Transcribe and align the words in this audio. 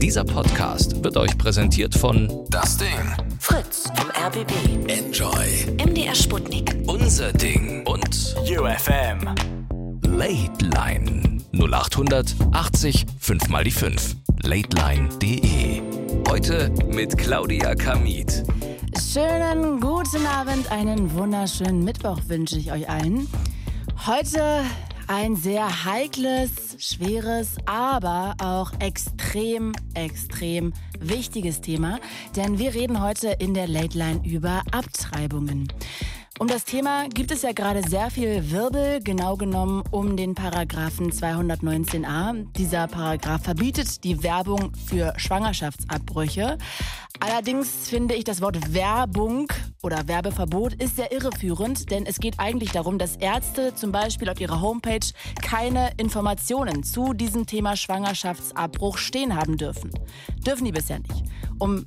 Dieser 0.00 0.24
Podcast 0.24 1.04
wird 1.04 1.16
euch 1.16 1.36
präsentiert 1.36 1.94
von 1.94 2.46
Das 2.50 2.76
Ding. 2.78 2.88
Fritz 3.38 3.90
vom 3.94 4.10
RBB. 4.10 4.90
Enjoy. 4.90 5.76
MDR 5.84 6.14
Sputnik. 6.14 6.76
Unser 6.86 7.32
Ding 7.32 7.86
und 7.86 8.34
UFM. 8.48 9.34
Late 10.02 10.64
Line 10.64 11.42
0800 11.52 12.34
80 12.52 13.06
5 13.18 13.48
mal 13.48 13.64
die 13.64 13.70
5. 13.70 14.16
Lateline.de. 14.42 15.82
Heute 16.28 16.72
mit 16.92 17.18
Claudia 17.18 17.74
Kamit. 17.74 18.44
Schönen 19.12 19.80
guten 19.80 20.26
Abend, 20.26 20.70
einen 20.72 21.12
wunderschönen 21.14 21.84
Mittwoch 21.84 22.18
wünsche 22.28 22.56
ich 22.56 22.72
euch 22.72 22.88
allen. 22.88 23.28
Heute 24.06 24.64
ein 25.08 25.36
sehr 25.36 25.84
heikles, 25.84 26.50
schweres, 26.78 27.56
aber 27.66 28.34
auch 28.38 28.72
extrem, 28.78 29.72
extrem 29.94 30.72
wichtiges 31.00 31.60
Thema, 31.60 31.98
denn 32.36 32.58
wir 32.58 32.74
reden 32.74 33.02
heute 33.02 33.28
in 33.38 33.54
der 33.54 33.66
Late 33.66 33.96
Line 33.96 34.20
über 34.24 34.62
Abtreibungen. 34.70 35.68
Um 36.38 36.46
das 36.46 36.64
Thema 36.64 37.08
gibt 37.08 37.32
es 37.32 37.42
ja 37.42 37.50
gerade 37.50 37.82
sehr 37.88 38.12
viel 38.12 38.52
Wirbel, 38.52 39.00
genau 39.02 39.36
genommen 39.36 39.82
um 39.90 40.16
den 40.16 40.36
Paragraphen 40.36 41.10
219a. 41.10 42.46
Dieser 42.56 42.86
Paragraph 42.86 43.42
verbietet 43.42 44.04
die 44.04 44.22
Werbung 44.22 44.70
für 44.86 45.14
Schwangerschaftsabbrüche. 45.16 46.58
Allerdings 47.20 47.88
finde 47.88 48.14
ich 48.14 48.24
das 48.24 48.40
Wort 48.40 48.72
Werbung 48.72 49.48
oder 49.82 50.06
Werbeverbot 50.06 50.74
ist 50.74 50.96
sehr 50.96 51.10
irreführend, 51.10 51.90
denn 51.90 52.06
es 52.06 52.20
geht 52.20 52.38
eigentlich 52.38 52.70
darum, 52.70 52.98
dass 52.98 53.16
Ärzte 53.16 53.74
zum 53.74 53.90
Beispiel 53.90 54.28
auf 54.30 54.40
ihrer 54.40 54.60
Homepage 54.60 55.06
keine 55.42 55.90
Informationen 55.96 56.84
zu 56.84 57.14
diesem 57.14 57.46
Thema 57.46 57.76
Schwangerschaftsabbruch 57.76 58.98
stehen 58.98 59.34
haben 59.34 59.56
dürfen. 59.56 59.90
Dürfen 60.46 60.64
die 60.64 60.72
bisher 60.72 61.00
nicht. 61.00 61.24
Um 61.58 61.86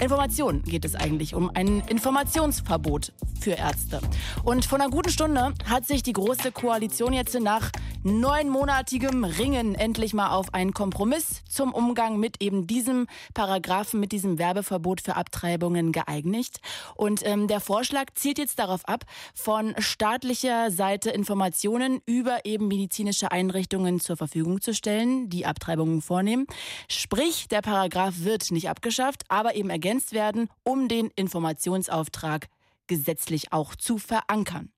Informationen 0.00 0.62
geht 0.64 0.84
es 0.84 0.96
eigentlich 0.96 1.34
um 1.34 1.50
ein 1.54 1.80
Informationsverbot 1.86 3.12
für 3.40 3.52
Ärzte. 3.52 4.00
Und 4.42 4.64
vor 4.64 4.80
einer 4.80 4.90
guten 4.90 5.10
Stunde 5.10 5.52
hat 5.64 5.86
sich 5.86 6.02
die 6.02 6.12
Große 6.12 6.50
Koalition 6.50 7.12
jetzt 7.12 7.38
nach 7.38 7.70
neunmonatigem 8.02 9.22
Ringen 9.24 9.76
endlich 9.76 10.12
mal 10.12 10.30
auf 10.30 10.54
einen 10.54 10.74
Kompromiss 10.74 11.42
zum 11.48 11.72
Umgang 11.72 12.18
mit 12.18 12.42
eben 12.42 12.66
diesem 12.66 13.06
Paragraphen, 13.32 14.00
mit 14.00 14.10
diesem 14.10 14.38
Werbeverbot 14.38 14.61
für 15.00 15.16
Abtreibungen 15.16 15.92
geeinigt. 15.92 16.60
Und 16.94 17.24
ähm, 17.24 17.48
der 17.48 17.60
Vorschlag 17.60 18.06
zielt 18.14 18.38
jetzt 18.38 18.58
darauf 18.58 18.86
ab, 18.88 19.04
von 19.34 19.74
staatlicher 19.78 20.70
Seite 20.70 21.10
Informationen 21.10 22.00
über 22.06 22.44
eben 22.44 22.68
medizinische 22.68 23.30
Einrichtungen 23.30 24.00
zur 24.00 24.16
Verfügung 24.16 24.60
zu 24.60 24.74
stellen, 24.74 25.28
die 25.28 25.46
Abtreibungen 25.46 26.02
vornehmen. 26.02 26.46
Sprich, 26.88 27.48
der 27.48 27.62
Paragraph 27.62 28.14
wird 28.18 28.50
nicht 28.50 28.68
abgeschafft, 28.68 29.22
aber 29.28 29.54
eben 29.54 29.70
ergänzt 29.70 30.12
werden, 30.12 30.48
um 30.64 30.88
den 30.88 31.10
Informationsauftrag 31.16 32.48
gesetzlich 32.86 33.52
auch 33.52 33.74
zu 33.74 33.98
verankern. 33.98 34.70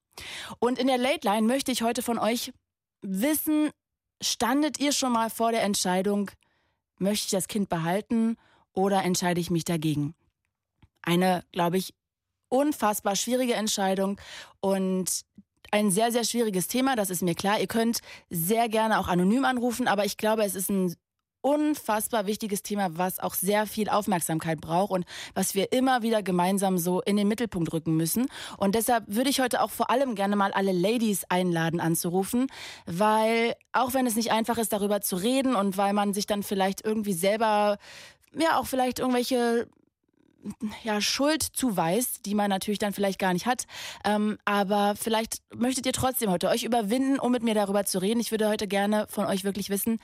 Und 0.59 0.79
in 0.79 0.87
der 0.87 0.99
Late 0.99 1.27
Line 1.27 1.47
möchte 1.47 1.73
ich 1.73 1.83
heute 1.83 2.03
von 2.03 2.19
euch 2.19 2.53
wissen, 3.03 3.71
standet 4.21 4.79
ihr 4.81 4.93
schon 4.93 5.13
mal 5.13 5.31
vor 5.31 5.53
der 5.53 5.63
Entscheidung, 5.63 6.31
möchte 6.99 7.27
ich 7.27 7.31
das 7.31 7.49
Kind 7.49 7.69
behalten 7.69 8.37
oder 8.75 9.03
entscheide 9.03 9.41
ich 9.41 9.51
mich 9.51 9.65
dagegen? 9.65 10.15
Eine, 11.03 11.45
glaube 11.53 11.79
ich, 11.79 11.95
unfassbar 12.49 13.17
schwierige 13.17 13.55
Entscheidung 13.55 14.21
und 14.61 15.25
ein 15.71 15.91
sehr, 15.91 16.13
sehr 16.13 16.25
schwieriges 16.25 16.69
Thema, 16.69 16.95
das 16.95 17.11
ist 17.11 17.23
mir 17.23 17.35
klar. 17.35 17.59
Ihr 17.59 17.67
könnt 17.67 18.01
sehr 18.31 18.69
gerne 18.69 19.01
auch 19.01 19.09
anonym 19.09 19.45
anrufen, 19.45 19.89
aber 19.89 20.05
ich 20.05 20.17
glaube, 20.17 20.45
es 20.45 20.55
ist 20.55 20.71
ein 20.71 20.95
unfassbar 21.45 22.27
wichtiges 22.27 22.63
Thema, 22.63 22.97
was 22.97 23.19
auch 23.21 23.35
sehr 23.35 23.67
viel 23.67 23.91
Aufmerksamkeit 23.91 24.63
braucht 24.63 24.93
und 24.93 25.05
was 25.35 25.55
wir 25.55 25.73
immer 25.73 26.01
wieder 26.01 26.23
gemeinsam 26.23 26.79
so 26.79 27.03
in 27.03 27.17
den 27.17 27.29
Mittelpunkt 27.29 27.71
rücken 27.75 27.99
müssen. 27.99 28.29
Und 28.57 28.75
deshalb 28.75 29.05
würde 29.09 29.29
ich 29.29 29.41
heute 29.41 29.61
auch 29.61 29.71
vor 29.71 29.91
allem 29.91 30.15
gerne 30.15 30.37
mal 30.37 30.53
alle 30.53 30.73
Ladies 30.73 31.25
einladen 31.29 31.81
anzurufen, 31.81 32.47
weil 32.87 33.55
auch 33.73 33.93
wenn 33.93 34.07
es 34.07 34.17
nicht 34.17 34.33
einfach 34.33 34.57
ist, 34.57 34.73
darüber 34.73 35.03
zu 35.03 35.17
reden 35.17 35.55
und 35.55 35.77
weil 35.77 35.93
man 35.93 36.15
sich 36.15 36.27
dann 36.27 36.43
vielleicht 36.43 36.83
irgendwie 36.83 37.13
selber, 37.13 37.77
ja, 38.39 38.59
auch 38.59 38.67
vielleicht 38.67 38.99
irgendwelche 38.99 39.69
ja, 40.83 41.01
Schuld 41.01 41.43
zuweist, 41.43 42.27
die 42.27 42.35
man 42.35 42.51
natürlich 42.51 42.79
dann 42.79 42.93
vielleicht 42.93 43.19
gar 43.19 43.33
nicht 43.33 43.47
hat. 43.47 43.65
Ähm, 44.05 44.39
aber 44.45 44.95
vielleicht 44.95 45.39
möchtet 45.55 45.87
ihr 45.87 45.93
trotzdem 45.93 46.31
heute 46.31 46.49
euch 46.49 46.65
überwinden, 46.65 47.19
um 47.19 47.33
mit 47.33 47.43
mir 47.43 47.55
darüber 47.55 47.85
zu 47.85 47.99
reden. 47.99 48.21
Ich 48.21 48.31
würde 48.31 48.49
heute 48.49 48.69
gerne 48.69 49.07
von 49.09 49.27
euch 49.27 49.45
wirklich 49.45 49.71
wissen, 49.71 49.99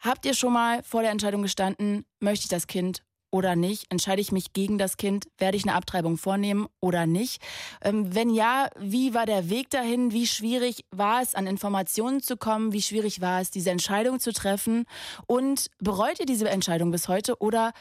Habt 0.00 0.24
ihr 0.24 0.32
schon 0.32 0.54
mal 0.54 0.82
vor 0.82 1.02
der 1.02 1.10
Entscheidung 1.10 1.42
gestanden, 1.42 2.06
möchte 2.20 2.44
ich 2.44 2.48
das 2.48 2.66
Kind 2.66 3.02
oder 3.30 3.56
nicht? 3.56 3.90
Entscheide 3.90 4.20
ich 4.20 4.32
mich 4.32 4.52
gegen 4.52 4.78
das 4.78 4.96
Kind? 4.96 5.28
Werde 5.38 5.56
ich 5.56 5.64
eine 5.64 5.74
Abtreibung 5.74 6.16
vornehmen 6.16 6.66
oder 6.80 7.06
nicht? 7.06 7.42
Ähm, 7.82 8.14
wenn 8.14 8.30
ja, 8.30 8.68
wie 8.78 9.14
war 9.14 9.26
der 9.26 9.50
Weg 9.50 9.70
dahin? 9.70 10.12
Wie 10.12 10.26
schwierig 10.26 10.84
war 10.90 11.22
es, 11.22 11.34
an 11.34 11.46
Informationen 11.46 12.22
zu 12.22 12.36
kommen? 12.36 12.72
Wie 12.72 12.82
schwierig 12.82 13.20
war 13.20 13.40
es, 13.40 13.50
diese 13.50 13.70
Entscheidung 13.70 14.20
zu 14.20 14.32
treffen? 14.32 14.84
Und 15.26 15.66
bereut 15.78 16.20
ihr 16.20 16.26
diese 16.26 16.48
Entscheidung 16.48 16.90
bis 16.90 17.08
heute 17.08 17.40
oder 17.40 17.72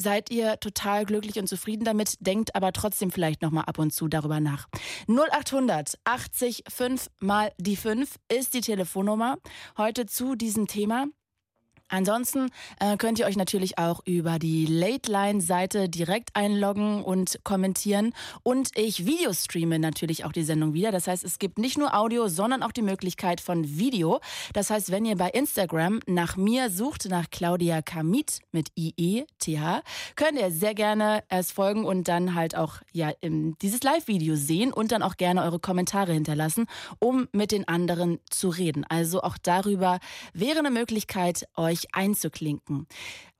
seid 0.00 0.30
ihr 0.30 0.60
total 0.60 1.04
glücklich 1.04 1.38
und 1.38 1.48
zufrieden 1.48 1.84
damit, 1.84 2.14
denkt 2.20 2.54
aber 2.54 2.72
trotzdem 2.72 3.10
vielleicht 3.10 3.42
nochmal 3.42 3.64
ab 3.66 3.78
und 3.78 3.92
zu 3.92 4.08
darüber 4.08 4.40
nach. 4.40 4.68
0800 5.08 5.98
80 6.04 6.64
5 6.68 7.08
mal 7.20 7.52
die 7.58 7.76
5 7.76 8.16
ist 8.28 8.54
die 8.54 8.60
Telefonnummer 8.60 9.38
heute 9.76 10.06
zu 10.06 10.36
diesem 10.36 10.68
Thema. 10.68 11.06
Ansonsten 11.88 12.50
äh, 12.80 12.96
könnt 12.96 13.18
ihr 13.18 13.26
euch 13.26 13.36
natürlich 13.36 13.78
auch 13.78 14.00
über 14.04 14.38
die 14.38 14.66
Late 14.66 15.10
Line 15.10 15.40
Seite 15.40 15.88
direkt 15.88 16.30
einloggen 16.34 17.02
und 17.02 17.40
kommentieren. 17.44 18.12
Und 18.42 18.70
ich 18.76 19.06
Videostreame 19.06 19.78
natürlich 19.78 20.24
auch 20.24 20.32
die 20.32 20.42
Sendung 20.42 20.74
wieder. 20.74 20.92
Das 20.92 21.06
heißt, 21.06 21.24
es 21.24 21.38
gibt 21.38 21.58
nicht 21.58 21.78
nur 21.78 21.94
Audio, 21.94 22.28
sondern 22.28 22.62
auch 22.62 22.72
die 22.72 22.82
Möglichkeit 22.82 23.40
von 23.40 23.78
Video. 23.78 24.20
Das 24.52 24.70
heißt, 24.70 24.90
wenn 24.90 25.04
ihr 25.04 25.16
bei 25.16 25.30
Instagram 25.30 26.00
nach 26.06 26.36
mir 26.36 26.70
sucht, 26.70 27.06
nach 27.08 27.30
Claudia 27.30 27.80
Kamit 27.82 28.40
mit 28.52 28.68
IE-TH, 28.76 29.82
könnt 30.16 30.38
ihr 30.38 30.50
sehr 30.50 30.74
gerne 30.74 31.22
es 31.28 31.52
folgen 31.52 31.84
und 31.84 32.08
dann 32.08 32.34
halt 32.34 32.54
auch 32.54 32.76
ja 32.92 33.12
dieses 33.22 33.82
Live-Video 33.82 34.36
sehen 34.36 34.72
und 34.72 34.92
dann 34.92 35.02
auch 35.02 35.16
gerne 35.16 35.42
eure 35.42 35.58
Kommentare 35.58 36.12
hinterlassen, 36.12 36.66
um 36.98 37.28
mit 37.32 37.52
den 37.52 37.66
anderen 37.66 38.18
zu 38.30 38.48
reden. 38.48 38.84
Also 38.88 39.22
auch 39.22 39.38
darüber 39.42 39.98
wäre 40.32 40.58
eine 40.58 40.70
Möglichkeit, 40.70 41.46
euch 41.56 41.77
euch 41.78 41.94
einzuklinken. 41.94 42.86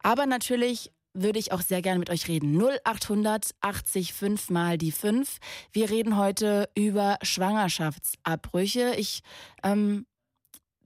Aber 0.02 0.26
natürlich 0.26 0.90
würde 1.14 1.38
ich 1.38 1.52
auch 1.52 1.62
sehr 1.62 1.82
gerne 1.82 1.98
mit 1.98 2.10
euch 2.10 2.28
reden. 2.28 2.56
0800 2.56 3.54
80 3.60 4.12
5 4.12 4.50
mal 4.50 4.78
die 4.78 4.92
5. 4.92 5.38
Wir 5.72 5.90
reden 5.90 6.16
heute 6.16 6.68
über 6.76 7.18
Schwangerschaftsabbrüche. 7.22 8.94
Ich 8.96 9.22
ähm, 9.64 10.06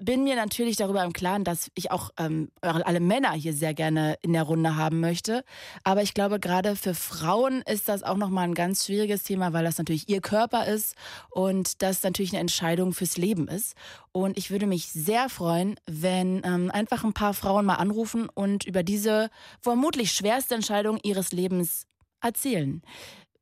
bin 0.05 0.25
mir 0.25 0.37
natürlich 0.37 0.77
darüber 0.77 1.05
im 1.05 1.13
Klaren, 1.13 1.45
dass 1.45 1.71
ich 1.75 1.91
auch 1.91 2.11
ähm, 2.19 2.51
alle 2.61 3.01
Männer 3.01 3.33
hier 3.33 3.53
sehr 3.53 3.75
gerne 3.75 4.17
in 4.23 4.33
der 4.33 4.43
Runde 4.43 4.77
haben 4.77 5.01
möchte. 5.01 5.45
Aber 5.85 6.03
ich 6.03 6.15
glaube, 6.15 6.41
gerade 6.41 6.77
für 6.77 6.95
Frauen 6.95 7.63
ist 7.63 7.89
das 7.89 8.03
auch 8.03 8.17
nochmal 8.17 8.45
ein 8.45 8.55
ganz 8.55 8.87
schwieriges 8.87 9.23
Thema, 9.23 9.53
weil 9.53 9.65
das 9.65 9.79
natürlich 9.79 10.09
ihr 10.09 10.21
Körper 10.21 10.67
ist 10.67 10.97
und 11.31 11.83
das 11.83 12.03
natürlich 12.03 12.33
eine 12.33 12.41
Entscheidung 12.41 12.93
fürs 12.93 13.17
Leben 13.17 13.49
ist. 13.49 13.75
Und 14.13 14.37
ich 14.37 14.51
würde 14.51 14.67
mich 14.67 14.93
sehr 14.93 15.29
freuen, 15.29 15.77
wenn 15.87 16.43
ähm, 16.45 16.71
einfach 16.71 17.05
ein 17.05 17.15
paar 17.15 17.35
Frauen 17.35 17.65
mal 17.65 17.77
anrufen 17.77 18.29
und 18.29 18.65
über 18.65 18.83
diese 18.83 19.31
vermutlich 19.61 20.13
schwerste 20.13 20.55
Entscheidung 20.55 20.99
ihres 21.03 21.33
Lebens 21.33 21.87
erzählen. 22.21 22.83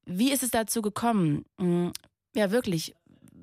Wie 0.05 0.33
ist 0.33 0.43
es 0.43 0.51
dazu 0.51 0.83
gekommen? 0.83 1.45
Hm, 1.59 1.93
ja, 2.35 2.51
wirklich 2.51 2.95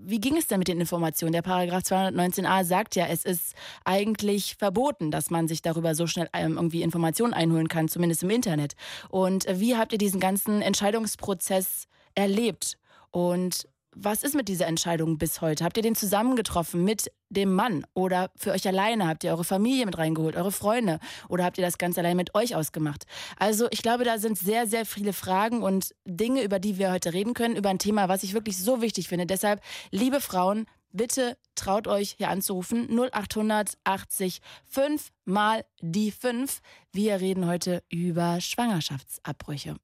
wie 0.03 0.19
ging 0.19 0.38
es 0.38 0.47
denn 0.47 0.59
mit 0.59 0.68
den 0.68 0.80
Informationen? 0.80 1.34
Der 1.34 1.41
Paragraph 1.41 1.84
219a 1.84 2.63
sagt 2.63 2.96
ja, 2.96 3.08
es 3.08 3.25
ist 3.25 3.56
eigentlich 3.84 4.56
verboten, 4.56 5.12
dass 5.12 5.30
man 5.30 5.47
sich 5.47 5.62
darüber 5.62 5.96
so 5.96 6.08
schnell 6.08 6.30
ähm, 6.34 6.57
irgendwie 6.57 6.81
Informationen 6.81 7.33
einholen 7.33 7.68
kann, 7.68 7.88
zumindest 7.88 8.24
im 8.24 8.30
Internet. 8.30 8.75
Und 9.10 9.45
äh, 9.48 9.60
wie 9.60 9.75
habt 9.75 9.92
ihr 9.92 9.98
diesen 9.98 10.19
ganzen 10.19 10.62
Entscheidungsprozess 10.62 11.88
erlebt? 12.16 12.77
Und 13.12 13.68
was 14.00 14.24
ist 14.24 14.36
mit 14.36 14.48
dieser 14.48 14.68
Entscheidung 14.68 15.18
bis 15.18 15.42
heute? 15.42 15.64
Habt 15.64 15.78
ihr 15.78 15.84
den 15.84 15.96
zusammengetroffen 15.96 16.84
mit 16.84 17.12
dem 17.30 17.54
Mann 17.54 17.86
oder 17.94 18.32
für 18.36 18.52
euch 18.52 18.68
alleine? 18.68 19.08
Habt 19.08 19.24
ihr 19.24 19.32
eure 19.32 19.44
Familie 19.44 19.86
mit 19.86 19.98
reingeholt, 19.98 20.36
eure 20.36 20.52
Freunde? 20.52 21.00
Oder 21.30 21.46
habt 21.46 21.58
ihr 21.58 21.66
das 21.66 21.78
ganz 21.78 21.98
allein 21.98 22.16
mit 22.16 22.36
euch 22.36 22.56
ausgemacht? 22.56 23.06
Also 23.38 23.68
ich 23.72 23.82
glaube, 23.82 24.04
da 24.04 24.18
sind 24.18 24.38
sehr, 24.38 24.68
sehr 24.68 24.86
viele 24.86 25.14
Fragen 25.14 25.64
und 25.64 25.96
Dinge, 26.06 26.44
über 26.44 26.60
die 26.60 26.78
wir 26.78 26.92
heute 26.92 27.14
reden 27.14 27.34
können, 27.34 27.56
über 27.56 27.70
ein 27.70 27.80
Thema, 27.80 28.08
was 28.08 28.24
ich 28.24 28.34
wirklich 28.34 28.58
so 28.58 28.82
wichtig 28.82 29.08
finde. 29.08 29.26
Deshalb, 29.26 29.62
liebe 29.92 30.22
Frauen, 30.22 30.66
bitte 30.92 31.38
traut 31.56 31.88
euch 31.88 32.16
hier 32.18 32.30
anzurufen. 32.30 32.88
0800 32.90 33.78
80 33.84 34.42
5 34.66 35.12
mal 35.26 35.66
die 35.82 36.12
5. 36.12 36.60
Wir 36.92 37.20
reden 37.20 37.48
heute 37.48 37.84
über 37.90 38.40
Schwangerschaftsabbrüche. 38.42 39.76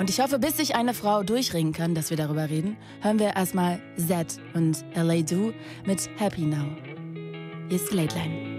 Und 0.00 0.08
ich 0.08 0.18
hoffe, 0.18 0.38
bis 0.38 0.56
sich 0.56 0.76
eine 0.76 0.94
Frau 0.94 1.22
durchringen 1.22 1.74
kann, 1.74 1.94
dass 1.94 2.08
wir 2.08 2.16
darüber 2.16 2.48
reden, 2.48 2.78
hören 3.02 3.18
wir 3.18 3.36
erstmal 3.36 3.82
Z 3.98 4.40
und 4.54 4.82
LA 4.94 5.20
Do 5.20 5.52
mit 5.84 6.08
Happy 6.16 6.46
Now. 6.46 6.64
Hier 7.68 7.76
ist 7.76 7.92
Late 7.92 8.16
Line. 8.16 8.50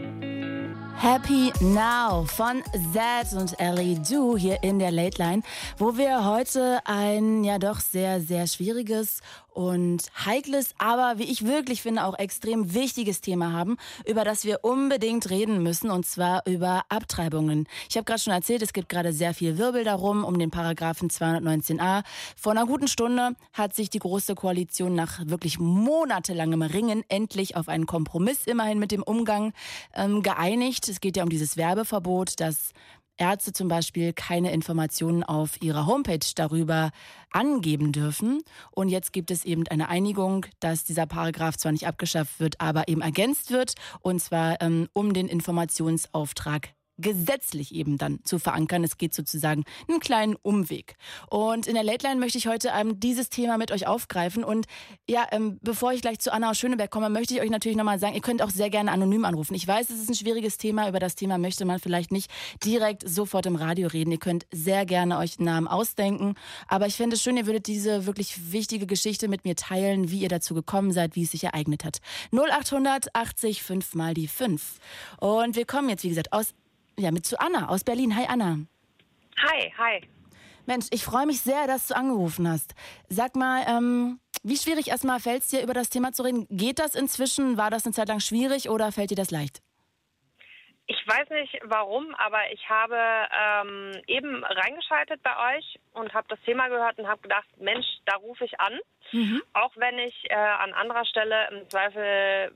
Happy 0.98 1.52
Now 1.62 2.26
von 2.26 2.62
Zed 2.94 3.36
und 3.36 3.60
Ellie 3.60 4.00
Du 4.08 4.38
hier 4.38 4.62
in 4.62 4.78
der 4.78 4.92
Late 4.92 5.18
Line, 5.18 5.42
wo 5.80 5.98
wir 5.98 6.26
heute 6.26 6.80
ein 6.86 7.44
ja 7.44 7.58
doch 7.58 7.80
sehr, 7.80 8.22
sehr 8.22 8.46
schwieriges 8.46 9.22
und 9.54 10.04
heikles, 10.26 10.74
aber 10.78 11.20
wie 11.20 11.30
ich 11.30 11.46
wirklich 11.46 11.82
finde 11.82 12.06
auch 12.06 12.18
extrem 12.18 12.74
wichtiges 12.74 13.22
Thema 13.22 13.52
haben, 13.52 13.78
über 14.06 14.24
das 14.24 14.46
wir 14.46 14.64
unbedingt 14.64 15.30
reden 15.30 15.62
müssen, 15.62 15.92
und 15.92 16.06
zwar 16.06 16.46
über 16.48 16.84
Abtreibungen. 16.90 17.68
Ich 17.90 17.98
habe 17.98 18.06
gerade 18.06 18.20
schon 18.20 18.34
erzählt, 18.34 18.62
es 18.62 18.74
gibt 18.74 18.90
gerade 18.90 19.14
sehr 19.14 19.34
viel 19.34 19.58
Wirbel 19.58 19.84
darum, 19.84 20.24
um 20.24 20.40
den 20.40 20.52
Paragraphen 20.52 21.10
219a. 21.10 22.04
Vor 22.36 22.54
einer 22.54 22.66
guten 22.66 22.88
Stunde 22.88 23.36
hat 23.54 23.76
sich 23.76 23.90
die 23.90 24.00
Große 24.00 24.36
Koalition 24.36 24.96
nach 24.96 25.20
wirklich 25.26 25.60
monatelangem 25.60 26.62
Ringen 26.62 27.04
endlich 27.10 27.56
auf 27.56 27.68
einen 27.68 27.86
Kompromiss 27.86 28.48
immerhin 28.48 28.80
mit 28.80 28.92
dem 28.92 29.04
Umgang 29.04 29.54
ähm, 29.94 30.22
geeinigt. 30.24 30.88
Es 30.88 31.02
geht 31.02 31.18
ja 31.18 31.24
um 31.24 31.30
dieses 31.30 31.58
Werbeverbot, 31.58 32.40
das 32.40 32.72
Ärzte 33.22 33.54
zum 33.54 33.68
Beispiel 33.68 34.14
keine 34.14 34.52
Informationen 34.52 35.24
auf 35.24 35.62
ihrer 35.62 35.86
Homepage 35.86 36.26
darüber 36.36 36.90
angeben 37.30 37.92
dürfen. 37.92 38.42
Und 38.72 38.90
jetzt 38.90 39.14
gibt 39.14 39.30
es 39.30 39.46
eben 39.46 39.68
eine 39.68 39.90
Einigung, 39.90 40.48
dass 40.60 40.84
dieser 40.84 41.06
Paragraph 41.06 41.56
zwar 41.56 41.72
nicht 41.72 41.86
abgeschafft 41.86 42.40
wird, 42.40 42.60
aber 42.60 42.88
eben 42.88 43.02
ergänzt 43.02 43.52
wird, 43.52 43.76
und 44.02 44.20
zwar 44.22 44.60
ähm, 44.62 44.90
um 44.94 45.14
den 45.14 45.28
Informationsauftrag 45.28 46.74
gesetzlich 46.98 47.74
eben 47.74 47.98
dann 47.98 48.24
zu 48.24 48.40
verankern. 48.40 48.84
Es 48.84 48.98
geht 48.98 49.14
sozusagen 49.14 49.64
einen 49.88 50.00
kleinen 50.00 50.36
Umweg. 50.36 50.96
Und 51.30 51.68
in 51.68 51.74
der 51.74 51.84
Late 51.84 52.08
Line 52.08 52.20
möchte 52.20 52.38
ich 52.38 52.48
heute 52.48 52.72
ähm, 52.76 53.00
dieses 53.00 53.30
Thema 53.30 53.58
mit 53.58 53.72
euch 53.72 53.88
aufgreifen. 53.88 54.44
Und 54.44 54.68
ja, 55.08 55.28
ähm, 55.32 55.60
bevor 55.62 55.94
ich 55.94 56.02
gleich 56.02 56.20
zu 56.20 56.32
Anna 56.34 56.52
aus 56.52 56.60
Schöneberg 56.60 56.92
komme, 56.92 57.10
möchte 57.10 57.34
ich 57.34 57.42
euch 57.42 57.50
natürlich 57.50 57.78
nochmal 57.78 58.00
sagen, 58.00 58.16
ihr 58.16 58.22
könnt 58.22 58.42
auch 58.42 58.50
sehr 58.50 58.70
gerne 58.70 58.92
anonym 58.92 59.26
anrufen. 59.26 59.56
Ich 59.56 59.68
weiß, 59.68 59.90
es 59.90 60.00
ist 60.00 60.10
ein 60.10 60.16
schwieriges 60.16 60.58
Thema. 60.58 60.88
Über 60.90 61.00
das 61.00 61.16
Thema 61.16 61.38
möchte 61.38 61.66
man 61.66 61.80
vielleicht 61.80 62.12
nicht 62.12 62.32
direkt 62.64 63.08
sofort 63.08 63.46
im 63.46 63.56
Radio 63.56 63.88
reden. 63.88 64.12
Ihr 64.12 64.20
könnt 64.20 64.46
sehr 64.52 64.86
gerne 64.86 65.18
euch 65.18 65.40
Namen 65.40 65.68
ausdenken. 65.68 66.36
Aber 66.68 66.88
ich 66.88 66.96
fände 66.96 67.16
es 67.16 67.22
schön, 67.22 67.38
ihr 67.38 67.46
würdet 67.46 67.68
diese 67.68 68.06
wirklich 68.06 68.52
wichtige 68.52 68.86
Geschichte 68.86 69.28
mit 69.28 69.46
mir 69.46 69.56
teilen, 69.56 70.12
wie 70.12 70.20
ihr 70.20 70.30
dazu 70.30 70.54
gekommen 70.54 70.92
seid, 70.92 71.16
wie 71.16 71.24
es 71.24 71.32
sich 71.32 71.44
ereignet 71.44 71.84
hat. 71.86 72.00
0800 72.32 73.16
80 73.16 73.64
5 73.64 73.96
mal 73.96 74.14
die 74.14 74.28
5. 74.28 74.78
Und 75.20 75.56
wir 75.56 75.66
kommen 75.66 75.90
jetzt, 75.90 76.04
wie 76.04 76.10
gesagt, 76.10 76.34
aus 76.34 76.54
ja, 76.98 77.12
mit 77.12 77.26
zu 77.26 77.40
Anna 77.40 77.70
aus 77.70 77.84
Berlin. 77.84 78.16
Hi 78.16 78.26
Anna. 78.28 78.60
Hi, 79.38 79.74
hi. 79.78 80.02
Mensch, 80.66 80.88
ich 80.92 81.04
freue 81.04 81.26
mich 81.26 81.42
sehr, 81.42 81.68
dass 81.68 81.88
du 81.88 81.96
angerufen 81.96 82.48
hast. 82.48 82.76
Sag 83.10 83.36
mal, 83.36 83.64
ähm, 83.68 84.20
wie 84.44 84.58
schwierig 84.58 84.90
erstmal 84.90 85.20
fällt 85.20 85.42
es 85.44 85.48
dir, 85.48 85.64
über 85.64 85.74
das 85.74 85.90
Thema 85.90 86.14
zu 86.14 86.24
reden? 86.24 86.48
Geht 86.50 86.80
das 86.80 86.96
inzwischen? 86.96 87.58
War 87.58 87.70
das 87.70 87.86
eine 87.86 87.94
Zeit 87.94 88.08
lang 88.08 88.20
schwierig 88.20 88.70
oder 88.70 88.92
fällt 88.92 89.12
dir 89.12 89.18
das 89.18 89.32
leicht? 89.32 89.62
Ich 90.88 91.08
weiß 91.08 91.30
nicht 91.30 91.58
warum, 91.64 92.14
aber 92.16 92.52
ich 92.52 92.68
habe 92.68 92.98
ähm, 92.98 94.02
eben 94.08 94.44
reingeschaltet 94.44 95.22
bei 95.24 95.56
euch 95.56 95.80
und 95.94 96.14
habe 96.14 96.28
das 96.28 96.40
Thema 96.42 96.68
gehört 96.68 97.00
und 97.00 97.08
habe 97.08 97.22
gedacht, 97.22 97.48
Mensch, 97.58 97.86
da 98.06 98.18
rufe 98.18 98.44
ich 98.44 98.60
an. 98.60 98.78
Mhm. 99.14 99.42
Auch 99.54 99.72
wenn 99.76 99.98
ich 100.00 100.30
äh, 100.30 100.36
an 100.36 100.74
anderer 100.74 101.06
Stelle 101.06 101.50
im 101.52 101.70
Zweifel 101.70 102.54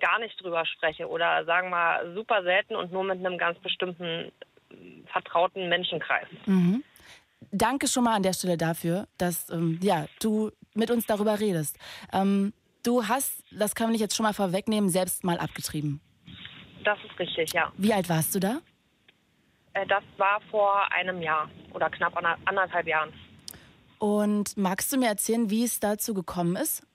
gar 0.00 0.18
nicht 0.18 0.42
drüber 0.42 0.64
spreche 0.66 1.08
oder 1.08 1.44
sagen 1.44 1.70
wir 1.70 2.14
super 2.14 2.42
selten 2.42 2.76
und 2.76 2.92
nur 2.92 3.04
mit 3.04 3.18
einem 3.18 3.38
ganz 3.38 3.58
bestimmten 3.60 4.32
vertrauten 5.06 5.68
Menschenkreis. 5.68 6.26
Mhm. 6.46 6.84
Danke 7.52 7.86
schon 7.86 8.04
mal 8.04 8.14
an 8.14 8.22
der 8.22 8.32
Stelle 8.32 8.56
dafür, 8.56 9.06
dass 9.16 9.48
ähm, 9.50 9.78
ja, 9.82 10.06
du 10.20 10.50
mit 10.74 10.90
uns 10.90 11.06
darüber 11.06 11.40
redest. 11.40 11.78
Ähm, 12.12 12.52
du 12.84 13.06
hast, 13.06 13.44
das 13.52 13.74
kann 13.74 13.94
ich 13.94 14.00
jetzt 14.00 14.16
schon 14.16 14.24
mal 14.24 14.34
vorwegnehmen, 14.34 14.90
selbst 14.90 15.24
mal 15.24 15.38
abgetrieben. 15.38 16.00
Das 16.84 16.98
ist 17.04 17.18
richtig, 17.18 17.52
ja. 17.52 17.72
Wie 17.76 17.92
alt 17.92 18.08
warst 18.08 18.34
du 18.34 18.40
da? 18.40 18.60
Äh, 19.74 19.86
das 19.86 20.02
war 20.16 20.40
vor 20.50 20.92
einem 20.92 21.22
Jahr 21.22 21.48
oder 21.72 21.88
knapp 21.90 22.14
anderthalb 22.44 22.86
Jahren. 22.86 23.12
Und 23.98 24.56
magst 24.56 24.92
du 24.92 24.96
mir 24.96 25.08
erzählen, 25.08 25.50
wie 25.50 25.64
es 25.64 25.80
dazu 25.80 26.14
gekommen 26.14 26.56
ist? 26.56 26.86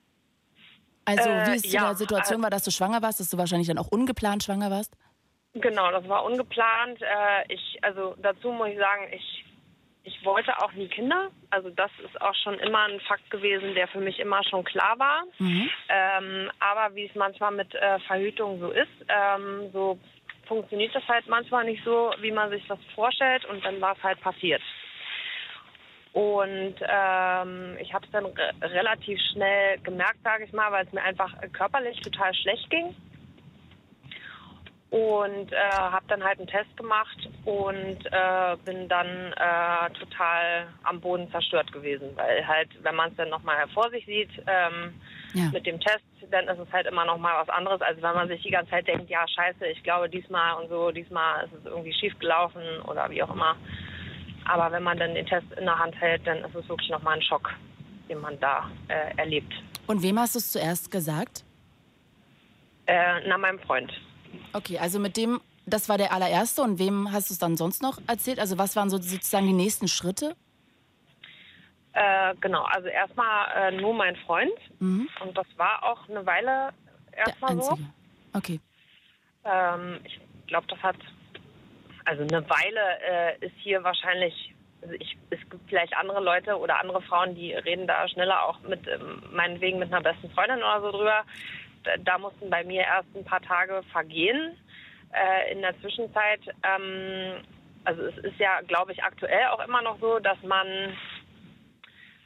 Also 1.06 1.30
äh, 1.30 1.48
wie 1.48 1.56
es 1.56 1.72
ja, 1.72 1.88
der 1.88 1.96
Situation 1.96 2.40
äh, 2.40 2.44
war, 2.44 2.50
dass 2.50 2.64
du 2.64 2.72
schwanger 2.72 3.02
warst, 3.02 3.20
dass 3.20 3.30
du 3.30 3.38
wahrscheinlich 3.38 3.68
dann 3.68 3.78
auch 3.78 3.88
ungeplant 3.88 4.44
schwanger 4.44 4.72
warst? 4.72 4.96
Genau, 5.54 5.92
das 5.92 6.08
war 6.08 6.26
ungeplant. 6.26 7.02
Äh, 7.02 7.54
ich, 7.54 7.80
also 7.82 8.16
dazu 8.22 8.52
muss 8.52 8.70
ich 8.70 8.78
sagen, 8.78 9.08
ich, 9.12 9.46
ich 10.04 10.26
wollte 10.26 10.58
auch 10.62 10.72
nie 10.74 10.88
Kinder. 10.88 11.30
Also 11.50 11.70
das 11.70 11.92
ist 12.04 12.20
auch 12.22 12.34
schon 12.44 12.58
immer 12.60 12.86
ein 12.86 13.00
Fakt 13.02 13.30
gewesen, 13.30 13.76
der 13.76 13.88
für 13.88 14.00
mich 14.00 14.20
immer 14.20 14.44
schon 14.44 14.64
klar 14.64 14.98
war. 14.98 15.24
Mhm. 15.38 15.70
Ähm, 15.90 16.52
aber 16.60 16.96
wie 16.96 17.06
es 17.06 17.16
manchmal 17.16 17.52
mit 17.52 17.74
äh, 17.76 18.00
Verhütung 18.00 18.60
so 18.60 18.72
ist, 18.72 18.90
ähm, 19.10 19.70
so 19.72 20.00
funktioniert 20.48 20.94
das 20.96 21.08
halt 21.08 21.28
manchmal 21.28 21.66
nicht 21.66 21.84
so, 21.84 22.12
wie 22.20 22.32
man 22.32 22.50
sich 22.50 22.66
das 22.68 22.80
vorstellt 22.96 23.46
und 23.46 23.64
dann 23.64 23.80
war 23.80 23.96
es 23.96 24.04
halt 24.04 24.20
passiert. 24.22 24.62
Und 26.14 26.76
ähm, 26.80 27.78
ich 27.80 27.92
habe 27.92 28.06
es 28.06 28.12
dann 28.12 28.26
re 28.26 28.54
relativ 28.62 29.20
schnell 29.32 29.80
gemerkt, 29.80 30.20
sage 30.24 30.46
ich 30.46 30.54
mal, 30.54 30.72
weil 30.72 30.86
es 30.86 30.94
mir 30.94 31.02
einfach 31.02 31.34
körperlich 31.54 32.00
total 32.02 32.34
schlecht 32.36 32.70
ging. 32.70 32.96
Und 34.92 35.52
äh, 35.52 35.72
habe 35.72 36.06
dann 36.08 36.24
halt 36.24 36.38
einen 36.38 36.48
Test 36.48 36.78
gemacht 36.78 37.18
und 37.46 38.06
äh, 38.06 38.56
bin 38.64 38.88
dann 38.88 39.34
äh, 39.34 39.90
total 40.00 40.68
am 40.84 41.02
Boden 41.02 41.32
zerstört 41.32 41.72
gewesen. 41.74 42.12
Weil 42.16 42.48
halt, 42.48 42.70
wenn 42.84 42.94
man 42.94 43.10
es 43.10 43.16
dann 43.18 43.30
nochmal 43.30 43.68
vor 43.74 43.90
sich 43.90 44.06
sieht 44.06 44.30
ähm, 44.46 44.94
ja. 45.34 45.50
mit 45.52 45.66
dem 45.66 45.80
Test, 45.80 46.04
dann 46.30 46.48
ist 46.48 46.60
es 46.60 46.72
halt 46.72 46.86
immer 46.86 47.06
nochmal 47.06 47.42
was 47.42 47.50
anderes, 47.50 47.82
als 47.82 48.00
wenn 48.04 48.14
man 48.14 48.28
sich 48.28 48.44
die 48.44 48.52
ganze 48.52 48.70
Zeit 48.70 48.88
denkt, 48.88 49.10
ja 49.10 49.28
scheiße, 49.28 49.66
ich 49.66 49.82
glaube 49.82 50.10
diesmal 50.10 50.62
und 50.62 50.70
so, 50.70 50.92
diesmal 50.92 51.46
ist 51.46 51.54
es 51.54 51.66
irgendwie 51.66 51.94
schief 51.94 52.18
gelaufen 52.20 52.62
oder 52.86 53.10
wie 53.10 53.24
auch 53.24 53.34
immer. 53.34 53.56
Aber 54.46 54.72
wenn 54.72 54.84
man 54.84 54.98
dann 54.98 55.14
den 55.16 55.26
Test 55.26 55.48
in 55.58 55.66
der 55.66 55.78
Hand 55.78 55.96
hält, 55.96 56.26
dann 56.28 56.40
ist 56.40 56.56
es 56.56 56.68
wirklich 56.68 56.90
nochmal 56.90 57.16
ein 57.16 57.22
Schock, 57.22 57.50
den 58.10 58.20
man 58.20 58.40
da 58.40 58.70
äh, 58.88 59.16
erlebt. 59.18 59.54
Und 59.88 60.02
wem 60.02 60.20
hast 60.20 60.36
du 60.36 60.40
es 60.40 60.52
zuerst 60.52 60.92
gesagt? 60.92 61.44
Äh, 62.86 63.28
na, 63.28 63.38
meinem 63.38 63.60
Freund. 63.60 63.92
Okay, 64.54 64.78
also 64.78 65.00
mit 65.00 65.18
dem, 65.18 65.42
das 65.66 65.90
war 65.90 65.98
der 65.98 66.12
allererste. 66.12 66.62
Und 66.62 66.80
wem 66.80 67.12
hast 67.12 67.30
du 67.30 67.34
es 67.34 67.40
dann 67.40 67.58
sonst 67.58 67.82
noch 67.82 68.00
erzählt? 68.08 68.40
Also 68.40 68.58
was 68.58 68.76
waren 68.76 68.90
so 68.90 68.98
sozusagen 68.98 69.48
die 69.48 69.54
nächsten 69.54 69.88
Schritte? 69.88 70.36
Äh, 71.94 72.34
genau, 72.42 72.64
also 72.64 72.88
erstmal 72.88 73.72
äh, 73.72 73.82
nur 73.82 73.94
mein 73.94 74.16
Freund. 74.18 74.52
Mhm. 74.80 75.08
Und 75.24 75.38
das 75.38 75.48
war 75.58 75.84
auch 75.84 76.10
eine 76.10 76.26
Weile 76.26 76.70
erstmal 77.12 77.62
so. 77.62 77.78
Okay. 78.34 78.60
Ähm, 79.46 80.00
ich 80.04 80.20
glaube, 80.48 80.68
das 80.68 80.80
hat 80.82 80.98
also 82.06 82.24
eine 82.24 82.50
Weile 82.50 83.00
äh, 83.08 83.46
ist 83.46 83.56
hier 83.58 83.84
wahrscheinlich, 83.84 84.54
also 84.82 84.94
ich, 84.96 85.18
es 85.30 85.40
gibt 85.50 85.70
vielleicht 85.70 85.96
andere 85.96 86.22
Leute 86.22 86.58
oder 86.58 86.80
andere 86.80 87.02
Frauen, 87.02 87.36
die 87.36 87.54
reden 87.54 87.88
da 87.88 88.08
schneller 88.08 88.44
auch 88.44 88.60
mit, 88.62 88.88
ähm, 88.88 89.24
meinetwegen 89.32 89.80
mit 89.80 89.94
einer 89.94 90.02
besten 90.02 90.30
Freundin 90.32 90.58
oder 90.58 90.82
so 90.82 90.92
drüber. 90.92 91.24
Da, 91.84 91.92
da 91.98 92.18
mussten 92.18 92.50
bei 92.50 92.64
mir 92.64 92.82
erst 92.82 93.16
ein 93.16 93.26
paar 93.26 93.42
Tage 93.42 93.84
vergehen. 93.92 94.58
Äh, 95.12 95.52
in 95.52 95.62
der 95.62 95.80
Zwischenzeit, 95.80 96.42
ähm, 96.64 97.44
also 97.86 98.02
es 98.04 98.18
ist 98.18 98.40
ja, 98.40 98.62
glaube 98.62 98.92
ich, 98.94 99.04
aktuell 99.04 99.48
auch 99.48 99.66
immer 99.66 99.82
noch 99.82 100.00
so, 100.00 100.20
dass 100.20 100.42
man 100.44 100.98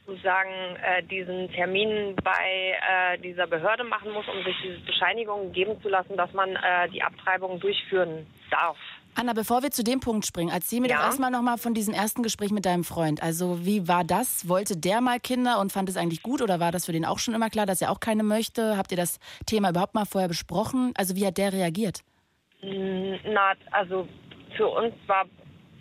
sozusagen 0.06 0.76
äh, 0.82 1.02
diesen 1.02 1.50
Termin 1.52 2.16
bei 2.16 2.74
äh, 2.88 3.18
dieser 3.18 3.46
Behörde 3.46 3.84
machen 3.84 4.10
muss, 4.12 4.26
um 4.26 4.42
sich 4.42 4.56
diese 4.62 4.80
Bescheinigung 4.80 5.52
geben 5.52 5.80
zu 5.82 5.88
lassen, 5.90 6.16
dass 6.16 6.32
man 6.32 6.56
äh, 6.56 6.88
die 6.88 7.02
Abtreibung 7.02 7.60
durchführen 7.60 8.26
darf. 8.50 8.78
Anna, 9.14 9.32
bevor 9.32 9.62
wir 9.62 9.70
zu 9.70 9.82
dem 9.82 10.00
Punkt 10.00 10.26
springen, 10.26 10.50
erzähl 10.52 10.80
mir 10.80 10.88
ja. 10.88 10.98
doch 10.98 11.04
erstmal 11.04 11.30
nochmal 11.30 11.58
von 11.58 11.74
diesem 11.74 11.92
ersten 11.92 12.22
Gespräch 12.22 12.50
mit 12.50 12.64
deinem 12.64 12.84
Freund. 12.84 13.22
Also 13.22 13.64
wie 13.66 13.88
war 13.88 14.04
das? 14.04 14.48
Wollte 14.48 14.76
der 14.76 15.00
mal 15.00 15.18
Kinder 15.18 15.58
und 15.58 15.72
fand 15.72 15.88
es 15.88 15.96
eigentlich 15.96 16.22
gut 16.22 16.40
oder 16.40 16.60
war 16.60 16.70
das 16.70 16.86
für 16.86 16.92
den 16.92 17.04
auch 17.04 17.18
schon 17.18 17.34
immer 17.34 17.50
klar, 17.50 17.66
dass 17.66 17.82
er 17.82 17.90
auch 17.90 18.00
keine 18.00 18.22
möchte? 18.22 18.76
Habt 18.76 18.92
ihr 18.92 18.96
das 18.96 19.18
Thema 19.46 19.70
überhaupt 19.70 19.94
mal 19.94 20.04
vorher 20.04 20.28
besprochen? 20.28 20.92
Also 20.96 21.16
wie 21.16 21.26
hat 21.26 21.36
der 21.36 21.52
reagiert? 21.52 22.02
Mm, 22.62 23.14
na, 23.24 23.54
also 23.72 24.08
für 24.56 24.68
uns 24.68 24.94
war 25.06 25.24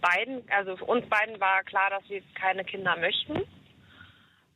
beiden, 0.02 0.44
also 0.50 0.78
für 0.78 0.86
uns 0.86 1.08
beiden 1.08 1.40
war 1.40 1.64
klar, 1.64 1.90
dass 1.90 2.10
wir 2.10 2.22
keine 2.40 2.64
Kinder 2.64 2.96
möchten. 2.98 3.44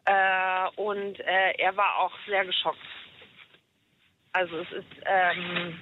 Äh, 0.05 0.69
und 0.75 1.19
äh, 1.19 1.51
er 1.57 1.77
war 1.77 1.97
auch 1.97 2.13
sehr 2.27 2.45
geschockt. 2.45 2.79
Also 4.33 4.57
es 4.57 4.71
ist 4.71 5.03
ähm, 5.05 5.77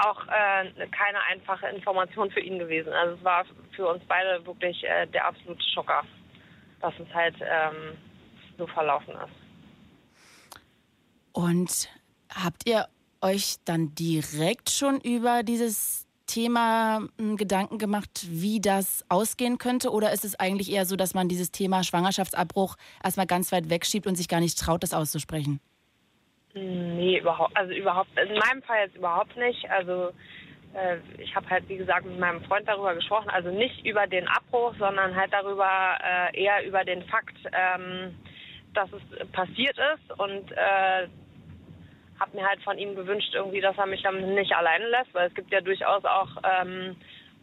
auch 0.00 0.26
äh, 0.26 0.86
keine 0.88 1.22
einfache 1.28 1.68
Information 1.68 2.30
für 2.30 2.40
ihn 2.40 2.58
gewesen. 2.58 2.92
Also 2.92 3.16
es 3.16 3.24
war 3.24 3.44
für 3.74 3.88
uns 3.88 4.02
beide 4.08 4.44
wirklich 4.46 4.82
äh, 4.84 5.06
der 5.06 5.26
absolute 5.26 5.62
Schocker, 5.74 6.02
dass 6.80 6.94
es 6.98 7.14
halt 7.14 7.36
ähm, 7.40 7.96
so 8.58 8.66
verlaufen 8.66 9.14
ist. 9.14 9.40
Und 11.32 11.88
habt 12.34 12.68
ihr 12.68 12.86
euch 13.20 13.56
dann 13.64 13.94
direkt 13.94 14.70
schon 14.70 15.00
über 15.00 15.42
dieses 15.42 16.06
Thema 16.26 17.02
hm, 17.18 17.36
Gedanken 17.36 17.78
gemacht, 17.78 18.26
wie 18.28 18.60
das 18.60 19.04
ausgehen 19.08 19.58
könnte? 19.58 19.90
Oder 19.90 20.12
ist 20.12 20.24
es 20.24 20.38
eigentlich 20.38 20.70
eher 20.70 20.86
so, 20.86 20.96
dass 20.96 21.12
man 21.12 21.28
dieses 21.28 21.50
Thema 21.50 21.82
Schwangerschaftsabbruch 21.82 22.76
erstmal 23.02 23.26
ganz 23.26 23.50
weit 23.52 23.68
wegschiebt 23.68 24.06
und 24.06 24.14
sich 24.14 24.28
gar 24.28 24.40
nicht 24.40 24.58
traut, 24.58 24.82
das 24.82 24.94
auszusprechen? 24.94 25.60
Nee, 26.54 27.18
überhaupt, 27.18 27.56
also 27.56 27.72
überhaupt, 27.72 28.10
in 28.18 28.38
meinem 28.38 28.62
Fall 28.62 28.86
jetzt 28.86 28.96
überhaupt 28.96 29.36
nicht. 29.36 29.70
Also 29.70 30.12
äh, 30.74 30.96
ich 31.18 31.34
habe 31.34 31.48
halt, 31.48 31.68
wie 31.68 31.76
gesagt, 31.76 32.06
mit 32.06 32.18
meinem 32.18 32.42
Freund 32.44 32.66
darüber 32.68 32.94
gesprochen, 32.94 33.30
also 33.30 33.50
nicht 33.50 33.84
über 33.86 34.06
den 34.06 34.26
Abbruch, 34.28 34.74
sondern 34.78 35.14
halt 35.14 35.32
darüber, 35.32 35.98
äh, 36.02 36.42
eher 36.42 36.64
über 36.66 36.84
den 36.84 37.02
Fakt, 37.04 37.36
ähm, 37.52 38.16
dass 38.74 38.88
es 38.92 39.28
passiert 39.30 39.76
ist 39.94 40.18
und 40.18 40.50
äh, 40.52 41.08
habe 42.18 42.36
mir 42.36 42.46
halt 42.46 42.62
von 42.62 42.78
ihm 42.78 42.94
gewünscht, 42.94 43.32
irgendwie, 43.34 43.60
dass 43.60 43.78
er 43.78 43.86
mich 43.86 44.02
dann 44.02 44.34
nicht 44.34 44.52
alleine 44.52 44.88
lässt, 44.88 45.12
weil 45.14 45.28
es 45.28 45.34
gibt 45.34 45.50
ja 45.52 45.60
durchaus 45.60 46.04
auch 46.04 46.28
ähm, 46.44 46.96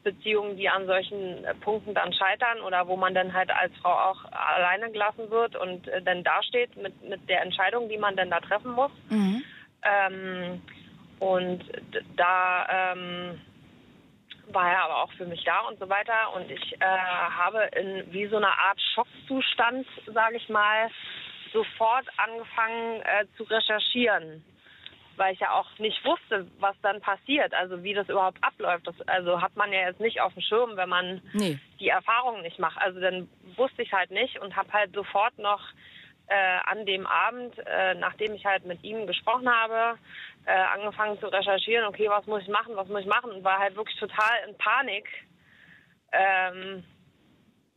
Beziehungen, 0.03 0.57
die 0.57 0.69
an 0.69 0.85
solchen 0.85 1.43
äh, 1.43 1.53
Punkten 1.55 1.93
dann 1.93 2.13
scheitern 2.13 2.61
oder 2.61 2.87
wo 2.87 2.95
man 2.95 3.13
dann 3.13 3.33
halt 3.33 3.51
als 3.51 3.73
Frau 3.81 3.91
auch 3.91 4.23
alleine 4.31 4.91
gelassen 4.91 5.29
wird 5.29 5.55
und 5.55 5.87
äh, 5.87 6.01
dann 6.01 6.23
dasteht 6.23 6.75
mit, 6.77 7.01
mit 7.03 7.27
der 7.29 7.41
Entscheidung, 7.41 7.89
die 7.89 7.97
man 7.97 8.15
dann 8.15 8.29
da 8.29 8.39
treffen 8.39 8.71
muss. 8.71 8.91
Mhm. 9.09 9.43
Ähm, 9.83 10.61
und 11.19 11.63
da 12.15 12.93
ähm, 12.93 13.41
war 14.51 14.71
er 14.71 14.83
aber 14.83 15.03
auch 15.03 15.11
für 15.13 15.25
mich 15.25 15.43
da 15.43 15.61
und 15.61 15.79
so 15.79 15.89
weiter. 15.89 16.33
Und 16.35 16.49
ich 16.49 16.73
äh, 16.79 16.85
habe 16.85 17.69
in 17.75 18.11
wie 18.13 18.27
so 18.27 18.37
einer 18.37 18.57
Art 18.57 18.79
Schockzustand, 18.93 19.87
sage 20.13 20.37
ich 20.37 20.47
mal, 20.49 20.89
sofort 21.51 22.05
angefangen 22.17 23.01
äh, 23.01 23.25
zu 23.35 23.43
recherchieren 23.43 24.43
weil 25.17 25.33
ich 25.33 25.39
ja 25.39 25.51
auch 25.51 25.67
nicht 25.79 26.03
wusste, 26.05 26.47
was 26.59 26.75
dann 26.81 27.01
passiert, 27.01 27.53
also 27.53 27.83
wie 27.83 27.93
das 27.93 28.07
überhaupt 28.07 28.37
abläuft. 28.43 28.87
Das, 28.87 28.95
also 29.07 29.41
hat 29.41 29.55
man 29.55 29.73
ja 29.73 29.81
jetzt 29.81 29.99
nicht 29.99 30.21
auf 30.21 30.33
dem 30.33 30.41
Schirm, 30.41 30.77
wenn 30.77 30.89
man 30.89 31.21
nee. 31.33 31.59
die 31.79 31.89
Erfahrung 31.89 32.41
nicht 32.41 32.59
macht. 32.59 32.77
Also 32.81 32.99
dann 32.99 33.29
wusste 33.55 33.81
ich 33.81 33.91
halt 33.91 34.11
nicht 34.11 34.39
und 34.39 34.55
habe 34.55 34.71
halt 34.71 34.93
sofort 34.93 35.37
noch 35.37 35.61
äh, 36.27 36.59
an 36.65 36.85
dem 36.85 37.07
Abend, 37.07 37.57
äh, 37.65 37.95
nachdem 37.95 38.33
ich 38.33 38.45
halt 38.45 38.65
mit 38.65 38.83
ihm 38.83 39.07
gesprochen 39.07 39.49
habe, 39.49 39.97
äh, 40.45 40.51
angefangen 40.51 41.19
zu 41.19 41.27
recherchieren, 41.27 41.85
okay, 41.85 42.09
was 42.09 42.25
muss 42.25 42.43
ich 42.43 42.49
machen, 42.49 42.75
was 42.75 42.87
muss 42.87 43.01
ich 43.01 43.07
machen 43.07 43.31
und 43.31 43.43
war 43.43 43.59
halt 43.59 43.75
wirklich 43.75 43.97
total 43.97 44.47
in 44.47 44.57
Panik, 44.57 45.07
ähm, 46.11 46.83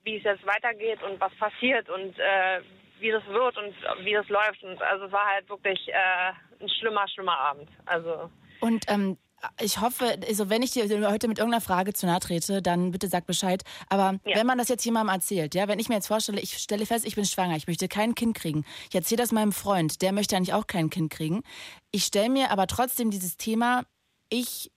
wie 0.02 0.16
es 0.16 0.24
jetzt 0.24 0.46
weitergeht 0.46 1.02
und 1.02 1.20
was 1.20 1.34
passiert 1.36 1.88
und 1.88 2.18
äh, 2.18 2.60
wie 2.98 3.10
das 3.10 3.26
wird 3.26 3.56
und 3.56 3.74
wie 4.04 4.12
das 4.12 4.28
läuft. 4.28 4.62
Und 4.62 4.82
also 4.82 5.06
es 5.06 5.12
war 5.12 5.26
halt 5.26 5.48
wirklich 5.48 5.88
äh, 5.88 6.32
ein 6.60 6.68
schlimmer, 6.68 7.08
schlimmer 7.08 7.38
Abend. 7.38 7.68
Also. 7.86 8.30
Und 8.60 8.84
ähm, 8.88 9.16
ich 9.60 9.80
hoffe, 9.80 10.18
also 10.26 10.50
wenn 10.50 10.62
ich 10.62 10.72
dir 10.72 10.84
heute 11.10 11.28
mit 11.28 11.38
irgendeiner 11.38 11.60
Frage 11.60 11.92
zu 11.92 12.06
nahe 12.06 12.20
trete, 12.20 12.60
dann 12.60 12.90
bitte 12.90 13.08
sag 13.08 13.26
Bescheid. 13.26 13.62
Aber 13.88 14.18
ja. 14.24 14.36
wenn 14.36 14.46
man 14.46 14.58
das 14.58 14.68
jetzt 14.68 14.84
jemandem 14.84 15.14
erzählt, 15.14 15.54
ja, 15.54 15.68
wenn 15.68 15.78
ich 15.78 15.88
mir 15.88 15.94
jetzt 15.94 16.08
vorstelle, 16.08 16.40
ich 16.40 16.58
stelle 16.58 16.86
fest, 16.86 17.06
ich 17.06 17.14
bin 17.14 17.24
schwanger, 17.24 17.56
ich 17.56 17.66
möchte 17.66 17.88
kein 17.88 18.14
Kind 18.14 18.36
kriegen. 18.36 18.64
Ich 18.88 18.94
erzähle 18.94 19.22
das 19.22 19.32
meinem 19.32 19.52
Freund, 19.52 20.02
der 20.02 20.12
möchte 20.12 20.36
eigentlich 20.36 20.54
auch 20.54 20.66
kein 20.66 20.90
Kind 20.90 21.10
kriegen. 21.10 21.42
Ich 21.90 22.04
stelle 22.04 22.28
mir 22.28 22.50
aber 22.50 22.66
trotzdem 22.66 23.10
dieses 23.10 23.36
Thema, 23.36 23.84
ich 24.28 24.70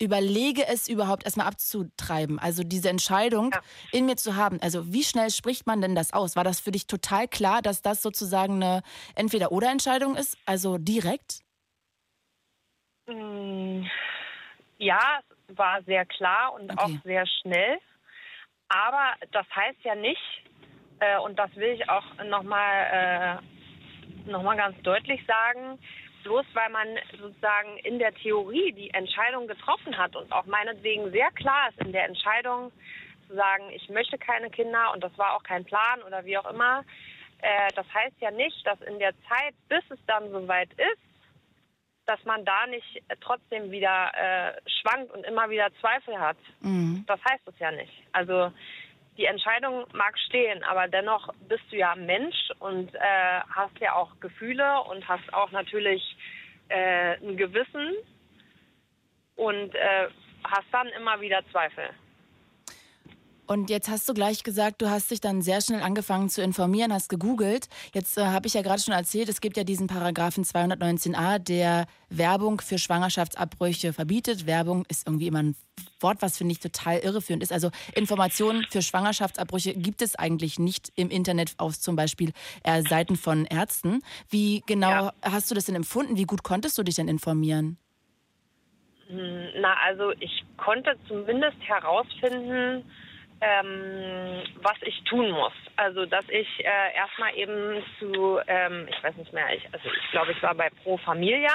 überlege 0.00 0.66
es 0.66 0.88
überhaupt 0.88 1.24
erstmal 1.24 1.46
abzutreiben. 1.46 2.38
Also 2.38 2.62
diese 2.62 2.90
Entscheidung 2.90 3.50
ja. 3.52 3.60
in 3.92 4.06
mir 4.06 4.16
zu 4.16 4.36
haben. 4.36 4.60
Also 4.60 4.92
wie 4.92 5.02
schnell 5.02 5.30
spricht 5.30 5.66
man 5.66 5.80
denn 5.80 5.94
das 5.94 6.12
aus? 6.12 6.36
War 6.36 6.44
das 6.44 6.60
für 6.60 6.70
dich 6.70 6.86
total 6.86 7.28
klar, 7.28 7.62
dass 7.62 7.82
das 7.82 8.02
sozusagen 8.02 8.62
eine 8.62 8.82
Entweder-Oder-Entscheidung 9.14 10.16
ist? 10.16 10.36
Also 10.46 10.78
direkt? 10.78 11.40
Mm, 13.06 13.84
ja, 14.78 15.20
es 15.48 15.56
war 15.56 15.82
sehr 15.84 16.04
klar 16.04 16.52
und 16.54 16.72
okay. 16.72 16.80
auch 16.82 17.02
sehr 17.04 17.26
schnell. 17.40 17.78
Aber 18.68 19.14
das 19.32 19.46
heißt 19.54 19.78
ja 19.84 19.94
nicht, 19.94 20.20
äh, 21.00 21.18
und 21.18 21.38
das 21.38 21.54
will 21.56 21.70
ich 21.70 21.88
auch 21.88 22.04
nochmal 22.24 23.40
äh, 24.26 24.30
noch 24.30 24.56
ganz 24.56 24.80
deutlich 24.82 25.24
sagen, 25.26 25.78
bloß 26.26 26.46
weil 26.54 26.70
man 26.70 26.88
sozusagen 27.20 27.78
in 27.78 28.00
der 28.00 28.12
Theorie 28.12 28.72
die 28.72 28.90
Entscheidung 28.90 29.46
getroffen 29.46 29.96
hat 29.96 30.16
und 30.16 30.32
auch 30.32 30.46
meinetwegen 30.46 31.12
sehr 31.12 31.30
klar 31.30 31.68
ist 31.70 31.78
in 31.86 31.92
der 31.92 32.04
Entscheidung 32.04 32.72
zu 33.28 33.34
sagen, 33.34 33.70
ich 33.70 33.88
möchte 33.88 34.18
keine 34.18 34.50
Kinder 34.50 34.92
und 34.92 35.04
das 35.04 35.16
war 35.16 35.36
auch 35.36 35.44
kein 35.44 35.64
Plan 35.64 36.02
oder 36.02 36.24
wie 36.24 36.36
auch 36.36 36.50
immer, 36.50 36.84
äh, 37.42 37.68
das 37.76 37.86
heißt 37.94 38.16
ja 38.20 38.32
nicht, 38.32 38.66
dass 38.66 38.80
in 38.80 38.98
der 38.98 39.12
Zeit, 39.28 39.54
bis 39.68 39.84
es 39.90 40.00
dann 40.06 40.30
soweit 40.30 40.70
ist, 40.72 41.02
dass 42.06 42.22
man 42.24 42.44
da 42.44 42.66
nicht 42.66 43.02
trotzdem 43.20 43.70
wieder 43.70 44.10
äh, 44.14 44.60
schwankt 44.80 45.12
und 45.12 45.24
immer 45.24 45.48
wieder 45.48 45.68
Zweifel 45.80 46.18
hat. 46.18 46.38
Mhm. 46.60 47.04
Das 47.06 47.20
heißt 47.28 47.46
es 47.46 47.58
ja 47.58 47.70
nicht. 47.70 47.92
Also 48.12 48.52
die 49.16 49.24
Entscheidung 49.24 49.86
mag 49.92 50.18
stehen, 50.18 50.62
aber 50.64 50.88
dennoch 50.88 51.32
bist 51.48 51.64
du 51.70 51.76
ja 51.76 51.94
Mensch 51.94 52.36
und 52.58 52.94
äh, 52.94 53.40
hast 53.50 53.78
ja 53.80 53.94
auch 53.94 54.10
Gefühle 54.20 54.82
und 54.82 55.06
hast 55.08 55.32
auch 55.32 55.50
natürlich 55.50 56.16
äh, 56.68 57.16
ein 57.16 57.36
Gewissen 57.36 57.94
und 59.36 59.74
äh, 59.74 60.08
hast 60.44 60.66
dann 60.72 60.88
immer 60.88 61.20
wieder 61.20 61.42
Zweifel. 61.50 61.90
Und 63.46 63.70
jetzt 63.70 63.88
hast 63.88 64.08
du 64.08 64.14
gleich 64.14 64.42
gesagt, 64.42 64.82
du 64.82 64.90
hast 64.90 65.10
dich 65.10 65.20
dann 65.20 65.40
sehr 65.40 65.60
schnell 65.60 65.80
angefangen 65.80 66.28
zu 66.28 66.42
informieren, 66.42 66.92
hast 66.92 67.08
gegoogelt. 67.08 67.68
Jetzt 67.94 68.18
äh, 68.18 68.24
habe 68.24 68.48
ich 68.48 68.54
ja 68.54 68.62
gerade 68.62 68.82
schon 68.82 68.94
erzählt, 68.94 69.28
es 69.28 69.40
gibt 69.40 69.56
ja 69.56 69.62
diesen 69.62 69.86
Paragraphen 69.86 70.44
219a, 70.44 71.38
der 71.38 71.86
Werbung 72.08 72.60
für 72.60 72.78
Schwangerschaftsabbrüche 72.78 73.92
verbietet. 73.92 74.46
Werbung 74.46 74.84
ist 74.88 75.06
irgendwie 75.06 75.28
immer 75.28 75.42
ein 75.42 75.56
Wort, 76.00 76.22
was 76.22 76.38
finde 76.38 76.52
ich 76.52 76.60
total 76.60 76.98
irreführend 76.98 77.42
ist. 77.42 77.52
Also 77.52 77.70
Informationen 77.94 78.66
für 78.68 78.82
Schwangerschaftsabbrüche 78.82 79.74
gibt 79.74 80.02
es 80.02 80.16
eigentlich 80.16 80.58
nicht 80.58 80.92
im 80.96 81.10
Internet 81.10 81.54
auf 81.58 81.78
zum 81.78 81.94
Beispiel 81.94 82.32
äh, 82.64 82.82
Seiten 82.82 83.16
von 83.16 83.44
Ärzten. 83.44 84.02
Wie 84.28 84.62
genau 84.66 84.88
ja. 84.88 85.12
hast 85.22 85.50
du 85.50 85.54
das 85.54 85.66
denn 85.66 85.76
empfunden? 85.76 86.16
Wie 86.16 86.24
gut 86.24 86.42
konntest 86.42 86.78
du 86.78 86.82
dich 86.82 86.96
denn 86.96 87.08
informieren? 87.08 87.78
Hm, 89.08 89.48
na, 89.60 89.74
also 89.86 90.12
ich 90.18 90.44
konnte 90.56 90.96
zumindest 91.06 91.58
herausfinden, 91.60 92.84
ähm, 93.40 94.42
was 94.62 94.76
ich 94.82 95.02
tun 95.04 95.30
muss. 95.30 95.52
Also, 95.76 96.06
dass 96.06 96.28
ich 96.28 96.48
äh, 96.60 96.94
erstmal 96.94 97.34
eben 97.36 97.82
zu, 97.98 98.40
ähm, 98.46 98.88
ich 98.88 99.02
weiß 99.02 99.16
nicht 99.16 99.32
mehr, 99.32 99.54
ich, 99.54 99.62
also 99.72 99.88
ich 99.88 100.10
glaube, 100.10 100.32
ich 100.32 100.42
war 100.42 100.54
bei 100.54 100.70
Pro 100.82 100.96
Familia. 100.98 101.52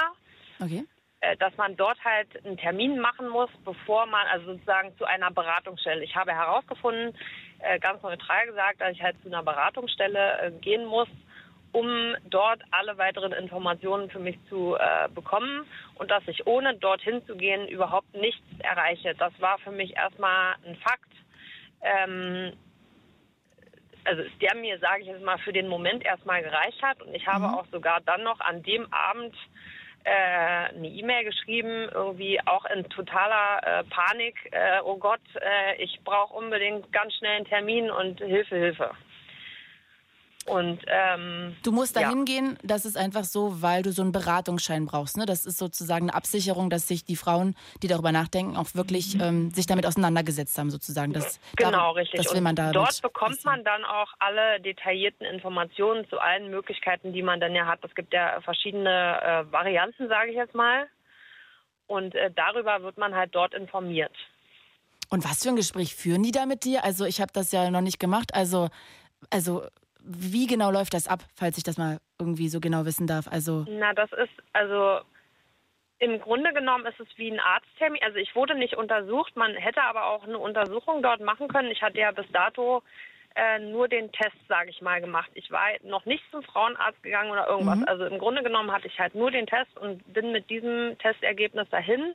Okay. 0.60 0.84
Äh, 1.22 1.36
dass 1.36 1.56
man 1.56 1.76
dort 1.76 2.04
halt 2.04 2.44
einen 2.44 2.56
Termin 2.56 2.98
machen 2.98 3.28
muss, 3.28 3.48
bevor 3.64 4.06
man, 4.06 4.26
also 4.26 4.54
sozusagen 4.54 4.96
zu 4.98 5.04
einer 5.04 5.30
Beratungsstelle. 5.30 6.02
Ich 6.02 6.16
habe 6.16 6.32
herausgefunden, 6.32 7.16
äh, 7.60 7.78
ganz 7.78 8.02
neutral 8.02 8.46
gesagt, 8.46 8.80
dass 8.80 8.90
ich 8.90 9.00
halt 9.00 9.16
zu 9.22 9.28
einer 9.28 9.44
Beratungsstelle 9.44 10.40
äh, 10.40 10.50
gehen 10.50 10.84
muss, 10.84 11.06
um 11.70 12.16
dort 12.24 12.60
alle 12.72 12.98
weiteren 12.98 13.30
Informationen 13.32 14.10
für 14.10 14.18
mich 14.18 14.36
zu 14.48 14.74
äh, 14.74 15.08
bekommen 15.14 15.64
und 15.94 16.10
dass 16.10 16.26
ich 16.26 16.44
ohne 16.44 16.74
dorthin 16.74 17.24
zu 17.24 17.36
gehen 17.36 17.68
überhaupt 17.68 18.12
nichts 18.14 18.42
erreiche. 18.58 19.14
Das 19.14 19.32
war 19.38 19.58
für 19.58 19.70
mich 19.70 19.94
erstmal 19.94 20.56
ein 20.66 20.74
Fakt 20.74 21.12
ähm, 21.82 22.52
also 24.04 24.22
der 24.40 24.56
mir, 24.56 24.78
sage 24.78 25.02
ich 25.02 25.08
jetzt 25.08 25.22
mal, 25.22 25.38
für 25.38 25.52
den 25.52 25.68
Moment 25.68 26.04
erstmal 26.04 26.42
gereicht 26.42 26.82
hat. 26.82 27.00
Und 27.02 27.14
ich 27.14 27.26
habe 27.26 27.46
mhm. 27.46 27.54
auch 27.54 27.66
sogar 27.70 28.00
dann 28.00 28.22
noch 28.22 28.40
an 28.40 28.62
dem 28.62 28.92
Abend 28.92 29.34
äh, 30.04 30.74
eine 30.74 30.88
E-Mail 30.88 31.24
geschrieben, 31.24 31.88
irgendwie 31.92 32.40
auch 32.46 32.64
in 32.64 32.88
totaler 32.88 33.60
äh, 33.62 33.84
Panik. 33.84 34.36
Äh, 34.50 34.80
oh 34.84 34.96
Gott, 34.96 35.20
äh, 35.36 35.80
ich 35.82 36.00
brauche 36.04 36.34
unbedingt 36.34 36.92
ganz 36.92 37.14
schnell 37.14 37.36
einen 37.36 37.46
Termin 37.46 37.90
und 37.90 38.18
Hilfe, 38.18 38.56
Hilfe. 38.56 38.90
Und 40.46 40.80
ähm, 40.88 41.56
du 41.62 41.70
musst 41.70 41.96
da 41.96 42.08
hingehen, 42.08 42.52
ja. 42.52 42.58
das 42.64 42.84
ist 42.84 42.96
einfach 42.96 43.24
so, 43.24 43.62
weil 43.62 43.82
du 43.82 43.92
so 43.92 44.02
einen 44.02 44.12
Beratungsschein 44.12 44.86
brauchst. 44.86 45.16
Ne? 45.16 45.24
Das 45.24 45.46
ist 45.46 45.58
sozusagen 45.58 46.08
eine 46.08 46.14
Absicherung, 46.14 46.68
dass 46.68 46.88
sich 46.88 47.04
die 47.04 47.16
Frauen, 47.16 47.54
die 47.82 47.86
darüber 47.86 48.10
nachdenken, 48.10 48.56
auch 48.56 48.74
wirklich 48.74 49.14
mhm. 49.14 49.20
ähm, 49.20 49.50
sich 49.50 49.66
damit 49.66 49.86
auseinandergesetzt 49.86 50.58
haben, 50.58 50.70
sozusagen. 50.70 51.12
Das, 51.12 51.38
genau, 51.56 51.70
darum, 51.70 51.96
richtig. 51.96 52.22
Das 52.22 52.34
will 52.34 52.40
man 52.40 52.56
da 52.56 52.72
dort 52.72 53.00
bekommt 53.02 53.36
wissen. 53.36 53.46
man 53.46 53.64
dann 53.64 53.84
auch 53.84 54.12
alle 54.18 54.60
detaillierten 54.60 55.26
Informationen 55.26 56.08
zu 56.08 56.18
allen 56.18 56.50
Möglichkeiten, 56.50 57.12
die 57.12 57.22
man 57.22 57.38
dann 57.40 57.54
ja 57.54 57.66
hat. 57.66 57.84
Es 57.84 57.94
gibt 57.94 58.12
ja 58.12 58.40
verschiedene 58.40 59.22
äh, 59.22 59.52
Varianten, 59.52 60.08
sage 60.08 60.30
ich 60.30 60.36
jetzt 60.36 60.54
mal. 60.54 60.88
Und 61.86 62.14
äh, 62.14 62.30
darüber 62.34 62.82
wird 62.82 62.98
man 62.98 63.14
halt 63.14 63.34
dort 63.34 63.54
informiert. 63.54 64.12
Und 65.08 65.24
was 65.24 65.42
für 65.42 65.50
ein 65.50 65.56
Gespräch 65.56 65.94
führen 65.94 66.22
die 66.22 66.32
da 66.32 66.46
mit 66.46 66.64
dir? 66.64 66.84
Also 66.84 67.04
ich 67.04 67.20
habe 67.20 67.30
das 67.34 67.52
ja 67.52 67.70
noch 67.70 67.82
nicht 67.82 68.00
gemacht. 68.00 68.34
Also, 68.34 68.70
also 69.30 69.66
wie 70.04 70.46
genau 70.46 70.70
läuft 70.70 70.94
das 70.94 71.08
ab, 71.08 71.20
falls 71.34 71.58
ich 71.58 71.64
das 71.64 71.78
mal 71.78 71.98
irgendwie 72.18 72.48
so 72.48 72.60
genau 72.60 72.84
wissen 72.84 73.06
darf? 73.06 73.28
Also 73.28 73.64
Na, 73.68 73.92
das 73.92 74.10
ist 74.12 74.32
also 74.52 75.00
im 75.98 76.20
Grunde 76.20 76.52
genommen 76.52 76.84
ist 76.86 76.98
es 76.98 77.06
wie 77.16 77.30
ein 77.30 77.38
Arzttermin. 77.38 78.02
Also 78.02 78.18
ich 78.18 78.34
wurde 78.34 78.56
nicht 78.56 78.74
untersucht, 78.76 79.36
man 79.36 79.54
hätte 79.54 79.82
aber 79.82 80.06
auch 80.06 80.24
eine 80.24 80.38
Untersuchung 80.38 81.02
dort 81.02 81.20
machen 81.20 81.46
können. 81.46 81.70
Ich 81.70 81.80
hatte 81.80 81.98
ja 81.98 82.10
bis 82.10 82.26
dato 82.32 82.82
äh, 83.36 83.60
nur 83.60 83.88
den 83.88 84.10
Test, 84.12 84.36
sage 84.48 84.70
ich 84.70 84.82
mal, 84.82 85.00
gemacht. 85.00 85.30
Ich 85.34 85.50
war 85.50 85.68
noch 85.84 86.04
nicht 86.04 86.24
zum 86.30 86.42
Frauenarzt 86.42 87.02
gegangen 87.02 87.30
oder 87.30 87.46
irgendwas. 87.46 87.78
Mhm. 87.78 87.88
Also 87.88 88.04
im 88.06 88.18
Grunde 88.18 88.42
genommen 88.42 88.72
hatte 88.72 88.88
ich 88.88 88.98
halt 88.98 89.14
nur 89.14 89.30
den 89.30 89.46
Test 89.46 89.76
und 89.78 90.02
bin 90.12 90.32
mit 90.32 90.50
diesem 90.50 90.98
Testergebnis 90.98 91.68
dahin. 91.70 92.14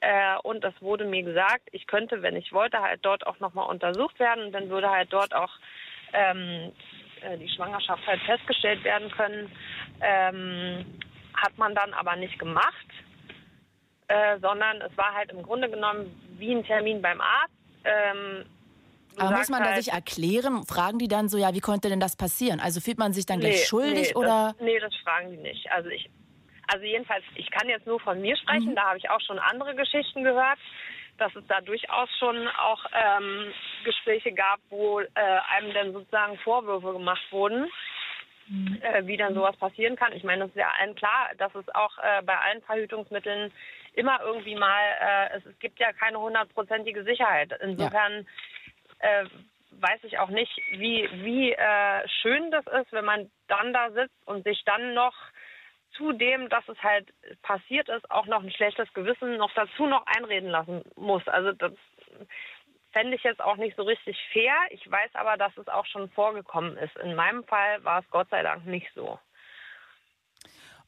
Äh, 0.00 0.36
und 0.42 0.64
es 0.64 0.74
wurde 0.80 1.04
mir 1.04 1.22
gesagt, 1.22 1.68
ich 1.72 1.86
könnte, 1.86 2.22
wenn 2.22 2.34
ich 2.34 2.52
wollte, 2.52 2.80
halt 2.80 3.00
dort 3.02 3.26
auch 3.26 3.38
nochmal 3.38 3.68
untersucht 3.68 4.18
werden. 4.18 4.46
Und 4.46 4.52
dann 4.52 4.70
würde 4.70 4.90
halt 4.90 5.12
dort 5.12 5.34
auch 5.34 5.52
ähm, 6.12 6.72
äh, 7.22 7.38
die 7.38 7.48
Schwangerschaft 7.48 8.06
halt 8.06 8.20
festgestellt 8.22 8.82
werden 8.84 9.10
können. 9.10 9.50
Ähm, 10.00 10.84
hat 11.34 11.56
man 11.58 11.74
dann 11.74 11.92
aber 11.94 12.16
nicht 12.16 12.38
gemacht, 12.38 12.86
äh, 14.08 14.38
sondern 14.40 14.80
es 14.82 14.96
war 14.96 15.14
halt 15.14 15.30
im 15.30 15.42
Grunde 15.42 15.70
genommen 15.70 16.10
wie 16.38 16.52
ein 16.54 16.64
Termin 16.64 17.00
beim 17.00 17.20
Arzt. 17.20 17.54
Ähm, 17.84 18.44
Aber 19.16 19.36
muss 19.38 19.48
man 19.48 19.62
da 19.62 19.70
halt, 19.70 19.82
sich 19.82 19.92
erklären? 19.92 20.64
Fragen 20.66 20.98
die 20.98 21.08
dann 21.08 21.28
so, 21.28 21.38
ja, 21.38 21.54
wie 21.54 21.60
konnte 21.60 21.88
denn 21.88 22.00
das 22.00 22.16
passieren? 22.16 22.60
Also 22.60 22.80
fühlt 22.80 22.98
man 22.98 23.12
sich 23.12 23.26
dann 23.26 23.40
gleich 23.40 23.60
Nee, 23.60 23.64
schuldig 23.64 24.08
nee, 24.08 24.14
oder? 24.14 24.54
Das, 24.58 24.66
nee, 24.66 24.78
das 24.78 24.94
fragen 24.96 25.30
die 25.30 25.36
nicht. 25.38 25.70
Also 25.70 25.88
ich, 25.88 26.10
also 26.66 26.84
jedenfalls, 26.84 27.24
ich 27.36 27.50
kann 27.50 27.68
jetzt 27.68 27.86
nur 27.86 28.00
von 28.00 28.20
mir 28.20 28.34
Mhm. 28.34 28.40
sprechen. 28.42 28.74
Da 28.76 28.88
habe 28.88 28.98
ich 28.98 29.08
auch 29.10 29.20
schon 29.20 29.38
andere 29.38 29.74
Geschichten 29.74 30.24
gehört, 30.24 30.58
dass 31.20 31.34
es 31.36 31.46
da 31.46 31.60
durchaus 31.60 32.08
schon 32.18 32.48
auch 32.48 32.84
ähm, 32.92 33.52
Gespräche 33.84 34.32
gab, 34.32 34.58
wo 34.70 35.00
äh, 35.00 35.06
einem 35.54 35.72
dann 35.74 35.92
sozusagen 35.92 36.38
Vorwürfe 36.38 36.92
gemacht 36.92 37.22
wurden, 37.30 37.70
Mhm. 38.50 38.82
äh, 38.82 39.06
wie 39.06 39.16
dann 39.16 39.34
sowas 39.34 39.56
passieren 39.56 39.94
kann. 39.94 40.12
Ich 40.12 40.24
meine, 40.24 40.44
es 40.44 40.50
ist 40.50 40.56
ja 40.56 40.72
allen 40.80 40.96
klar, 40.96 41.30
dass 41.38 41.54
es 41.54 41.68
auch 41.72 41.96
äh, 41.98 42.20
bei 42.22 42.36
allen 42.36 42.60
Verhütungsmitteln 42.62 43.52
immer 43.94 44.20
irgendwie 44.22 44.56
mal, 44.56 44.82
äh, 45.00 45.36
es, 45.36 45.46
es 45.46 45.58
gibt 45.60 45.78
ja 45.78 45.92
keine 45.92 46.18
hundertprozentige 46.18 47.04
Sicherheit. 47.04 47.52
Insofern 47.60 48.26
äh, 48.98 49.24
weiß 49.70 50.02
ich 50.02 50.18
auch 50.18 50.30
nicht, 50.30 50.50
wie, 50.72 51.08
wie 51.22 51.52
äh, 51.52 52.08
schön 52.22 52.50
das 52.50 52.66
ist, 52.66 52.92
wenn 52.92 53.04
man 53.04 53.30
dann 53.46 53.72
da 53.72 53.92
sitzt 53.92 54.26
und 54.26 54.42
sich 54.42 54.62
dann 54.64 54.94
noch 54.94 55.14
zudem, 56.00 56.48
dass 56.48 56.66
es 56.66 56.82
halt 56.82 57.12
passiert 57.42 57.88
ist, 57.88 58.10
auch 58.10 58.26
noch 58.26 58.42
ein 58.42 58.50
schlechtes 58.50 58.92
Gewissen 58.94 59.36
noch 59.36 59.52
dazu 59.54 59.86
noch 59.86 60.04
einreden 60.06 60.48
lassen 60.48 60.82
muss. 60.96 61.26
Also 61.28 61.52
das 61.52 61.72
fände 62.92 63.14
ich 63.14 63.22
jetzt 63.22 63.40
auch 63.40 63.56
nicht 63.56 63.76
so 63.76 63.82
richtig 63.82 64.16
fair. 64.32 64.54
Ich 64.70 64.90
weiß 64.90 65.10
aber, 65.14 65.36
dass 65.36 65.56
es 65.56 65.68
auch 65.68 65.86
schon 65.86 66.10
vorgekommen 66.10 66.76
ist. 66.78 66.96
In 66.96 67.14
meinem 67.14 67.44
Fall 67.44 67.84
war 67.84 68.00
es 68.00 68.10
Gott 68.10 68.28
sei 68.30 68.42
Dank 68.42 68.66
nicht 68.66 68.88
so. 68.94 69.18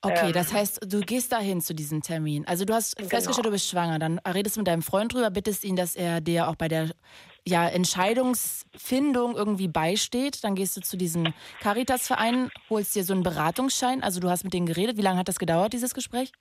Okay, 0.01 0.29
Ähm. 0.29 0.33
das 0.33 0.53
heißt, 0.53 0.93
du 0.93 1.01
gehst 1.01 1.31
dahin 1.31 1.61
zu 1.61 1.75
diesem 1.75 2.03
Termin. 2.03 2.45
Also 2.49 2.65
du 2.65 2.75
hast 2.75 2.99
festgestellt, 3.01 3.47
du 3.47 3.53
bist 3.53 3.71
schwanger. 3.71 3.99
Dann 3.99 4.19
redest 4.19 4.57
du 4.57 4.61
mit 4.61 4.67
deinem 4.67 4.83
Freund 4.83 5.13
drüber, 5.13 5.31
bittest 5.31 5.63
ihn, 5.63 5.77
dass 5.77 5.95
er 5.95 6.21
dir 6.21 6.49
auch 6.49 6.57
bei 6.57 6.69
der 6.69 6.91
ja, 7.47 7.69
Entscheidungsfindung 7.69 9.35
irgendwie 9.37 9.69
beisteht. 9.69 10.45
Dann 10.45 10.55
gehst 10.55 10.77
du 10.77 10.81
zu 10.81 10.97
diesem 10.97 11.33
Caritas-Verein, 11.61 12.51
holst 12.71 12.95
dir 12.95 13.05
so 13.05 13.13
einen 13.13 13.23
Beratungsschein. 13.23 14.03
Also 14.03 14.21
du 14.21 14.31
hast 14.31 14.45
mit 14.45 14.53
denen 14.55 14.67
geredet. 14.67 14.97
Wie 14.97 15.03
lange 15.03 15.19
hat 15.19 15.29
das 15.29 15.39
gedauert, 15.39 15.73
dieses 15.73 15.95
Gespräch? 15.95 16.33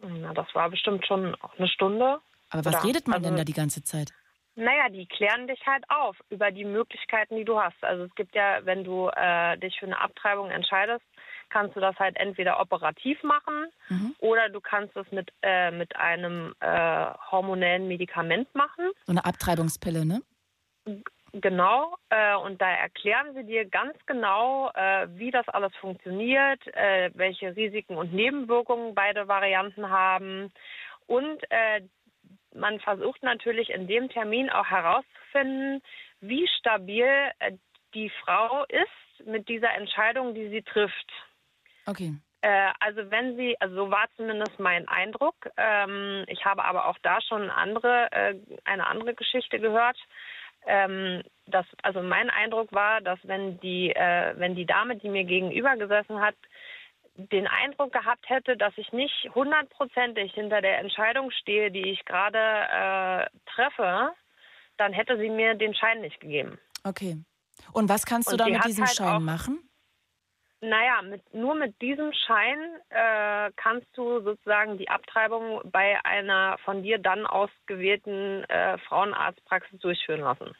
Na, 0.00 0.34
das 0.34 0.46
war 0.54 0.68
bestimmt 0.70 1.06
schon 1.06 1.36
eine 1.56 1.68
Stunde. 1.68 2.20
Aber 2.50 2.64
was 2.64 2.74
Oder- 2.76 2.84
redet 2.84 3.08
man 3.08 3.22
denn 3.22 3.32
also- 3.32 3.38
da 3.38 3.44
die 3.44 3.52
ganze 3.52 3.82
Zeit? 3.82 4.12
Naja, 4.56 4.88
die 4.88 5.06
klären 5.06 5.48
dich 5.48 5.60
halt 5.66 5.82
auf 5.88 6.16
über 6.30 6.52
die 6.52 6.64
Möglichkeiten, 6.64 7.34
die 7.34 7.44
du 7.44 7.58
hast. 7.58 7.82
Also 7.82 8.04
es 8.04 8.14
gibt 8.14 8.36
ja, 8.36 8.64
wenn 8.64 8.84
du 8.84 9.08
äh, 9.08 9.58
dich 9.58 9.76
für 9.80 9.86
eine 9.86 10.00
Abtreibung 10.00 10.48
entscheidest, 10.50 11.04
kannst 11.54 11.76
du 11.76 11.80
das 11.80 11.96
halt 12.00 12.16
entweder 12.16 12.60
operativ 12.60 13.22
machen 13.22 13.66
Mhm. 13.88 14.14
oder 14.18 14.48
du 14.48 14.60
kannst 14.60 14.96
es 14.96 15.10
mit, 15.12 15.32
äh, 15.42 15.70
mit 15.70 15.94
einem 15.96 16.54
äh, 16.60 17.06
hormonellen 17.30 17.86
Medikament 17.86 18.52
machen. 18.54 18.90
So 19.06 19.12
eine 19.12 19.24
Abtreibungspille, 19.24 20.04
ne? 20.04 20.20
Genau, 21.32 21.96
äh, 22.10 22.34
und 22.36 22.60
da 22.60 22.70
erklären 22.70 23.34
sie 23.34 23.44
dir 23.44 23.64
ganz 23.64 23.94
genau, 24.06 24.70
äh, 24.74 25.06
wie 25.18 25.30
das 25.30 25.48
alles 25.48 25.74
funktioniert, 25.76 26.60
äh, 26.74 27.10
welche 27.14 27.54
Risiken 27.56 27.96
und 27.96 28.12
Nebenwirkungen 28.12 28.94
beide 28.94 29.26
Varianten 29.28 29.90
haben. 29.90 30.52
Und 31.06 31.38
äh, 31.50 31.82
man 32.54 32.80
versucht 32.80 33.22
natürlich 33.22 33.70
in 33.70 33.86
dem 33.86 34.08
Termin 34.08 34.50
auch 34.50 34.66
herauszufinden, 34.66 35.82
wie 36.20 36.46
stabil 36.58 37.06
äh, 37.38 37.52
die 37.94 38.10
Frau 38.22 38.64
ist 38.68 39.26
mit 39.26 39.48
dieser 39.48 39.72
Entscheidung, 39.74 40.34
die 40.34 40.48
sie 40.48 40.62
trifft. 40.62 41.10
Okay. 41.86 42.14
Äh, 42.44 42.72
also 42.78 43.10
wenn 43.10 43.36
sie, 43.36 43.56
also 43.58 43.74
so 43.74 43.90
war 43.90 44.06
zumindest 44.16 44.58
mein 44.58 44.86
Eindruck. 44.86 45.34
Ähm, 45.56 46.24
ich 46.28 46.44
habe 46.44 46.62
aber 46.62 46.86
auch 46.88 46.98
da 47.02 47.22
schon 47.22 47.48
andere, 47.48 48.12
äh, 48.12 48.34
eine 48.64 48.86
andere 48.86 49.14
Geschichte 49.14 49.58
gehört. 49.58 49.96
Ähm, 50.66 51.22
das, 51.46 51.64
also 51.82 52.02
mein 52.02 52.28
Eindruck 52.28 52.70
war, 52.72 53.00
dass 53.00 53.18
wenn 53.22 53.58
die, 53.60 53.96
äh, 53.96 54.34
wenn 54.36 54.54
die 54.54 54.66
Dame, 54.66 54.96
die 54.96 55.08
mir 55.08 55.24
gegenüber 55.24 55.76
gesessen 55.76 56.20
hat, 56.20 56.34
den 57.16 57.46
Eindruck 57.46 57.92
gehabt 57.94 58.28
hätte, 58.28 58.58
dass 58.58 58.74
ich 58.76 58.92
nicht 58.92 59.30
hundertprozentig 59.34 60.34
hinter 60.34 60.60
der 60.60 60.80
Entscheidung 60.80 61.30
stehe, 61.30 61.70
die 61.70 61.92
ich 61.92 62.04
gerade 62.04 63.28
treffe, 63.46 64.10
dann 64.78 64.92
hätte 64.92 65.16
sie 65.16 65.30
mir 65.30 65.54
den 65.54 65.74
Schein 65.74 66.00
nicht 66.00 66.18
gegeben. 66.18 66.58
Okay. 66.82 67.16
Und 67.72 67.88
was 67.88 68.04
kannst 68.04 68.28
du 68.28 68.32
Und 68.32 68.40
da 68.40 68.46
sie 68.46 68.50
mit 68.50 68.64
diesem 68.64 68.84
halt 68.84 68.96
Schein 68.96 69.22
machen? 69.22 69.60
Naja, 70.66 71.02
mit, 71.02 71.34
nur 71.34 71.54
mit 71.54 71.80
diesem 71.82 72.12
Schein 72.12 72.58
äh, 72.88 73.50
kannst 73.56 73.86
du 73.94 74.20
sozusagen 74.20 74.78
die 74.78 74.88
Abtreibung 74.88 75.60
bei 75.70 76.02
einer 76.04 76.56
von 76.64 76.82
dir 76.82 76.98
dann 76.98 77.26
ausgewählten 77.26 78.44
äh, 78.44 78.78
Frauenarztpraxis 78.78 79.78
durchführen 79.80 80.20
lassen. 80.20 80.54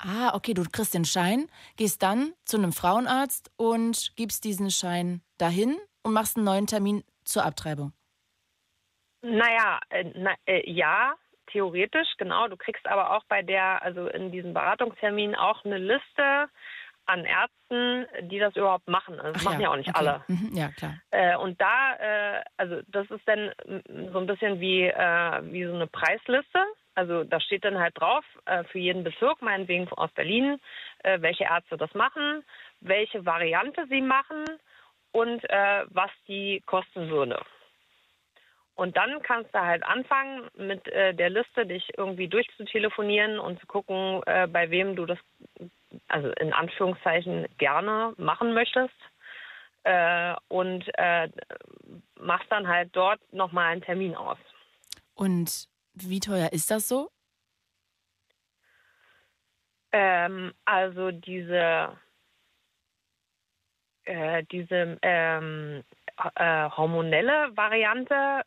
Ah, 0.00 0.34
okay, 0.34 0.54
du 0.54 0.64
kriegst 0.64 0.94
den 0.94 1.04
Schein, 1.04 1.48
gehst 1.76 2.02
dann 2.02 2.32
zu 2.44 2.56
einem 2.56 2.72
Frauenarzt 2.72 3.52
und 3.56 4.12
gibst 4.16 4.44
diesen 4.44 4.70
Schein 4.70 5.22
dahin 5.38 5.76
und 6.02 6.14
machst 6.14 6.36
einen 6.36 6.44
neuen 6.44 6.66
Termin 6.66 7.04
zur 7.24 7.44
Abtreibung. 7.44 7.92
Naja, 9.22 9.80
äh, 9.90 10.04
na, 10.16 10.34
äh, 10.46 10.68
ja, 10.68 11.14
theoretisch, 11.52 12.08
genau. 12.16 12.48
Du 12.48 12.56
kriegst 12.56 12.86
aber 12.86 13.16
auch 13.16 13.24
bei 13.28 13.42
der, 13.42 13.82
also 13.82 14.08
in 14.08 14.32
diesem 14.32 14.52
Beratungstermin 14.52 15.36
auch 15.36 15.64
eine 15.64 15.78
Liste 15.78 16.48
an 17.08 17.24
Ärzten, 17.24 18.06
die 18.28 18.38
das 18.38 18.54
überhaupt 18.56 18.88
machen. 18.88 19.18
Also 19.18 19.32
Das 19.32 19.42
Ach 19.46 19.50
machen 19.50 19.60
ja, 19.60 19.70
auch 19.70 19.76
nicht 19.76 19.88
okay. 19.88 19.98
alle. 19.98 20.24
Mhm, 20.28 20.50
ja, 20.52 20.68
klar. 20.68 20.94
Äh, 21.10 21.36
und 21.36 21.60
da, 21.60 21.94
äh, 21.94 22.44
also 22.56 22.82
das 22.88 23.10
ist 23.10 23.26
dann 23.26 23.52
so 24.12 24.18
ein 24.18 24.26
bisschen 24.26 24.60
wie, 24.60 24.84
äh, 24.84 25.40
wie 25.52 25.64
so 25.64 25.74
eine 25.74 25.86
Preisliste. 25.86 26.64
Also 26.94 27.24
da 27.24 27.40
steht 27.40 27.64
dann 27.64 27.78
halt 27.78 27.98
drauf, 27.98 28.24
äh, 28.46 28.64
für 28.64 28.78
jeden 28.78 29.04
Bezirk, 29.04 29.40
meinetwegen 29.40 29.88
aus 29.92 30.10
Berlin, 30.12 30.60
äh, 31.04 31.20
welche 31.20 31.44
Ärzte 31.44 31.76
das 31.76 31.94
machen, 31.94 32.44
welche 32.80 33.24
Variante 33.24 33.86
sie 33.88 34.00
machen 34.00 34.44
und 35.12 35.48
äh, 35.48 35.84
was 35.88 36.10
die 36.26 36.62
kosten 36.66 37.08
würde. 37.08 37.40
Und 38.74 38.96
dann 38.96 39.22
kannst 39.22 39.52
du 39.52 39.58
halt 39.58 39.82
anfangen, 39.82 40.48
mit 40.56 40.86
äh, 40.86 41.12
der 41.12 41.30
Liste 41.30 41.66
dich 41.66 41.84
irgendwie 41.96 42.28
durchzutelefonieren 42.28 43.40
und 43.40 43.58
zu 43.58 43.66
gucken, 43.66 44.22
äh, 44.26 44.46
bei 44.46 44.70
wem 44.70 44.94
du 44.94 45.04
das, 45.04 45.18
also 46.08 46.30
in 46.32 46.52
Anführungszeichen, 46.52 47.46
gerne 47.58 48.14
machen 48.16 48.54
möchtest 48.54 48.94
äh, 49.84 50.34
und 50.48 50.84
äh, 50.94 51.28
machst 52.20 52.50
dann 52.50 52.68
halt 52.68 52.90
dort 52.94 53.20
nochmal 53.32 53.72
einen 53.72 53.82
Termin 53.82 54.14
aus. 54.14 54.38
Und 55.14 55.68
wie 55.94 56.20
teuer 56.20 56.52
ist 56.52 56.70
das 56.70 56.88
so? 56.88 57.10
Ähm, 59.92 60.52
also 60.64 61.10
diese, 61.10 61.96
äh, 64.04 64.44
diese 64.50 64.98
ähm, 65.02 65.82
äh, 66.34 66.70
hormonelle 66.70 67.56
Variante, 67.56 68.42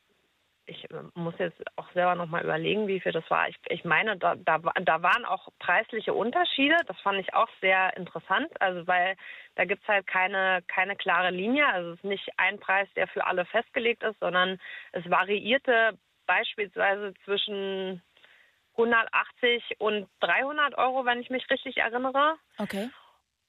ich 0.71 0.89
äh, 0.89 1.03
muss 1.13 1.35
jetzt 1.37 1.61
auch 1.75 1.91
selber 1.93 2.15
nochmal 2.15 2.43
überlegen, 2.43 2.87
wie 2.87 2.99
viel 2.99 3.11
das 3.11 3.29
war. 3.29 3.47
Ich, 3.49 3.57
ich 3.69 3.83
meine, 3.83 4.17
da, 4.17 4.35
da, 4.35 4.57
da 4.57 5.03
waren 5.03 5.25
auch 5.25 5.49
preisliche 5.59 6.13
Unterschiede. 6.13 6.75
Das 6.87 6.99
fand 7.01 7.19
ich 7.19 7.33
auch 7.33 7.49
sehr 7.59 7.95
interessant. 7.97 8.49
Also 8.59 8.87
weil 8.87 9.15
da 9.55 9.65
gibt 9.65 9.83
es 9.83 9.87
halt 9.87 10.07
keine, 10.07 10.63
keine 10.67 10.95
klare 10.95 11.31
Linie. 11.31 11.67
Also 11.67 11.91
es 11.91 11.97
ist 11.97 12.05
nicht 12.05 12.29
ein 12.37 12.59
Preis, 12.59 12.87
der 12.95 13.07
für 13.07 13.25
alle 13.25 13.45
festgelegt 13.45 14.03
ist, 14.03 14.19
sondern 14.19 14.59
es 14.93 15.07
variierte 15.09 15.97
beispielsweise 16.25 17.13
zwischen 17.25 18.01
180 18.77 19.75
und 19.79 20.07
300 20.21 20.77
Euro, 20.77 21.05
wenn 21.05 21.19
ich 21.19 21.29
mich 21.29 21.49
richtig 21.49 21.77
erinnere. 21.77 22.35
Okay. 22.57 22.89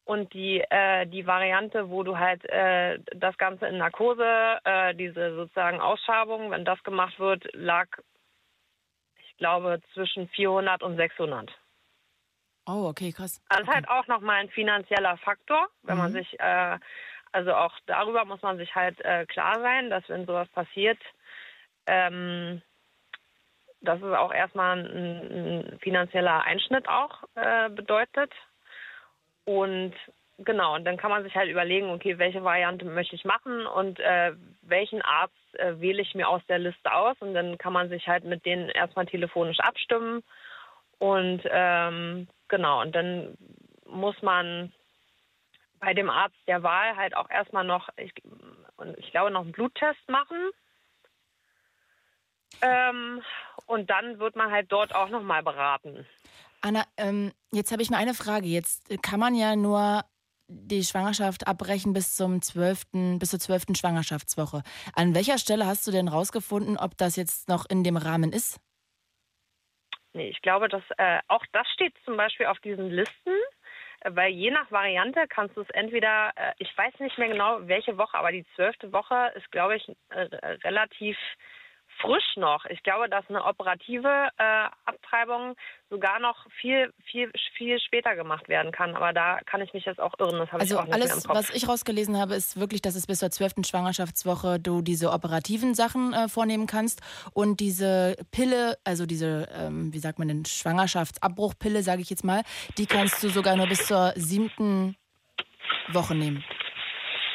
Und 0.04 0.32
die, 0.34 0.60
äh, 0.60 1.06
die 1.06 1.26
Variante, 1.26 1.88
wo 1.88 2.02
du 2.02 2.18
halt 2.18 2.44
äh, 2.46 2.98
das 3.14 3.36
Ganze 3.38 3.66
in 3.66 3.78
Narkose, 3.78 4.58
äh, 4.64 4.94
diese 4.94 5.34
sozusagen 5.36 5.80
Ausschabung, 5.80 6.50
wenn 6.50 6.64
das 6.64 6.82
gemacht 6.82 7.20
wird, 7.20 7.48
lag, 7.52 7.86
ich 9.16 9.36
glaube, 9.36 9.80
zwischen 9.94 10.28
400 10.28 10.82
und 10.82 10.96
600. 10.96 11.50
Oh, 12.66 12.86
okay, 12.88 13.12
krass. 13.12 13.40
Also 13.48 13.64
okay. 13.64 13.74
halt 13.74 13.88
auch 13.88 14.06
nochmal 14.08 14.40
ein 14.40 14.50
finanzieller 14.50 15.16
Faktor, 15.18 15.68
wenn 15.82 15.98
man 15.98 16.10
Mhm. 16.10 16.16
sich, 16.16 16.40
äh, 16.40 16.78
also 17.32 17.54
auch 17.54 17.72
darüber 17.86 18.24
muss 18.24 18.42
man 18.42 18.56
sich 18.56 18.74
halt 18.74 19.00
äh, 19.04 19.24
klar 19.26 19.60
sein, 19.60 19.88
dass 19.88 20.08
wenn 20.08 20.26
sowas 20.26 20.48
passiert, 20.48 20.98
ähm, 21.86 22.62
dass 23.80 24.00
es 24.00 24.12
auch 24.14 24.32
erstmal 24.32 24.78
ein, 24.78 25.72
ein 25.72 25.78
finanzieller 25.80 26.42
Einschnitt 26.44 26.88
auch 26.88 27.24
äh, 27.34 27.68
bedeutet. 27.70 28.32
Und 29.44 29.94
genau, 30.38 30.74
und 30.74 30.84
dann 30.84 30.96
kann 30.96 31.10
man 31.10 31.22
sich 31.22 31.34
halt 31.34 31.50
überlegen, 31.50 31.90
okay, 31.90 32.18
welche 32.18 32.44
Variante 32.44 32.84
möchte 32.84 33.16
ich 33.16 33.24
machen 33.24 33.66
und 33.66 33.98
äh, 34.00 34.32
welchen 34.62 35.02
Arzt 35.02 35.34
äh, 35.54 35.80
wähle 35.80 36.02
ich 36.02 36.14
mir 36.14 36.28
aus 36.28 36.42
der 36.48 36.58
Liste 36.58 36.92
aus. 36.92 37.16
Und 37.20 37.34
dann 37.34 37.58
kann 37.58 37.72
man 37.72 37.88
sich 37.88 38.06
halt 38.08 38.24
mit 38.24 38.44
denen 38.44 38.68
erstmal 38.68 39.06
telefonisch 39.06 39.60
abstimmen. 39.60 40.22
Und 40.98 41.42
ähm, 41.50 42.28
genau, 42.48 42.80
und 42.82 42.94
dann 42.94 43.36
muss 43.86 44.20
man 44.22 44.72
bei 45.80 45.94
dem 45.94 46.08
Arzt 46.08 46.36
der 46.46 46.62
Wahl 46.62 46.96
halt 46.96 47.16
auch 47.16 47.28
erstmal 47.28 47.64
noch 47.64 47.88
ich, 47.96 48.12
ich 48.98 49.10
glaube 49.10 49.30
noch 49.30 49.42
einen 49.42 49.52
Bluttest 49.52 50.08
machen. 50.08 50.38
Ähm, 52.60 53.22
und 53.66 53.90
dann 53.90 54.18
wird 54.20 54.36
man 54.36 54.52
halt 54.52 54.70
dort 54.70 54.94
auch 54.94 55.08
nochmal 55.08 55.42
beraten. 55.42 56.06
Anna, 56.62 56.84
ähm, 56.96 57.32
jetzt 57.52 57.72
habe 57.72 57.82
ich 57.82 57.90
mal 57.90 57.98
eine 57.98 58.14
Frage. 58.14 58.46
Jetzt 58.46 59.02
kann 59.02 59.20
man 59.20 59.34
ja 59.34 59.56
nur 59.56 60.04
die 60.48 60.84
Schwangerschaft 60.84 61.46
abbrechen 61.46 61.92
bis 61.92 62.16
zum 62.16 62.40
12., 62.40 63.18
bis 63.18 63.30
zur 63.30 63.40
zwölften 63.40 63.74
Schwangerschaftswoche. 63.74 64.62
An 64.94 65.14
welcher 65.14 65.38
Stelle 65.38 65.66
hast 65.66 65.86
du 65.86 65.90
denn 65.90 66.08
rausgefunden, 66.08 66.76
ob 66.76 66.96
das 66.96 67.16
jetzt 67.16 67.48
noch 67.48 67.66
in 67.68 67.84
dem 67.84 67.96
Rahmen 67.96 68.32
ist? 68.32 68.60
Nee, 70.14 70.28
ich 70.28 70.42
glaube, 70.42 70.68
dass 70.68 70.82
äh, 70.98 71.20
auch 71.28 71.44
das 71.52 71.66
steht 71.72 71.94
zum 72.04 72.16
Beispiel 72.16 72.46
auf 72.46 72.58
diesen 72.60 72.90
Listen, 72.90 73.32
äh, 74.00 74.10
weil 74.14 74.30
je 74.30 74.50
nach 74.50 74.70
Variante 74.70 75.26
kannst 75.26 75.56
du 75.56 75.62
es 75.62 75.70
entweder, 75.70 76.32
äh, 76.36 76.52
ich 76.58 76.76
weiß 76.76 77.00
nicht 77.00 77.16
mehr 77.16 77.28
genau 77.28 77.60
welche 77.62 77.96
Woche, 77.96 78.18
aber 78.18 78.30
die 78.30 78.44
zwölfte 78.54 78.92
Woche 78.92 79.32
ist, 79.36 79.50
glaube 79.50 79.76
ich, 79.76 79.88
äh, 80.10 80.28
relativ 80.64 81.16
frisch 82.02 82.36
noch. 82.36 82.64
Ich 82.66 82.82
glaube, 82.82 83.08
dass 83.08 83.24
eine 83.28 83.44
operative 83.44 84.28
äh, 84.36 84.68
Abtreibung 84.84 85.54
sogar 85.88 86.20
noch 86.20 86.46
viel, 86.60 86.92
viel, 87.04 87.30
viel 87.56 87.78
später 87.80 88.16
gemacht 88.16 88.48
werden 88.48 88.72
kann. 88.72 88.94
Aber 88.94 89.12
da 89.12 89.38
kann 89.46 89.60
ich 89.60 89.72
mich 89.72 89.84
jetzt 89.84 90.00
auch 90.00 90.12
irren. 90.18 90.38
Das 90.38 90.52
also 90.52 90.74
ich 90.74 90.80
auch 90.80 90.92
alles, 90.92 91.28
was 91.28 91.50
ich 91.50 91.68
rausgelesen 91.68 92.18
habe, 92.18 92.34
ist 92.34 92.58
wirklich, 92.58 92.82
dass 92.82 92.94
es 92.94 93.06
bis 93.06 93.20
zur 93.20 93.30
zwölften 93.30 93.64
Schwangerschaftswoche 93.64 94.58
du 94.58 94.82
diese 94.82 95.12
operativen 95.12 95.74
Sachen 95.74 96.12
äh, 96.12 96.28
vornehmen 96.28 96.66
kannst 96.66 97.00
und 97.32 97.60
diese 97.60 98.16
Pille, 98.30 98.76
also 98.84 99.06
diese, 99.06 99.48
ähm, 99.54 99.92
wie 99.92 99.98
sagt 99.98 100.18
man 100.18 100.28
denn, 100.28 100.44
Schwangerschaftsabbruchpille, 100.44 101.82
sage 101.82 102.02
ich 102.02 102.10
jetzt 102.10 102.24
mal, 102.24 102.42
die 102.78 102.86
kannst 102.86 103.22
du 103.22 103.28
sogar 103.28 103.56
nur 103.56 103.66
bis 103.66 103.86
zur 103.86 104.12
siebten 104.16 104.96
Woche 105.92 106.14
nehmen 106.14 106.44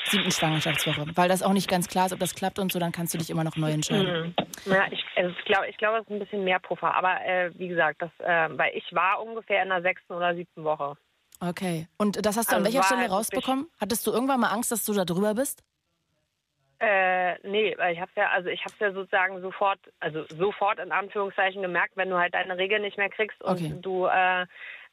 siebten 0.10 0.32
Schwangerschaftswoche, 0.32 1.06
weil 1.16 1.30
das 1.30 1.44
auch 1.44 1.54
nicht 1.54 1.70
ganz 1.70 1.88
klar 1.88 2.08
ist, 2.08 2.14
ob 2.14 2.20
das 2.20 2.36
klappt 2.36 2.60
und 2.60 2.72
so, 2.72 2.80
dann 2.80 2.92
kannst 2.92 3.14
du 3.14 3.18
dich 3.18 3.30
immer 3.30 3.44
noch 3.44 3.56
neu 3.56 3.72
entscheiden. 3.72 4.36
Mhm. 4.66 4.74
Ja, 4.74 4.86
ich, 4.92 5.04
also 5.16 5.34
ich 5.38 5.46
glaube, 5.46 5.68
ich 5.68 5.78
glaube, 5.78 5.98
es 6.00 6.04
ist 6.04 6.12
ein 6.12 6.20
bisschen 6.20 6.44
mehr 6.44 6.60
Puffer. 6.60 6.94
Aber 6.94 7.24
äh, 7.26 7.52
wie 7.58 7.68
gesagt, 7.68 8.02
das, 8.02 8.12
äh, 8.20 8.58
weil 8.58 8.72
ich 8.76 8.86
war 8.94 9.22
ungefähr 9.22 9.64
in 9.64 9.70
der 9.70 9.82
sechsten 9.82 10.14
oder 10.14 10.36
siebten 10.36 10.64
Woche. 10.64 10.98
Okay. 11.40 11.88
Und 11.98 12.26
das 12.26 12.36
hast 12.38 12.52
du 12.52 12.56
Also 12.56 12.68
an 12.68 12.74
welcher 12.74 12.84
Stelle 12.84 13.02
halt 13.02 13.12
rausbekommen? 13.12 13.68
Hattest 13.80 14.06
du 14.08 14.12
irgendwann 14.12 14.40
mal 14.40 14.50
Angst, 14.50 14.72
dass 14.72 14.84
du 14.86 14.94
da 14.94 15.06
drüber 15.06 15.36
bist? 15.36 15.64
Äh, 16.80 17.40
nee, 17.48 17.76
weil 17.78 17.94
ich 17.94 18.00
hab's 18.00 18.14
ja, 18.16 18.30
also 18.30 18.50
ich 18.50 18.64
hab's 18.64 18.78
ja 18.80 18.92
sozusagen 18.92 19.42
sofort, 19.42 19.80
also 20.00 20.26
sofort 20.38 20.80
in 20.80 20.92
Anführungszeichen 20.92 21.62
gemerkt, 21.64 21.94
wenn 21.96 22.10
du 22.10 22.18
halt 22.18 22.36
deine 22.36 22.56
Regel 22.58 22.80
nicht 22.80 22.98
mehr 22.98 23.10
kriegst 23.10 23.42
und 23.44 23.54
Okay. 23.54 23.74
du 23.82 24.06
äh, 24.06 24.46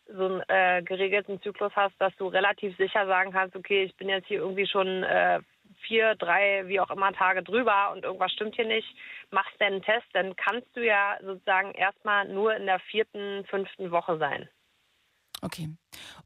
so 0.06 0.26
einen 0.26 0.42
äh, 0.48 0.82
geregelten 0.82 1.40
Zyklus 1.42 1.72
hast, 1.74 1.94
dass 1.98 2.14
du 2.16 2.26
relativ 2.28 2.76
sicher 2.76 3.06
sagen 3.06 3.32
kannst, 3.32 3.56
okay, 3.56 3.84
ich 3.84 3.96
bin 3.96 4.08
jetzt 4.08 4.26
hier 4.28 4.38
irgendwie 4.38 4.66
schon 4.66 5.02
äh, 5.02 5.40
vier, 5.86 6.14
drei, 6.16 6.66
wie 6.66 6.80
auch 6.80 6.90
immer 6.90 7.12
Tage 7.12 7.42
drüber 7.42 7.92
und 7.92 8.04
irgendwas 8.04 8.32
stimmt 8.32 8.54
hier 8.54 8.66
nicht, 8.66 8.86
machst 9.30 9.54
dann 9.58 9.74
einen 9.74 9.82
Test, 9.82 10.06
dann 10.12 10.36
kannst 10.36 10.68
du 10.74 10.84
ja 10.84 11.16
sozusagen 11.22 11.72
erstmal 11.72 12.28
nur 12.28 12.54
in 12.54 12.66
der 12.66 12.80
vierten, 12.80 13.44
fünften 13.46 13.90
Woche 13.90 14.18
sein. 14.18 14.48
Okay. 15.42 15.68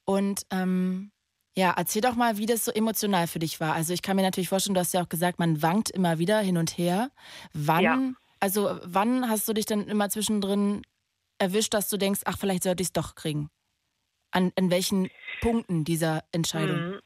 Und 0.04 0.42
ähm, 0.50 1.10
ja, 1.56 1.74
erzähl 1.76 2.02
doch 2.02 2.14
mal, 2.14 2.38
wie 2.38 2.46
das 2.46 2.64
so 2.64 2.72
emotional 2.72 3.26
für 3.26 3.40
dich 3.40 3.60
war. 3.60 3.74
Also 3.74 3.92
ich 3.92 4.02
kann 4.02 4.16
mir 4.16 4.22
natürlich 4.22 4.48
vorstellen, 4.48 4.74
du 4.74 4.80
hast 4.80 4.94
ja 4.94 5.02
auch 5.02 5.08
gesagt, 5.08 5.38
man 5.38 5.60
wankt 5.62 5.90
immer 5.90 6.18
wieder 6.18 6.38
hin 6.40 6.56
und 6.56 6.78
her. 6.78 7.10
Wann, 7.52 7.82
Ja. 7.82 7.98
also 8.40 8.78
wann 8.84 9.28
hast 9.28 9.48
du 9.48 9.52
dich 9.54 9.66
dann 9.66 9.88
immer 9.88 10.08
zwischendrin 10.08 10.82
erwischt, 11.38 11.74
dass 11.74 11.88
du 11.88 11.96
denkst, 11.96 12.20
ach, 12.26 12.38
vielleicht 12.38 12.62
sollte 12.62 12.82
ich 12.82 12.88
es 12.88 12.92
doch 12.92 13.14
kriegen? 13.14 13.50
An, 14.30 14.52
an 14.58 14.70
welchen 14.70 15.10
Punkten 15.40 15.84
dieser 15.84 16.22
Entscheidung? 16.32 16.90
Mhm. 16.90 17.00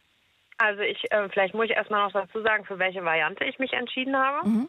Also 0.58 0.82
ich, 0.82 1.10
äh, 1.10 1.28
vielleicht 1.28 1.54
muss 1.54 1.66
ich 1.66 1.72
erstmal 1.72 2.04
noch 2.04 2.12
dazu 2.12 2.40
sagen, 2.42 2.64
für 2.64 2.78
welche 2.78 3.04
Variante 3.04 3.44
ich 3.44 3.58
mich 3.58 3.72
entschieden 3.72 4.16
habe. 4.16 4.48
Mhm. 4.48 4.68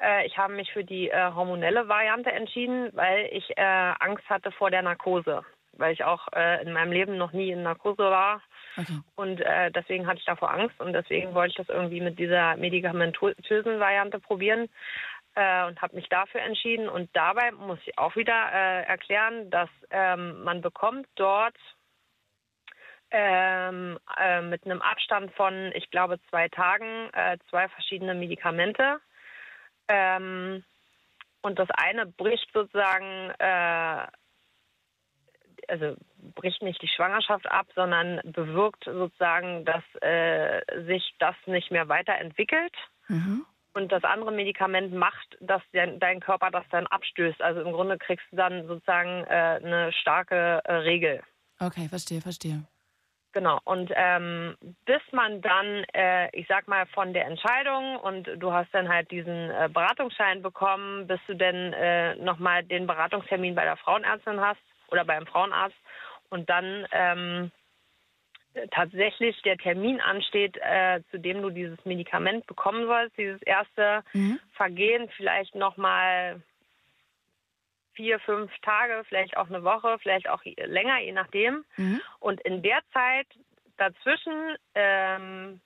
Äh, 0.00 0.26
ich 0.26 0.36
habe 0.36 0.54
mich 0.54 0.72
für 0.72 0.84
die 0.84 1.08
äh, 1.10 1.32
hormonelle 1.32 1.88
Variante 1.88 2.30
entschieden, 2.32 2.90
weil 2.92 3.28
ich 3.32 3.50
äh, 3.56 3.92
Angst 4.00 4.28
hatte 4.28 4.52
vor 4.52 4.70
der 4.70 4.82
Narkose. 4.82 5.42
Weil 5.74 5.94
ich 5.94 6.04
auch 6.04 6.28
äh, 6.34 6.62
in 6.62 6.72
meinem 6.72 6.92
Leben 6.92 7.16
noch 7.16 7.32
nie 7.32 7.50
in 7.50 7.62
Narkose 7.62 8.02
war. 8.02 8.42
Okay. 8.76 9.00
Und 9.16 9.40
äh, 9.40 9.70
deswegen 9.70 10.06
hatte 10.06 10.18
ich 10.18 10.24
davor 10.24 10.52
Angst 10.52 10.78
und 10.80 10.92
deswegen 10.92 11.34
wollte 11.34 11.50
ich 11.50 11.56
das 11.56 11.68
irgendwie 11.68 12.00
mit 12.00 12.18
dieser 12.18 12.56
medikamentösen 12.56 13.80
Variante 13.80 14.18
probieren 14.18 14.68
äh, 15.34 15.64
und 15.66 15.80
habe 15.80 15.96
mich 15.96 16.08
dafür 16.08 16.42
entschieden. 16.42 16.88
Und 16.88 17.10
dabei 17.14 17.52
muss 17.52 17.78
ich 17.84 17.98
auch 17.98 18.16
wieder 18.16 18.52
äh, 18.52 18.82
erklären, 18.84 19.50
dass 19.50 19.70
ähm, 19.90 20.42
man 20.42 20.60
bekommt 20.60 21.06
dort 21.14 21.56
ähm, 23.10 23.98
äh, 24.18 24.40
mit 24.40 24.64
einem 24.64 24.80
Abstand 24.80 25.32
von, 25.34 25.70
ich 25.74 25.90
glaube, 25.90 26.18
zwei 26.30 26.48
Tagen 26.48 27.10
äh, 27.12 27.38
zwei 27.50 27.68
verschiedene 27.68 28.14
Medikamente. 28.14 29.00
Ähm, 29.88 30.64
und 31.42 31.58
das 31.58 31.68
eine 31.70 32.06
bricht 32.06 32.48
sozusagen, 32.54 33.30
äh, 33.38 34.06
also 35.68 35.96
bricht 36.34 36.62
nicht 36.62 36.80
die 36.80 36.88
Schwangerschaft 36.88 37.50
ab, 37.50 37.66
sondern 37.74 38.20
bewirkt 38.24 38.84
sozusagen, 38.84 39.64
dass 39.64 39.82
äh, 40.00 40.62
sich 40.86 41.14
das 41.18 41.34
nicht 41.46 41.70
mehr 41.70 41.88
weiterentwickelt. 41.88 42.74
Mhm. 43.08 43.44
Und 43.74 43.90
das 43.90 44.04
andere 44.04 44.32
Medikament 44.32 44.92
macht, 44.92 45.38
dass 45.40 45.62
dein, 45.72 45.98
dein 45.98 46.20
Körper 46.20 46.50
das 46.50 46.64
dann 46.70 46.86
abstößt. 46.86 47.40
Also 47.40 47.62
im 47.62 47.72
Grunde 47.72 47.96
kriegst 47.98 48.26
du 48.30 48.36
dann 48.36 48.66
sozusagen 48.66 49.24
äh, 49.24 49.60
eine 49.64 49.92
starke 49.92 50.60
äh, 50.64 50.72
Regel. 50.74 51.22
Okay, 51.58 51.88
verstehe, 51.88 52.20
verstehe. 52.20 52.64
Genau. 53.32 53.58
Und 53.64 53.90
ähm, 53.94 54.56
bis 54.84 55.00
man 55.12 55.40
dann, 55.40 55.84
äh, 55.94 56.28
ich 56.38 56.46
sag 56.48 56.68
mal, 56.68 56.86
von 56.86 57.14
der 57.14 57.26
Entscheidung 57.26 57.96
und 57.96 58.28
du 58.36 58.52
hast 58.52 58.68
dann 58.72 58.88
halt 58.88 59.10
diesen 59.10 59.50
äh, 59.50 59.70
Beratungsschein 59.72 60.42
bekommen, 60.42 61.06
bis 61.06 61.20
du 61.26 61.34
dann 61.34 61.72
äh, 61.72 62.14
nochmal 62.16 62.62
den 62.62 62.86
Beratungstermin 62.86 63.54
bei 63.54 63.64
der 63.64 63.78
Frauenärztin 63.78 64.40
hast 64.40 64.60
oder 64.88 65.04
beim 65.04 65.26
Frauenarzt 65.26 65.76
und 66.28 66.50
dann 66.50 66.86
ähm, 66.92 67.50
tatsächlich 68.70 69.40
der 69.42 69.56
Termin 69.56 70.00
ansteht, 70.00 70.56
äh, 70.58 71.00
zu 71.10 71.18
dem 71.18 71.42
du 71.42 71.50
dieses 71.50 71.82
Medikament 71.84 72.46
bekommen 72.46 72.86
sollst, 72.86 73.16
dieses 73.16 73.42
erste 73.42 74.04
Mhm. 74.12 74.38
Vergehen, 74.52 75.08
vielleicht 75.16 75.54
nochmal 75.54 76.42
vier, 77.94 78.18
fünf 78.20 78.50
Tage, 78.62 79.04
vielleicht 79.08 79.36
auch 79.36 79.48
eine 79.48 79.64
Woche, 79.64 79.98
vielleicht 80.00 80.28
auch 80.28 80.42
länger, 80.44 80.98
je 81.00 81.12
nachdem. 81.12 81.64
Mhm. 81.76 82.00
Und 82.20 82.40
in 82.42 82.62
der 82.62 82.80
Zeit 82.92 83.26
dazwischen, 83.76 84.56
ähm, 84.74 85.60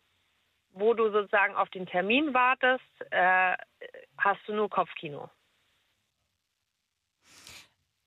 wo 0.73 0.95
du 0.95 1.11
sozusagen 1.11 1.55
auf 1.55 1.71
den 1.71 1.87
Termin 1.87 2.35
wartest, 2.35 2.85
äh, 3.11 3.57
hast 4.19 4.41
du 4.47 4.55
nur 4.55 4.69
Kopfkino. 4.69 5.31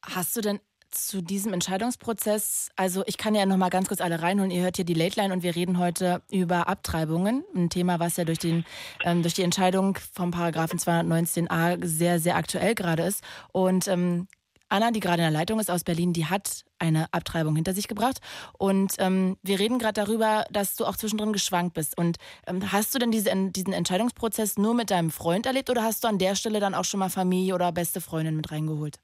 Hast 0.03 0.35
du 0.35 0.41
denn 0.41 0.59
zu 0.91 1.21
diesem 1.21 1.53
Entscheidungsprozess, 1.53 2.69
also 2.75 3.03
ich 3.05 3.17
kann 3.17 3.35
ja 3.35 3.45
noch 3.45 3.57
mal 3.57 3.69
ganz 3.69 3.87
kurz 3.87 4.01
alle 4.01 4.21
reinholen, 4.21 4.51
ihr 4.51 4.63
hört 4.63 4.75
hier 4.75 4.85
die 4.85 4.93
Late 4.93 5.19
Line 5.19 5.33
und 5.33 5.43
wir 5.43 5.55
reden 5.55 5.77
heute 5.77 6.21
über 6.31 6.67
Abtreibungen, 6.67 7.43
ein 7.55 7.69
Thema, 7.69 7.99
was 7.99 8.17
ja 8.17 8.25
durch, 8.25 8.39
den, 8.39 8.65
ähm, 9.03 9.21
durch 9.21 9.33
die 9.33 9.43
Entscheidung 9.43 9.97
vom 10.13 10.31
Paragraphen 10.31 10.79
219a 10.79 11.85
sehr, 11.85 12.19
sehr 12.19 12.35
aktuell 12.35 12.75
gerade 12.75 13.03
ist. 13.03 13.23
Und 13.51 13.87
ähm, 13.87 14.27
Anna, 14.69 14.91
die 14.91 14.99
gerade 14.99 15.23
in 15.23 15.31
der 15.31 15.39
Leitung 15.39 15.59
ist 15.59 15.71
aus 15.71 15.83
Berlin, 15.83 16.13
die 16.13 16.27
hat 16.27 16.63
eine 16.77 17.11
Abtreibung 17.11 17.55
hinter 17.55 17.73
sich 17.73 17.87
gebracht. 17.87 18.19
Und 18.57 18.93
ähm, 18.99 19.37
wir 19.41 19.59
reden 19.59 19.79
gerade 19.79 20.05
darüber, 20.05 20.45
dass 20.51 20.75
du 20.75 20.85
auch 20.85 20.95
zwischendrin 20.95 21.33
geschwankt 21.33 21.73
bist. 21.73 21.97
Und 21.97 22.17
ähm, 22.45 22.71
hast 22.71 22.93
du 22.93 22.99
denn 22.99 23.11
diese, 23.11 23.31
diesen 23.51 23.73
Entscheidungsprozess 23.73 24.57
nur 24.57 24.75
mit 24.75 24.91
deinem 24.91 25.09
Freund 25.09 25.47
erlebt 25.47 25.69
oder 25.71 25.83
hast 25.83 26.03
du 26.03 26.07
an 26.07 26.19
der 26.19 26.35
Stelle 26.35 26.59
dann 26.59 26.75
auch 26.75 26.85
schon 26.85 26.99
mal 26.99 27.09
Familie 27.09 27.55
oder 27.55 27.71
beste 27.71 27.99
Freundin 27.99 28.35
mit 28.35 28.51
reingeholt? 28.51 28.99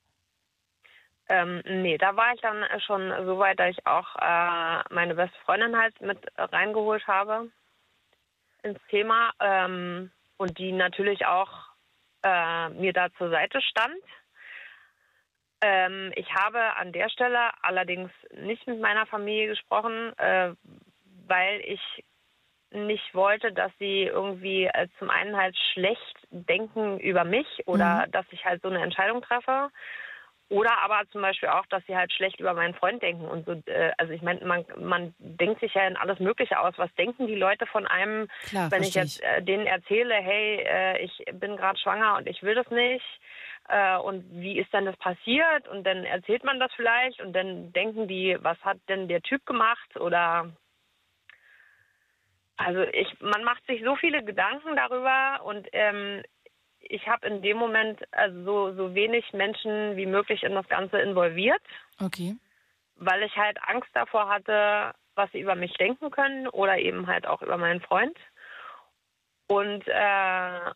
Ähm, 1.27 1.61
nee, 1.65 1.97
da 1.97 2.15
war 2.15 2.33
ich 2.33 2.41
dann 2.41 2.63
schon 2.85 3.11
so 3.25 3.39
weit, 3.39 3.59
dass 3.59 3.71
ich 3.71 3.87
auch 3.87 4.15
äh, 4.17 4.83
meine 4.93 5.15
beste 5.15 5.37
Freundin 5.45 5.77
halt 5.77 5.99
mit 6.01 6.19
reingeholt 6.37 7.05
habe 7.07 7.49
ins 8.61 8.79
Thema 8.89 9.31
ähm, 9.39 10.11
und 10.37 10.57
die 10.57 10.71
natürlich 10.71 11.25
auch 11.25 11.49
äh, 12.23 12.69
mir 12.69 12.93
da 12.93 13.11
zur 13.17 13.29
Seite 13.29 13.61
stand. 13.61 13.95
Ähm, 15.61 16.11
ich 16.15 16.31
habe 16.35 16.75
an 16.75 16.91
der 16.91 17.09
Stelle 17.09 17.51
allerdings 17.63 18.11
nicht 18.33 18.67
mit 18.67 18.79
meiner 18.79 19.05
Familie 19.07 19.47
gesprochen, 19.47 20.17
äh, 20.17 20.53
weil 21.27 21.61
ich 21.61 22.03
nicht 22.71 23.13
wollte, 23.13 23.51
dass 23.53 23.71
sie 23.79 24.03
irgendwie 24.03 24.65
äh, 24.65 24.87
zum 24.99 25.09
einen 25.09 25.35
halt 25.35 25.57
schlecht 25.73 26.17
denken 26.29 26.99
über 26.99 27.23
mich 27.23 27.47
oder 27.65 28.05
dass 28.11 28.25
ich 28.31 28.43
halt 28.45 28.61
so 28.61 28.69
eine 28.69 28.81
Entscheidung 28.81 29.21
treffe. 29.21 29.69
Oder 30.49 30.77
aber 30.83 31.01
zum 31.11 31.21
Beispiel 31.21 31.49
auch, 31.49 31.65
dass 31.67 31.83
sie 31.87 31.95
halt 31.95 32.13
schlecht 32.13 32.39
über 32.39 32.53
meinen 32.53 32.75
Freund 32.75 33.01
denken 33.01 33.25
und 33.25 33.45
so. 33.45 33.53
Äh, 33.65 33.93
also 33.97 34.13
ich 34.13 34.21
meine, 34.21 34.45
man, 34.45 34.63
man 34.77 35.15
denkt 35.17 35.59
sich 35.59 35.73
ja 35.73 35.87
in 35.87 35.97
alles 35.97 36.19
Mögliche 36.19 36.59
aus. 36.59 36.75
Was 36.77 36.93
denken 36.95 37.25
die 37.25 37.35
Leute 37.35 37.65
von 37.65 37.87
einem, 37.87 38.27
Klar, 38.49 38.69
wenn 38.69 38.83
ich 38.83 38.93
jetzt 38.93 39.23
äh, 39.23 39.41
denen 39.41 39.65
erzähle, 39.65 40.13
hey, 40.13 40.63
äh, 40.67 41.03
ich 41.03 41.25
bin 41.33 41.57
gerade 41.57 41.79
schwanger 41.79 42.17
und 42.17 42.27
ich 42.27 42.43
will 42.43 42.53
das 42.53 42.69
nicht. 42.69 43.03
Äh, 43.69 43.97
und 43.97 44.23
wie 44.39 44.59
ist 44.59 44.71
denn 44.71 44.85
das 44.85 44.97
passiert? 44.97 45.67
Und 45.67 45.83
dann 45.83 46.03
erzählt 46.03 46.43
man 46.43 46.59
das 46.59 46.71
vielleicht 46.75 47.19
und 47.21 47.33
dann 47.33 47.73
denken 47.73 48.07
die, 48.07 48.37
was 48.39 48.59
hat 48.59 48.77
denn 48.87 49.07
der 49.07 49.21
Typ 49.23 49.43
gemacht? 49.47 49.97
Oder 49.99 50.51
Also 52.57 52.81
ich, 52.81 53.19
man 53.19 53.43
macht 53.43 53.65
sich 53.65 53.83
so 53.83 53.95
viele 53.95 54.23
Gedanken 54.23 54.75
darüber 54.75 55.43
und 55.43 55.67
ähm, 55.71 56.21
ich 56.89 57.07
habe 57.07 57.27
in 57.27 57.41
dem 57.41 57.57
Moment 57.57 58.01
also 58.11 58.43
so, 58.43 58.73
so 58.75 58.95
wenig 58.95 59.31
Menschen 59.33 59.95
wie 59.95 60.05
möglich 60.05 60.43
in 60.43 60.53
das 60.53 60.67
Ganze 60.67 60.99
involviert, 60.99 61.61
Okay. 62.01 62.35
weil 62.95 63.23
ich 63.23 63.35
halt 63.35 63.57
Angst 63.67 63.89
davor 63.93 64.29
hatte, 64.29 64.93
was 65.15 65.31
sie 65.31 65.39
über 65.39 65.55
mich 65.55 65.73
denken 65.73 66.11
können 66.11 66.47
oder 66.47 66.77
eben 66.77 67.07
halt 67.07 67.25
auch 67.25 67.41
über 67.41 67.57
meinen 67.57 67.81
Freund. 67.81 68.17
Und 69.47 69.83
äh, 69.87 70.71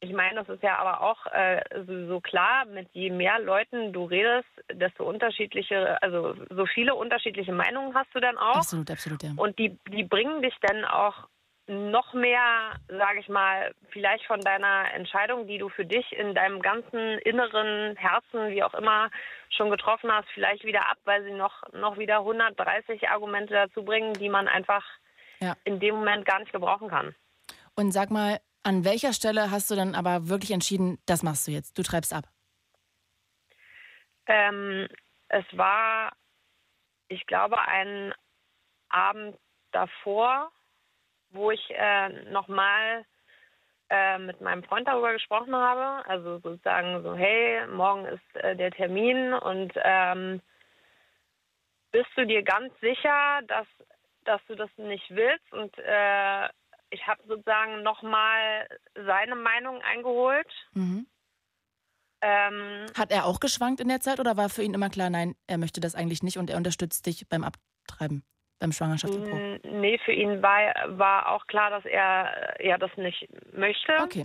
ich 0.00 0.12
meine, 0.12 0.44
das 0.44 0.48
ist 0.48 0.62
ja 0.62 0.76
aber 0.78 1.00
auch 1.00 1.26
äh, 1.32 1.62
so, 1.86 2.06
so 2.06 2.20
klar, 2.20 2.66
mit 2.66 2.88
je 2.92 3.10
mehr 3.10 3.38
Leuten 3.38 3.92
du 3.92 4.04
redest, 4.04 4.48
desto 4.72 5.04
unterschiedliche, 5.04 6.00
also 6.02 6.34
so 6.50 6.66
viele 6.66 6.94
unterschiedliche 6.94 7.52
Meinungen 7.52 7.94
hast 7.94 8.14
du 8.14 8.20
dann 8.20 8.36
auch. 8.36 8.56
Absolut, 8.56 8.90
absolut, 8.90 9.22
ja. 9.22 9.30
Und 9.36 9.58
die, 9.58 9.78
die 9.88 10.04
bringen 10.04 10.42
dich 10.42 10.54
dann 10.60 10.84
auch 10.84 11.28
noch 11.66 12.12
mehr, 12.12 12.74
sage 12.88 13.20
ich 13.20 13.28
mal, 13.28 13.74
vielleicht 13.90 14.26
von 14.26 14.40
deiner 14.40 14.92
Entscheidung, 14.92 15.46
die 15.46 15.58
du 15.58 15.68
für 15.70 15.86
dich 15.86 16.12
in 16.12 16.34
deinem 16.34 16.60
ganzen 16.60 17.18
inneren 17.20 17.96
Herzen, 17.96 18.50
wie 18.50 18.62
auch 18.62 18.74
immer, 18.74 19.10
schon 19.50 19.70
getroffen 19.70 20.12
hast, 20.12 20.28
vielleicht 20.34 20.64
wieder 20.64 20.90
ab, 20.90 20.98
weil 21.04 21.24
sie 21.24 21.32
noch, 21.32 21.62
noch 21.72 21.96
wieder 21.96 22.18
130 22.18 23.08
Argumente 23.08 23.54
dazu 23.54 23.84
bringen, 23.84 24.12
die 24.14 24.28
man 24.28 24.46
einfach 24.48 24.84
Ja. 25.40 25.56
in 25.64 25.80
dem 25.80 25.94
Moment 25.96 26.26
gar 26.26 26.38
nicht 26.40 26.52
gebrauchen 26.52 26.88
kann. 26.88 27.14
Und 27.76 27.92
sag 27.92 28.10
mal, 28.10 28.40
an 28.62 28.84
welcher 28.84 29.12
Stelle 29.12 29.50
hast 29.50 29.70
du 29.70 29.74
dann 29.74 29.94
aber 29.94 30.28
wirklich 30.28 30.50
entschieden, 30.50 30.98
das 31.06 31.22
machst 31.22 31.46
du 31.46 31.50
jetzt? 31.52 31.78
Du 31.78 31.82
treibst 31.82 32.12
ab. 32.12 32.24
Ähm, 34.26 34.88
es 35.28 35.44
war, 35.52 36.12
ich 37.08 37.26
glaube, 37.26 37.58
ein 37.58 38.14
Abend 38.88 39.36
davor, 39.72 40.50
wo 41.34 41.50
ich 41.50 41.70
äh, 41.70 42.08
nochmal 42.30 43.04
äh, 43.90 44.18
mit 44.18 44.40
meinem 44.40 44.62
Freund 44.64 44.88
darüber 44.88 45.12
gesprochen 45.12 45.54
habe. 45.54 46.08
Also 46.08 46.38
sozusagen 46.38 47.02
so, 47.02 47.14
hey, 47.14 47.66
morgen 47.66 48.06
ist 48.06 48.36
äh, 48.36 48.56
der 48.56 48.70
Termin 48.70 49.34
und 49.34 49.72
ähm, 49.82 50.40
bist 51.92 52.10
du 52.16 52.26
dir 52.26 52.42
ganz 52.42 52.72
sicher, 52.80 53.40
dass, 53.46 53.66
dass 54.24 54.40
du 54.48 54.56
das 54.56 54.70
nicht 54.76 55.04
willst? 55.10 55.52
Und 55.52 55.76
äh, 55.78 56.48
ich 56.90 57.06
habe 57.06 57.22
sozusagen 57.26 57.82
nochmal 57.82 58.68
seine 58.94 59.36
Meinung 59.36 59.80
eingeholt. 59.82 60.48
Mhm. 60.72 61.06
Ähm, 62.20 62.86
Hat 62.96 63.12
er 63.12 63.26
auch 63.26 63.38
geschwankt 63.38 63.80
in 63.80 63.88
der 63.88 64.00
Zeit 64.00 64.18
oder 64.18 64.36
war 64.36 64.48
für 64.48 64.62
ihn 64.62 64.74
immer 64.74 64.88
klar, 64.88 65.10
nein, 65.10 65.36
er 65.46 65.58
möchte 65.58 65.80
das 65.80 65.94
eigentlich 65.94 66.22
nicht 66.22 66.38
und 66.38 66.48
er 66.48 66.56
unterstützt 66.56 67.04
dich 67.06 67.28
beim 67.28 67.44
Abtreiben, 67.44 68.24
beim 68.58 68.72
Schwangerschaftsabbruch? 68.72 69.58
Nee, 69.64 69.98
für 70.04 70.12
ihn 70.12 70.42
war, 70.42 70.74
war 70.98 71.30
auch 71.30 71.46
klar, 71.46 71.70
dass 71.70 71.84
er 71.84 72.58
äh, 72.60 72.68
ja 72.68 72.78
das 72.78 72.96
nicht 72.96 73.28
möchte. 73.52 73.92
Okay. 74.02 74.22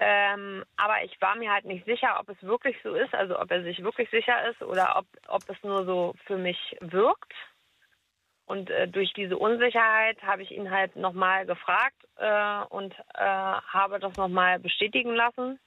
Ähm, 0.00 0.64
aber 0.76 1.04
ich 1.04 1.20
war 1.20 1.36
mir 1.36 1.52
halt 1.52 1.64
nicht 1.64 1.84
sicher, 1.86 2.18
ob 2.20 2.28
es 2.28 2.42
wirklich 2.42 2.76
so 2.82 2.94
ist, 2.94 3.14
also 3.14 3.38
ob 3.38 3.50
er 3.50 3.62
sich 3.62 3.82
wirklich 3.82 4.10
sicher 4.10 4.50
ist 4.50 4.60
oder 4.62 4.96
ob, 4.98 5.06
ob 5.28 5.48
es 5.48 5.56
nur 5.62 5.84
so 5.84 6.14
für 6.26 6.36
mich 6.36 6.76
wirkt. 6.80 7.32
Und 8.46 8.70
äh, 8.70 8.88
durch 8.88 9.12
diese 9.14 9.38
Unsicherheit 9.38 10.20
habe 10.22 10.42
ich 10.42 10.50
ihn 10.50 10.70
halt 10.70 10.96
nochmal 10.96 11.46
gefragt 11.46 11.96
äh, 12.16 12.64
und 12.68 12.92
äh, 13.14 13.24
habe 13.24 14.00
das 14.00 14.16
nochmal 14.16 14.58
bestätigen 14.58 15.14
lassen, 15.14 15.58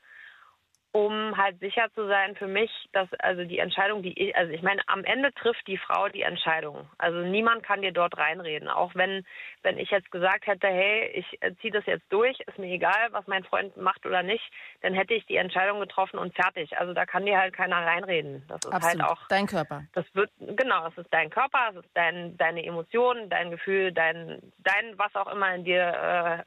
um 0.97 1.37
halt 1.37 1.59
sicher 1.59 1.89
zu 1.93 2.07
sein 2.07 2.35
für 2.35 2.47
mich, 2.47 2.71
dass 2.91 3.07
also 3.19 3.43
die 3.43 3.59
Entscheidung, 3.59 4.01
die 4.01 4.19
ich, 4.19 4.35
also 4.35 4.51
ich 4.51 4.63
meine, 4.63 4.81
am 4.87 5.03
Ende 5.03 5.31
trifft 5.31 5.67
die 5.67 5.77
Frau 5.77 6.09
die 6.09 6.23
Entscheidung. 6.23 6.89
Also 6.97 7.19
niemand 7.19 7.61
kann 7.61 7.83
dir 7.83 7.91
dort 7.91 8.17
reinreden. 8.17 8.67
Auch 8.67 8.95
wenn, 8.95 9.23
wenn 9.67 9.79
ich 9.79 9.91
jetzt 9.91 10.09
gesagt 10.11 10.47
hätte, 10.47 10.67
hey, 10.67 11.07
ich 11.13 11.43
äh, 11.43 11.53
ziehe 11.59 11.73
das 11.73 11.85
jetzt 11.87 12.05
durch, 12.09 12.39
ist 12.39 12.57
mir 12.57 12.71
egal, 12.71 13.09
was 13.11 13.27
mein 13.27 13.43
Freund 13.43 13.75
macht 13.75 14.05
oder 14.05 14.23
nicht, 14.23 14.43
dann 14.79 14.93
hätte 14.93 15.13
ich 15.13 15.25
die 15.25 15.35
Entscheidung 15.35 15.81
getroffen 15.81 16.17
und 16.17 16.33
fertig. 16.33 16.77
Also 16.77 16.93
da 16.93 17.05
kann 17.05 17.25
dir 17.25 17.37
halt 17.37 17.53
keiner 17.53 17.85
reinreden. 17.85 18.45
Das 18.47 18.63
ist 18.63 18.71
Absolut. 18.71 19.01
halt 19.01 19.11
auch 19.11 19.27
Dein 19.27 19.45
Körper. 19.45 19.83
das 19.91 20.05
wird, 20.13 20.31
genau, 20.39 20.87
es 20.87 20.97
ist 20.97 21.13
dein 21.13 21.29
Körper, 21.29 21.71
es 21.71 21.83
ist 21.83 21.89
dein, 21.95 22.37
deine 22.37 22.65
Emotionen, 22.65 23.29
dein 23.29 23.51
Gefühl, 23.51 23.91
dein, 23.91 24.41
dein, 24.59 24.97
was 24.97 25.13
auch 25.15 25.29
immer 25.29 25.53
in 25.53 25.65
dir 25.65 25.83
äh, 25.83 26.43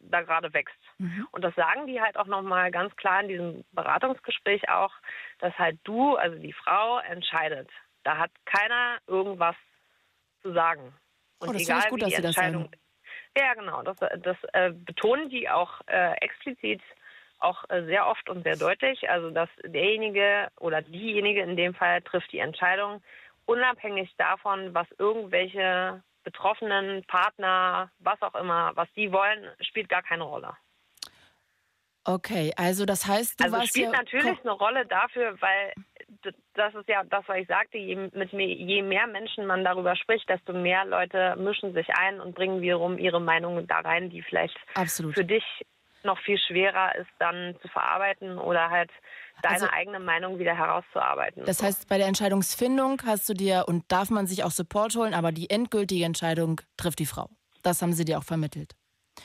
da 0.00 0.22
gerade 0.22 0.52
wächst. 0.52 0.74
Und 1.30 1.44
das 1.44 1.54
sagen 1.54 1.86
die 1.86 2.00
halt 2.00 2.16
auch 2.16 2.26
nochmal 2.26 2.72
ganz 2.72 2.96
klar 2.96 3.20
in 3.20 3.28
diesem 3.28 3.64
Beratungsgespräch 3.70 4.68
auch, 4.68 4.92
dass 5.38 5.56
halt 5.60 5.78
du, 5.84 6.16
also 6.16 6.36
die 6.38 6.52
Frau, 6.52 6.98
entscheidet. 6.98 7.70
Da 8.02 8.18
hat 8.18 8.32
keiner 8.44 8.98
irgendwas 9.06 9.54
zu 10.42 10.52
sagen. 10.52 10.92
Und 11.46 11.50
Oh, 11.50 11.52
das 11.52 11.66
finde 11.66 11.80
ich 11.80 11.88
gut, 11.88 11.98
wie 11.98 12.00
dass 12.00 12.10
die 12.10 12.16
sie 12.16 12.22
das 12.22 12.36
Entscheidung. 12.36 12.62
sagen. 12.64 12.76
Ja, 13.36 13.54
genau. 13.54 13.82
Das, 13.82 13.96
das 14.22 14.36
äh, 14.52 14.72
betonen 14.72 15.28
die 15.28 15.48
auch 15.48 15.80
äh, 15.86 16.12
explizit 16.20 16.80
auch 17.40 17.64
äh, 17.68 17.84
sehr 17.84 18.06
oft 18.06 18.28
und 18.30 18.42
sehr 18.44 18.56
deutlich. 18.56 19.08
Also, 19.10 19.30
dass 19.30 19.48
derjenige 19.64 20.48
oder 20.60 20.82
diejenige 20.82 21.42
in 21.42 21.56
dem 21.56 21.74
Fall 21.74 22.00
trifft 22.02 22.32
die 22.32 22.38
Entscheidung, 22.38 23.02
unabhängig 23.46 24.14
davon, 24.16 24.72
was 24.74 24.86
irgendwelche 24.98 26.02
betroffenen 26.22 27.04
Partner, 27.04 27.90
was 27.98 28.20
auch 28.22 28.34
immer, 28.34 28.72
was 28.74 28.88
die 28.96 29.12
wollen, 29.12 29.50
spielt 29.60 29.88
gar 29.88 30.02
keine 30.02 30.24
Rolle. 30.24 30.56
Okay, 32.06 32.52
also 32.56 32.84
das 32.84 33.06
heißt, 33.06 33.40
du 33.40 33.44
also 33.44 33.56
warst 33.56 33.68
spielt 33.68 33.92
natürlich 33.92 34.40
eine 34.40 34.52
Rolle 34.52 34.86
dafür, 34.86 35.40
weil 35.40 35.72
das 36.54 36.74
ist 36.74 36.88
ja 36.88 37.02
das, 37.04 37.24
was 37.26 37.38
ich 37.38 37.48
sagte, 37.48 37.78
je, 37.78 37.96
mit 38.12 38.32
mehr, 38.32 38.46
je 38.48 38.82
mehr 38.82 39.06
Menschen 39.06 39.46
man 39.46 39.64
darüber 39.64 39.96
spricht, 39.96 40.28
desto 40.28 40.52
mehr 40.52 40.84
Leute 40.84 41.36
mischen 41.38 41.72
sich 41.74 41.88
ein 41.96 42.20
und 42.20 42.34
bringen 42.34 42.60
wiederum 42.60 42.98
ihre 42.98 43.20
Meinungen 43.20 43.66
da 43.66 43.80
rein, 43.80 44.10
die 44.10 44.22
vielleicht 44.22 44.56
Absolut. 44.74 45.14
für 45.14 45.24
dich 45.24 45.44
noch 46.02 46.18
viel 46.18 46.38
schwerer 46.38 46.94
ist, 46.96 47.08
dann 47.18 47.56
zu 47.62 47.68
verarbeiten 47.68 48.38
oder 48.38 48.68
halt 48.70 48.90
deine 49.42 49.54
Also- 49.54 49.68
eigene 49.72 50.00
Meinung 50.00 50.38
wieder 50.38 50.54
herauszuarbeiten. 50.56 51.44
Das 51.46 51.62
heißt, 51.62 51.88
bei 51.88 51.96
der 51.98 52.06
Entscheidungsfindung 52.08 53.00
hast 53.06 53.28
du 53.28 53.32
dir 53.34 53.64
und 53.68 53.90
darf 53.90 54.10
man 54.10 54.26
sich 54.26 54.44
auch 54.44 54.50
Support 54.50 54.94
holen, 54.96 55.14
aber 55.14 55.32
die 55.32 55.48
endgültige 55.48 56.04
Entscheidung 56.04 56.60
trifft 56.76 56.98
die 56.98 57.06
Frau. 57.06 57.28
Das 57.62 57.80
haben 57.80 57.92
sie 57.94 58.04
dir 58.04 58.18
auch 58.18 58.24
vermittelt. 58.24 58.72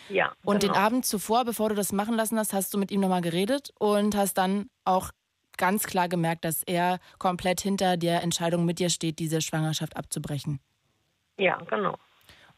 ja, 0.08 0.32
Und 0.46 0.62
genau. 0.62 0.74
den 0.74 0.82
Abend 0.82 1.06
zuvor, 1.06 1.44
bevor 1.46 1.68
du 1.70 1.76
das 1.76 1.92
machen 1.92 2.16
lassen 2.16 2.38
hast, 2.40 2.54
hast 2.54 2.74
du 2.74 2.78
mit 2.78 2.92
ihm 2.92 3.02
nochmal 3.02 3.22
geredet 3.22 3.72
und 3.80 4.16
hast 4.16 4.36
dann 4.36 4.70
auch 4.86 5.12
ganz 5.60 5.86
klar 5.86 6.10
gemerkt, 6.10 6.44
dass 6.46 6.64
er 6.64 7.00
komplett 7.20 7.62
hinter 7.62 7.98
der 7.98 8.24
Entscheidung 8.24 8.66
mit 8.66 8.80
dir 8.80 8.90
steht, 8.90 9.20
diese 9.20 9.42
Schwangerschaft 9.42 9.96
abzubrechen. 9.96 10.60
Ja, 11.38 11.58
genau. 11.70 11.96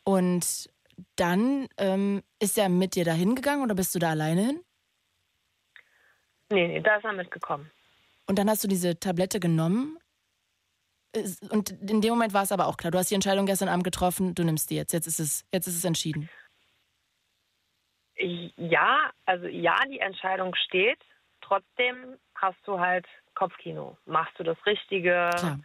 Und 0.03 0.69
dann 1.15 1.67
ähm, 1.77 2.23
ist 2.39 2.57
er 2.57 2.69
mit 2.69 2.95
dir 2.95 3.03
dahin 3.03 3.35
gegangen 3.35 3.63
oder 3.63 3.75
bist 3.75 3.93
du 3.93 3.99
da 3.99 4.11
alleine 4.11 4.45
hin? 4.45 4.59
Nee, 6.49 6.67
nee, 6.67 6.79
da 6.81 6.97
ist 6.97 7.05
er 7.05 7.13
mitgekommen. 7.13 7.69
Und 8.27 8.37
dann 8.39 8.49
hast 8.49 8.63
du 8.63 8.67
diese 8.67 8.99
Tablette 8.99 9.39
genommen. 9.39 9.97
Und 11.49 11.71
in 11.71 12.01
dem 12.01 12.11
Moment 12.11 12.33
war 12.33 12.43
es 12.43 12.51
aber 12.51 12.67
auch 12.67 12.77
klar. 12.77 12.91
Du 12.91 12.97
hast 12.97 13.09
die 13.09 13.15
Entscheidung 13.15 13.45
gestern 13.45 13.67
Abend 13.67 13.83
getroffen, 13.83 14.33
du 14.35 14.43
nimmst 14.43 14.69
die 14.69 14.75
jetzt. 14.75 14.93
Jetzt 14.93 15.07
ist 15.07 15.19
es, 15.19 15.45
jetzt 15.51 15.67
ist 15.67 15.75
es 15.75 15.83
entschieden. 15.83 16.29
Ja, 18.17 19.11
also 19.25 19.47
ja, 19.47 19.75
die 19.89 19.99
Entscheidung 19.99 20.55
steht. 20.55 20.99
Trotzdem 21.41 22.17
hast 22.41 22.59
du 22.65 22.79
halt 22.79 23.05
Kopfkino. 23.35 23.97
Machst 24.05 24.37
du 24.39 24.43
das 24.43 24.57
Richtige? 24.65 25.29
Klar. 25.37 25.59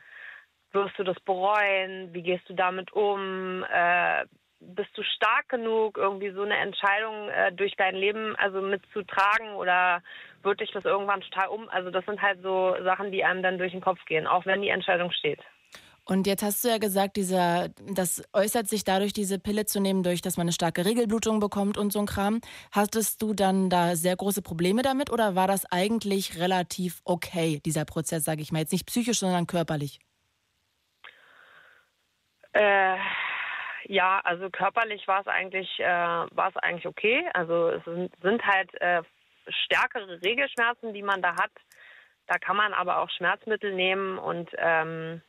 Wirst 0.72 0.98
du 0.98 1.04
das 1.04 1.18
bereuen? 1.20 2.12
Wie 2.12 2.22
gehst 2.22 2.48
du 2.48 2.54
damit 2.54 2.92
um? 2.92 3.64
Äh, 3.64 4.24
bist 4.60 4.90
du 4.96 5.02
stark 5.02 5.48
genug, 5.48 5.98
irgendwie 5.98 6.30
so 6.30 6.42
eine 6.42 6.56
Entscheidung 6.56 7.28
äh, 7.28 7.52
durch 7.52 7.74
dein 7.76 7.94
Leben 7.94 8.34
also 8.36 8.60
mitzutragen 8.60 9.54
oder 9.54 10.02
wird 10.42 10.60
dich 10.60 10.70
das 10.72 10.84
irgendwann 10.84 11.20
total 11.20 11.48
um? 11.48 11.68
Also 11.68 11.90
das 11.90 12.04
sind 12.06 12.20
halt 12.22 12.42
so 12.42 12.76
Sachen, 12.82 13.10
die 13.12 13.24
einem 13.24 13.42
dann 13.42 13.58
durch 13.58 13.72
den 13.72 13.80
Kopf 13.80 14.04
gehen, 14.06 14.26
auch 14.26 14.46
wenn 14.46 14.62
die 14.62 14.70
Entscheidung 14.70 15.10
steht. 15.12 15.40
Und 16.08 16.28
jetzt 16.28 16.44
hast 16.44 16.64
du 16.64 16.68
ja 16.68 16.78
gesagt, 16.78 17.16
dieser, 17.16 17.68
das 17.80 18.22
äußert 18.32 18.68
sich 18.68 18.84
dadurch, 18.84 19.12
diese 19.12 19.40
Pille 19.40 19.66
zu 19.66 19.80
nehmen, 19.80 20.04
durch, 20.04 20.22
dass 20.22 20.36
man 20.36 20.44
eine 20.44 20.52
starke 20.52 20.84
Regelblutung 20.84 21.40
bekommt 21.40 21.76
und 21.76 21.92
so 21.92 21.98
ein 21.98 22.06
Kram. 22.06 22.40
Hattest 22.70 23.20
du 23.22 23.34
dann 23.34 23.70
da 23.70 23.96
sehr 23.96 24.14
große 24.14 24.40
Probleme 24.40 24.82
damit 24.82 25.10
oder 25.10 25.34
war 25.34 25.48
das 25.48 25.66
eigentlich 25.72 26.38
relativ 26.38 27.00
okay, 27.04 27.60
dieser 27.66 27.84
Prozess, 27.84 28.22
sage 28.22 28.40
ich 28.40 28.52
mal? 28.52 28.60
Jetzt 28.60 28.72
nicht 28.72 28.86
psychisch, 28.86 29.18
sondern 29.18 29.48
körperlich. 29.48 29.98
Äh, 32.52 32.96
ja, 33.88 34.20
also 34.22 34.48
körperlich 34.48 35.08
war 35.08 35.22
es 35.22 35.26
eigentlich, 35.26 35.80
äh, 35.80 36.26
eigentlich 36.62 36.86
okay. 36.86 37.28
Also 37.34 37.70
es 37.70 37.84
sind, 37.84 38.12
sind 38.22 38.46
halt 38.46 38.70
äh, 38.80 39.02
stärkere 39.48 40.22
Regelschmerzen, 40.22 40.94
die 40.94 41.02
man 41.02 41.20
da 41.20 41.34
hat. 41.34 41.50
Da 42.28 42.38
kann 42.38 42.56
man 42.56 42.72
aber 42.74 42.98
auch 42.98 43.10
Schmerzmittel 43.10 43.74
nehmen 43.74 44.18
und 44.18 44.50
ähm, 44.56 45.20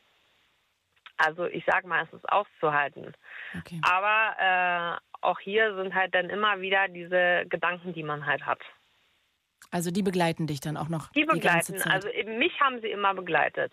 also 1.18 1.44
ich 1.46 1.64
sag 1.66 1.84
mal, 1.86 2.04
es 2.04 2.12
ist 2.12 2.28
auszuhalten. 2.30 3.12
Okay. 3.58 3.80
Aber 3.82 4.36
äh, 4.38 4.98
auch 5.20 5.38
hier 5.40 5.74
sind 5.76 5.94
halt 5.94 6.14
dann 6.14 6.30
immer 6.30 6.60
wieder 6.60 6.88
diese 6.88 7.44
Gedanken, 7.48 7.92
die 7.92 8.02
man 8.02 8.24
halt 8.26 8.46
hat. 8.46 8.60
Also 9.70 9.90
die 9.90 10.02
begleiten 10.02 10.46
dich 10.46 10.60
dann 10.60 10.76
auch 10.76 10.88
noch 10.88 11.10
Die 11.12 11.20
die 11.20 11.26
begleiten. 11.26 11.76
Zeit. 11.76 11.92
also 11.92 12.08
eben 12.08 12.38
mich 12.38 12.58
haben 12.60 12.80
sie 12.80 12.90
immer 12.90 13.14
begleitet. 13.14 13.72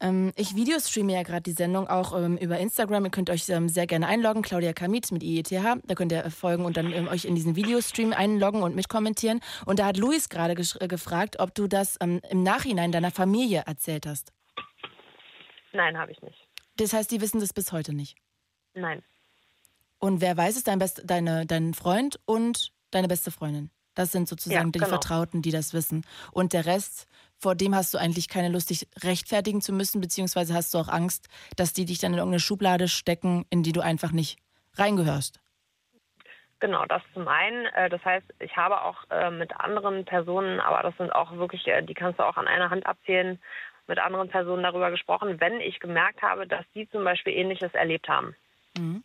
Ähm, 0.00 0.32
ich 0.36 0.54
videostreame 0.54 1.12
ja 1.12 1.22
gerade 1.22 1.42
die 1.42 1.52
Sendung 1.52 1.88
auch 1.88 2.16
ähm, 2.16 2.36
über 2.36 2.58
Instagram. 2.58 3.04
Ihr 3.04 3.10
könnt 3.10 3.30
euch 3.30 3.48
ähm, 3.48 3.68
sehr 3.68 3.86
gerne 3.86 4.06
einloggen. 4.06 4.42
Claudia 4.42 4.72
Kamit 4.72 5.10
mit 5.10 5.22
IETH. 5.22 5.50
Da 5.50 5.94
könnt 5.94 6.12
ihr 6.12 6.30
folgen 6.30 6.64
und 6.64 6.76
dann 6.76 6.92
ähm, 6.92 7.08
euch 7.08 7.24
in 7.24 7.34
diesen 7.34 7.56
Videostream 7.56 8.12
einloggen 8.12 8.62
und 8.62 8.76
mitkommentieren. 8.76 9.40
Und 9.66 9.80
da 9.80 9.86
hat 9.86 9.96
Luis 9.96 10.28
gerade 10.28 10.52
äh, 10.52 10.88
gefragt, 10.88 11.40
ob 11.40 11.54
du 11.54 11.66
das 11.66 11.96
ähm, 12.00 12.20
im 12.30 12.42
Nachhinein 12.42 12.92
deiner 12.92 13.10
Familie 13.10 13.64
erzählt 13.66 14.06
hast. 14.06 14.32
Nein, 15.78 15.96
habe 15.96 16.10
ich 16.10 16.20
nicht. 16.22 16.48
Das 16.76 16.92
heißt, 16.92 17.08
die 17.12 17.20
wissen 17.20 17.38
das 17.38 17.52
bis 17.52 17.70
heute 17.70 17.92
nicht. 17.94 18.16
Nein. 18.74 19.04
Und 20.00 20.20
wer 20.20 20.36
weiß 20.36 20.56
es? 20.56 20.64
Dein, 20.64 20.80
Best, 20.80 21.02
deine, 21.04 21.46
dein 21.46 21.72
Freund 21.72 22.18
und 22.24 22.72
deine 22.90 23.06
beste 23.06 23.30
Freundin. 23.30 23.70
Das 23.94 24.10
sind 24.10 24.28
sozusagen 24.28 24.66
Ja, 24.66 24.72
die 24.72 24.78
genau. 24.80 24.88
Vertrauten, 24.88 25.40
die 25.40 25.52
das 25.52 25.74
wissen. 25.74 26.04
Und 26.32 26.52
der 26.52 26.66
Rest, 26.66 27.06
vor 27.36 27.54
dem 27.54 27.76
hast 27.76 27.94
du 27.94 27.98
eigentlich 27.98 28.28
keine 28.28 28.48
Lust, 28.48 28.70
dich 28.70 28.88
rechtfertigen 29.04 29.60
zu 29.60 29.72
müssen, 29.72 30.00
beziehungsweise 30.00 30.52
hast 30.52 30.74
du 30.74 30.78
auch 30.78 30.88
Angst, 30.88 31.28
dass 31.56 31.72
die 31.74 31.84
dich 31.84 32.00
dann 32.00 32.12
in 32.12 32.18
irgendeine 32.18 32.40
Schublade 32.40 32.88
stecken, 32.88 33.46
in 33.50 33.62
die 33.62 33.72
du 33.72 33.80
einfach 33.80 34.10
nicht 34.10 34.40
reingehörst. 34.74 35.40
Genau, 36.58 36.86
das 36.86 37.02
zum 37.14 37.28
einen. 37.28 37.66
Äh, 37.66 37.88
Das 37.88 38.04
heißt, 38.04 38.26
ich 38.40 38.56
habe 38.56 38.82
auch 38.82 38.98
äh, 39.10 39.30
mit 39.30 39.54
anderen 39.60 40.04
Personen, 40.04 40.58
aber 40.58 40.82
das 40.82 40.96
sind 40.96 41.12
auch 41.12 41.30
wirklich, 41.36 41.64
äh, 41.68 41.82
die 41.82 41.94
kannst 41.94 42.18
du 42.18 42.24
auch 42.24 42.36
an 42.36 42.48
einer 42.48 42.70
Hand 42.70 42.84
abzählen, 42.84 43.38
mit 43.88 43.98
anderen 43.98 44.28
Personen 44.28 44.62
darüber 44.62 44.90
gesprochen, 44.90 45.40
wenn 45.40 45.60
ich 45.60 45.80
gemerkt 45.80 46.22
habe, 46.22 46.46
dass 46.46 46.64
die 46.74 46.88
zum 46.90 47.04
Beispiel 47.04 47.32
Ähnliches 47.32 47.74
erlebt 47.74 48.08
haben. 48.08 48.36
Mhm. 48.76 49.02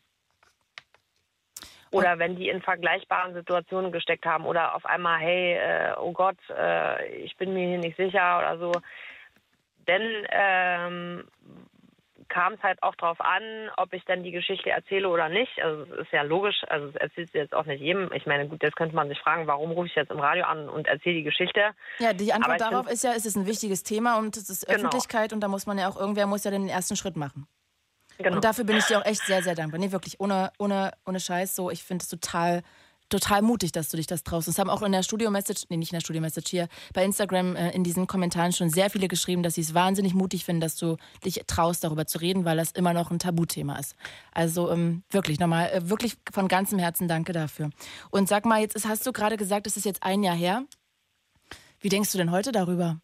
Oder 1.92 2.18
wenn 2.18 2.36
die 2.36 2.50
in 2.50 2.62
vergleichbaren 2.62 3.34
Situationen 3.36 3.92
gesteckt 3.92 4.26
haben 4.26 4.46
oder 4.46 4.76
auf 4.76 4.86
einmal, 4.86 5.20
hey, 5.20 5.54
äh, 5.54 5.94
oh 6.00 6.12
Gott, 6.12 6.38
äh, 6.50 7.06
ich 7.18 7.38
bin 7.38 7.54
mir 7.54 7.68
hier 7.68 7.78
nicht 7.78 7.98
sicher 7.98 8.40
oder 8.40 8.58
so. 8.58 8.72
Denn 9.88 10.26
ähm, 10.32 11.24
kam 12.34 12.54
es 12.54 12.64
halt 12.64 12.82
auch 12.82 12.96
darauf 12.96 13.22
an, 13.22 13.70
ob 13.78 13.94
ich 13.94 14.04
dann 14.06 14.24
die 14.24 14.32
Geschichte 14.32 14.72
erzähle 14.72 15.08
oder 15.08 15.30
nicht. 15.30 15.52
Also 15.62 15.84
es 15.84 16.00
ist 16.00 16.12
ja 16.12 16.24
logisch, 16.24 16.64
also 16.68 16.88
es 16.88 16.96
erzählst 16.96 17.34
du 17.36 17.38
jetzt 17.38 17.54
auch 17.54 17.66
nicht 17.66 17.80
jedem. 17.82 18.12
Ich 18.12 18.26
meine, 18.26 18.48
gut, 18.48 18.64
jetzt 18.64 18.76
könnte 18.76 18.96
man 18.96 19.08
sich 19.08 19.20
fragen, 19.20 19.46
warum 19.46 19.72
rufe 19.72 19.88
ich 19.88 19.96
jetzt 19.96 20.10
im 20.10 20.20
Radio 20.20 20.46
an 20.46 20.68
und 20.68 20.88
erzähle 20.88 21.18
die 21.18 21.24
Geschichte. 21.24 21.62
Ja, 22.00 22.14
die 22.14 22.34
Antwort 22.34 22.60
darauf 22.60 22.90
ist 22.90 23.04
ja, 23.04 23.12
es 23.16 23.28
ist 23.28 23.36
ein 23.36 23.46
wichtiges 23.46 23.84
Thema 23.84 24.18
und 24.18 24.36
es 24.36 24.50
ist 24.50 24.66
Genau. 24.66 24.78
Öffentlichkeit 24.78 25.32
und 25.32 25.42
da 25.42 25.48
muss 25.48 25.68
man 25.68 25.78
ja 25.78 25.88
auch, 25.88 25.98
irgendwer 25.98 26.26
muss 26.26 26.44
ja 26.44 26.52
den 26.52 26.68
ersten 26.68 26.96
Schritt 26.96 27.16
machen. 27.16 27.48
Genau. 28.18 28.36
Und 28.38 28.46
dafür 28.46 28.64
bin 28.64 28.78
ich 28.78 28.86
dir 28.86 29.00
auch 29.00 29.06
echt 29.06 29.22
sehr, 29.22 29.44
sehr 29.44 29.56
dankbar. 29.56 29.80
Nee, 29.80 29.92
wirklich, 29.92 30.20
ohne, 30.20 30.52
ohne, 30.58 30.92
ohne 31.06 31.20
Scheiß 31.20 31.56
so. 31.56 31.70
Ich 31.70 31.84
finde 31.84 32.04
es 32.04 32.10
total, 32.10 32.64
total 33.14 33.44
mutig, 33.44 33.72
dass 33.72 33.90
du 33.90 33.98
dich 33.98 34.08
das 34.08 34.24
traust. 34.24 34.48
Es 34.48 34.58
haben 34.58 34.70
auch 34.70 34.82
in 34.82 34.92
der 34.92 35.04
Studio-Message, 35.04 35.66
nee, 35.70 35.78
nicht 35.78 35.92
in 35.92 35.98
der 35.98 36.02
Studio-Message 36.02 36.50
hier, 36.50 36.68
bei 36.94 37.04
Instagram 37.04 37.56
äh, 37.56 37.70
in 37.72 37.84
diesen 37.84 38.08
Kommentaren 38.08 38.52
schon 38.52 38.70
sehr 38.70 38.90
viele 38.90 39.08
geschrieben, 39.08 39.44
dass 39.44 39.54
sie 39.56 39.62
es 39.62 39.74
wahnsinnig 39.74 40.14
mutig 40.16 40.46
finden, 40.46 40.62
dass 40.62 40.76
du 40.76 40.98
dich 41.24 41.44
traust, 41.46 41.84
darüber 41.84 42.08
zu 42.08 42.18
reden, 42.18 42.44
weil 42.44 42.58
das 42.58 42.72
immer 42.72 42.94
noch 42.94 43.12
ein 43.12 43.20
Tabuthema 43.20 43.78
ist. 43.78 43.96
Also 44.34 44.72
ähm, 44.72 45.04
wirklich 45.12 45.40
nochmal, 45.40 45.70
äh, 45.70 45.90
wirklich 45.90 46.16
von 46.34 46.48
ganzem 46.48 46.80
Herzen 46.80 47.08
danke 47.08 47.34
dafür. 47.34 47.70
Und 48.10 48.28
sag 48.28 48.46
mal, 48.46 48.62
jetzt 48.62 48.76
ist, 48.76 48.88
hast 48.88 49.06
du 49.06 49.12
gerade 49.12 49.38
gesagt, 49.38 49.68
es 49.68 49.78
ist 49.78 49.86
jetzt 49.86 50.02
ein 50.02 50.24
Jahr 50.24 50.36
her. 50.36 50.64
Wie 51.80 51.90
denkst 51.90 52.12
du 52.12 52.18
denn 52.18 52.32
heute 52.32 52.52
darüber? 52.52 53.00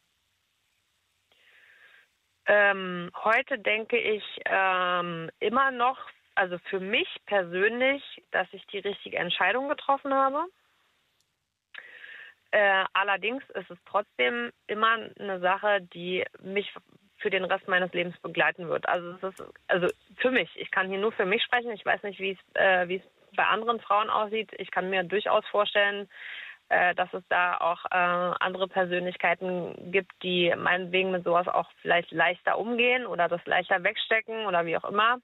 Ähm, 2.47 3.11
heute 3.23 3.59
denke 3.59 3.99
ich 3.99 4.23
ähm, 4.45 5.29
immer 5.39 5.69
noch, 5.69 5.99
also 6.39 6.57
für 6.69 6.79
mich 6.79 7.07
persönlich, 7.25 8.01
dass 8.31 8.47
ich 8.53 8.65
die 8.67 8.79
richtige 8.79 9.17
Entscheidung 9.17 9.67
getroffen 9.67 10.13
habe. 10.13 10.45
Äh, 12.51 12.85
allerdings 12.93 13.43
ist 13.49 13.69
es 13.69 13.77
trotzdem 13.85 14.51
immer 14.67 14.97
eine 15.19 15.41
Sache, 15.41 15.81
die 15.93 16.23
mich 16.41 16.73
für 17.17 17.29
den 17.29 17.43
Rest 17.43 17.67
meines 17.67 17.91
Lebens 17.91 18.17
begleiten 18.19 18.69
wird. 18.69 18.87
Also 18.87 19.11
es 19.11 19.23
ist 19.23 19.43
also 19.67 19.87
für 20.15 20.31
mich. 20.31 20.49
Ich 20.55 20.71
kann 20.71 20.87
hier 20.87 20.97
nur 20.97 21.11
für 21.11 21.25
mich 21.25 21.43
sprechen. 21.43 21.71
Ich 21.71 21.85
weiß 21.85 22.03
nicht, 22.03 22.21
wie 22.21 22.31
es 22.31 22.55
äh, 22.55 22.87
wie 22.87 22.95
es 22.95 23.35
bei 23.35 23.45
anderen 23.45 23.81
Frauen 23.81 24.09
aussieht. 24.09 24.49
Ich 24.57 24.71
kann 24.71 24.89
mir 24.89 25.03
durchaus 25.03 25.45
vorstellen, 25.47 26.07
äh, 26.69 26.95
dass 26.95 27.13
es 27.13 27.23
da 27.27 27.57
auch 27.57 27.83
äh, 27.91 28.33
andere 28.39 28.69
Persönlichkeiten 28.69 29.91
gibt, 29.91 30.13
die 30.23 30.55
meinetwegen 30.57 31.11
mit 31.11 31.25
sowas 31.25 31.49
auch 31.49 31.69
vielleicht 31.81 32.11
leichter 32.11 32.57
umgehen 32.57 33.05
oder 33.05 33.27
das 33.27 33.45
leichter 33.45 33.83
wegstecken 33.83 34.45
oder 34.45 34.65
wie 34.65 34.77
auch 34.77 34.85
immer. 34.85 35.19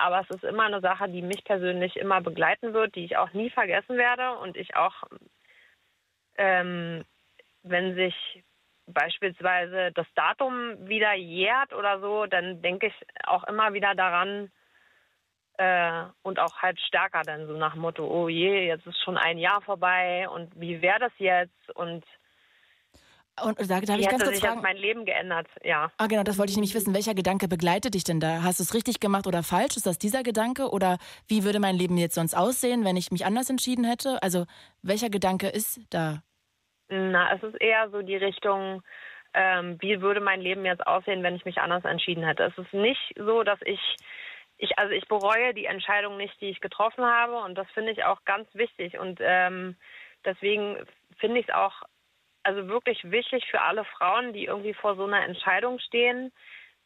Aber 0.00 0.20
es 0.20 0.30
ist 0.30 0.44
immer 0.44 0.64
eine 0.64 0.80
Sache, 0.80 1.08
die 1.08 1.22
mich 1.22 1.44
persönlich 1.44 1.96
immer 1.96 2.20
begleiten 2.20 2.72
wird, 2.72 2.94
die 2.94 3.04
ich 3.04 3.16
auch 3.16 3.32
nie 3.32 3.50
vergessen 3.50 3.96
werde. 3.96 4.38
Und 4.38 4.56
ich 4.56 4.74
auch, 4.76 5.04
ähm, 6.36 7.04
wenn 7.62 7.94
sich 7.94 8.14
beispielsweise 8.86 9.92
das 9.92 10.06
Datum 10.14 10.88
wieder 10.88 11.14
jährt 11.14 11.72
oder 11.72 12.00
so, 12.00 12.26
dann 12.26 12.62
denke 12.62 12.88
ich 12.88 12.94
auch 13.26 13.44
immer 13.44 13.72
wieder 13.72 13.94
daran, 13.94 14.50
äh, 15.60 16.04
und 16.22 16.38
auch 16.38 16.56
halt 16.62 16.80
stärker 16.80 17.20
dann 17.22 17.46
so 17.46 17.52
nach 17.52 17.74
Motto, 17.74 18.06
oh 18.06 18.28
je, 18.30 18.66
jetzt 18.66 18.86
ist 18.86 18.98
schon 19.04 19.18
ein 19.18 19.36
Jahr 19.36 19.60
vorbei 19.60 20.26
und 20.30 20.58
wie 20.58 20.80
wäre 20.80 20.98
das 20.98 21.12
jetzt? 21.18 21.70
Und 21.74 22.02
Und 23.42 23.58
da 23.58 23.80
darf 23.80 23.96
wie 23.96 24.00
ich 24.02 24.08
ganz 24.08 24.22
kurz 24.22 24.36
sich 24.36 24.44
fragen. 24.44 24.62
mein 24.62 24.76
Leben 24.76 25.04
geändert, 25.04 25.46
ja. 25.62 25.90
Ah, 25.98 26.06
genau, 26.06 26.22
das 26.22 26.38
wollte 26.38 26.50
ich 26.50 26.56
nämlich 26.56 26.74
wissen. 26.74 26.94
Welcher 26.94 27.14
Gedanke 27.14 27.48
begleitet 27.48 27.94
dich 27.94 28.04
denn 28.04 28.20
da? 28.20 28.42
Hast 28.42 28.60
du 28.60 28.62
es 28.64 28.74
richtig 28.74 29.00
gemacht 29.00 29.26
oder 29.26 29.42
falsch? 29.42 29.76
Ist 29.76 29.86
das 29.86 29.98
dieser 29.98 30.22
Gedanke? 30.22 30.70
Oder 30.70 30.98
wie 31.28 31.44
würde 31.44 31.60
mein 31.60 31.76
Leben 31.76 31.96
jetzt 31.98 32.14
sonst 32.14 32.34
aussehen, 32.34 32.84
wenn 32.84 32.96
ich 32.96 33.10
mich 33.10 33.24
anders 33.24 33.50
entschieden 33.50 33.84
hätte? 33.84 34.22
Also, 34.22 34.46
welcher 34.82 35.10
Gedanke 35.10 35.48
ist 35.48 35.80
da? 35.90 36.22
Na, 36.88 37.32
es 37.34 37.42
ist 37.42 37.60
eher 37.60 37.88
so 37.90 38.02
die 38.02 38.16
Richtung, 38.16 38.82
ähm, 39.34 39.76
wie 39.80 40.00
würde 40.00 40.20
mein 40.20 40.40
Leben 40.40 40.64
jetzt 40.64 40.86
aussehen, 40.86 41.22
wenn 41.22 41.36
ich 41.36 41.44
mich 41.44 41.58
anders 41.58 41.84
entschieden 41.84 42.24
hätte. 42.24 42.44
Es 42.44 42.58
ist 42.58 42.72
nicht 42.72 43.14
so, 43.16 43.44
dass 43.44 43.60
ich, 43.64 43.80
ich 44.58 44.78
also 44.78 44.92
ich 44.92 45.06
bereue 45.06 45.54
die 45.54 45.66
Entscheidung 45.66 46.16
nicht, 46.16 46.40
die 46.40 46.48
ich 46.48 46.60
getroffen 46.60 47.04
habe 47.04 47.38
und 47.38 47.56
das 47.56 47.70
finde 47.70 47.92
ich 47.92 48.04
auch 48.04 48.24
ganz 48.24 48.52
wichtig 48.54 48.98
und 48.98 49.20
ähm, 49.22 49.76
deswegen 50.24 50.78
finde 51.18 51.40
ich 51.40 51.48
es 51.48 51.54
auch 51.54 51.82
also 52.42 52.68
wirklich 52.68 53.10
wichtig 53.10 53.44
für 53.50 53.60
alle 53.60 53.84
Frauen, 53.84 54.32
die 54.32 54.46
irgendwie 54.46 54.74
vor 54.74 54.96
so 54.96 55.04
einer 55.04 55.24
Entscheidung 55.24 55.78
stehen, 55.78 56.32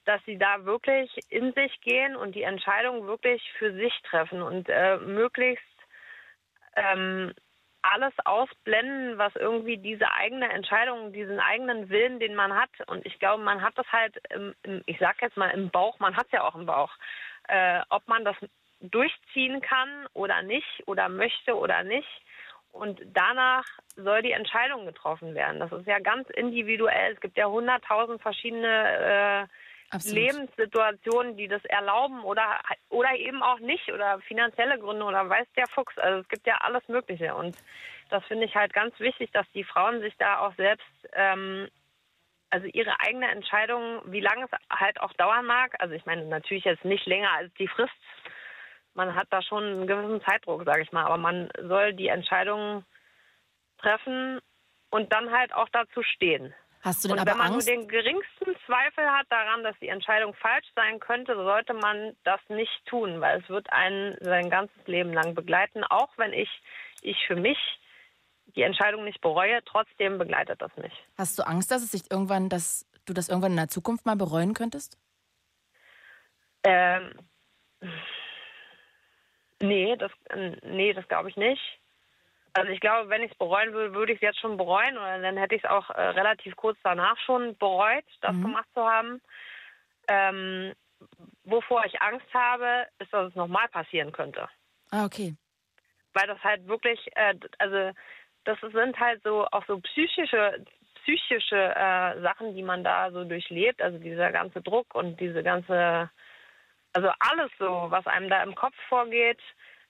dass 0.04 0.22
sie 0.24 0.36
da 0.36 0.64
wirklich 0.64 1.10
in 1.30 1.52
sich 1.52 1.80
gehen 1.80 2.16
und 2.16 2.34
die 2.34 2.42
Entscheidung 2.42 3.06
wirklich 3.06 3.42
für 3.58 3.72
sich 3.72 3.92
treffen 4.02 4.42
und 4.42 4.68
äh, 4.68 4.98
möglichst 4.98 5.64
ähm, 6.76 7.32
alles 7.82 8.14
ausblenden, 8.24 9.18
was 9.18 9.34
irgendwie 9.36 9.76
diese 9.76 10.10
eigene 10.10 10.48
Entscheidung, 10.50 11.12
diesen 11.12 11.38
eigenen 11.38 11.90
Willen, 11.90 12.18
den 12.18 12.34
man 12.34 12.54
hat. 12.54 12.70
Und 12.86 13.04
ich 13.04 13.18
glaube, 13.18 13.42
man 13.42 13.60
hat 13.60 13.76
das 13.76 13.86
halt, 13.92 14.16
im, 14.30 14.54
im, 14.62 14.82
ich 14.86 14.98
sag 14.98 15.20
jetzt 15.20 15.36
mal 15.36 15.50
im 15.50 15.70
Bauch, 15.70 15.98
man 15.98 16.16
hat 16.16 16.26
es 16.26 16.32
ja 16.32 16.44
auch 16.44 16.54
im 16.54 16.66
Bauch. 16.66 16.90
Äh, 17.48 17.80
ob 17.90 18.08
man 18.08 18.24
das 18.24 18.36
durchziehen 18.80 19.60
kann 19.60 20.06
oder 20.14 20.42
nicht 20.42 20.82
oder 20.86 21.08
möchte 21.08 21.56
oder 21.56 21.82
nicht. 21.82 22.08
Und 22.74 23.00
danach 23.12 23.64
soll 23.94 24.22
die 24.22 24.32
Entscheidung 24.32 24.84
getroffen 24.84 25.36
werden. 25.36 25.60
Das 25.60 25.70
ist 25.70 25.86
ja 25.86 26.00
ganz 26.00 26.28
individuell. 26.30 27.12
Es 27.12 27.20
gibt 27.20 27.36
ja 27.36 27.46
hunderttausend 27.46 28.20
verschiedene 28.20 29.46
äh. 29.46 29.46
Lebenssituationen, 30.02 31.36
die 31.36 31.46
das 31.46 31.64
erlauben 31.66 32.24
oder 32.24 32.58
oder 32.88 33.14
eben 33.14 33.44
auch 33.44 33.60
nicht 33.60 33.92
oder 33.92 34.18
finanzielle 34.26 34.76
Gründe 34.80 35.04
oder 35.04 35.28
weiß 35.28 35.46
der 35.56 35.68
Fuchs. 35.68 35.96
Also 35.98 36.22
es 36.22 36.28
gibt 36.28 36.48
ja 36.48 36.56
alles 36.62 36.82
Mögliche 36.88 37.32
und 37.36 37.56
das 38.10 38.24
finde 38.24 38.46
ich 38.46 38.56
halt 38.56 38.72
ganz 38.72 38.98
wichtig, 38.98 39.30
dass 39.30 39.46
die 39.54 39.62
Frauen 39.62 40.00
sich 40.00 40.16
da 40.16 40.40
auch 40.40 40.52
selbst 40.56 40.88
ähm, 41.12 41.68
also 42.50 42.66
ihre 42.66 42.98
eigene 42.98 43.30
Entscheidung, 43.30 44.00
wie 44.06 44.20
lange 44.20 44.46
es 44.46 44.50
halt 44.68 45.00
auch 45.00 45.12
dauern 45.12 45.46
mag. 45.46 45.76
Also 45.78 45.94
ich 45.94 46.06
meine 46.06 46.24
natürlich 46.24 46.64
jetzt 46.64 46.84
nicht 46.84 47.06
länger 47.06 47.30
als 47.30 47.54
die 47.54 47.68
Frist. 47.68 47.94
Man 48.94 49.14
hat 49.14 49.26
da 49.30 49.42
schon 49.42 49.64
einen 49.64 49.86
gewissen 49.86 50.22
Zeitdruck, 50.24 50.64
sage 50.64 50.82
ich 50.82 50.92
mal, 50.92 51.04
aber 51.04 51.16
man 51.16 51.48
soll 51.60 51.92
die 51.92 52.08
Entscheidung 52.08 52.84
treffen 53.78 54.40
und 54.90 55.12
dann 55.12 55.30
halt 55.30 55.52
auch 55.52 55.68
dazu 55.72 56.02
stehen. 56.02 56.54
Hast 56.84 57.02
du 57.02 57.08
denn 57.08 57.18
Und 57.18 57.26
wenn 57.26 57.38
man 57.38 57.52
Angst? 57.52 57.66
nur 57.66 57.76
den 57.76 57.88
geringsten 57.88 58.54
Zweifel 58.66 59.10
hat 59.10 59.26
daran, 59.30 59.62
dass 59.64 59.74
die 59.80 59.88
Entscheidung 59.88 60.34
falsch 60.34 60.66
sein 60.76 61.00
könnte, 61.00 61.34
sollte 61.34 61.72
man 61.72 62.14
das 62.24 62.40
nicht 62.48 62.84
tun, 62.84 63.22
weil 63.22 63.40
es 63.40 63.48
wird 63.48 63.72
einen 63.72 64.16
sein 64.20 64.50
ganzes 64.50 64.86
Leben 64.86 65.12
lang 65.12 65.34
begleiten. 65.34 65.82
Auch 65.84 66.10
wenn 66.18 66.34
ich, 66.34 66.50
ich 67.00 67.16
für 67.26 67.36
mich 67.36 67.56
die 68.54 68.62
Entscheidung 68.62 69.04
nicht 69.04 69.22
bereue, 69.22 69.64
trotzdem 69.64 70.18
begleitet 70.18 70.60
das 70.60 70.70
mich. 70.76 70.92
Hast 71.16 71.38
du 71.38 71.46
Angst, 71.46 71.70
dass 71.70 71.82
es 71.82 71.90
sich 71.90 72.10
irgendwann, 72.10 72.50
dass 72.50 72.86
du 73.06 73.14
das 73.14 73.30
irgendwann 73.30 73.52
in 73.52 73.56
der 73.56 73.68
Zukunft 73.68 74.04
mal 74.04 74.16
bereuen 74.16 74.52
könntest? 74.52 74.98
Ähm, 76.64 77.14
nee, 79.60 79.96
das, 79.96 80.12
nee, 80.62 80.92
das 80.92 81.06
glaube 81.08 81.30
ich 81.30 81.36
nicht. 81.36 81.62
Also 82.52 82.70
ich 82.70 82.80
glaube, 82.80 83.10
wenn 83.10 83.22
ich 83.22 83.32
es 83.32 83.38
bereuen 83.38 83.72
würde, 83.72 83.94
würde 83.94 84.12
ich 84.12 84.18
es 84.18 84.22
jetzt 84.22 84.40
schon 84.40 84.56
bereuen 84.56 84.96
oder 84.96 85.18
dann 85.20 85.36
hätte 85.36 85.56
ich 85.56 85.64
es 85.64 85.70
auch 85.70 85.90
äh, 85.90 86.00
relativ 86.00 86.54
kurz 86.54 86.78
danach 86.84 87.18
schon 87.18 87.56
bereut, 87.58 88.04
das 88.20 88.34
Mhm. 88.36 88.42
gemacht 88.42 88.68
zu 88.74 88.84
haben. 88.84 89.20
Ähm, 90.06 90.72
wovor 91.44 91.84
ich 91.84 92.00
Angst 92.00 92.32
habe, 92.32 92.86
ist, 93.00 93.12
dass 93.12 93.28
es 93.30 93.34
nochmal 93.34 93.68
passieren 93.68 94.12
könnte. 94.12 94.48
Ah, 94.90 95.04
okay. 95.04 95.34
Weil 96.12 96.28
das 96.28 96.42
halt 96.44 96.66
wirklich, 96.68 97.00
äh, 97.16 97.34
also 97.58 97.90
das 98.44 98.58
sind 98.60 98.98
halt 99.00 99.22
so 99.24 99.46
auch 99.50 99.64
so 99.66 99.80
psychische, 99.80 100.64
psychische 101.02 101.74
äh, 101.74 102.20
Sachen, 102.20 102.54
die 102.54 102.62
man 102.62 102.84
da 102.84 103.10
so 103.10 103.24
durchlebt, 103.24 103.82
also 103.82 103.98
dieser 103.98 104.30
ganze 104.30 104.62
Druck 104.62 104.94
und 104.94 105.18
diese 105.20 105.42
ganze, 105.42 106.10
also 106.94 107.08
alles 107.18 107.50
so, 107.58 107.86
was 107.90 108.06
einem 108.06 108.30
da 108.30 108.42
im 108.42 108.54
Kopf 108.54 108.74
vorgeht, 108.88 109.40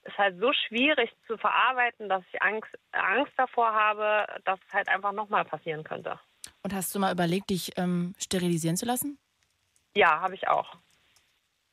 ist 0.03 0.17
halt 0.17 0.39
so 0.39 0.51
schwierig 0.67 1.11
zu 1.27 1.37
verarbeiten, 1.37 2.09
dass 2.09 2.23
ich 2.31 2.41
Angst, 2.41 2.69
Angst 2.91 3.33
davor 3.37 3.73
habe, 3.73 4.27
dass 4.43 4.59
es 4.67 4.73
halt 4.73 4.89
einfach 4.89 5.11
nochmal 5.11 5.45
passieren 5.45 5.83
könnte. 5.83 6.19
Und 6.61 6.73
hast 6.73 6.93
du 6.93 6.99
mal 6.99 7.11
überlegt, 7.11 7.49
dich 7.49 7.77
ähm, 7.77 8.13
sterilisieren 8.19 8.77
zu 8.77 8.85
lassen? 8.85 9.17
Ja, 9.95 10.19
habe 10.19 10.35
ich 10.35 10.47
auch. 10.47 10.75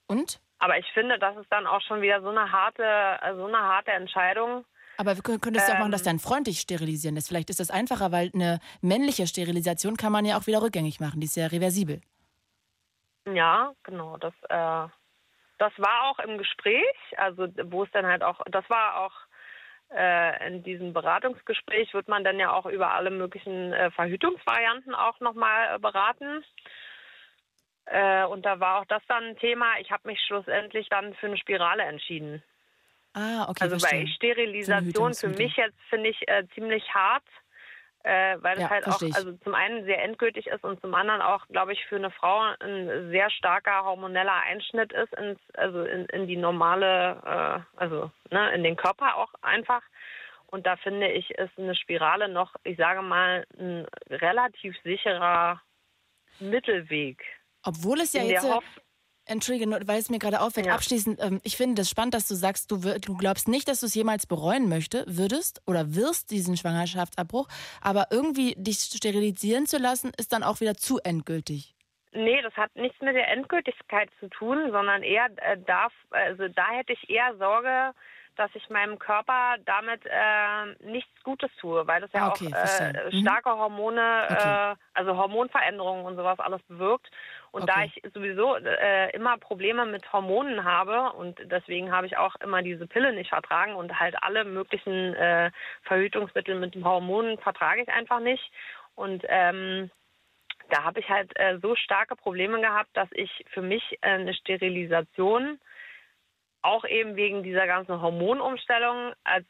Und? 0.07 0.41
Aber 0.59 0.78
ich 0.78 0.87
finde, 0.93 1.18
das 1.18 1.37
ist 1.37 1.51
dann 1.51 1.66
auch 1.66 1.80
schon 1.83 2.01
wieder 2.03 2.22
so 2.22 2.28
eine 2.28 2.51
harte, 2.53 3.18
so 3.37 3.47
eine 3.47 3.59
harte 3.59 3.91
Entscheidung. 3.91 4.64
Aber 4.97 5.16
wir 5.16 5.22
könntest 5.22 5.68
du 5.68 5.72
auch 5.72 5.78
machen, 5.78 5.91
dass 5.91 6.03
Ähm. 6.03 6.07
dein 6.07 6.18
Freund 6.20 6.47
dich 6.47 6.61
sterilisieren 6.61 7.16
lässt. 7.16 7.28
Vielleicht 7.28 7.51
ist 7.51 7.59
das 7.61 7.70
einfacher, 7.70 8.12
weil 8.12 8.30
eine 8.35 8.61
männliche 8.80 9.26
Sterilisation 9.26 9.97
kann 9.97 10.12
man 10.12 10.24
ja 10.24 10.39
auch 10.39 10.47
wieder 10.47 10.62
rückgängig 10.62 11.01
machen. 11.01 11.20
Die 11.20 11.26
ist 11.26 11.37
ja 11.37 11.47
reversibel. 11.49 12.01
Ja, 13.26 13.72
genau. 13.83 14.16
Das, 14.18 14.35
äh, 14.49 14.89
das 15.62 15.72
war 15.78 16.10
auch 16.10 16.18
im 16.18 16.38
Gespräch, 16.38 16.96
also 17.16 17.46
wo 17.66 17.84
es 17.84 17.90
dann 17.92 18.04
halt 18.04 18.24
auch, 18.24 18.40
das 18.50 18.68
war 18.68 18.96
auch 18.98 19.12
äh, 19.94 20.48
in 20.48 20.64
diesem 20.64 20.92
Beratungsgespräch 20.92 21.94
wird 21.94 22.08
man 22.08 22.24
dann 22.24 22.40
ja 22.40 22.52
auch 22.52 22.66
über 22.66 22.90
alle 22.90 23.12
möglichen 23.12 23.72
äh, 23.72 23.92
Verhütungsvarianten 23.92 24.92
auch 24.92 25.20
nochmal 25.20 25.76
äh, 25.76 25.78
beraten. 25.78 26.42
Äh, 27.84 28.24
und 28.24 28.44
da 28.44 28.58
war 28.58 28.80
auch 28.80 28.86
das 28.86 29.02
dann 29.06 29.22
ein 29.22 29.38
Thema. 29.38 29.78
Ich 29.78 29.92
habe 29.92 30.08
mich 30.08 30.20
schlussendlich 30.26 30.88
dann 30.88 31.14
für 31.14 31.26
eine 31.26 31.36
Spirale 31.36 31.84
entschieden. 31.84 32.42
Ah, 33.14 33.46
okay, 33.48 33.62
also 33.62 33.78
verstehe. 33.78 34.00
weil 34.00 34.08
Sterilisation 34.08 35.14
für 35.14 35.28
mich 35.28 35.54
jetzt 35.56 35.78
finde 35.90 36.08
ich 36.08 36.28
äh, 36.28 36.44
ziemlich 36.54 36.82
hart, 36.92 37.24
äh, 38.05 38.36
weil 38.40 38.59
Ja, 38.59 38.64
es 38.64 38.70
halt 38.70 38.88
auch 38.88 39.03
also 39.14 39.32
zum 39.44 39.55
einen 39.55 39.84
sehr 39.84 40.03
endgültig 40.03 40.46
ist 40.46 40.64
und 40.64 40.80
zum 40.80 40.94
anderen 40.94 41.22
auch, 41.22 41.46
glaube 41.48 41.72
ich, 41.72 41.84
für 41.86 41.96
eine 41.96 42.11
Frau 42.11 42.40
ein 42.61 43.11
sehr 43.11 43.30
starker 43.30 43.84
hormoneller 43.84 44.42
Einschnitt 44.48 44.92
ist 44.92 45.12
ins, 45.14 45.38
also 45.55 45.84
in, 45.84 46.07
in 46.07 46.26
die 46.26 46.36
normale, 46.36 47.22
äh, 47.24 47.80
also 47.80 48.11
ne, 48.30 48.53
in 48.53 48.64
den 48.64 48.76
Körper 48.76 49.16
auch 49.16 49.32
einfach. 49.42 49.82
Und 50.46 50.66
da 50.66 50.76
finde 50.76 51.11
ich, 51.11 51.30
ist 51.30 51.59
eine 51.59 51.74
Spirale 51.74 52.28
noch, 52.28 52.55
ich 52.64 52.76
sage 52.76 53.03
mal, 53.03 53.46
ein 53.59 53.86
relativ 54.11 54.76
sicherer 54.82 55.62
Mittelweg. 56.40 57.22
Obwohl 57.62 58.00
es 58.00 58.12
ja 58.12 58.22
in 58.22 58.28
jetzt, 58.28 58.44
der 58.44 58.57
Hoff 58.57 58.64
entschuldige, 59.33 59.68
nur 59.68 59.80
weil 59.87 59.99
es 59.99 60.11
mir 60.11 60.18
gerade 60.18 60.41
auffällt, 60.41 60.66
Ja. 60.66 60.74
abschließend, 60.74 61.20
ähm, 61.20 61.41
ich 61.43 61.57
finde 61.57 61.76
das 61.83 61.91
spannend, 61.91 62.14
dass 62.14 62.28
du 62.28 62.35
sagst, 62.35 62.70
du, 62.70 62.76
du 62.78 63.16
glaubst 63.16 63.49
nicht, 63.49 63.68
dass 63.68 63.80
du 63.80 63.87
es 63.87 63.95
jemals 63.95 64.26
bereuen 64.26 64.68
möchte, 64.68 65.05
würdest 65.09 65.62
oder 65.66 65.95
wirst 65.95 66.30
diesen 66.30 66.57
Schwangerschaftsabbruch, 66.57 67.49
aber 67.80 68.07
irgendwie 68.11 68.55
dich 68.57 68.78
sterilisieren 68.78 69.66
zu 69.66 69.78
lassen, 69.78 70.12
ist 70.18 70.33
dann 70.33 70.43
auch 70.43 70.61
wieder 70.61 70.74
zu 70.76 70.99
endgültig. 71.03 71.74
Nee, 72.14 72.43
das 72.43 72.55
hat 72.57 72.74
nichts 72.76 73.01
mit 73.01 73.14
der 73.14 73.28
Endgültigkeit 73.28 74.11
zu 74.20 74.28
tun, 74.28 74.70
sondern 74.70 75.03
eher 75.03 75.28
äh, 75.37 75.57
darf, 75.66 75.93
also 76.11 76.47
da 76.49 76.68
hätte 76.70 76.93
ich 76.93 77.09
eher 77.09 77.35
Sorge, 77.39 77.93
dass 78.37 78.51
ich 78.55 78.68
meinem 78.70 78.99
Körper 78.99 79.57
damit 79.64 80.03
äh, 80.07 80.66
nichts 80.91 81.11
Gutes 81.22 81.51
tue, 81.61 81.87
weil 81.87 82.01
das 82.03 82.11
ja 82.12 82.22
Ah, 82.22 82.28
okay, 82.28 82.49
auch 82.49 82.57
äh, 82.57 83.12
Mhm. 83.12 83.20
starke 83.20 83.51
Hormone, 83.51 84.01
Okay. 84.01 84.59
äh, 84.72 84.76
also 84.95 85.16
Hormonveränderungen 85.16 86.05
und 86.05 86.16
sowas 86.16 86.39
alles 86.39 86.62
bewirkt. 86.64 87.11
Und 87.53 87.68
da 87.68 87.82
Okay. 87.82 87.92
ich 87.94 88.12
sowieso 88.14 88.57
äh, 88.57 89.14
immer 89.14 89.36
Probleme 89.36 89.84
mit 89.84 90.11
Hormonen 90.11 90.64
habe 90.64 91.12
und 91.12 91.38
deswegen 91.44 91.92
habe 91.92 92.07
ich 92.07 92.16
auch 92.16 92.34
immer 92.36 92.62
diese 92.62 92.86
Pille 92.86 93.12
nicht 93.12 93.28
vertragen 93.28 93.74
und 93.74 94.00
halt 94.00 94.16
alle 94.22 94.44
möglichen 94.44 95.14
äh, 95.14 95.50
Verhütungsmittel 95.82 96.59
mit 96.59 96.74
Hormonen 96.82 97.38
vertrage 97.38 97.82
ich 97.82 97.88
einfach 97.88 98.20
nicht. 98.20 98.42
Und 98.94 99.22
ähm, 99.28 99.90
da 100.70 100.82
habe 100.84 101.00
ich 101.00 101.09
halt 101.11 101.30
äh, 101.38 101.59
so 101.61 101.76
starke 101.76 102.16
Probleme 102.16 102.59
gehabt, 102.61 102.96
dass 102.96 103.09
ich 103.12 103.44
für 103.53 103.62
mich 103.62 103.82
äh, 104.00 104.12
eine 104.12 104.32
Sterilisation 104.32 105.61
auch 106.62 106.86
eben 106.86 107.16
wegen 107.16 107.42
dieser 107.42 107.66
ganzen 107.66 108.00
Hormonumstellung 108.00 109.12
als 109.24 109.46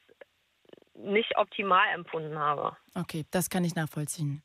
nicht 0.95 1.37
optimal 1.37 1.87
empfunden 1.95 2.37
habe. 2.37 2.77
Okay, 2.97 3.25
das 3.31 3.49
kann 3.49 3.65
ich 3.65 3.77
nachvollziehen. 3.77 4.43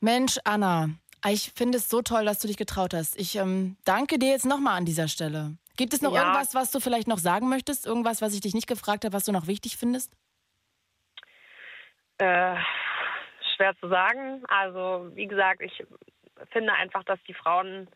Mensch, 0.00 0.38
Anna, 0.44 0.90
ich 1.30 1.52
finde 1.54 1.78
es 1.78 1.88
so 1.88 2.02
toll, 2.02 2.24
dass 2.24 2.40
du 2.40 2.48
dich 2.48 2.56
getraut 2.56 2.94
hast. 2.94 3.18
Ich 3.18 3.36
ähm, 3.36 3.76
danke 3.84 4.18
dir 4.18 4.30
jetzt 4.30 4.46
nochmal 4.46 4.76
an 4.78 4.84
dieser 4.84 5.08
Stelle. 5.08 5.56
Gibt 5.76 5.94
es 5.94 6.02
noch 6.02 6.12
Ja. 6.14 6.22
irgendwas, 6.22 6.54
was 6.54 6.70
du 6.70 6.80
vielleicht 6.80 7.08
noch 7.08 7.18
sagen 7.18 7.48
möchtest? 7.48 7.86
Irgendwas, 7.86 8.20
was 8.20 8.34
ich 8.34 8.40
dich 8.40 8.54
nicht 8.54 8.66
gefragt 8.66 9.04
habe, 9.04 9.14
was 9.14 9.24
du 9.24 9.32
noch 9.32 9.46
wichtig 9.46 9.76
findest? 9.76 10.12
Äh, 12.18 12.56
schwer 13.56 13.74
zu 13.80 13.88
sagen. 13.88 14.42
Also 14.48 15.10
wie 15.14 15.26
gesagt, 15.26 15.62
ich 15.62 15.84
finde 16.50 16.72
einfach, 16.74 17.04
dass 17.04 17.18
die 17.26 17.34
Frauen, 17.34 17.88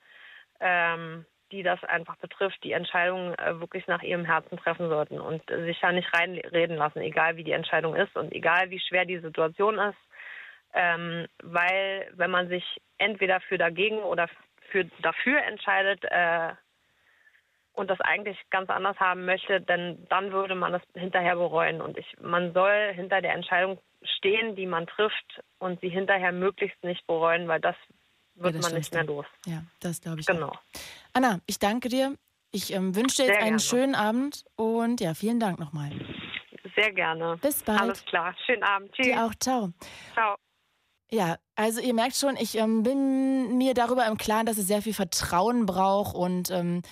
ähm, 0.61 1.27
die 1.53 1.63
das 1.63 1.83
einfach 1.85 2.17
betrifft, 2.17 2.63
die 2.65 2.73
Entscheidung 2.73 3.35
äh, 3.35 3.61
wirklich 3.61 3.87
nach 3.87 4.03
ihrem 4.03 4.25
Herzen 4.25 4.57
treffen 4.59 4.89
sollten 4.89 5.21
und 5.21 5.49
äh, 5.51 5.65
sich 5.65 5.79
da 5.81 5.93
nicht 5.93 6.13
reinreden 6.13 6.77
lassen, 6.77 7.01
egal 7.01 7.37
wie 7.37 7.45
die 7.45 7.53
Entscheidung 7.53 7.95
ist 7.95 8.17
und 8.17 8.33
egal 8.33 8.71
wie 8.71 8.81
schwer 8.81 9.05
die 9.05 9.21
Situation 9.21 9.79
ist. 9.79 9.99
Ähm, 10.79 11.27
weil 11.43 12.13
wenn 12.15 12.31
man 12.31 12.49
sich 12.49 12.65
entweder 12.99 13.41
für 13.41 13.57
dagegen 13.57 13.99
oder 13.99 14.29
für 14.71 14.85
dafür 15.01 15.43
entscheidet 15.43 16.05
äh, 16.05 16.53
und 17.73 17.89
das 17.89 18.01
eigentlich 18.03 18.39
ganz 18.51 18.69
anders 18.69 18.99
haben 19.01 19.25
möchte, 19.25 19.61
dann, 19.63 20.07
dann 20.11 20.33
würde 20.33 20.55
man 20.55 20.73
das 20.73 20.83
hinterher 20.95 21.37
bereuen. 21.37 21.81
Und 21.81 21.97
ich, 21.97 22.07
man 22.21 22.53
soll 22.53 22.93
hinter 22.95 23.23
der 23.23 23.33
Entscheidung 23.33 23.81
stehen, 24.19 24.55
die 24.55 24.67
man 24.67 24.87
trifft 24.87 25.41
und 25.59 25.81
sie 25.81 25.89
hinterher 25.89 26.33
möglichst 26.33 26.83
nicht 26.85 27.07
bereuen, 27.07 27.49
weil 27.49 27.61
das 27.61 27.77
wird 28.35 28.55
das 28.57 28.63
man 28.63 28.75
nicht 28.75 28.93
mehr 28.93 29.05
los. 29.05 29.27
Ja, 29.47 29.63
das 29.81 30.03
glaube 30.03 30.21
ich. 30.21 30.27
Genau. 30.27 30.49
Auch. 30.49 30.61
Anna, 31.15 31.41
ich 31.47 31.59
danke 31.59 31.89
dir. 31.89 32.17
Ich 32.53 32.73
ähm, 32.73 32.95
wünsche 32.95 33.17
dir 33.17 33.25
Sehr 33.25 33.35
jetzt 33.35 33.43
einen 33.43 33.59
gerne. 33.59 33.61
schönen 33.61 33.95
Abend 33.95 34.45
und 34.57 35.01
ja, 35.01 35.15
vielen 35.15 35.41
Dank 35.41 35.59
nochmal. 35.59 35.91
Sehr 36.75 36.93
gerne. 36.93 37.39
Bis 37.41 37.63
bald. 37.63 37.81
Alles 37.81 38.05
klar. 38.05 38.35
Schönen 38.45 38.63
Abend. 38.63 38.93
Tschüss. 38.93 39.07
Dir 39.07 39.25
auch. 39.25 39.35
Ciao. 39.37 39.73
Ciao. 40.13 40.37
Ja, 41.11 41.37
also 41.55 41.81
ihr 41.81 41.95
merkt 41.95 42.17
schon, 42.17 42.37
ich 42.37 42.57
ähm, 42.57 42.83
bin 42.83 43.57
mir 43.59 43.75
darüber 43.75 44.07
im 44.07 44.17
Klaren, 44.19 44.47
dass 44.47 44.59
es 44.59 44.67
sehr 44.67 44.83
viel 44.83 44.95
Vertrauen 44.95 45.65
braucht 45.65 46.17
und 46.17 46.51
ähm, 46.51 46.83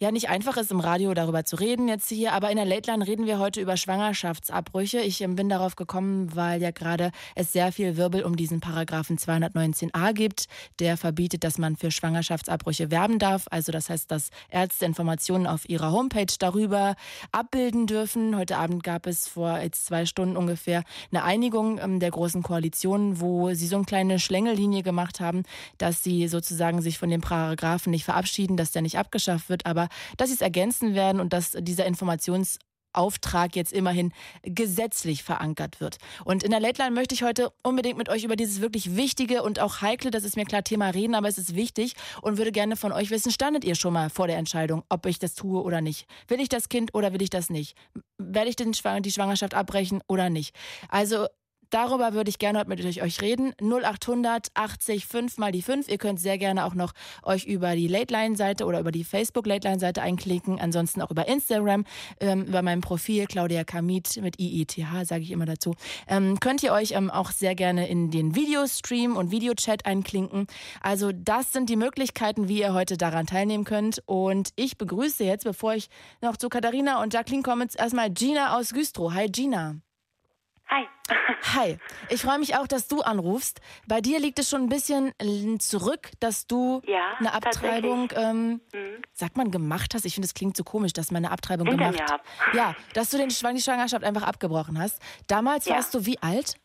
ja 0.00 0.10
nicht 0.10 0.28
einfach 0.28 0.56
ist, 0.56 0.72
im 0.72 0.80
Radio 0.80 1.14
darüber 1.14 1.44
zu 1.44 1.56
reden 1.56 1.88
jetzt 1.88 2.08
hier. 2.08 2.32
Aber 2.32 2.50
in 2.50 2.56
der 2.56 2.64
Late 2.66 2.90
Line 2.90 3.06
reden 3.06 3.26
wir 3.26 3.38
heute 3.38 3.60
über 3.60 3.76
Schwangerschaftsabbrüche. 3.76 5.00
Ich 5.00 5.20
ähm, 5.20 5.36
bin 5.36 5.48
darauf 5.48 5.76
gekommen, 5.76 6.34
weil 6.34 6.60
ja 6.60 6.72
gerade 6.72 7.12
es 7.34 7.52
sehr 7.52 7.70
viel 7.70 7.96
Wirbel 7.96 8.24
um 8.24 8.36
diesen 8.36 8.60
Paragraphen 8.60 9.18
219a 9.18 10.12
gibt, 10.12 10.46
der 10.80 10.96
verbietet, 10.96 11.44
dass 11.44 11.58
man 11.58 11.76
für 11.76 11.90
Schwangerschaftsabbrüche 11.90 12.90
werben 12.90 13.18
darf. 13.18 13.46
Also 13.50 13.70
das 13.70 13.88
heißt, 13.88 14.10
dass 14.10 14.30
Ärzte 14.50 14.84
Informationen 14.84 15.46
auf 15.46 15.68
ihrer 15.68 15.92
Homepage 15.92 16.26
darüber 16.38 16.96
abbilden 17.30 17.86
dürfen. 17.86 18.36
Heute 18.36 18.56
Abend 18.56 18.82
gab 18.82 19.06
es 19.06 19.28
vor 19.28 19.58
jetzt 19.58 19.86
zwei 19.86 20.06
Stunden 20.06 20.36
ungefähr 20.36 20.82
eine 21.12 21.22
Einigung 21.22 21.78
ähm, 21.78 22.00
der 22.00 22.10
großen 22.10 22.42
Koalition, 22.42 23.20
wo 23.20 23.54
sie 23.54 23.68
so 23.68 23.76
eine 23.76 23.84
kleine 23.84 24.18
Schlängellinie 24.18 24.82
gemacht 24.82 25.20
haben, 25.20 25.44
dass 25.78 26.02
sie 26.02 26.26
sozusagen 26.26 26.82
sich 26.82 26.98
von 26.98 27.10
dem 27.10 27.20
Paragraphen 27.20 27.92
nicht 27.92 28.04
verabschieden, 28.04 28.56
dass 28.56 28.72
der 28.72 28.82
nicht 28.82 28.98
abgeschafft 28.98 29.48
wird, 29.48 29.66
aber 29.66 29.88
dass 30.16 30.28
sie 30.28 30.34
es 30.34 30.40
ergänzen 30.40 30.94
werden 30.94 31.20
und 31.20 31.32
dass 31.32 31.52
dieser 31.60 31.86
Informations 31.86 32.58
Auftrag 32.94 33.56
jetzt 33.56 33.72
immerhin 33.72 34.12
gesetzlich 34.42 35.22
verankert 35.22 35.80
wird. 35.80 35.98
Und 36.24 36.42
in 36.42 36.50
der 36.50 36.60
Late 36.60 36.82
Line 36.82 36.94
möchte 36.94 37.14
ich 37.14 37.22
heute 37.22 37.52
unbedingt 37.62 37.98
mit 37.98 38.08
euch 38.08 38.24
über 38.24 38.36
dieses 38.36 38.60
wirklich 38.60 38.96
wichtige 38.96 39.42
und 39.42 39.60
auch 39.60 39.82
heikle, 39.82 40.10
das 40.10 40.24
ist 40.24 40.36
mir 40.36 40.44
klar, 40.44 40.62
Thema 40.62 40.90
reden, 40.90 41.14
aber 41.14 41.28
es 41.28 41.38
ist 41.38 41.54
wichtig 41.54 41.94
und 42.22 42.38
würde 42.38 42.52
gerne 42.52 42.76
von 42.76 42.92
euch 42.92 43.10
wissen, 43.10 43.32
standet 43.32 43.64
ihr 43.64 43.74
schon 43.74 43.92
mal 43.92 44.10
vor 44.10 44.26
der 44.26 44.38
Entscheidung, 44.38 44.84
ob 44.88 45.06
ich 45.06 45.18
das 45.18 45.34
tue 45.34 45.62
oder 45.62 45.80
nicht? 45.80 46.06
Will 46.28 46.40
ich 46.40 46.48
das 46.48 46.68
Kind 46.68 46.94
oder 46.94 47.12
will 47.12 47.22
ich 47.22 47.30
das 47.30 47.50
nicht? 47.50 47.76
Werde 48.18 48.48
ich 48.48 48.56
den 48.56 48.72
die 48.72 49.12
Schwangerschaft 49.12 49.54
abbrechen 49.54 50.00
oder 50.06 50.30
nicht? 50.30 50.54
Also 50.88 51.26
Darüber 51.74 52.12
würde 52.12 52.30
ich 52.30 52.38
gerne 52.38 52.60
heute 52.60 52.68
mit 52.68 53.02
euch 53.02 53.20
reden. 53.20 53.52
0800 53.60 54.46
80 54.54 55.06
5 55.06 55.38
mal 55.38 55.50
die 55.50 55.60
5. 55.60 55.88
Ihr 55.88 55.98
könnt 55.98 56.20
sehr 56.20 56.38
gerne 56.38 56.66
auch 56.66 56.74
noch 56.74 56.92
euch 57.24 57.46
über 57.46 57.74
die 57.74 57.88
Late 57.88 58.14
Line 58.14 58.36
Seite 58.36 58.66
oder 58.66 58.78
über 58.78 58.92
die 58.92 59.02
Facebook 59.02 59.44
Late 59.44 59.66
Line 59.66 59.80
Seite 59.80 60.00
einklicken. 60.00 60.60
Ansonsten 60.60 61.02
auch 61.02 61.10
über 61.10 61.26
Instagram, 61.26 61.84
ähm, 62.20 62.44
über 62.44 62.62
mein 62.62 62.80
Profil 62.80 63.26
Claudia 63.26 63.64
Kamit 63.64 64.20
mit 64.22 64.38
IETH, 64.38 64.86
sage 65.02 65.24
ich 65.24 65.32
immer 65.32 65.46
dazu. 65.46 65.74
Ähm, 66.06 66.38
könnt 66.38 66.62
ihr 66.62 66.72
euch 66.72 66.92
ähm, 66.92 67.10
auch 67.10 67.32
sehr 67.32 67.56
gerne 67.56 67.88
in 67.88 68.12
den 68.12 68.36
Videostream 68.36 69.16
und 69.16 69.32
Videochat 69.32 69.84
einklinken. 69.84 70.46
Also 70.80 71.10
das 71.10 71.52
sind 71.52 71.68
die 71.68 71.76
Möglichkeiten, 71.76 72.46
wie 72.46 72.60
ihr 72.60 72.72
heute 72.72 72.96
daran 72.96 73.26
teilnehmen 73.26 73.64
könnt. 73.64 74.00
Und 74.06 74.50
ich 74.54 74.78
begrüße 74.78 75.24
jetzt, 75.24 75.42
bevor 75.42 75.74
ich 75.74 75.88
noch 76.22 76.36
zu 76.36 76.48
Katharina 76.48 77.02
und 77.02 77.12
Jacqueline 77.12 77.42
komme, 77.42 77.66
erstmal 77.76 78.12
Gina 78.12 78.56
aus 78.56 78.72
Güstrow. 78.72 79.12
Hi 79.12 79.26
Gina. 79.26 79.80
Hi. 80.74 80.88
Hi, 81.54 81.78
ich 82.08 82.22
freue 82.22 82.38
mich 82.40 82.56
auch, 82.56 82.66
dass 82.66 82.88
du 82.88 83.02
anrufst. 83.02 83.60
Bei 83.86 84.00
dir 84.00 84.18
liegt 84.18 84.38
es 84.40 84.48
schon 84.50 84.62
ein 84.62 84.68
bisschen 84.68 85.12
zurück, 85.60 86.10
dass 86.18 86.46
du 86.48 86.80
Ja, 86.86 87.14
eine 87.18 87.32
Abtreibung, 87.32 88.10
ähm, 88.16 88.60
Mhm. 88.72 89.02
sagt 89.12 89.36
man, 89.36 89.52
gemacht 89.52 89.94
hast. 89.94 90.04
Ich 90.04 90.14
finde, 90.14 90.26
es 90.26 90.34
klingt 90.34 90.56
so 90.56 90.64
komisch, 90.64 90.92
dass 90.92 91.12
man 91.12 91.24
eine 91.24 91.32
Abtreibung 91.32 91.68
Hinter 91.68 91.92
gemacht 91.92 92.10
hab. 92.10 92.24
Ja, 92.54 92.74
dass 92.94 93.10
du 93.10 93.18
den 93.18 93.30
Schwang 93.30 93.54
die 93.54 93.62
Schwangerschaft 93.62 94.02
einfach 94.04 94.22
abgebrochen 94.24 94.78
hast. 94.80 95.00
Damals 95.28 95.66
Ja. 95.66 95.76
warst 95.76 95.94
du 95.94 96.06
wie 96.06 96.18
alt? 96.20 96.56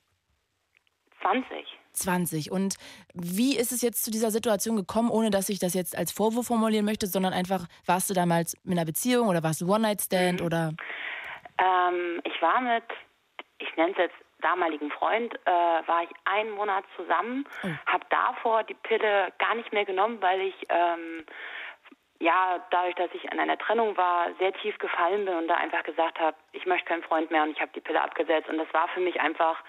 20. 1.22 1.68
20. 1.92 2.52
Und 2.52 2.76
wie 3.14 3.58
ist 3.58 3.72
es 3.72 3.82
jetzt 3.82 4.04
zu 4.06 4.10
dieser 4.10 4.32
Situation 4.32 4.76
gekommen, 4.78 5.12
ohne 5.12 5.30
dass 5.30 5.50
ich 5.50 5.60
das 5.60 5.74
jetzt 5.74 5.96
als 5.96 6.12
Vorwurf 6.12 6.48
formulieren 6.48 6.86
möchte, 6.86 7.06
sondern 7.06 7.34
einfach, 7.34 7.68
warst 7.86 8.10
du 8.10 8.14
damals 8.16 8.56
in 8.64 8.72
einer 8.72 8.86
Beziehung 8.86 9.28
oder 9.28 9.44
warst 9.44 9.62
du 9.62 9.72
One-Night-Stand 9.72 10.40
mhm. 10.40 10.46
oder? 10.46 10.74
Ähm, 11.62 12.22
ich 12.24 12.42
war 12.42 12.62
mit, 12.62 12.84
ich 13.60 13.76
nenne 13.76 13.92
es 13.92 13.98
jetzt 13.98 14.16
damaligen 14.42 14.90
Freund, 14.92 15.36
äh, 15.46 15.50
war 15.52 16.04
ich 16.04 16.10
einen 16.26 16.52
Monat 16.52 16.86
zusammen, 16.96 17.46
oh. 17.64 17.68
habe 17.86 18.06
davor 18.10 18.64
die 18.64 18.74
Pille 18.74 19.32
gar 19.38 19.56
nicht 19.56 19.72
mehr 19.74 19.86
genommen, 19.86 20.22
weil 20.22 20.42
ich 20.42 20.56
ähm, 20.70 21.26
ja, 22.22 22.60
dadurch, 22.70 22.96
dass 22.96 23.10
ich 23.14 23.32
an 23.32 23.40
einer 23.40 23.58
Trennung 23.58 23.96
war, 23.96 24.28
sehr 24.40 24.54
tief 24.54 24.78
gefallen 24.78 25.26
bin 25.26 25.36
und 25.36 25.48
da 25.48 25.56
einfach 25.56 25.84
gesagt 25.84 26.20
habe, 26.20 26.36
ich 26.52 26.66
möchte 26.66 26.88
keinen 26.88 27.04
Freund 27.04 27.32
mehr 27.32 27.44
und 27.44 27.52
ich 27.52 27.62
habe 27.62 27.72
die 27.74 27.80
Pille 27.80 28.02
abgesetzt. 28.02 28.50
Und 28.50 28.58
das 28.58 28.72
war 28.74 28.90
für 28.90 29.00
mich 29.00 29.22
einfach 29.22 29.64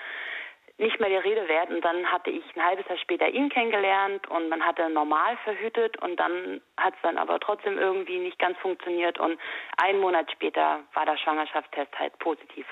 nicht 0.78 0.98
mehr 0.98 1.10
der 1.10 1.22
Rede 1.22 1.46
wert. 1.46 1.70
Und 1.70 1.84
dann 1.84 2.10
hatte 2.10 2.30
ich 2.30 2.42
ein 2.56 2.64
halbes 2.64 2.88
Jahr 2.88 2.98
später 2.98 3.28
ihn 3.28 3.50
kennengelernt 3.50 4.26
und 4.28 4.48
man 4.48 4.66
hatte 4.66 4.90
normal 4.90 5.36
verhütet 5.44 5.96
und 5.98 6.18
dann 6.18 6.60
hat 6.76 6.94
es 6.94 7.00
dann 7.02 7.18
aber 7.18 7.38
trotzdem 7.38 7.78
irgendwie 7.78 8.18
nicht 8.18 8.38
ganz 8.40 8.58
funktioniert. 8.58 9.20
Und 9.20 9.38
einen 9.76 10.00
Monat 10.00 10.28
später 10.32 10.80
war 10.94 11.06
der 11.06 11.18
Schwangerschaftstest 11.18 11.96
halt 11.98 12.18
positiv. 12.18 12.66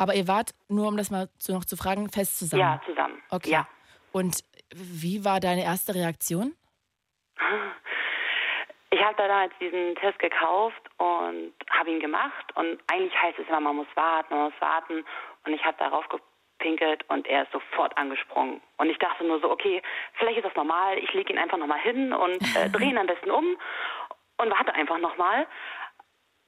Aber 0.00 0.14
ihr 0.14 0.26
wart, 0.26 0.52
nur 0.68 0.88
um 0.88 0.96
das 0.96 1.10
mal 1.10 1.28
noch 1.48 1.66
zu 1.66 1.76
fragen, 1.76 2.08
fest 2.08 2.38
zusammen? 2.38 2.62
Ja, 2.62 2.80
zusammen. 2.86 3.22
Okay. 3.28 3.50
Ja. 3.50 3.68
Und 4.12 4.40
wie 4.74 5.26
war 5.26 5.40
deine 5.40 5.62
erste 5.62 5.94
Reaktion? 5.94 6.54
Ich 8.88 9.00
habe 9.02 9.14
da 9.18 9.28
damals 9.28 9.52
diesen 9.60 9.94
Test 9.96 10.18
gekauft 10.18 10.80
und 10.96 11.52
habe 11.70 11.90
ihn 11.90 12.00
gemacht. 12.00 12.46
Und 12.54 12.80
eigentlich 12.90 13.14
heißt 13.20 13.38
es 13.40 13.48
immer, 13.48 13.60
man 13.60 13.76
muss 13.76 13.86
warten, 13.94 14.34
man 14.34 14.44
muss 14.44 14.60
warten. 14.60 15.04
Und 15.44 15.52
ich 15.52 15.62
habe 15.66 15.76
darauf 15.78 16.06
gepinkelt 16.08 17.04
und 17.10 17.26
er 17.26 17.42
ist 17.42 17.52
sofort 17.52 17.94
angesprungen. 17.98 18.62
Und 18.78 18.88
ich 18.88 18.96
dachte 18.96 19.24
nur 19.24 19.38
so, 19.40 19.50
okay, 19.50 19.82
vielleicht 20.14 20.38
ist 20.38 20.46
das 20.46 20.56
normal. 20.56 20.96
Ich 20.96 21.12
lege 21.12 21.30
ihn 21.30 21.38
einfach 21.38 21.58
nochmal 21.58 21.80
hin 21.80 22.14
und 22.14 22.40
äh, 22.56 22.70
drehe 22.70 22.88
ihn 22.88 22.98
am 22.98 23.06
besten 23.06 23.30
um 23.30 23.58
und 24.38 24.50
warte 24.50 24.74
einfach 24.74 24.98
nochmal. 24.98 25.46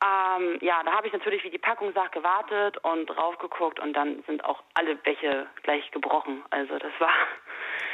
Ähm, 0.03 0.59
ja, 0.61 0.83
da 0.85 0.93
habe 0.93 1.07
ich 1.07 1.13
natürlich, 1.13 1.45
wie 1.45 1.51
die 1.51 1.59
Packung 1.59 1.93
sagt, 1.93 2.13
gewartet 2.13 2.79
und 2.79 3.07
drauf 3.07 3.39
geguckt 3.39 3.79
und 3.79 3.93
dann 3.93 4.23
sind 4.27 4.45
auch 4.45 4.63
alle 4.75 4.97
Bäche 4.97 5.47
gleich 5.63 5.89
gebrochen. 5.93 6.43
Also 6.51 6.77
das 6.79 6.93
war 6.99 7.13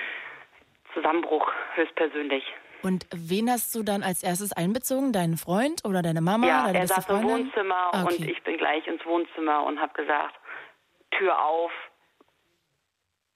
Zusammenbruch 0.94 1.52
höchstpersönlich. 1.74 2.44
Und 2.82 3.06
wen 3.12 3.50
hast 3.50 3.74
du 3.74 3.82
dann 3.82 4.02
als 4.02 4.22
erstes 4.22 4.52
einbezogen? 4.52 5.12
Deinen 5.12 5.36
Freund 5.36 5.84
oder 5.84 6.00
deine 6.00 6.20
Mama? 6.20 6.46
Ja, 6.46 6.66
deine 6.66 6.78
er 6.78 6.86
saß 6.86 7.08
im 7.08 7.24
Wohnzimmer 7.24 7.90
ah, 7.92 8.04
okay. 8.04 8.16
und 8.16 8.28
ich 8.28 8.42
bin 8.42 8.56
gleich 8.56 8.86
ins 8.86 9.04
Wohnzimmer 9.04 9.64
und 9.64 9.80
habe 9.80 9.92
gesagt, 9.94 10.36
Tür 11.10 11.44
auf. 11.44 11.72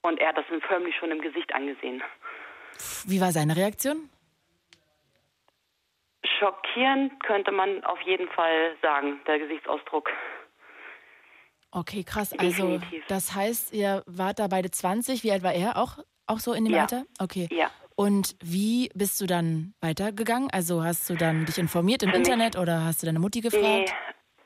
Und 0.01 0.19
er 0.19 0.29
hat 0.29 0.37
das 0.37 0.45
förmlich 0.67 0.95
schon 0.97 1.11
im 1.11 1.21
Gesicht 1.21 1.53
angesehen. 1.53 2.01
Wie 3.05 3.21
war 3.21 3.31
seine 3.31 3.55
Reaktion? 3.55 4.09
Schockierend 6.43 7.23
könnte 7.23 7.51
man 7.51 7.83
auf 7.85 8.01
jeden 8.01 8.27
Fall 8.29 8.75
sagen, 8.81 9.21
der 9.25 9.39
Gesichtsausdruck. 9.39 10.09
Okay, 11.71 12.03
krass. 12.03 12.33
Also 12.37 12.67
Definitiv. 12.67 13.05
das 13.07 13.33
heißt, 13.33 13.73
ihr 13.73 14.03
wart 14.05 14.39
da 14.39 14.47
beide 14.47 14.69
20. 14.69 15.23
Wie 15.23 15.31
alt 15.31 15.41
war 15.41 15.53
er? 15.53 15.77
Auch, 15.77 15.99
auch 16.27 16.39
so 16.39 16.53
in 16.53 16.65
dem 16.65 16.73
ja. 16.73 16.81
Alter? 16.81 17.03
Okay. 17.19 17.47
Ja. 17.51 17.71
Und 17.95 18.35
wie 18.43 18.89
bist 18.93 19.21
du 19.21 19.25
dann 19.25 19.73
weitergegangen? 19.79 20.49
Also 20.51 20.83
hast 20.83 21.09
du 21.09 21.15
dann 21.15 21.45
dich 21.45 21.57
informiert 21.57 22.03
im 22.03 22.09
Für 22.09 22.17
Internet 22.17 22.55
mich? 22.55 22.61
oder 22.61 22.83
hast 22.83 23.01
du 23.01 23.05
deine 23.05 23.19
Mutti 23.19 23.39
gefragt? 23.41 23.63
Nee, 23.63 23.85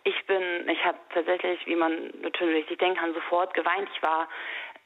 ich 0.03 0.25
bin, 0.25 0.69
ich 0.69 0.83
habe 0.85 0.97
tatsächlich, 1.13 1.59
wie 1.65 1.75
man 1.75 2.11
natürlich 2.21 2.67
sich 2.67 2.77
denken 2.77 2.97
kann, 2.97 3.13
sofort 3.13 3.53
geweint. 3.53 3.89
Ich 3.95 4.03
war 4.03 4.29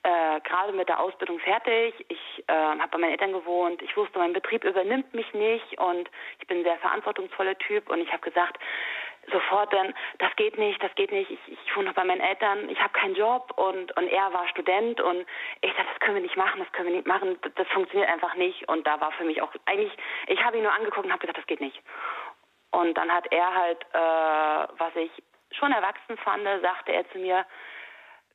äh, 0.03 0.39
gerade 0.41 0.73
mit 0.73 0.89
der 0.89 0.99
Ausbildung 0.99 1.39
fertig. 1.39 1.93
Ich 2.07 2.43
äh, 2.47 2.53
habe 2.53 2.87
bei 2.89 2.97
meinen 2.97 3.11
Eltern 3.11 3.33
gewohnt. 3.33 3.81
Ich 3.81 3.95
wusste, 3.95 4.19
mein 4.19 4.33
Betrieb 4.33 4.63
übernimmt 4.63 5.13
mich 5.13 5.31
nicht 5.33 5.79
und 5.79 6.09
ich 6.39 6.47
bin 6.47 6.59
ein 6.59 6.63
sehr 6.63 6.77
verantwortungsvoller 6.77 7.57
Typ 7.59 7.89
und 7.89 7.99
ich 8.01 8.11
habe 8.11 8.21
gesagt, 8.21 8.57
sofort 9.31 9.71
dann, 9.73 9.93
das 10.17 10.35
geht 10.35 10.57
nicht, 10.57 10.81
das 10.81 10.93
geht 10.95 11.11
nicht, 11.11 11.29
ich, 11.29 11.39
ich 11.47 11.75
wohne 11.75 11.89
noch 11.89 11.93
bei 11.93 12.03
meinen 12.03 12.21
Eltern, 12.21 12.69
ich 12.69 12.79
habe 12.79 12.93
keinen 12.93 13.15
Job 13.15 13.53
und, 13.55 13.95
und 13.95 14.07
er 14.07 14.33
war 14.33 14.47
Student 14.47 14.99
und 14.99 15.25
ich 15.61 15.71
sagte, 15.73 15.91
das 15.91 15.99
können 15.99 16.15
wir 16.15 16.23
nicht 16.23 16.37
machen, 16.37 16.59
das 16.59 16.71
können 16.71 16.89
wir 16.89 16.95
nicht 16.95 17.07
machen, 17.07 17.37
das, 17.43 17.53
das 17.53 17.67
funktioniert 17.67 18.09
einfach 18.09 18.33
nicht 18.35 18.67
und 18.67 18.87
da 18.87 18.99
war 18.99 19.11
für 19.11 19.23
mich 19.23 19.41
auch 19.41 19.51
eigentlich, 19.65 19.95
ich 20.27 20.43
habe 20.43 20.57
ihn 20.57 20.63
nur 20.63 20.73
angeguckt 20.73 21.05
und 21.05 21.11
habe 21.11 21.21
gesagt, 21.21 21.37
das 21.37 21.47
geht 21.47 21.61
nicht. 21.61 21.79
Und 22.71 22.97
dann 22.97 23.13
hat 23.13 23.31
er 23.31 23.53
halt, 23.53 23.85
äh, 23.93 24.73
was 24.77 24.95
ich 24.95 25.11
schon 25.51 25.71
erwachsen 25.71 26.17
fand, 26.17 26.43
sagte 26.61 26.93
er 26.93 27.09
zu 27.11 27.19
mir, 27.19 27.45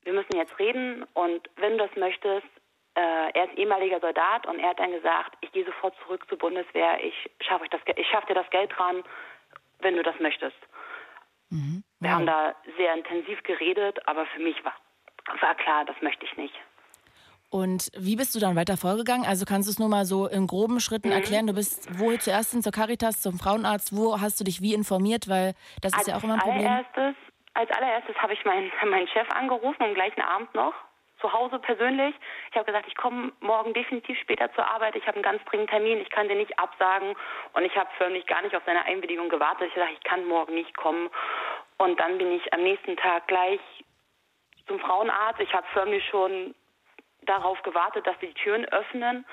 wir 0.07 0.13
müssen 0.13 0.37
jetzt 0.37 0.59
reden 0.59 1.05
und 1.15 1.51
wenn 1.57 1.77
du 1.77 1.87
das 1.87 1.97
möchtest, 1.97 2.47
äh, 2.95 3.31
er 3.35 3.45
ist 3.51 3.59
ehemaliger 3.59 4.01
Soldat 4.01 4.47
und 4.47 4.61
er 4.61 4.71
hat 4.71 4.79
dann 4.79 4.93
gesagt, 4.93 5.37
ich 5.41 5.51
gehe 5.53 5.65
sofort 5.65 5.95
zurück 6.05 6.25
zur 6.29 6.39
Bundeswehr, 6.39 7.03
ich 7.05 7.15
schaffe 7.41 7.65
euch 7.65 7.71
das, 7.71 7.81
ich 7.97 8.07
schaffe 8.09 8.29
dir 8.29 8.35
das 8.35 8.49
Geld 8.51 8.71
dran, 8.77 9.03
wenn 9.81 9.97
du 9.97 10.03
das 10.03 10.19
möchtest. 10.21 10.57
Mhm. 11.51 11.83
Wir 12.01 12.11
haben 12.11 12.27
da 12.27 12.55
sehr 12.77 12.95
intensiv 12.95 13.43
geredet, 13.43 13.99
aber 14.07 14.27
für 14.27 14.41
mich 14.41 14.65
war, 14.65 14.75
war 15.41 15.55
klar, 15.57 15.85
das 15.85 15.97
möchte 16.01 16.25
ich 16.25 16.37
nicht. 16.37 16.55
Und 17.51 17.91
wie 17.97 18.17
bist 18.17 18.35
du 18.35 18.39
dann 18.39 18.57
weiter 18.57 18.77
vorgegangen? 18.77 19.25
Also 19.25 19.45
kannst 19.45 19.69
du 19.69 19.73
es 19.73 19.79
nur 19.79 19.89
mal 19.89 20.05
so 20.05 20.27
in 20.27 20.47
groben 20.47 20.79
Schritten 20.81 21.09
mhm. 21.09 21.15
erklären? 21.15 21.47
Du 21.47 21.53
bist 21.53 21.99
wo 21.99 22.17
zuerst 22.17 22.53
hin 22.53 22.63
zur 22.63 22.73
Caritas, 22.73 23.23
zum 23.23 23.39
Frauenarzt? 23.39 23.97
Wo 23.97 24.21
hast 24.21 24.39
du 24.41 24.45
dich 24.45 24.63
wie 24.63 24.75
informiert? 24.75 25.29
Weil 25.29 25.55
das 25.81 25.93
ist 25.93 25.99
als 25.99 26.07
ja 26.07 26.17
auch 26.17 26.25
immer 26.25 26.35
ein 26.35 26.41
Problem. 26.41 26.67
Allererstes, 26.67 27.15
als 27.57 27.71
allererstes 27.71 28.17
habe 28.17 28.35
ich 28.35 28.45
meinen, 28.45 28.71
meinen 28.87 29.09
Chef 29.09 29.29
angerufen, 29.31 29.83
am 29.83 29.95
gleichen 29.95 30.23
Abend 30.23 30.55
noch 30.55 30.75
zu 31.21 31.33
Hause 31.33 31.59
persönlich. 31.59 32.15
Ich 32.51 32.57
habe 32.57 32.67
gesagt, 32.67 32.87
ich 32.89 32.95
komme 32.95 33.33
morgen 33.41 33.73
definitiv 33.73 34.19
später 34.19 34.53
zur 34.53 34.71
Arbeit. 34.71 34.97
Ich 34.97 35.07
habe 35.07 35.15
einen 35.15 35.23
ganz 35.23 35.43
dringenden 35.45 35.71
Termin. 35.71 36.01
Ich 36.01 36.11
kann 36.11 36.29
dir 36.29 36.37
nicht 36.37 36.59
absagen. 36.59 37.17
Und 37.55 37.65
ich 37.65 37.75
habe 37.77 37.89
förmlich 37.97 38.27
gar 38.27 38.43
nicht 38.43 38.55
auf 38.55 38.63
seine 38.67 38.85
Einwilligung 38.85 39.31
gewartet. 39.31 39.69
Ich 39.69 39.77
habe 39.77 39.87
gesagt, 39.87 40.05
ich 40.05 40.11
kann 40.11 40.27
morgen 40.27 40.55
nicht 40.55 40.77
kommen. 40.77 41.09
Und 41.79 41.99
dann 41.99 42.19
bin 42.19 42.33
ich 42.33 42.53
am 42.53 42.63
nächsten 42.63 42.97
Tag 42.99 43.27
gleich 43.29 43.61
zum 44.67 44.79
Frauenarzt. 44.79 45.41
Ich 45.41 45.55
habe 45.55 45.67
förmlich 45.73 46.07
schon 46.11 46.55
darauf 47.23 47.61
gewartet, 47.63 48.07
dass 48.07 48.19
die 48.19 48.33
Türen 48.35 48.67
öffnen 48.67 49.25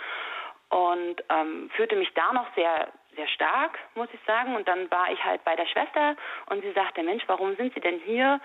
und 0.69 1.23
ähm, 1.29 1.69
fühlte 1.75 1.95
mich 1.95 2.11
da 2.13 2.33
noch 2.33 2.47
sehr 2.55 2.87
sehr 3.15 3.27
stark, 3.27 3.77
muss 3.95 4.09
ich 4.13 4.19
sagen. 4.25 4.55
Und 4.55 4.67
dann 4.67 4.89
war 4.91 5.11
ich 5.11 5.23
halt 5.23 5.43
bei 5.43 5.55
der 5.55 5.65
Schwester 5.65 6.15
und 6.47 6.61
sie 6.61 6.71
sagte, 6.73 7.03
Mensch, 7.03 7.23
warum 7.27 7.55
sind 7.55 7.73
Sie 7.73 7.79
denn 7.79 7.99
hier? 7.99 8.39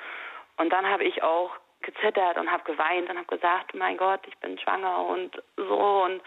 Und 0.57 0.73
dann 0.73 0.87
habe 0.87 1.05
ich 1.05 1.23
auch 1.23 1.53
gezittert 1.81 2.37
und 2.39 2.51
habe 2.51 2.65
geweint 2.65 3.09
und 3.09 3.17
habe 3.17 3.27
gesagt, 3.27 3.75
mein 3.75 3.97
Gott, 3.97 4.21
ich 4.27 4.37
bin 4.39 4.59
schwanger 4.59 5.07
und 5.07 5.41
so 5.57 6.03
und 6.05 6.21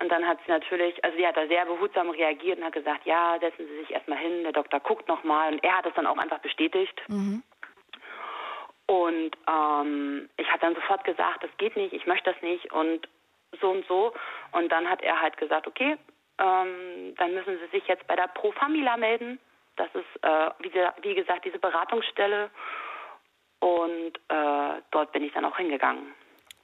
und 0.00 0.08
dann 0.10 0.26
hat 0.26 0.38
sie 0.44 0.52
natürlich, 0.52 1.02
also 1.02 1.16
sie 1.16 1.26
hat 1.26 1.36
da 1.36 1.46
sehr 1.46 1.64
behutsam 1.64 2.10
reagiert 2.10 2.58
und 2.58 2.64
hat 2.64 2.74
gesagt, 2.74 3.06
ja, 3.06 3.38
setzen 3.40 3.66
Sie 3.66 3.78
sich 3.78 3.90
erstmal 3.90 4.18
hin, 4.18 4.42
der 4.42 4.52
Doktor 4.52 4.80
guckt 4.80 5.08
nochmal 5.08 5.52
und 5.52 5.64
er 5.64 5.78
hat 5.78 5.86
es 5.86 5.94
dann 5.94 6.06
auch 6.06 6.18
einfach 6.18 6.38
bestätigt. 6.40 7.00
Mhm. 7.08 7.42
Und 8.86 9.36
ähm, 9.46 10.28
ich 10.36 10.48
habe 10.48 10.60
dann 10.60 10.74
sofort 10.74 11.04
gesagt, 11.04 11.42
das 11.42 11.50
geht 11.58 11.76
nicht, 11.76 11.92
ich 11.92 12.06
möchte 12.06 12.32
das 12.32 12.40
nicht 12.42 12.70
und 12.72 13.08
so 13.60 13.70
und 13.70 13.86
so. 13.86 14.12
Und 14.52 14.70
dann 14.70 14.88
hat 14.88 15.02
er 15.02 15.20
halt 15.20 15.36
gesagt, 15.36 15.66
okay, 15.66 15.96
ähm, 16.38 17.14
dann 17.16 17.34
müssen 17.34 17.58
Sie 17.58 17.78
sich 17.78 17.86
jetzt 17.88 18.06
bei 18.06 18.16
der 18.16 18.28
Pro 18.28 18.52
Famila 18.52 18.96
melden. 18.96 19.38
Das 19.76 19.88
ist, 19.94 20.22
äh, 20.22 20.50
wie, 20.60 20.72
wie 21.02 21.14
gesagt, 21.14 21.44
diese 21.44 21.58
Beratungsstelle. 21.58 22.50
Und 23.60 24.16
äh, 24.28 24.82
dort 24.90 25.12
bin 25.12 25.24
ich 25.24 25.32
dann 25.32 25.44
auch 25.44 25.56
hingegangen. 25.56 26.12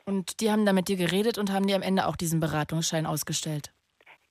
Und 0.04 0.40
die 0.40 0.50
haben 0.50 0.66
da 0.66 0.72
mit 0.72 0.88
dir 0.88 0.96
geredet 0.96 1.38
und 1.38 1.52
haben 1.52 1.66
dir 1.66 1.76
am 1.76 1.82
Ende 1.82 2.06
auch 2.06 2.16
diesen 2.16 2.40
Beratungsschein 2.40 3.06
ausgestellt? 3.06 3.72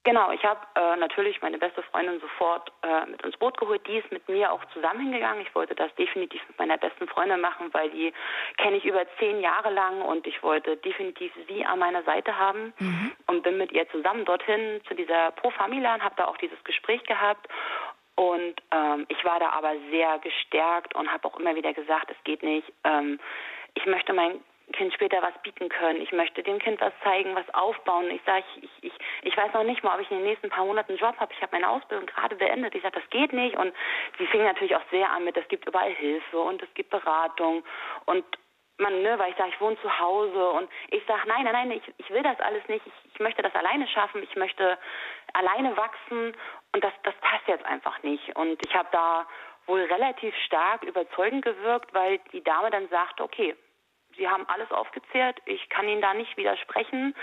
Genau, 0.05 0.31
ich 0.31 0.43
habe 0.43 0.59
äh, 0.75 0.97
natürlich 0.97 1.41
meine 1.41 1.57
beste 1.57 1.81
Freundin 1.83 2.19
sofort 2.19 2.73
äh, 2.81 3.05
mit 3.05 3.21
ins 3.21 3.37
Boot 3.37 3.57
geholt. 3.57 3.87
Die 3.87 3.97
ist 3.97 4.11
mit 4.11 4.27
mir 4.27 4.51
auch 4.51 4.63
zusammen 4.73 4.99
hingegangen. 4.99 5.41
Ich 5.41 5.55
wollte 5.55 5.75
das 5.75 5.95
definitiv 5.95 6.41
mit 6.49 6.59
meiner 6.59 6.77
besten 6.77 7.07
Freundin 7.07 7.39
machen, 7.39 7.73
weil 7.73 7.89
die 7.89 8.13
kenne 8.57 8.77
ich 8.77 8.85
über 8.85 9.05
zehn 9.17 9.39
Jahre 9.39 9.71
lang 9.71 10.01
und 10.01 10.27
ich 10.27 10.43
wollte 10.43 10.75
definitiv 10.75 11.31
sie 11.47 11.63
an 11.63 11.79
meiner 11.79 12.03
Seite 12.03 12.37
haben 12.37 12.73
mhm. 12.79 13.11
und 13.27 13.43
bin 13.43 13.57
mit 13.57 13.71
ihr 13.71 13.87
zusammen 13.91 14.25
dorthin 14.25 14.81
zu 14.89 14.93
dieser 14.93 15.31
Pro 15.31 15.51
Familia 15.51 15.93
und 15.93 16.03
habe 16.03 16.15
da 16.17 16.25
auch 16.25 16.37
dieses 16.37 16.61
Gespräch 16.65 17.03
gehabt. 17.03 17.47
Und 18.15 18.55
ähm, 18.71 19.05
ich 19.07 19.23
war 19.23 19.39
da 19.39 19.51
aber 19.51 19.71
sehr 19.89 20.19
gestärkt 20.19 20.95
und 20.95 21.11
habe 21.11 21.25
auch 21.27 21.39
immer 21.39 21.55
wieder 21.55 21.73
gesagt, 21.73 22.11
es 22.11 22.23
geht 22.25 22.43
nicht. 22.43 22.71
Ähm, 22.83 23.19
ich 23.73 23.85
möchte 23.85 24.11
mein 24.11 24.41
Kind 24.73 24.93
später 24.93 25.21
was 25.21 25.33
bieten 25.41 25.69
können. 25.69 26.01
Ich 26.01 26.11
möchte 26.11 26.43
dem 26.43 26.59
Kind 26.59 26.81
was 26.81 26.93
zeigen, 27.03 27.33
was 27.35 27.49
aufbauen. 27.53 28.11
Ich 28.11 28.21
sage, 28.25 28.43
ich, 28.61 28.69
ich, 28.81 28.93
ich 29.21 29.37
weiß 29.37 29.53
noch 29.53 29.63
nicht 29.63 29.83
mal, 29.83 29.95
ob 29.95 30.01
ich 30.01 30.11
in 30.11 30.17
den 30.17 30.25
nächsten 30.25 30.49
paar 30.49 30.65
Monaten 30.65 30.91
einen 30.91 30.99
Job 30.99 31.15
habe. 31.19 31.31
Ich 31.33 31.41
habe 31.41 31.55
meine 31.55 31.69
Ausbildung 31.69 32.05
gerade 32.05 32.35
beendet. 32.35 32.75
Ich 32.75 32.81
sage, 32.81 32.99
das 32.99 33.09
geht 33.09 33.31
nicht. 33.31 33.55
Und 33.55 33.73
sie 34.17 34.27
fing 34.27 34.43
natürlich 34.43 34.75
auch 34.75 34.83
sehr 34.91 35.09
an 35.09 35.23
mit, 35.23 35.37
es 35.37 35.47
gibt 35.47 35.65
überall 35.67 35.93
Hilfe 35.93 36.39
und 36.39 36.61
es 36.61 36.73
gibt 36.73 36.89
Beratung. 36.89 37.63
Und 38.05 38.25
man, 38.77 39.01
ne, 39.01 39.17
weil 39.17 39.31
ich 39.31 39.37
sage, 39.37 39.51
ich 39.53 39.61
wohne 39.61 39.79
zu 39.81 39.99
Hause 39.99 40.49
und 40.51 40.69
ich 40.89 41.03
sage, 41.05 41.27
nein, 41.27 41.43
nein, 41.43 41.53
nein, 41.53 41.71
ich, 41.71 41.93
ich 41.97 42.09
will 42.09 42.23
das 42.23 42.39
alles 42.41 42.67
nicht. 42.67 42.85
Ich, 42.85 43.13
ich 43.13 43.19
möchte 43.19 43.41
das 43.41 43.55
alleine 43.55 43.87
schaffen. 43.87 44.21
Ich 44.23 44.35
möchte 44.35 44.77
alleine 45.33 45.77
wachsen 45.77 46.35
und 46.73 46.83
das, 46.83 46.93
das 47.03 47.15
passt 47.21 47.47
jetzt 47.47 47.65
einfach 47.65 48.01
nicht. 48.03 48.35
Und 48.35 48.59
ich 48.65 48.75
habe 48.75 48.89
da 48.91 49.27
wohl 49.65 49.81
relativ 49.81 50.35
stark 50.45 50.83
überzeugend 50.83 51.45
gewirkt, 51.45 51.93
weil 51.93 52.19
die 52.31 52.43
Dame 52.43 52.69
dann 52.69 52.89
sagte, 52.89 53.23
okay, 53.23 53.55
Sie 54.17 54.27
haben 54.27 54.47
alles 54.47 54.71
aufgezählt, 54.71 55.37
ich 55.45 55.69
kann 55.69 55.87
Ihnen 55.87 56.01
da 56.01 56.13
nicht 56.13 56.35
widersprechen. 56.37 57.15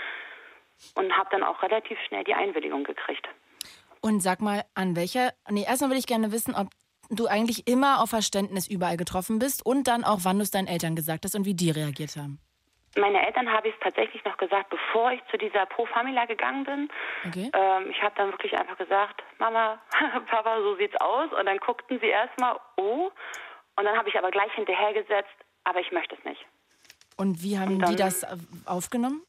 und 0.95 1.15
habe 1.15 1.29
dann 1.31 1.43
auch 1.43 1.61
relativ 1.61 1.97
schnell 2.07 2.23
die 2.23 2.33
Einwilligung 2.33 2.83
gekriegt. 2.83 3.27
Und 4.01 4.21
sag 4.21 4.41
mal, 4.41 4.63
an 4.73 4.95
welcher. 4.95 5.31
Nee, 5.49 5.63
erstmal 5.63 5.91
würde 5.91 5.99
ich 5.99 6.07
gerne 6.07 6.31
wissen, 6.31 6.55
ob 6.55 6.69
du 7.09 7.27
eigentlich 7.27 7.67
immer 7.67 8.01
auf 8.01 8.09
Verständnis 8.09 8.67
überall 8.67 8.97
getroffen 8.97 9.37
bist 9.37 9.65
und 9.65 9.87
dann 9.87 10.03
auch, 10.03 10.19
wann 10.23 10.37
du 10.37 10.43
es 10.43 10.51
deinen 10.51 10.67
Eltern 10.67 10.95
gesagt 10.95 11.25
hast 11.25 11.35
und 11.35 11.45
wie 11.45 11.53
die 11.53 11.69
reagiert 11.69 12.15
haben. 12.15 12.39
Meine 12.97 13.25
Eltern 13.25 13.49
habe 13.49 13.69
ich 13.69 13.75
es 13.75 13.79
tatsächlich 13.81 14.23
noch 14.25 14.35
gesagt, 14.37 14.69
bevor 14.69 15.11
ich 15.13 15.21
zu 15.29 15.37
dieser 15.37 15.65
Pro 15.65 15.85
Famila 15.85 16.25
gegangen 16.25 16.63
bin. 16.65 16.89
Okay. 17.25 17.49
Ähm, 17.53 17.89
ich 17.89 18.01
habe 18.01 18.13
dann 18.17 18.31
wirklich 18.31 18.57
einfach 18.57 18.77
gesagt, 18.77 19.23
Mama, 19.39 19.79
Papa, 20.29 20.61
so 20.61 20.75
sieht's 20.75 20.99
aus. 20.99 21.31
Und 21.31 21.45
dann 21.45 21.57
guckten 21.59 21.99
sie 22.01 22.07
erstmal, 22.07 22.57
oh. 22.75 23.11
Und 23.77 23.85
dann 23.85 23.97
habe 23.97 24.09
ich 24.09 24.17
aber 24.17 24.31
gleich 24.31 24.51
hinterhergesetzt, 24.53 25.29
aber 25.63 25.79
ich 25.79 25.91
möchte 25.91 26.15
es 26.15 26.23
nicht. 26.25 26.45
Und 27.21 27.43
wie 27.43 27.59
haben 27.59 27.75
Und 27.75 27.79
dann- 27.81 27.91
die 27.91 27.95
das 27.97 28.23
äh, 28.23 28.35
aufgenommen? 28.65 29.21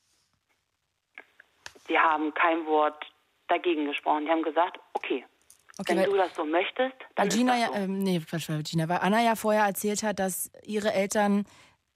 Sie 1.88 1.98
haben 1.98 2.32
kein 2.32 2.64
Wort 2.66 3.04
dagegen 3.48 3.84
gesprochen. 3.86 4.24
Die 4.24 4.30
haben 4.30 4.42
gesagt, 4.42 4.78
okay, 4.94 5.26
Okay, 5.78 5.96
wenn 5.96 6.04
du 6.04 6.16
das 6.16 6.34
so 6.36 6.44
möchtest, 6.44 6.94
dann 7.16 7.28
weil 7.28 7.36
Gina 7.36 7.54
ist 7.54 7.60
ja, 7.60 7.66
das 7.68 7.76
so. 7.76 7.82
ähm, 7.84 7.98
nee, 7.98 8.20
Gina, 8.62 8.88
weil 8.88 8.98
Anna 8.98 9.22
ja 9.22 9.34
vorher 9.36 9.64
erzählt 9.64 10.02
hat, 10.02 10.18
dass 10.18 10.50
ihre 10.64 10.92
Eltern 10.92 11.44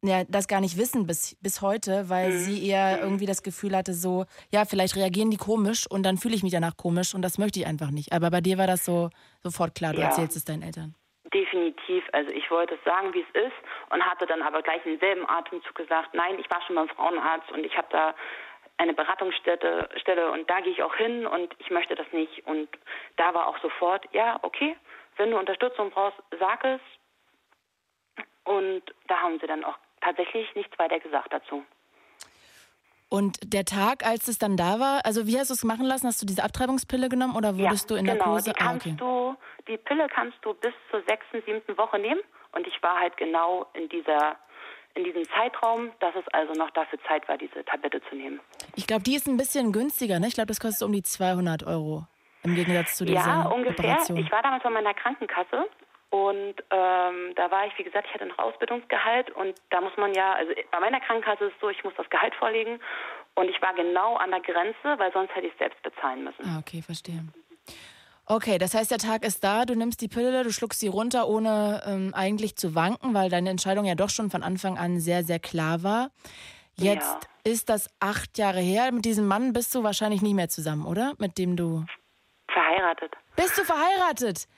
ja, 0.02 0.24
das 0.24 0.46
gar 0.48 0.60
nicht 0.60 0.76
wissen 0.76 1.06
bis, 1.06 1.36
bis 1.40 1.62
heute, 1.62 2.08
weil 2.10 2.30
Mhm. 2.30 2.38
sie 2.38 2.66
eher 2.66 3.00
irgendwie 3.00 3.26
das 3.26 3.42
Gefühl 3.42 3.74
hatte, 3.76 3.92
so, 3.94 4.26
ja, 4.52 4.64
vielleicht 4.66 4.94
reagieren 4.96 5.30
die 5.30 5.36
komisch 5.38 5.86
und 5.90 6.02
dann 6.04 6.18
fühle 6.18 6.34
ich 6.34 6.42
mich 6.42 6.52
danach 6.52 6.76
komisch 6.76 7.14
und 7.14 7.22
das 7.22 7.38
möchte 7.38 7.58
ich 7.60 7.66
einfach 7.66 7.90
nicht. 7.90 8.12
Aber 8.12 8.30
bei 8.30 8.40
dir 8.42 8.58
war 8.58 8.66
das 8.66 8.84
so 8.84 9.08
sofort 9.42 9.74
klar, 9.74 9.94
du 9.94 10.00
Ja. 10.02 10.08
erzählst 10.08 10.36
es 10.36 10.44
deinen 10.44 10.62
Eltern. 10.62 10.94
Definitiv. 11.32 12.04
Also 12.12 12.30
ich 12.30 12.50
wollte 12.50 12.74
es 12.74 12.84
sagen, 12.84 13.12
wie 13.12 13.22
es 13.22 13.42
ist 13.46 13.56
und 13.90 14.04
hatte 14.04 14.26
dann 14.26 14.42
aber 14.42 14.62
gleich 14.62 14.84
in 14.86 14.92
demselben 14.92 15.28
Atemzug 15.28 15.74
gesagt, 15.74 16.14
nein, 16.14 16.38
ich 16.38 16.48
war 16.50 16.62
schon 16.62 16.76
beim 16.76 16.88
Frauenarzt 16.88 17.50
und 17.52 17.64
ich 17.64 17.76
habe 17.76 17.88
da 17.90 18.14
eine 18.78 18.94
Beratungsstelle 18.94 19.88
Stelle 19.96 20.30
und 20.30 20.48
da 20.48 20.60
gehe 20.60 20.72
ich 20.72 20.82
auch 20.82 20.94
hin 20.94 21.26
und 21.26 21.54
ich 21.58 21.70
möchte 21.70 21.94
das 21.94 22.06
nicht. 22.12 22.46
Und 22.46 22.68
da 23.16 23.34
war 23.34 23.48
auch 23.48 23.58
sofort, 23.58 24.06
ja, 24.12 24.38
okay, 24.42 24.76
wenn 25.16 25.30
du 25.30 25.38
Unterstützung 25.38 25.90
brauchst, 25.90 26.18
sag 26.38 26.64
es. 26.64 26.80
Und 28.44 28.82
da 29.08 29.20
haben 29.20 29.40
sie 29.40 29.46
dann 29.46 29.64
auch 29.64 29.78
tatsächlich 30.00 30.54
nichts 30.54 30.78
weiter 30.78 31.00
gesagt 31.00 31.32
dazu. 31.32 31.64
Und 33.08 33.38
der 33.44 33.64
Tag, 33.64 34.04
als 34.04 34.26
es 34.26 34.38
dann 34.38 34.56
da 34.56 34.80
war, 34.80 35.04
also 35.04 35.26
wie 35.26 35.38
hast 35.38 35.50
du 35.50 35.54
es 35.54 35.62
machen 35.62 35.86
lassen? 35.86 36.08
Hast 36.08 36.20
du 36.20 36.26
diese 36.26 36.42
Abtreibungspille 36.42 37.08
genommen 37.08 37.36
oder 37.36 37.56
wurdest 37.56 37.90
du 37.90 37.94
in 37.94 38.04
genau, 38.04 38.24
Narkose? 38.24 38.52
Die, 38.52 38.58
kannst 38.58 38.86
ah, 38.86 38.90
okay. 38.90 38.96
du, 38.98 39.36
die 39.68 39.76
Pille 39.76 40.08
kannst 40.12 40.38
du 40.42 40.54
bis 40.54 40.72
zur 40.90 41.02
sechsten, 41.06 41.42
siebten 41.46 41.78
Woche 41.78 41.98
nehmen. 41.98 42.20
Und 42.52 42.66
ich 42.66 42.82
war 42.82 42.98
halt 42.98 43.16
genau 43.16 43.66
in 43.74 43.88
dieser 43.88 44.36
in 44.94 45.04
diesem 45.04 45.24
Zeitraum, 45.28 45.90
dass 46.00 46.14
es 46.16 46.24
also 46.32 46.54
noch 46.54 46.70
dafür 46.70 46.98
Zeit 47.06 47.28
war, 47.28 47.36
diese 47.36 47.62
Tablette 47.66 48.00
zu 48.08 48.16
nehmen. 48.16 48.40
Ich 48.76 48.86
glaube, 48.86 49.02
die 49.02 49.14
ist 49.14 49.28
ein 49.28 49.36
bisschen 49.36 49.70
günstiger, 49.70 50.18
ne? 50.18 50.26
Ich 50.26 50.34
glaube, 50.34 50.46
das 50.46 50.58
kostet 50.58 50.86
um 50.86 50.92
die 50.92 51.02
200 51.02 51.64
Euro 51.64 52.06
im 52.46 52.54
Gegensatz 52.54 52.96
zu 52.96 53.04
dieser 53.04 53.20
Ja, 53.20 53.42
ungefähr. 53.48 53.84
Operation. 53.84 54.16
Ich 54.16 54.30
war 54.30 54.42
damals 54.42 54.62
bei 54.62 54.70
meiner 54.70 54.94
Krankenkasse 54.94 55.66
und 56.10 56.54
ähm, 56.70 57.32
da 57.34 57.50
war 57.50 57.66
ich, 57.66 57.76
wie 57.78 57.84
gesagt, 57.84 58.06
ich 58.08 58.14
hatte 58.14 58.26
noch 58.26 58.38
Ausbildungsgehalt 58.38 59.30
und 59.32 59.54
da 59.70 59.80
muss 59.80 59.96
man 59.96 60.14
ja, 60.14 60.34
also 60.34 60.52
bei 60.70 60.80
meiner 60.80 61.00
Krankenkasse 61.00 61.46
ist 61.46 61.54
es 61.54 61.60
so, 61.60 61.68
ich 61.68 61.82
muss 61.84 61.94
das 61.96 62.08
Gehalt 62.10 62.34
vorlegen 62.36 62.78
und 63.34 63.48
ich 63.48 63.60
war 63.60 63.74
genau 63.74 64.16
an 64.16 64.30
der 64.30 64.40
Grenze, 64.40 64.98
weil 64.98 65.12
sonst 65.12 65.34
hätte 65.34 65.46
ich 65.46 65.52
es 65.52 65.58
selbst 65.58 65.82
bezahlen 65.82 66.24
müssen. 66.24 66.44
Ah, 66.44 66.58
okay, 66.60 66.80
verstehe. 66.82 67.24
Okay, 68.28 68.58
das 68.58 68.74
heißt, 68.74 68.90
der 68.90 68.98
Tag 68.98 69.24
ist 69.24 69.44
da, 69.44 69.64
du 69.64 69.76
nimmst 69.76 70.00
die 70.00 70.08
Pille, 70.08 70.42
du 70.42 70.50
schluckst 70.50 70.80
sie 70.80 70.88
runter, 70.88 71.28
ohne 71.28 71.82
ähm, 71.86 72.12
eigentlich 72.14 72.56
zu 72.56 72.74
wanken, 72.74 73.14
weil 73.14 73.30
deine 73.30 73.50
Entscheidung 73.50 73.84
ja 73.84 73.94
doch 73.94 74.10
schon 74.10 74.30
von 74.30 74.42
Anfang 74.42 74.78
an 74.78 74.98
sehr, 74.98 75.22
sehr 75.22 75.38
klar 75.38 75.84
war. 75.84 76.10
Jetzt 76.74 77.18
Ja. 77.44 77.52
ist 77.52 77.68
das 77.68 77.88
acht 78.00 78.36
Jahre 78.36 78.58
her. 78.60 78.90
Mit 78.92 79.04
diesem 79.04 79.26
Mann 79.28 79.52
bist 79.52 79.72
du 79.74 79.84
wahrscheinlich 79.84 80.22
nicht 80.22 80.34
mehr 80.34 80.48
zusammen, 80.48 80.86
oder? 80.86 81.14
Mit 81.18 81.38
dem 81.38 81.56
du. 81.56 81.84
Verheiratet. 82.48 83.12
Bist 83.36 83.56
du 83.58 83.64
verheiratet? 83.64 84.48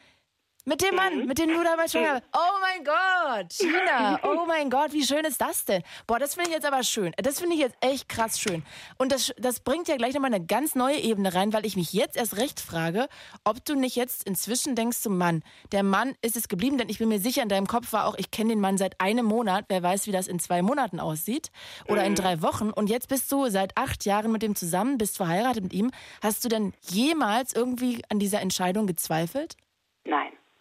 Mit 0.69 0.83
dem 0.83 0.97
Mann, 0.97 1.25
mit 1.25 1.39
dem 1.39 1.49
du 1.49 1.64
damals 1.64 1.93
schon. 1.93 2.03
Oh 2.03 2.59
mein 2.61 2.85
Gott, 2.85 3.57
Gina, 3.59 4.21
oh 4.23 4.45
mein 4.47 4.69
Gott, 4.69 4.93
wie 4.93 5.03
schön 5.03 5.25
ist 5.25 5.41
das 5.41 5.64
denn? 5.64 5.83
Boah, 6.07 6.19
das 6.19 6.35
finde 6.35 6.51
ich 6.51 6.57
jetzt 6.57 6.66
aber 6.66 6.83
schön. 6.83 7.14
Das 7.16 7.41
finde 7.41 7.55
ich 7.55 7.62
jetzt 7.62 7.77
echt 7.81 8.07
krass 8.07 8.39
schön. 8.39 8.62
Und 8.99 9.11
das, 9.11 9.33
das 9.39 9.61
bringt 9.61 9.89
ja 9.89 9.97
gleich 9.97 10.12
nochmal 10.12 10.35
eine 10.35 10.45
ganz 10.45 10.75
neue 10.75 10.99
Ebene 10.99 11.33
rein, 11.33 11.55
weil 11.55 11.64
ich 11.64 11.75
mich 11.75 11.95
jetzt 11.95 12.19
erst 12.19 12.37
recht 12.37 12.61
frage, 12.61 13.09
ob 13.45 13.64
du 13.64 13.77
nicht 13.77 13.97
jetzt 13.97 14.25
inzwischen 14.25 14.75
denkst 14.75 14.99
zum 14.99 15.16
Mann, 15.16 15.43
der 15.73 15.83
Mann 15.83 16.14
ist 16.21 16.37
es 16.37 16.49
geblieben, 16.49 16.77
denn 16.77 16.91
ich 16.91 16.99
bin 16.99 17.09
mir 17.09 17.19
sicher, 17.19 17.43
in 17.43 17.49
deinem 17.49 17.66
Kopf 17.66 17.95
war 17.95 18.05
auch, 18.05 18.16
ich 18.19 18.31
kenne 18.31 18.51
den 18.51 18.61
Mann 18.61 18.77
seit 18.77 19.01
einem 19.01 19.25
Monat, 19.25 19.64
wer 19.69 19.83
weiß, 19.83 20.07
wie 20.07 20.12
das 20.12 20.29
in 20.29 20.39
zwei 20.39 20.61
Monaten 20.61 21.01
aussieht 21.01 21.51
oder 21.87 22.05
in 22.05 22.14
drei 22.14 22.43
Wochen. 22.43 22.73
Und 22.73 22.91
jetzt 22.91 23.09
bist 23.09 23.33
du 23.33 23.49
seit 23.49 23.75
acht 23.79 24.05
Jahren 24.05 24.31
mit 24.31 24.43
dem 24.43 24.55
zusammen, 24.55 24.99
bist 24.99 25.16
verheiratet 25.16 25.62
mit 25.62 25.73
ihm. 25.73 25.93
Hast 26.23 26.45
du 26.45 26.51
denn 26.51 26.75
jemals 26.83 27.55
irgendwie 27.55 28.03
an 28.11 28.19
dieser 28.19 28.43
Entscheidung 28.43 28.87
gezweifelt? 28.87 29.57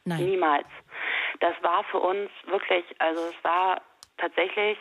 Nein, 0.08 0.26
niemals. 0.26 0.68
Das 1.39 1.53
war 1.62 1.84
für 1.86 1.99
uns 1.99 2.30
wirklich, 2.45 2.86
also 2.99 3.22
es 3.28 3.43
war 3.43 3.82
tatsächlich 4.18 4.78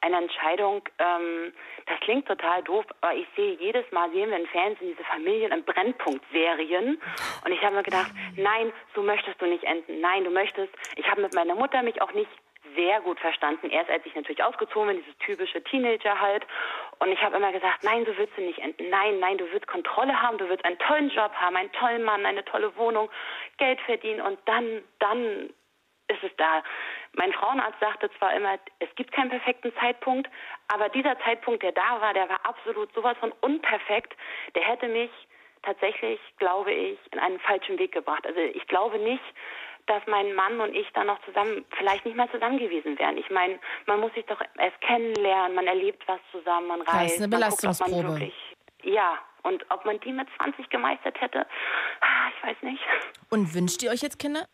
eine 0.00 0.18
Entscheidung, 0.18 0.82
ähm, 0.98 1.52
das 1.86 1.98
klingt 2.00 2.26
total 2.26 2.62
doof, 2.62 2.84
aber 3.00 3.14
ich 3.14 3.26
sehe 3.34 3.54
jedes 3.54 3.90
Mal, 3.92 4.10
sehen 4.10 4.30
wir 4.30 4.38
im 4.38 4.46
Fernsehen 4.46 4.88
diese 4.88 5.04
Familien- 5.04 5.52
und 5.52 5.64
Brennpunkt-Serien 5.66 7.00
und 7.44 7.52
ich 7.52 7.62
habe 7.62 7.76
mir 7.76 7.82
gedacht, 7.82 8.10
nein, 8.36 8.72
so 8.94 9.02
möchtest 9.02 9.40
du 9.40 9.46
nicht 9.46 9.64
enden, 9.64 10.00
nein, 10.00 10.24
du 10.24 10.30
möchtest, 10.30 10.72
ich 10.96 11.10
habe 11.10 11.22
mit 11.22 11.34
meiner 11.34 11.54
Mutter 11.54 11.82
mich 11.82 12.02
auch 12.02 12.12
nicht 12.12 12.30
sehr 12.74 13.00
gut 13.00 13.18
verstanden. 13.20 13.70
Erst 13.70 13.90
als 13.90 14.04
ich 14.06 14.14
natürlich 14.14 14.42
ausgezogen 14.42 14.88
bin, 14.88 14.98
dieses 14.98 15.18
typische 15.18 15.62
Teenager 15.64 16.20
halt. 16.20 16.46
Und 16.98 17.08
ich 17.10 17.22
habe 17.22 17.36
immer 17.36 17.52
gesagt, 17.52 17.84
nein, 17.84 18.04
so 18.06 18.16
willst 18.16 18.36
du 18.36 18.42
nicht 18.42 18.58
enden. 18.58 18.88
Nein, 18.90 19.18
nein, 19.20 19.38
du 19.38 19.50
willst 19.52 19.66
Kontrolle 19.66 20.20
haben, 20.20 20.38
du 20.38 20.48
willst 20.48 20.64
einen 20.64 20.78
tollen 20.78 21.10
Job 21.10 21.32
haben, 21.34 21.56
einen 21.56 21.72
tollen 21.72 22.02
Mann, 22.02 22.26
eine 22.26 22.44
tolle 22.44 22.74
Wohnung, 22.76 23.10
Geld 23.58 23.80
verdienen 23.82 24.20
und 24.20 24.38
dann, 24.46 24.82
dann 24.98 25.50
ist 26.08 26.22
es 26.22 26.30
da. 26.36 26.62
Mein 27.14 27.32
Frauenarzt 27.32 27.80
sagte 27.80 28.10
zwar 28.18 28.34
immer, 28.34 28.58
es 28.78 28.88
gibt 28.94 29.12
keinen 29.12 29.30
perfekten 29.30 29.72
Zeitpunkt, 29.80 30.30
aber 30.68 30.88
dieser 30.88 31.18
Zeitpunkt, 31.20 31.62
der 31.62 31.72
da 31.72 32.00
war, 32.00 32.14
der 32.14 32.28
war 32.28 32.40
absolut 32.44 32.92
sowas 32.94 33.16
von 33.18 33.32
unperfekt. 33.40 34.14
Der 34.54 34.62
hätte 34.62 34.88
mich 34.88 35.10
tatsächlich, 35.62 36.20
glaube 36.38 36.72
ich, 36.72 36.98
in 37.10 37.18
einen 37.18 37.40
falschen 37.40 37.78
Weg 37.78 37.92
gebracht. 37.92 38.26
Also 38.26 38.40
ich 38.40 38.66
glaube 38.68 38.98
nicht, 38.98 39.24
dass 39.86 40.02
mein 40.06 40.34
Mann 40.34 40.60
und 40.60 40.74
ich 40.74 40.86
dann 40.94 41.06
noch 41.06 41.20
zusammen, 41.24 41.64
vielleicht 41.78 42.04
nicht 42.04 42.16
mehr 42.16 42.30
zusammen 42.30 42.58
gewesen 42.58 42.98
wären. 42.98 43.16
Ich 43.16 43.30
meine, 43.30 43.58
man 43.86 44.00
muss 44.00 44.12
sich 44.14 44.24
doch 44.26 44.40
erst 44.58 44.80
kennenlernen, 44.80 45.54
man 45.54 45.66
erlebt 45.66 46.02
was 46.06 46.20
zusammen, 46.32 46.66
man 46.68 46.82
reist. 46.82 47.14
ist 47.14 47.22
eine 47.22 47.28
man 47.28 47.40
guckt, 47.40 47.60
Belastungsprobe. 47.62 48.08
wirklich, 48.08 48.34
ja, 48.82 49.18
und 49.42 49.64
ob 49.70 49.84
man 49.84 50.00
die 50.00 50.12
mit 50.12 50.28
20 50.36 50.68
gemeistert 50.70 51.20
hätte, 51.20 51.46
ah, 52.00 52.28
ich 52.36 52.48
weiß 52.48 52.56
nicht. 52.62 52.82
Und 53.30 53.54
wünscht 53.54 53.82
ihr 53.82 53.90
euch 53.90 54.02
jetzt 54.02 54.18
Kinder? 54.18 54.46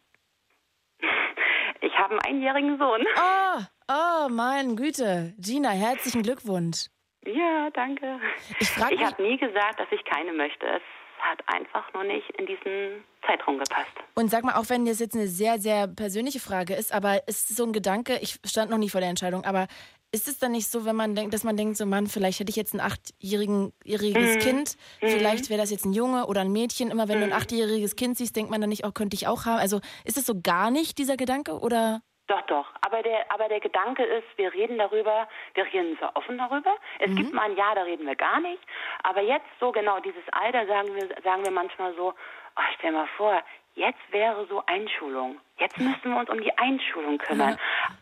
Ich 1.81 1.99
habe 1.99 2.11
einen 2.11 2.21
einjährigen 2.21 2.79
Sohn. 2.79 3.05
Oh, 3.17 3.61
oh, 3.89 4.29
meine 4.29 4.75
Güte. 4.77 5.35
Gina, 5.39 5.71
herzlichen 5.71 6.23
Glückwunsch. 6.23 6.87
Ja, 7.25 7.71
danke. 7.71 8.21
Ich 8.61 8.77
Ich 8.77 9.05
habe 9.05 9.23
nie 9.23 9.37
gesagt, 9.37 9.81
dass 9.81 9.91
ich 9.91 10.05
keine 10.05 10.33
möchte. 10.33 10.67
Es 10.67 10.83
hat 11.23 11.41
einfach 11.47 11.93
nur 11.95 12.05
nicht 12.05 12.29
in 12.39 12.47
diesen 12.47 13.05
Zeitraum 13.27 13.59
gepasst. 13.59 13.91
und 14.15 14.31
sag 14.31 14.45
mal, 14.45 14.55
auch 14.57 14.69
wenn 14.69 14.85
das 14.85 14.99
jetzt 14.99 15.15
eine 15.15 15.29
sehr, 15.29 15.59
sehr 15.61 15.87
persönliche 15.87 16.41
Frage 16.41 16.75
ist, 16.75 16.93
aber 16.93 17.27
ist 17.29 17.57
so 17.57 17.65
ein 17.65 17.73
Gedanke, 17.73 18.19
ich 18.21 18.39
stand 18.45 18.71
noch 18.71 18.79
nie 18.79 18.91
vor 18.91 19.01
der 19.01 19.11
Entscheidung, 19.11 19.45
aber 19.45 19.69
ist 20.15 20.29
es 20.29 20.39
dann 20.39 20.53
nicht 20.53 20.71
so, 20.71 20.85
wenn 20.85 20.97
man 20.97 21.15
denkt, 21.15 21.33
dass 21.33 21.43
man 21.45 21.57
denkt, 21.57 21.77
so 21.79 21.87
Mann, 21.87 22.07
vielleicht 22.07 22.39
hätte 22.41 22.51
ich 22.51 22.57
jetzt 22.57 22.75
ein 22.75 22.81
achtjähriges 22.81 24.35
Mhm. 24.35 24.39
Kind, 24.39 24.77
vielleicht 25.01 25.49
wäre 25.49 25.61
das 25.61 25.71
jetzt 25.71 25.87
ein 25.87 25.93
Junge 25.95 26.27
oder 26.27 26.43
ein 26.43 26.53
Mädchen. 26.53 26.91
Immer 26.91 27.09
wenn 27.09 27.21
du 27.21 27.27
Mhm. 27.27 27.33
ein 27.33 27.39
achtjähriges 27.39 27.97
Kind 27.97 28.19
siehst, 28.19 28.37
denkt 28.37 28.51
man 28.51 28.61
dann 28.61 28.69
nicht, 28.69 28.85
oh, 28.85 28.91
könnte 28.93 29.15
ich 29.15 29.27
auch 29.27 29.47
haben. 29.47 29.59
Also 29.61 29.81
ist 30.05 30.19
es 30.19 30.27
so 30.27 30.35
gar 30.43 30.71
nicht 30.71 30.99
dieser 30.99 31.17
Gedanke 31.17 31.59
oder? 31.59 32.03
Doch, 32.29 32.43
doch. 32.43 32.67
Aber 32.81 33.03
der, 33.03 33.31
aber 33.31 33.49
der 33.49 33.61
Gedanke 33.61 34.05
ist, 34.05 34.27
wir 34.37 34.53
reden 34.53 34.79
darüber, 34.79 35.29
wir 35.55 35.65
reden 35.65 35.99
so 36.01 36.07
offen 36.15 36.39
darüber. 36.39 36.77
Es 36.99 37.15
gibt 37.15 37.33
mal 37.33 37.51
ein 37.51 37.57
Jahr, 37.57 37.75
da 37.75 37.83
reden 37.83 38.07
wir 38.07 38.17
gar 38.17 38.41
nicht. 38.41 38.63
Aber 39.03 39.21
jetzt 39.21 39.49
so 39.59 39.73
genau 39.73 39.99
dieses 40.01 40.27
Alter 40.31 40.67
sagen 40.67 40.95
wir, 40.95 41.09
sagen 41.23 41.45
wir 41.45 41.51
manchmal 41.51 41.95
so, 41.95 42.15
oh, 42.57 42.63
stell 42.79 42.93
mal 42.93 43.09
vor, 43.17 43.43
jetzt 43.75 44.01
wäre 44.11 44.47
so 44.47 44.63
Einschulung. 44.67 45.41
Jetzt 45.59 45.79
müssen 45.79 46.13
wir 46.13 46.21
uns 46.21 46.31
um 46.31 46.41
die 46.41 46.57
Einschulung 46.59 47.19
kümmern. 47.19 47.59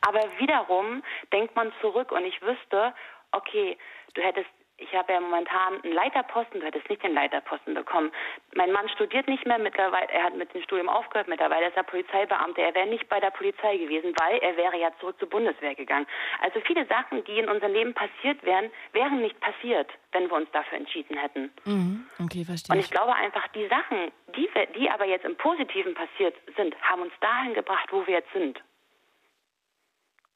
Aber 0.06 0.20
wiederum 0.38 1.02
denkt 1.32 1.56
man 1.56 1.72
zurück 1.80 2.12
und 2.12 2.24
ich 2.24 2.40
wüsste, 2.42 2.94
okay, 3.32 3.78
du 4.14 4.22
hättest 4.22 4.50
ich 4.80 4.94
habe 4.94 5.12
ja 5.12 5.20
momentan 5.20 5.82
einen 5.82 5.92
Leiterposten, 5.92 6.60
du 6.60 6.66
hättest 6.66 6.88
nicht 6.88 7.02
den 7.02 7.14
Leiterposten 7.14 7.74
bekommen. 7.74 8.10
Mein 8.54 8.72
Mann 8.72 8.88
studiert 8.88 9.28
nicht 9.28 9.46
mehr, 9.46 9.58
mittlerweile, 9.58 10.08
er 10.10 10.24
hat 10.24 10.36
mit 10.36 10.52
dem 10.54 10.62
Studium 10.62 10.88
aufgehört, 10.88 11.28
mittlerweile 11.28 11.68
ist 11.68 11.76
er 11.76 11.82
Polizeibeamter. 11.82 12.62
Er 12.62 12.74
wäre 12.74 12.86
nicht 12.88 13.08
bei 13.08 13.20
der 13.20 13.30
Polizei 13.30 13.76
gewesen, 13.76 14.14
weil 14.18 14.38
er 14.38 14.56
wäre 14.56 14.78
ja 14.78 14.90
zurück 14.98 15.18
zur 15.18 15.28
Bundeswehr 15.28 15.74
gegangen. 15.74 16.06
Also 16.40 16.60
viele 16.60 16.86
Sachen, 16.86 17.22
die 17.24 17.38
in 17.38 17.48
unserem 17.48 17.72
Leben 17.72 17.94
passiert 17.94 18.42
wären, 18.42 18.70
wären 18.92 19.20
nicht 19.20 19.38
passiert, 19.40 19.90
wenn 20.12 20.28
wir 20.28 20.36
uns 20.36 20.50
dafür 20.52 20.78
entschieden 20.78 21.16
hätten. 21.18 21.52
Mhm. 21.64 22.06
Okay, 22.24 22.44
verstehe 22.44 22.74
Und 22.74 22.80
ich. 22.82 22.90
glaube 22.90 23.14
einfach, 23.14 23.46
die 23.48 23.68
Sachen, 23.68 24.10
die, 24.34 24.48
die 24.76 24.90
aber 24.90 25.04
jetzt 25.04 25.26
im 25.26 25.36
Positiven 25.36 25.94
passiert 25.94 26.34
sind, 26.56 26.74
haben 26.82 27.02
uns 27.02 27.12
dahin 27.20 27.54
gebracht, 27.54 27.88
wo 27.92 28.06
wir 28.06 28.14
jetzt 28.14 28.32
sind. 28.32 28.60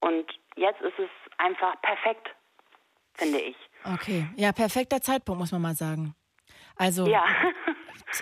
Und 0.01 0.31
jetzt 0.57 0.83
ist 0.83 0.99
es 0.99 1.09
einfach 1.39 1.81
perfekt, 1.81 2.29
finde 3.15 3.41
ich. 3.41 3.57
Okay, 3.85 4.27
ja, 4.37 4.53
perfekter 4.53 5.01
Zeitpunkt, 5.01 5.39
muss 5.41 5.53
man 5.53 5.63
mal 5.63 5.77
sagen. 5.77 6.15
Also 6.77 7.07
Ja. 7.07 7.23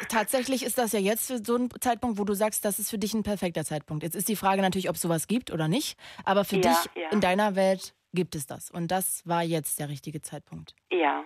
tatsächlich 0.09 0.65
ist 0.65 0.79
das 0.79 0.93
ja 0.93 0.99
jetzt 1.01 1.29
so 1.47 1.57
ein 1.57 1.69
Zeitpunkt, 1.81 2.19
wo 2.19 2.25
du 2.25 2.35
sagst, 2.35 2.65
das 2.65 2.79
ist 2.79 2.91
für 2.91 2.99
dich 2.99 3.15
ein 3.15 3.23
perfekter 3.23 3.65
Zeitpunkt. 3.65 4.03
Jetzt 4.03 4.15
ist 4.17 4.29
die 4.29 4.37
Frage 4.37 4.63
natürlich, 4.63 4.89
ob 4.89 4.97
es 4.97 5.03
sowas 5.03 5.27
gibt 5.27 5.51
oder 5.51 5.69
nicht. 5.69 5.97
Aber 6.25 6.45
für 6.45 6.57
Ja, 6.57 6.63
dich 6.63 6.91
ja. 7.03 7.11
in 7.11 7.21
deiner 7.21 7.55
Welt 7.57 7.95
gibt 8.13 8.35
es 8.35 8.47
das. 8.47 8.71
Und 8.71 8.89
das 8.89 9.27
war 9.27 9.43
jetzt 9.43 9.79
der 9.79 9.89
richtige 9.89 10.21
Zeitpunkt. 10.21 10.75
ja, 10.91 11.25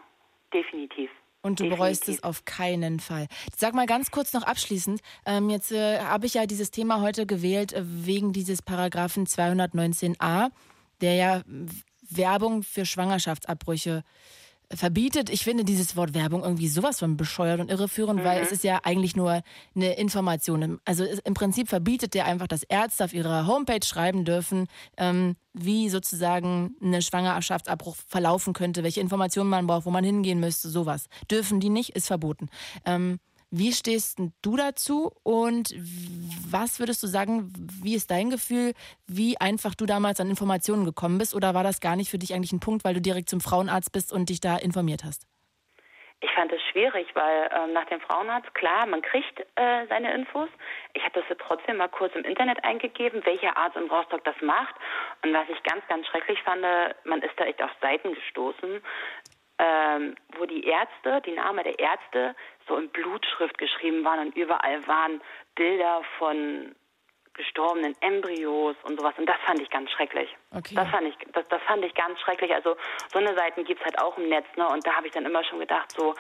definitiv. 0.53 1.11
Und 1.43 1.61
du 1.61 1.69
bereust 1.69 2.03
es 2.03 2.17
Definitiv. 2.17 2.25
auf 2.25 2.45
keinen 2.45 2.99
Fall. 2.99 3.29
Sag 3.57 3.73
mal 3.75 3.87
ganz 3.87 4.11
kurz 4.11 4.33
noch 4.33 4.43
abschließend. 4.43 5.01
Ähm, 5.27 5.49
jetzt 5.49 5.71
äh, 5.71 6.01
habe 6.01 6.27
ich 6.27 6.35
ja 6.35 6.45
dieses 6.47 6.73
Thema 6.73 7.01
heute 7.03 7.25
gewählt 7.25 7.73
äh, 7.73 7.83
wegen 7.85 8.33
dieses 8.33 8.63
Paragraphen 8.63 9.27
219a, 9.27 10.51
der 11.01 11.15
ja 11.15 11.43
Werbung 12.11 12.63
für 12.63 12.87
Schwangerschaftsabbrüche 12.87 14.03
verbietet. 14.73 15.31
Ich 15.31 15.45
finde 15.45 15.65
dieses 15.65 15.97
Wort 15.97 16.15
Werbung 16.15 16.43
irgendwie 16.43 16.69
sowas 16.69 16.99
von 16.99 17.17
bescheuert 17.17 17.61
und 17.61 17.71
irreführend, 17.71 18.25
weil 18.25 18.43
es 18.43 18.51
ist 18.51 18.65
ja 18.65 18.81
eigentlich 18.83 19.15
nur 19.15 19.43
eine 19.75 19.95
Information. 19.95 20.81
Also 20.85 21.05
im 21.05 21.35
Prinzip 21.35 21.69
verbietet 21.69 22.15
der 22.15 22.25
einfach, 22.25 22.49
dass 22.49 22.65
Ärzte 22.65 23.05
auf 23.05 23.13
ihrer 23.13 23.47
Homepage 23.47 23.85
schreiben 23.85 24.25
dürfen, 24.25 24.67
ähm, 24.97 25.37
wie 25.53 25.89
sozusagen 25.89 26.75
eine 26.83 27.01
Schwangerschaftsabbruch 27.01 27.97
verlaufen 28.09 28.55
könnte, 28.55 28.83
welche 28.83 29.01
Informationen 29.01 29.51
man 29.51 29.67
braucht, 29.67 29.87
wo 29.87 29.91
man 29.91 30.05
hingehen 30.05 30.41
müsste, 30.41 30.69
sowas. 30.69 31.07
Dürfen 31.31 31.61
die 31.61 31.71
nicht, 31.71 31.91
ist 31.91 32.09
verboten. 32.09 32.49
Ähm, 32.85 33.21
wie 33.51 33.73
stehst 33.73 34.19
du 34.43 34.57
dazu 34.57 35.13
und 35.23 35.73
was 36.51 36.81
würdest 36.81 37.03
du 37.03 37.07
sagen, 37.07 37.53
wie 37.83 37.95
ist 37.95 38.11
dein 38.11 38.31
Gefühl, 38.31 38.73
wie 39.07 39.41
einfach 39.41 39.75
du 39.75 39.87
damals 39.87 40.21
an 40.21 40.31
Informationen 40.31 40.85
gekommen 40.85 41.19
bist 41.19 41.35
oder 41.35 41.55
war 41.55 41.63
das 41.63 41.81
gar 41.81 41.97
nicht 41.97 42.11
für 42.11 42.19
dich 42.19 42.35
eigentlich 42.35 42.53
ein 42.53 42.61
Punkt, 42.61 42.85
weil 42.85 42.95
du 42.95 43.01
direkt 43.01 43.31
zum 43.31 43.41
Frauenarzt 43.41 43.93
bist 43.93 44.13
und 44.13 44.29
dich 44.29 44.41
da 44.41 44.57
informiert 44.57 45.05
hast? 45.05 45.27
Ich 46.21 46.31
fand 46.33 46.51
es 46.51 46.63
schwierig, 46.73 47.07
weil 47.15 47.51
ähm, 47.55 47.75
nach 47.75 47.85
dem 47.87 48.01
Frauenarzt, 48.01 48.55
klar, 48.55 48.87
man 48.87 49.03
kriegt 49.03 49.39
äh, 49.57 49.87
seine 49.89 50.15
Infos. 50.15 50.49
Ich 50.95 51.05
habe 51.05 51.21
das 51.21 51.39
trotzdem 51.39 51.77
mal 51.77 51.89
kurz 51.89 52.15
im 52.15 52.25
Internet 52.25 52.65
eingegeben, 52.65 53.25
welcher 53.27 53.55
Arzt 53.55 53.77
in 53.77 53.91
Rostock 53.91 54.25
das 54.25 54.35
macht. 54.41 54.75
Und 55.23 55.35
was 55.35 55.47
ich 55.51 55.63
ganz, 55.63 55.87
ganz 55.89 56.07
schrecklich 56.07 56.43
fand, 56.43 56.63
man 57.05 57.21
ist 57.21 57.39
da 57.39 57.45
echt 57.45 57.63
auf 57.63 57.71
Seiten 57.83 58.15
gestoßen, 58.15 58.83
ähm, 59.59 60.15
wo 60.37 60.45
die 60.45 60.65
Ärzte, 60.65 61.23
die 61.25 61.33
Namen 61.33 61.65
der 61.65 61.79
Ärzte, 61.79 62.35
so 62.69 62.77
in 62.77 62.89
Blutschrift 62.91 63.59
geschrieben 63.59 64.05
waren 64.05 64.27
und 64.27 64.37
überall 64.37 64.87
waren 64.87 65.21
Bilder 65.55 66.03
von 66.19 66.75
gestorbenen 67.37 67.95
Embryos 68.01 68.77
und 68.85 68.99
sowas. 68.99 69.15
Und 69.19 69.27
das 69.27 69.37
fand 69.45 69.61
ich 69.61 69.71
ganz 69.71 69.91
schrecklich. 69.91 70.35
Okay. 70.55 70.75
Das 70.75 70.89
fand 70.89 71.07
ich, 71.07 71.17
das, 71.33 71.47
das 71.49 71.63
fand 71.63 71.85
ich 71.85 71.95
ganz 71.95 72.19
schrecklich. 72.21 72.53
Also 72.55 72.77
so 73.13 73.19
eine 73.19 73.35
Seiten 73.35 73.65
gibt's 73.65 73.85
halt 73.85 73.99
auch 74.01 74.17
im 74.19 74.29
Netz, 74.29 74.47
ne? 74.57 74.67
Und 74.69 74.87
da 74.87 74.95
habe 74.95 75.07
ich 75.07 75.13
dann 75.13 75.27
immer 75.27 75.45
schon 75.45 75.61
gedacht, 75.61 75.93
so, 75.93 76.15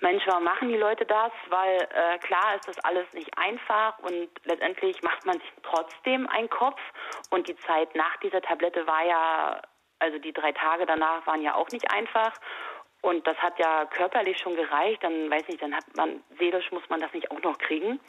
Mensch, 0.00 0.22
warum 0.26 0.44
machen 0.44 0.68
die 0.68 0.76
Leute 0.76 1.04
das? 1.04 1.32
Weil 1.48 1.88
äh, 1.92 2.18
klar 2.18 2.54
ist 2.54 2.68
das 2.68 2.78
alles 2.84 3.12
nicht 3.14 3.36
einfach 3.36 3.98
und 4.00 4.28
letztendlich 4.44 5.02
macht 5.02 5.26
man 5.26 5.38
sich 5.40 5.52
trotzdem 5.62 6.28
einen 6.28 6.48
Kopf. 6.48 6.80
Und 7.30 7.48
die 7.48 7.56
Zeit 7.56 7.94
nach 7.96 8.16
dieser 8.18 8.40
Tablette 8.40 8.86
war 8.86 9.04
ja, 9.04 9.60
also 9.98 10.18
die 10.18 10.32
drei 10.32 10.52
Tage 10.52 10.86
danach 10.86 11.26
waren 11.26 11.42
ja 11.42 11.54
auch 11.54 11.68
nicht 11.68 11.90
einfach. 11.90 12.32
Und 13.00 13.26
das 13.26 13.36
hat 13.38 13.58
ja 13.58 13.86
körperlich 13.86 14.38
schon 14.38 14.56
gereicht. 14.56 15.02
Dann 15.02 15.30
weiß 15.30 15.46
nicht, 15.48 15.62
dann 15.62 15.74
hat 15.74 15.84
man 15.96 16.22
seelisch 16.38 16.70
muss 16.72 16.88
man 16.88 17.00
das 17.00 17.12
nicht 17.12 17.30
auch 17.30 17.42
noch 17.42 17.58
kriegen. 17.58 18.00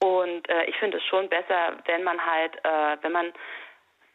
Und 0.00 0.48
äh, 0.48 0.64
ich 0.64 0.76
finde 0.76 0.98
es 0.98 1.04
schon 1.04 1.28
besser, 1.28 1.78
wenn 1.86 2.02
man 2.02 2.24
halt, 2.24 2.56
äh, 2.64 2.96
wenn 3.02 3.12
man 3.12 3.32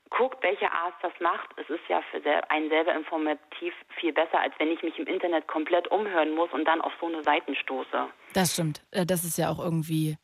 guckt, 0.09 0.41
welcher 0.43 0.71
Arzt 0.71 0.97
das 1.01 1.13
macht. 1.19 1.49
Es 1.57 1.69
ist 1.69 1.83
ja 1.87 2.01
für 2.11 2.21
einen 2.49 2.69
selber 2.69 2.93
informativ 2.93 3.73
viel 3.99 4.13
besser, 4.13 4.39
als 4.39 4.53
wenn 4.59 4.69
ich 4.69 4.81
mich 4.83 4.97
im 4.99 5.07
Internet 5.07 5.47
komplett 5.47 5.87
umhören 5.89 6.35
muss 6.35 6.51
und 6.51 6.65
dann 6.65 6.81
auf 6.81 6.93
so 6.99 7.07
eine 7.07 7.23
Seiten 7.23 7.55
stoße. 7.55 8.07
Das 8.33 8.53
stimmt. 8.53 8.81
Äh, 8.91 9.05
Das 9.05 9.23
ist 9.23 9.37
ja 9.37 9.49
auch 9.49 9.59
irgendwie 9.59 10.17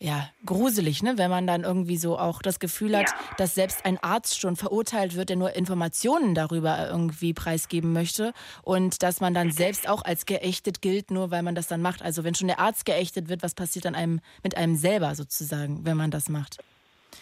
ja, 0.00 0.28
gruselig, 0.46 1.02
ne? 1.02 1.18
wenn 1.18 1.30
man 1.30 1.46
dann 1.46 1.64
irgendwie 1.64 1.96
so 1.96 2.16
auch 2.18 2.40
das 2.40 2.60
Gefühl 2.60 2.96
hat, 2.96 3.08
Ja. 3.08 3.16
dass 3.36 3.54
selbst 3.54 3.84
ein 3.84 3.98
Arzt 4.00 4.40
schon 4.40 4.54
verurteilt 4.54 5.16
wird, 5.16 5.28
der 5.28 5.36
nur 5.36 5.56
Informationen 5.56 6.34
darüber 6.34 6.88
irgendwie 6.88 7.34
preisgeben 7.34 7.92
möchte 7.92 8.32
und 8.62 9.02
dass 9.02 9.20
man 9.20 9.34
dann 9.34 9.50
selbst 9.50 9.88
auch 9.88 10.04
als 10.04 10.24
geächtet 10.24 10.82
gilt, 10.82 11.10
nur 11.10 11.30
weil 11.30 11.42
man 11.42 11.54
das 11.56 11.66
dann 11.66 11.82
macht. 11.82 12.02
Also 12.02 12.22
wenn 12.22 12.34
schon 12.34 12.46
der 12.48 12.60
Arzt 12.60 12.86
geächtet 12.86 13.28
wird, 13.28 13.42
was 13.42 13.54
passiert 13.54 13.86
dann 13.86 13.94
einem 13.96 14.20
mit 14.44 14.56
einem 14.56 14.76
selber 14.76 15.14
sozusagen, 15.16 15.84
wenn 15.84 15.96
man 15.96 16.10
das 16.12 16.28
macht? 16.28 16.58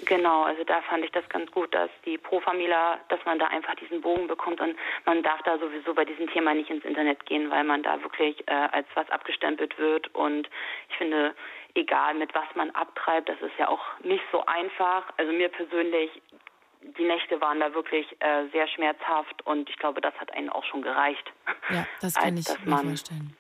Genau, 0.05 0.43
also 0.43 0.63
da 0.65 0.83
fand 0.83 1.05
ich 1.05 1.13
das 1.13 1.27
ganz 1.31 1.51
gut, 1.53 1.73
dass 1.75 1.89
die 2.05 2.19
Pro 2.19 2.41
Familia, 2.41 2.99
dass 3.09 3.21
man 3.25 3.39
da 3.39 3.47
einfach 3.47 3.75
diesen 3.77 4.03
Bogen 4.03 4.27
bekommt 4.27 4.61
und 4.61 4.77
man 5.07 5.23
darf 5.23 5.41
da 5.45 5.59
sowieso 5.59 5.95
bei 5.95 6.05
diesem 6.05 6.29
Thema 6.29 6.53
nicht 6.53 6.69
ins 6.69 6.85
Internet 6.85 7.25
gehen, 7.25 7.51
weil 7.51 7.65
man 7.65 7.83
da 7.83 8.03
wirklich 8.03 8.47
äh, 8.47 8.53
als 8.53 8.87
was 8.95 9.09
abgestempelt 9.11 9.79
wird 9.79 10.15
und 10.15 10.51
ich 10.91 10.97
finde, 10.99 11.35
egal 11.77 12.15
mit 12.15 12.35
was 12.35 12.47
man 12.55 12.71
abtreibt, 12.71 13.29
das 13.29 13.41
ist 13.41 13.59
ja 13.59 13.69
auch 13.69 13.85
nicht 14.03 14.25
so 14.33 14.45
einfach. 14.47 15.05
Also 15.17 15.33
mir 15.33 15.49
persönlich, 15.49 16.11
die 16.99 17.05
Nächte 17.05 17.41
waren 17.41 17.61
da 17.61 17.75
wirklich 17.75 18.07
äh, 18.21 18.47
sehr 18.53 18.69
schmerzhaft 18.69 19.47
und 19.47 19.69
ich 19.69 19.77
glaube, 19.77 20.01
das 20.01 20.15
hat 20.15 20.33
einen 20.33 20.51
auch 20.51 20.65
schon 20.65 20.83
gereicht. 20.83 21.33
Ja, 21.71 21.87
das 22.01 22.15
kann 22.21 22.37
ich 22.37 22.47
mir 22.65 22.79
vorstellen. 22.79 23.37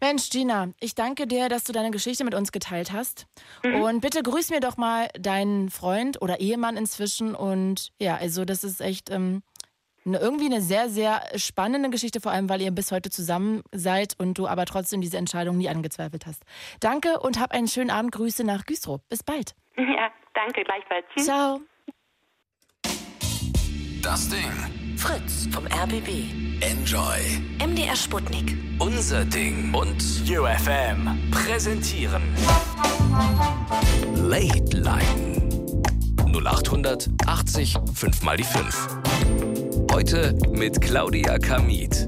Mensch, 0.00 0.30
Gina, 0.30 0.68
ich 0.80 0.94
danke 0.94 1.26
dir, 1.26 1.48
dass 1.48 1.64
du 1.64 1.72
deine 1.72 1.90
Geschichte 1.90 2.24
mit 2.24 2.34
uns 2.34 2.52
geteilt 2.52 2.92
hast. 2.92 3.26
Mhm. 3.64 3.80
Und 3.80 4.00
bitte 4.00 4.22
grüß 4.22 4.50
mir 4.50 4.60
doch 4.60 4.76
mal 4.76 5.08
deinen 5.18 5.70
Freund 5.70 6.20
oder 6.22 6.40
Ehemann 6.40 6.76
inzwischen. 6.76 7.34
Und 7.34 7.92
ja, 7.98 8.16
also 8.16 8.44
das 8.44 8.62
ist 8.62 8.80
echt 8.80 9.10
ähm, 9.10 9.42
irgendwie 10.14 10.46
eine 10.46 10.60
sehr, 10.60 10.88
sehr 10.88 11.22
spannende 11.36 11.90
Geschichte, 11.90 12.20
vor 12.20 12.32
allem 12.32 12.48
weil 12.48 12.60
ihr 12.62 12.70
bis 12.70 12.92
heute 12.92 13.10
zusammen 13.10 13.62
seid 13.72 14.14
und 14.18 14.38
du 14.38 14.46
aber 14.46 14.64
trotzdem 14.64 15.00
diese 15.00 15.16
Entscheidung 15.18 15.56
nie 15.56 15.68
angezweifelt 15.68 16.26
hast. 16.26 16.42
Danke 16.80 17.20
und 17.20 17.40
hab 17.40 17.52
einen 17.52 17.68
schönen 17.68 17.90
Abend. 17.90 18.12
Grüße 18.12 18.44
nach 18.44 18.64
Güstrow. 18.66 19.00
Bis 19.08 19.22
bald. 19.22 19.54
Ja, 19.78 20.10
danke, 20.34 20.62
gleichfalls. 20.64 21.04
Tschüss. 21.14 21.26
Ciao. 21.26 21.60
Das 24.02 24.28
Ding. 24.28 24.96
Fritz 24.96 25.48
vom 25.52 25.66
RBB. 25.66 26.62
Enjoy. 26.62 27.18
MDR 27.62 27.96
Sputnik. 27.96 28.56
Unser 28.78 29.24
Ding. 29.24 29.74
Und 29.74 30.02
UFM. 30.30 31.30
Präsentieren. 31.30 32.22
Late 34.14 34.76
Line. 34.76 35.36
0800 36.32 37.08
80 37.26 37.76
5 37.94 38.22
mal 38.22 38.36
die 38.36 38.44
5. 38.44 39.55
Heute 39.96 40.38
mit 40.50 40.78
Claudia 40.82 41.38
Kamit. 41.38 42.06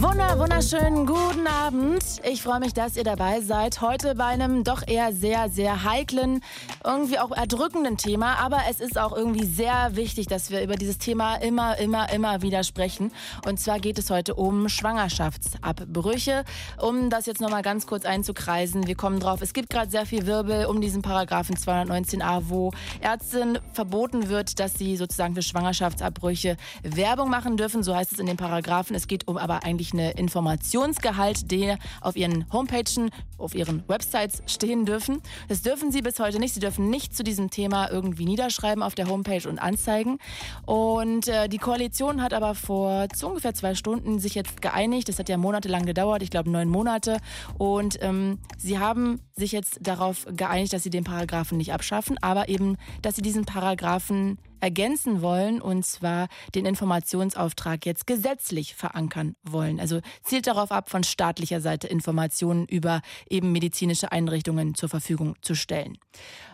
Wunder, 0.00 0.38
wunderschönen 0.38 1.06
guten 1.06 1.46
Abend. 1.46 2.02
Ich 2.28 2.42
freue 2.42 2.58
mich, 2.58 2.74
dass 2.74 2.96
ihr 2.96 3.04
dabei 3.04 3.40
seid. 3.40 3.80
Heute 3.80 4.14
bei 4.16 4.24
einem 4.24 4.64
doch 4.64 4.86
eher 4.86 5.12
sehr, 5.12 5.48
sehr 5.48 5.84
heiklen, 5.84 6.40
irgendwie 6.84 7.18
auch 7.18 7.30
erdrückenden 7.30 7.96
Thema. 7.96 8.34
Aber 8.38 8.62
es 8.68 8.80
ist 8.80 8.98
auch 8.98 9.16
irgendwie 9.16 9.46
sehr 9.46 9.94
wichtig, 9.94 10.26
dass 10.26 10.50
wir 10.50 10.62
über 10.62 10.74
dieses 10.74 10.98
Thema 10.98 11.36
immer, 11.36 11.78
immer, 11.78 12.12
immer 12.12 12.42
wieder 12.42 12.64
sprechen. 12.64 13.12
Und 13.46 13.60
zwar 13.60 13.78
geht 13.78 13.98
es 13.98 14.10
heute 14.10 14.34
um 14.34 14.68
Schwangerschaftsabbrüche. 14.68 16.44
Um 16.80 17.08
das 17.08 17.26
jetzt 17.26 17.40
nochmal 17.40 17.62
ganz 17.62 17.86
kurz 17.86 18.04
einzukreisen. 18.04 18.86
Wir 18.86 18.96
kommen 18.96 19.20
drauf. 19.20 19.40
Es 19.40 19.52
gibt 19.52 19.70
gerade 19.70 19.90
sehr 19.90 20.04
viel 20.04 20.26
Wirbel 20.26 20.66
um 20.66 20.80
diesen 20.80 21.02
Paragraphen 21.02 21.54
219a, 21.54 22.42
wo 22.48 22.72
Ärztinnen 23.00 23.58
verboten 23.72 24.28
wird, 24.28 24.58
dass 24.58 24.74
sie 24.74 24.96
sozusagen 24.96 25.34
für 25.34 25.42
Schwangerschaftsabbrüche 25.42 26.56
Werbung 26.82 27.21
machen 27.28 27.56
dürfen. 27.56 27.82
So 27.82 27.94
heißt 27.94 28.12
es 28.12 28.18
in 28.18 28.26
den 28.26 28.36
Paragraphen. 28.36 28.94
Es 28.94 29.06
geht 29.06 29.28
um 29.28 29.36
aber 29.36 29.64
eigentlich 29.64 29.92
eine 29.92 30.12
Informationsgehalt, 30.12 31.50
der 31.50 31.78
auf 32.00 32.16
ihren 32.16 32.50
Homepagen, 32.52 33.10
auf 33.38 33.54
ihren 33.54 33.86
Websites 33.88 34.42
stehen 34.46 34.84
dürfen. 34.84 35.22
Das 35.48 35.62
dürfen 35.62 35.92
sie 35.92 36.02
bis 36.02 36.18
heute 36.18 36.38
nicht. 36.38 36.54
Sie 36.54 36.60
dürfen 36.60 36.90
nicht 36.90 37.16
zu 37.16 37.24
diesem 37.24 37.50
Thema 37.50 37.90
irgendwie 37.90 38.24
niederschreiben 38.24 38.82
auf 38.82 38.94
der 38.94 39.08
Homepage 39.08 39.48
und 39.48 39.58
anzeigen. 39.58 40.18
Und 40.66 41.28
äh, 41.28 41.48
die 41.48 41.58
Koalition 41.58 42.22
hat 42.22 42.34
aber 42.34 42.54
vor 42.54 43.06
so 43.14 43.28
ungefähr 43.28 43.54
zwei 43.54 43.74
Stunden 43.74 44.18
sich 44.18 44.34
jetzt 44.34 44.62
geeinigt. 44.62 45.08
Das 45.08 45.18
hat 45.18 45.28
ja 45.28 45.36
monatelang 45.36 45.86
gedauert, 45.86 46.22
ich 46.22 46.30
glaube 46.30 46.50
neun 46.50 46.68
Monate. 46.68 47.18
Und 47.58 47.98
ähm, 48.02 48.38
sie 48.56 48.78
haben 48.78 49.20
sich 49.36 49.52
jetzt 49.52 49.78
darauf 49.82 50.26
geeinigt, 50.36 50.72
dass 50.72 50.82
sie 50.82 50.90
den 50.90 51.04
Paragraphen 51.04 51.58
nicht 51.58 51.72
abschaffen, 51.72 52.18
aber 52.20 52.48
eben, 52.48 52.76
dass 53.02 53.16
sie 53.16 53.22
diesen 53.22 53.44
Paragraphen 53.44 54.38
ergänzen 54.62 55.22
wollen 55.22 55.60
und 55.60 55.84
zwar 55.84 56.28
den 56.54 56.66
Informationsauftrag 56.66 57.84
jetzt 57.84 58.06
gesetzlich 58.06 58.74
verankern 58.74 59.34
wollen. 59.42 59.80
Also 59.80 60.00
zielt 60.22 60.46
darauf 60.46 60.70
ab, 60.70 60.88
von 60.88 61.02
staatlicher 61.02 61.60
Seite 61.60 61.88
Informationen 61.88 62.66
über 62.66 63.02
eben 63.28 63.50
medizinische 63.50 64.12
Einrichtungen 64.12 64.74
zur 64.74 64.88
Verfügung 64.88 65.34
zu 65.42 65.54
stellen. 65.54 65.98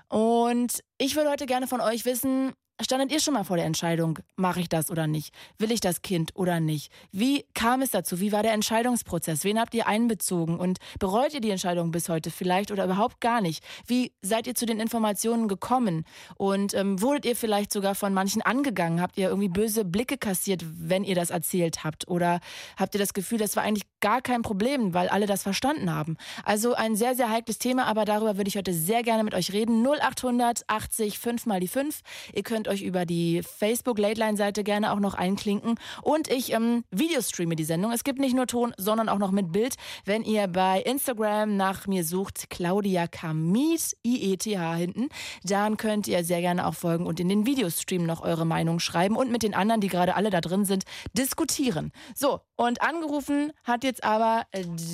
Und 0.09 0.82
ich 0.96 1.16
würde 1.16 1.30
heute 1.30 1.44
gerne 1.44 1.66
von 1.66 1.82
euch 1.82 2.06
wissen, 2.06 2.54
standet 2.81 3.12
ihr 3.12 3.20
schon 3.20 3.35
mal 3.35 3.45
vor 3.45 3.57
der 3.57 3.66
Entscheidung, 3.66 4.18
mache 4.37 4.61
ich 4.61 4.68
das 4.68 4.91
oder 4.91 5.07
nicht? 5.07 5.35
Will 5.59 5.72
ich 5.72 5.81
das 5.81 6.03
Kind 6.03 6.35
oder 6.35 6.61
nicht? 6.61 6.93
Wie 7.12 7.45
kam 7.55 7.83
es 7.83 7.91
dazu? 7.91 8.20
Wie 8.20 8.33
war 8.33 8.43
der 8.43 8.53
Entscheidungsprozess? 8.53 9.45
Wen 9.45 9.59
habt 9.59 9.74
ihr 9.74 9.87
einbezogen? 9.87 10.59
Und 10.59 10.79
bereut 10.99 11.35
ihr 11.35 11.41
die 11.41 11.51
Entscheidung 11.51 11.91
bis 11.91 12.09
heute 12.09 12.31
vielleicht 12.31 12.70
oder 12.70 12.85
überhaupt 12.85 13.20
gar 13.20 13.41
nicht? 13.41 13.64
Wie 13.87 14.12
seid 14.22 14.47
ihr 14.47 14.55
zu 14.55 14.66
den 14.66 14.81
Informationen 14.81 15.49
gekommen? 15.49 16.05
Und 16.37 16.74
ähm, 16.74 17.01
wurdet 17.03 17.24
ihr 17.24 17.37
vielleicht 17.37 17.72
sogar 17.72 17.95
von 17.95 18.14
manchen 18.14 18.43
angegangen? 18.43 19.01
Habt 19.01 19.18
ihr 19.18 19.29
irgendwie 19.29 19.49
böse 19.49 19.85
Blicke 19.85 20.16
kassiert, 20.16 20.64
wenn 20.64 21.05
ihr 21.05 21.14
das 21.14 21.31
erzählt 21.31 21.85
habt? 21.85 22.09
Oder 22.09 22.41
habt 22.76 22.95
ihr 22.95 23.01
das 23.01 23.12
Gefühl, 23.12 23.39
das 23.39 23.57
war 23.57 23.64
eigentlich 23.64 23.87
gar 24.01 24.22
kein 24.22 24.42
Problem, 24.42 24.94
weil 24.94 25.09
alle 25.09 25.26
das 25.26 25.42
verstanden 25.42 25.92
haben? 25.92 26.16
Also 26.44 26.74
ein 26.74 26.96
sehr, 26.96 27.14
sehr 27.14 27.30
heikles 27.30 27.59
Thema, 27.59 27.86
aber 27.86 28.05
darüber 28.05 28.36
würde 28.36 28.49
ich 28.49 28.57
heute 28.57 28.72
sehr 28.72 29.03
gerne 29.03 29.24
mit 29.24 29.34
euch 29.34 29.53
reden. 29.53 29.86
0800 29.86 30.64
80 30.66 31.18
5 31.18 31.46
mal 31.46 31.61
die 31.61 31.68
5. 31.68 32.01
Ihr 32.32 32.42
könnt 32.42 32.68
euch 32.68 32.82
über 32.82 33.07
die 33.07 33.42
Facebook 33.42 33.99
Late 33.99 34.20
Line 34.20 34.36
Seite 34.36 34.64
gerne 34.64 34.92
auch 34.92 35.01
noch 35.01 35.14
einklinken 35.14 35.74
und 36.03 36.28
ich 36.28 36.53
ähm, 36.53 36.84
Videostreame 36.90 37.57
die 37.57 37.64
Sendung. 37.64 37.92
Es 37.92 38.05
gibt 38.05 38.18
nicht 38.18 38.34
nur 38.34 38.46
Ton, 38.46 38.74
sondern 38.76 39.09
auch 39.09 39.18
noch 39.18 39.30
mit 39.30 39.53
Bild. 39.53 39.74
Wenn 40.05 40.24
ihr 40.24 40.46
bei 40.46 40.80
Instagram 40.80 41.57
nach 41.57 41.86
mir 41.86 42.05
sucht, 42.05 42.51
Claudia 42.51 43.07
Kamit, 43.07 43.96
I-E-T-H 44.05 44.74
hinten, 44.74 45.09
dann 45.44 45.76
könnt 45.76 46.09
ihr 46.09 46.24
sehr 46.24 46.40
gerne 46.40 46.66
auch 46.66 46.74
folgen 46.74 47.07
und 47.07 47.20
in 47.20 47.28
den 47.28 47.46
Videostream 47.46 48.05
noch 48.05 48.22
eure 48.22 48.46
Meinung 48.46 48.80
schreiben 48.80 49.16
und 49.16 49.30
mit 49.30 49.42
den 49.42 49.55
anderen, 49.55 49.80
die 49.80 49.88
gerade 49.88 50.14
alle 50.14 50.30
da 50.30 50.40
drin 50.40 50.64
sind, 50.64 50.84
diskutieren. 51.12 51.92
So, 52.14 52.40
und 52.59 52.82
angerufen 52.82 53.52
hat 53.64 53.84
jetzt 53.84 54.04
aber 54.04 54.44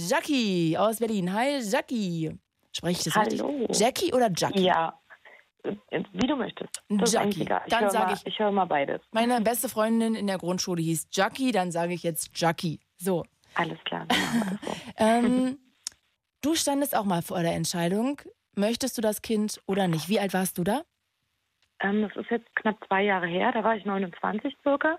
Jackie 0.08 0.76
aus 0.78 0.98
Berlin. 0.98 1.32
Hi, 1.32 1.58
Jackie. 1.60 2.38
Spreche 2.76 2.98
ich 2.98 3.04
das 3.04 3.14
Hallo. 3.16 3.48
richtig? 3.60 3.78
Jackie 3.80 4.12
oder 4.12 4.30
Jackie? 4.36 4.62
Ja, 4.64 5.00
wie 6.12 6.26
du 6.26 6.36
möchtest. 6.36 6.82
Das 6.90 7.12
Jackie. 7.12 7.44
Dann 7.44 7.80
höre 7.80 7.90
sag 7.90 8.06
mal, 8.08 8.14
ich- 8.14 8.26
ich 8.26 8.38
höre 8.38 8.50
mal 8.52 8.66
beides. 8.66 9.00
Meine 9.12 9.40
beste 9.40 9.68
Freundin 9.68 10.14
in 10.14 10.26
der 10.26 10.38
Grundschule 10.38 10.82
hieß 10.82 11.08
Jackie, 11.12 11.52
dann 11.52 11.72
sage 11.72 11.94
ich 11.94 12.02
jetzt 12.02 12.30
Jackie. 12.38 12.80
So. 12.96 13.24
Alles 13.54 13.78
klar, 13.84 14.06
so. 14.10 14.16
Ähm, 14.98 15.58
du 16.42 16.54
standest 16.54 16.94
auch 16.96 17.04
mal 17.04 17.22
vor 17.22 17.40
der 17.42 17.54
Entscheidung, 17.54 18.20
möchtest 18.56 18.98
du 18.98 19.02
das 19.02 19.22
Kind 19.22 19.60
oder 19.66 19.88
nicht? 19.88 20.08
Wie 20.08 20.20
alt 20.20 20.34
warst 20.34 20.58
du 20.58 20.64
da? 20.64 20.82
Ähm, 21.80 22.02
das 22.02 22.14
ist 22.16 22.30
jetzt 22.30 22.54
knapp 22.56 22.76
zwei 22.88 23.02
Jahre 23.04 23.26
her, 23.26 23.52
da 23.52 23.62
war 23.64 23.76
ich 23.76 23.84
29 23.84 24.54
circa. 24.62 24.98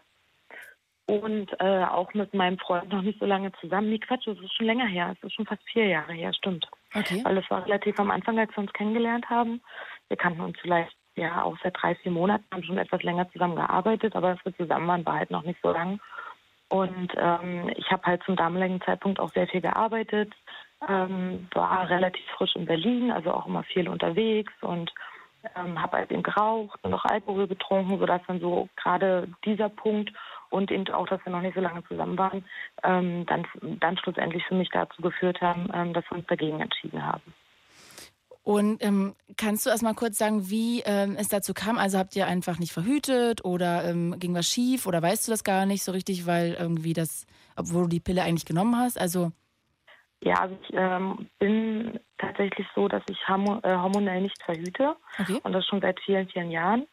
Und 1.08 1.52
äh, 1.60 1.84
auch 1.84 2.12
mit 2.16 2.34
meinem 2.34 2.58
Freund 2.58 2.92
noch 2.92 3.04
nicht 3.04 3.20
so 3.20 3.26
lange 3.26 3.52
zusammen. 3.62 3.90
Nee, 3.90 4.00
Quatsch, 4.00 4.26
das 4.26 4.40
ist 4.40 4.56
schon 4.56 4.66
länger 4.66 4.88
her. 4.88 5.16
Es 5.16 5.24
ist 5.24 5.34
schon 5.34 5.46
fast 5.46 5.62
vier 5.72 5.86
Jahre 5.86 6.14
her, 6.14 6.34
stimmt. 6.34 6.68
Okay. 6.96 7.22
Weil 7.24 7.36
das 7.36 7.50
war 7.52 7.64
relativ 7.66 8.00
am 8.00 8.10
Anfang, 8.10 8.40
als 8.40 8.50
wir 8.52 8.60
uns 8.60 8.74
kennengelernt 8.74 9.30
haben. 9.30 9.62
Wir 10.08 10.18
kannten 10.18 10.42
uns 10.42 10.58
vielleicht 10.60 10.96
ja 11.16 11.44
auch 11.44 11.58
seit 11.62 11.76
drei, 11.80 11.96
vier 11.96 12.12
Monaten, 12.12 12.44
haben 12.52 12.64
schon 12.64 12.78
etwas 12.78 13.04
länger 13.04 13.30
zusammen 13.32 13.56
gearbeitet, 13.56 14.16
aber 14.16 14.34
dass 14.34 14.46
wir 14.46 14.56
zusammen 14.58 14.88
waren, 14.88 15.06
war 15.06 15.18
halt 15.18 15.32
noch 15.32 15.44
nicht 15.44 15.60
so 15.62 15.72
lang. 15.72 16.00
Und 16.70 17.14
ähm, 17.16 17.72
ich 17.76 17.90
habe 17.92 18.04
halt 18.04 18.24
zum 18.24 18.36
damaligen 18.36 18.82
Zeitpunkt 18.82 19.20
auch 19.20 19.32
sehr 19.34 19.48
viel 19.48 19.62
gearbeitet, 19.62 20.34
ähm, 20.90 21.48
war 21.54 21.90
relativ 21.90 22.26
frisch 22.36 22.56
in 22.56 22.66
Berlin, 22.66 23.12
also 23.12 23.32
auch 23.32 23.46
immer 23.46 23.64
viel 23.64 23.88
unterwegs 23.88 24.52
und 24.62 24.92
ähm, 25.56 25.80
habe 25.82 25.98
halt 25.98 26.12
eben 26.12 26.24
geraucht 26.24 26.80
und 26.82 26.94
auch 26.94 27.06
Alkohol 27.06 27.48
getrunken, 27.48 28.00
sodass 28.00 28.22
dann 28.28 28.40
so 28.40 28.68
gerade 28.76 29.28
dieser 29.46 29.70
Punkt 29.70 30.12
und 30.56 30.72
eben 30.72 30.88
auch, 30.94 31.08
dass 31.08 31.24
wir 31.26 31.32
noch 31.32 31.42
nicht 31.42 31.56
so 31.56 31.62
lange 31.62 31.84
zusammen 31.84 32.18
waren, 32.18 32.46
ähm, 32.84 33.26
dann, 33.26 33.46
dann 33.80 33.98
schlussendlich 33.98 34.44
für 34.46 34.56
mich 34.56 34.70
dazu 34.70 35.02
geführt 35.02 35.42
haben, 35.42 35.70
ähm, 35.74 35.94
dass 35.94 36.06
wir 36.10 36.18
uns 36.18 36.28
dagegen 36.28 36.62
entschieden 36.62 37.06
haben. 37.06 37.34
Und 38.44 38.84
ähm, 38.84 39.16
kannst 39.38 39.66
du 39.66 39.72
erst 39.72 39.84
mal 39.84 39.96
kurz 39.96 40.18
sagen, 40.18 40.50
wie 40.50 40.82
ähm, 40.86 41.16
es 41.18 41.28
dazu 41.30 41.54
kam? 41.54 41.78
Also 41.78 41.98
habt 41.98 42.16
ihr 42.16 42.28
einfach 42.28 42.60
nicht 42.60 42.72
verhütet 42.74 43.44
oder 43.44 43.84
ähm, 43.86 44.18
ging 44.20 44.36
was 44.36 44.48
schief 44.48 44.86
oder 44.86 45.02
weißt 45.02 45.28
du 45.28 45.32
das 45.32 45.44
gar 45.44 45.66
nicht 45.66 45.84
so 45.84 45.92
richtig, 45.92 46.28
weil 46.28 46.54
irgendwie 46.54 46.94
das, 46.94 47.26
obwohl 47.56 47.84
du 47.84 47.90
die 47.90 48.00
Pille 48.00 48.22
eigentlich 48.22 48.46
genommen 48.46 48.78
hast? 48.78 49.02
Also, 49.02 49.32
Ja, 50.22 50.36
also 50.36 50.56
ich 50.62 50.74
ähm, 50.74 51.28
bin 51.40 52.00
tatsächlich 52.20 52.68
so, 52.76 52.88
dass 52.88 53.02
ich 53.10 53.18
äh, 53.28 53.76
hormonell 53.76 54.22
nicht 54.22 54.42
verhüte 54.44 54.96
okay. 55.20 55.40
und 55.44 55.52
das 55.52 55.66
schon 55.66 55.82
seit 55.82 56.00
vielen, 56.02 56.30
vielen 56.30 56.52
Jahren. 56.52 56.86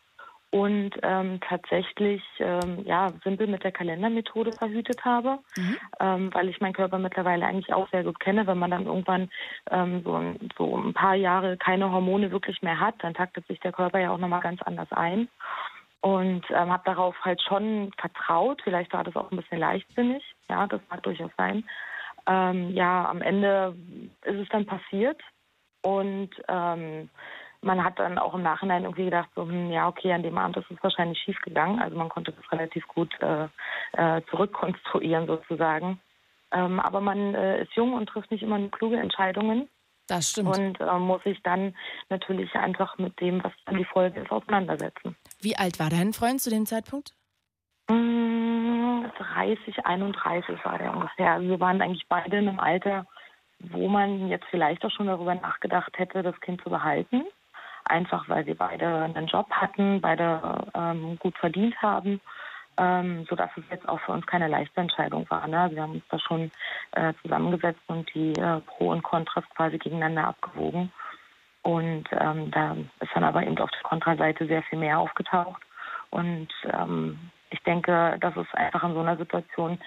Und 0.53 0.91
ähm, 1.03 1.41
tatsächlich 1.41 2.23
ähm, 2.39 2.85
ja 2.85 3.11
simpel 3.25 3.47
mit 3.47 3.65
der 3.65 3.73
Kalendermethode 3.73 4.53
verhütet 4.53 5.03
habe, 5.03 5.39
Mhm. 5.57 5.77
ähm, 5.99 6.35
weil 6.35 6.51
ich 6.51 6.61
meinen 6.61 6.75
Körper 6.75 6.99
mittlerweile 6.99 7.47
eigentlich 7.47 7.73
auch 7.73 7.89
sehr 7.89 8.05
gut 8.05 8.21
kenne. 8.21 8.47
Wenn 8.47 8.59
man 8.59 8.71
dann 8.71 8.85
irgendwann 8.85 9.31
ähm, 9.71 10.03
so, 10.05 10.13
ein, 10.15 10.51
so 10.59 10.77
ein 10.77 10.93
paar 10.93 11.15
Jahre 11.15 11.57
keine 11.57 11.91
Hormone 11.91 12.31
wirklich 12.33 12.61
mehr 12.61 12.79
hat, 12.79 12.97
dann 12.99 13.15
taktet 13.15 13.47
sich 13.47 13.61
der 13.61 13.73
Körper 13.73 13.99
ja 13.99 14.11
auch 14.11 14.19
nochmal 14.19 14.43
ganz 14.43 14.61
anders 14.61 14.93
ein. 14.93 15.29
Und 16.03 16.45
ähm, 16.51 16.71
habe 16.71 16.83
darauf 16.85 17.17
halt 17.25 17.41
schon 17.41 17.91
vertraut. 17.97 18.61
Vielleicht 18.63 18.93
war 18.93 19.05
das 19.05 19.17
auch 19.17 19.31
ein 19.31 19.39
bisschen 19.39 19.59
leichtsinnig. 19.59 20.23
Ja, 20.51 20.67
das 20.67 20.83
mag 20.91 21.03
durchaus 21.03 21.31
sein. 21.39 21.65
Ähm, 22.27 22.75
ja, 22.75 23.09
am 23.09 23.23
Ende 23.23 23.75
ist 24.25 24.39
es 24.39 24.49
dann 24.51 24.67
passiert. 24.67 25.21
Und 25.83 26.31
ähm, 26.49 27.09
man 27.63 27.83
hat 27.83 27.99
dann 27.99 28.19
auch 28.19 28.35
im 28.35 28.43
Nachhinein 28.43 28.83
irgendwie 28.83 29.05
gedacht, 29.05 29.31
so, 29.35 29.43
hm, 29.43 29.71
ja, 29.71 29.89
okay, 29.89 30.13
an 30.13 30.23
dem 30.23 30.37
Abend 30.37 30.57
ist 30.57 30.71
es 30.71 30.83
wahrscheinlich 30.83 31.19
schief 31.19 31.41
gegangen. 31.43 31.81
Also 31.81 31.97
man 31.97 32.09
konnte 32.09 32.33
das 32.33 32.53
relativ 32.53 32.87
gut 32.89 33.15
äh, 33.21 33.47
äh, 33.93 34.23
zurückkonstruieren 34.31 35.27
sozusagen. 35.27 36.01
Ähm, 36.53 36.81
aber 36.81 37.01
man 37.01 37.35
äh, 37.35 37.63
ist 37.63 37.73
jung 37.75 37.95
und 37.95 38.07
trifft 38.07 38.31
nicht 38.31 38.43
immer 38.43 38.59
kluge 38.69 38.97
Entscheidungen 38.97 39.69
Das 40.07 40.31
stimmt. 40.31 40.59
und 40.59 40.81
äh, 40.81 40.99
muss 40.99 41.23
sich 41.23 41.41
dann 41.43 41.75
natürlich 42.11 42.53
einfach 42.55 42.99
mit 42.99 43.19
dem, 43.21 43.43
was 43.43 43.53
dann 43.65 43.77
die 43.77 43.85
Folge 43.85 44.21
ist, 44.21 44.31
auseinandersetzen. 44.31 45.17
Wie 45.41 45.57
alt 45.57 45.79
war 45.79 45.89
dein 45.89 46.13
Freund 46.13 46.41
zu 46.41 46.51
dem 46.51 46.67
Zeitpunkt? 46.67 47.15
Mm, 47.89 49.05
30, 49.19 49.87
31 49.87 50.65
war 50.65 50.79
der 50.79 50.93
ungefähr. 50.93 51.33
Also 51.33 51.49
wir 51.49 51.61
waren 51.61 51.81
eigentlich 51.81 52.07
beide 52.09 52.37
in 52.39 52.49
einem 52.49 52.61
Alter, 52.61 53.07
wo 53.61 53.89
man 53.89 54.29
jetzt 54.29 54.47
vielleicht 54.51 54.85
auch 54.85 54.91
schon 54.91 55.07
darüber 55.07 55.35
nachgedacht 55.35 55.97
hätte, 55.97 56.23
das 56.23 56.39
Kind 56.41 56.61
zu 56.63 56.69
behalten. 56.69 57.25
Einfach 57.85 58.29
weil 58.29 58.47
wir 58.47 58.57
beide 58.57 58.87
einen 59.03 59.27
Job 59.27 59.51
hatten, 59.51 60.01
beide 60.01 60.41
ähm, 60.75 61.19
gut 61.19 61.37
verdient 61.39 61.81
haben, 61.83 62.21
ähm, 62.79 63.27
sodass 63.29 63.51
es 63.57 63.65
jetzt 63.71 63.89
auch 63.89 64.01
für 64.01 64.13
uns 64.13 64.27
keine 64.27 64.49
leichte 64.49 64.81
Entscheidung 64.81 65.29
war. 65.31 65.47
Ne? 65.47 65.71
Wir 65.73 65.83
haben 65.83 65.93
uns 65.95 66.05
da 66.09 66.19
schon 66.19 66.51
äh, 66.93 67.13
zusammengesetzt 67.23 67.83
und 67.89 68.13
die 68.15 68.33
äh, 68.33 68.61
Pro 68.61 68.91
und 68.91 69.03
Kontras 69.03 69.45
quasi 69.55 69.79
gegeneinander 69.79 70.29
abgewogen. 70.29 70.93
Und 71.63 72.05
ähm, 72.13 72.51
da 72.51 72.77
ist 73.01 73.11
dann 73.15 73.25
aber 73.25 73.43
eben 73.43 73.59
auf 73.59 73.71
der 73.71 73.83
Kontraseite 73.83 74.47
sehr 74.47 74.63
viel 74.65 74.79
mehr 74.79 74.99
aufgetaucht. 74.99 75.63
Und 76.11 76.49
ähm, 76.73 77.19
ich 77.51 77.63
denke, 77.63 78.17
dass 78.21 78.37
es 78.37 78.47
einfach 78.55 78.83
in 78.85 78.95
so 78.95 79.01
einer 79.01 79.17
Situation 79.17 79.79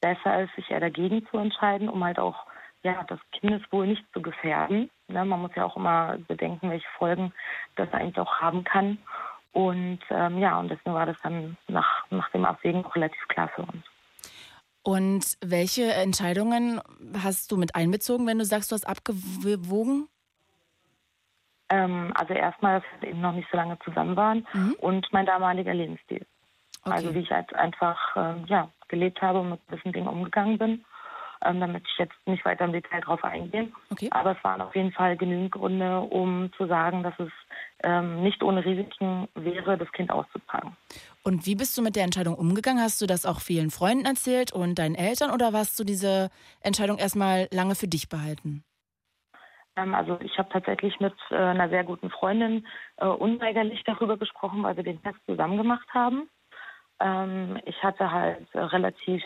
besser 0.00 0.42
ist, 0.42 0.54
sich 0.54 0.70
eher 0.70 0.80
dagegen 0.80 1.26
zu 1.30 1.38
entscheiden, 1.38 1.88
um 1.88 2.02
halt 2.04 2.18
auch 2.18 2.46
ja, 2.82 3.04
das 3.04 3.18
Kindeswohl 3.32 3.86
nicht 3.86 4.04
zu 4.12 4.22
gefährden. 4.22 4.90
Ne, 5.08 5.24
man 5.24 5.40
muss 5.40 5.50
ja 5.56 5.64
auch 5.64 5.76
immer 5.76 6.18
bedenken, 6.28 6.70
welche 6.70 6.88
Folgen 6.96 7.32
das 7.76 7.92
eigentlich 7.92 8.18
auch 8.18 8.40
haben 8.40 8.64
kann. 8.64 8.98
Und 9.52 10.00
ähm, 10.10 10.38
ja, 10.38 10.58
und 10.58 10.68
deswegen 10.68 10.94
war 10.94 11.06
das 11.06 11.16
dann 11.22 11.56
nach, 11.66 12.04
nach 12.10 12.30
dem 12.30 12.44
Abwägen 12.44 12.84
auch 12.84 12.94
relativ 12.94 13.26
klar 13.28 13.48
für 13.48 13.62
uns. 13.62 13.84
Und 14.82 15.36
welche 15.42 15.92
Entscheidungen 15.92 16.80
hast 17.22 17.50
du 17.50 17.56
mit 17.56 17.74
einbezogen, 17.74 18.26
wenn 18.26 18.38
du 18.38 18.44
sagst, 18.44 18.70
du 18.70 18.74
hast 18.74 18.88
abgewogen? 18.88 20.08
Ähm, 21.70 22.12
also 22.14 22.32
erstmal, 22.32 22.80
dass 22.80 23.00
wir 23.00 23.10
eben 23.10 23.20
noch 23.20 23.32
nicht 23.32 23.48
so 23.50 23.56
lange 23.56 23.78
zusammen 23.80 24.16
waren 24.16 24.46
Mhm. 24.52 24.76
und 24.80 25.12
mein 25.12 25.26
damaliger 25.26 25.74
Lebensstil. 25.74 26.24
Okay. 26.82 26.94
Also 26.94 27.14
wie 27.14 27.20
ich 27.20 27.30
halt 27.30 27.54
einfach 27.54 28.16
ähm, 28.16 28.44
ja, 28.46 28.70
gelebt 28.88 29.20
habe 29.20 29.40
und 29.40 29.50
mit 29.50 29.66
gewissen 29.68 29.92
Dingen 29.92 30.08
umgegangen 30.08 30.58
bin. 30.58 30.84
Ähm, 31.44 31.60
damit 31.60 31.84
ich 31.86 31.98
jetzt 31.98 32.16
nicht 32.26 32.44
weiter 32.44 32.64
im 32.64 32.72
Detail 32.72 33.00
drauf 33.00 33.22
eingehe. 33.22 33.70
Okay. 33.90 34.08
Aber 34.10 34.32
es 34.36 34.42
waren 34.42 34.60
auf 34.60 34.74
jeden 34.74 34.90
Fall 34.90 35.16
genügend 35.16 35.52
Gründe, 35.52 36.00
um 36.00 36.50
zu 36.56 36.66
sagen, 36.66 37.04
dass 37.04 37.14
es 37.20 37.30
ähm, 37.84 38.22
nicht 38.24 38.42
ohne 38.42 38.64
Risiken 38.64 39.28
wäre, 39.34 39.78
das 39.78 39.90
Kind 39.92 40.10
auszutragen. 40.10 40.76
Und 41.22 41.46
wie 41.46 41.54
bist 41.54 41.78
du 41.78 41.82
mit 41.82 41.94
der 41.94 42.04
Entscheidung 42.04 42.34
umgegangen? 42.34 42.82
Hast 42.82 43.00
du 43.00 43.06
das 43.06 43.24
auch 43.24 43.40
vielen 43.40 43.70
Freunden 43.70 44.04
erzählt 44.04 44.52
und 44.52 44.80
deinen 44.80 44.96
Eltern 44.96 45.30
oder 45.30 45.52
hast 45.52 45.78
du 45.78 45.84
diese 45.84 46.30
Entscheidung 46.60 46.98
erstmal 46.98 47.46
lange 47.52 47.76
für 47.76 47.86
dich 47.86 48.08
behalten? 48.08 48.64
Ähm, 49.76 49.94
also 49.94 50.18
ich 50.20 50.36
habe 50.38 50.48
tatsächlich 50.48 50.98
mit 50.98 51.14
äh, 51.30 51.36
einer 51.36 51.68
sehr 51.68 51.84
guten 51.84 52.10
Freundin 52.10 52.66
äh, 52.96 53.06
unweigerlich 53.06 53.82
darüber 53.84 54.16
gesprochen, 54.16 54.62
weil 54.64 54.76
wir 54.76 54.84
den 54.84 55.00
Test 55.02 55.18
zusammen 55.26 55.56
gemacht 55.56 55.88
haben. 55.94 56.28
Ähm, 57.00 57.60
ich 57.64 57.80
hatte 57.82 58.10
halt 58.10 58.46
äh, 58.54 58.58
relativ 58.58 59.22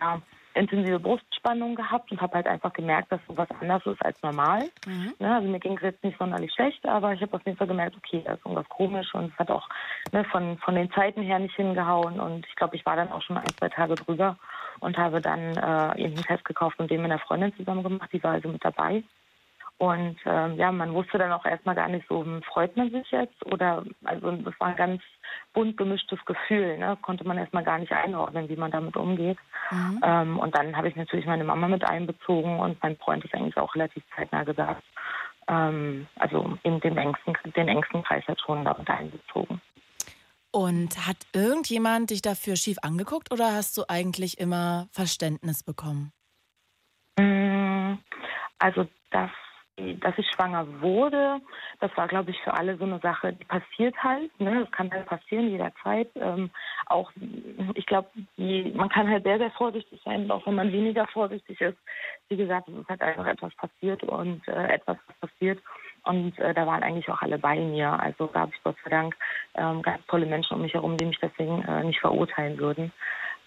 ja, 0.00 0.20
intensive 0.58 0.98
Brustspannung 0.98 1.74
gehabt 1.74 2.10
und 2.10 2.20
habe 2.20 2.34
halt 2.34 2.46
einfach 2.46 2.72
gemerkt, 2.72 3.12
dass 3.12 3.20
sowas 3.26 3.48
anders 3.60 3.84
ist 3.86 4.04
als 4.04 4.20
normal. 4.22 4.68
Mhm. 4.86 5.14
Ne, 5.18 5.34
also 5.34 5.48
mir 5.48 5.60
ging 5.60 5.76
es 5.76 5.82
jetzt 5.82 6.04
nicht 6.04 6.18
sonderlich 6.18 6.52
schlecht, 6.52 6.84
aber 6.86 7.12
ich 7.12 7.22
habe 7.22 7.34
auf 7.34 7.46
jeden 7.46 7.56
Fall 7.56 7.66
gemerkt, 7.66 7.96
okay, 7.96 8.22
da 8.24 8.34
ist 8.34 8.44
irgendwas 8.44 8.68
komisch 8.68 9.14
und 9.14 9.32
es 9.32 9.38
hat 9.38 9.50
auch 9.50 9.68
ne, 10.12 10.24
von, 10.24 10.58
von 10.58 10.74
den 10.74 10.90
Zeiten 10.92 11.22
her 11.22 11.38
nicht 11.38 11.54
hingehauen 11.54 12.20
und 12.20 12.46
ich 12.46 12.56
glaube, 12.56 12.76
ich 12.76 12.84
war 12.84 12.96
dann 12.96 13.12
auch 13.12 13.22
schon 13.22 13.38
ein, 13.38 13.48
zwei 13.58 13.68
Tage 13.68 13.94
drüber 13.94 14.36
und 14.80 14.98
habe 14.98 15.20
dann 15.20 15.56
äh, 15.56 16.02
eben 16.02 16.14
einen 16.14 16.24
Test 16.24 16.44
gekauft 16.44 16.78
und 16.78 16.90
den 16.90 17.02
mit 17.02 17.10
einer 17.10 17.20
Freundin 17.20 17.54
zusammen 17.56 17.82
gemacht, 17.82 18.10
die 18.12 18.22
war 18.22 18.32
also 18.32 18.48
mit 18.48 18.64
dabei. 18.64 19.02
Und 19.78 20.16
ähm, 20.26 20.56
ja, 20.56 20.72
man 20.72 20.92
wusste 20.92 21.18
dann 21.18 21.30
auch 21.30 21.44
erstmal 21.44 21.76
gar 21.76 21.88
nicht 21.88 22.04
so, 22.08 22.24
hm, 22.24 22.42
freut 22.42 22.76
man 22.76 22.90
sich 22.90 23.08
jetzt 23.12 23.46
oder 23.46 23.84
also 24.04 24.32
das 24.32 24.54
war 24.58 24.68
ein 24.68 24.76
ganz 24.76 25.02
bunt 25.54 25.76
gemischtes 25.76 26.18
Gefühl. 26.24 26.78
Ne? 26.78 26.98
Konnte 27.02 27.24
man 27.24 27.38
erstmal 27.38 27.62
gar 27.62 27.78
nicht 27.78 27.92
einordnen, 27.92 28.48
wie 28.48 28.56
man 28.56 28.72
damit 28.72 28.96
umgeht. 28.96 29.38
Mhm. 29.70 30.00
Ähm, 30.04 30.38
und 30.40 30.56
dann 30.56 30.76
habe 30.76 30.88
ich 30.88 30.96
natürlich 30.96 31.26
meine 31.26 31.44
Mama 31.44 31.68
mit 31.68 31.88
einbezogen 31.88 32.58
und 32.58 32.82
mein 32.82 32.96
Freund 32.96 33.24
ist 33.24 33.32
eigentlich 33.34 33.56
auch 33.56 33.72
relativ 33.76 34.02
zeitnah 34.16 34.42
gesagt. 34.42 34.82
Ähm, 35.46 36.08
also 36.16 36.58
in 36.64 36.80
den 36.80 36.96
engsten, 36.96 37.34
den 37.54 37.68
engsten 37.68 38.02
Kreis 38.02 38.26
hat 38.26 38.40
schon 38.40 38.64
damit 38.64 38.90
einbezogen. 38.90 39.60
Und 40.50 41.06
hat 41.06 41.18
irgendjemand 41.32 42.10
dich 42.10 42.22
dafür 42.22 42.56
schief 42.56 42.78
angeguckt 42.82 43.32
oder 43.32 43.52
hast 43.52 43.76
du 43.78 43.82
eigentlich 43.86 44.40
immer 44.40 44.88
Verständnis 44.90 45.62
bekommen? 45.62 46.10
Mm, 47.16 47.98
also 48.58 48.88
das 49.10 49.30
dass 50.00 50.16
ich 50.18 50.26
schwanger 50.30 50.66
wurde, 50.80 51.40
das 51.80 51.94
war, 51.96 52.08
glaube 52.08 52.30
ich, 52.30 52.40
für 52.40 52.54
alle 52.54 52.76
so 52.76 52.84
eine 52.84 52.98
Sache, 53.00 53.32
die 53.32 53.44
passiert 53.44 53.96
halt. 54.02 54.30
Ne? 54.40 54.60
Das 54.60 54.70
kann 54.70 54.90
halt 54.90 55.06
passieren 55.06 55.50
jederzeit. 55.50 56.08
Ähm, 56.16 56.50
auch, 56.86 57.10
ich 57.74 57.86
glaube, 57.86 58.08
man 58.36 58.88
kann 58.88 59.08
halt 59.08 59.24
sehr, 59.24 59.38
sehr 59.38 59.50
vorsichtig 59.52 60.00
sein, 60.04 60.30
auch 60.30 60.46
wenn 60.46 60.54
man 60.54 60.72
weniger 60.72 61.06
vorsichtig 61.06 61.60
ist. 61.60 61.78
Wie 62.28 62.36
gesagt, 62.36 62.68
es 62.68 62.74
ist 62.74 62.88
halt 62.88 63.02
einfach 63.02 63.26
etwas 63.26 63.54
passiert 63.54 64.02
und 64.04 64.46
äh, 64.48 64.74
etwas 64.74 64.96
passiert. 65.20 65.60
Und 66.04 66.38
äh, 66.38 66.54
da 66.54 66.66
waren 66.66 66.82
eigentlich 66.82 67.08
auch 67.08 67.22
alle 67.22 67.38
bei 67.38 67.56
mir. 67.56 67.90
Also 68.00 68.28
gab 68.28 68.50
es 68.52 68.62
Gott 68.64 68.76
sei 68.84 68.90
Dank 68.90 69.16
ähm, 69.54 69.82
ganz 69.82 70.04
tolle 70.06 70.26
Menschen 70.26 70.54
um 70.54 70.62
mich 70.62 70.74
herum, 70.74 70.96
die 70.96 71.06
mich 71.06 71.18
deswegen 71.20 71.62
äh, 71.62 71.84
nicht 71.84 72.00
verurteilen 72.00 72.58
würden. 72.58 72.92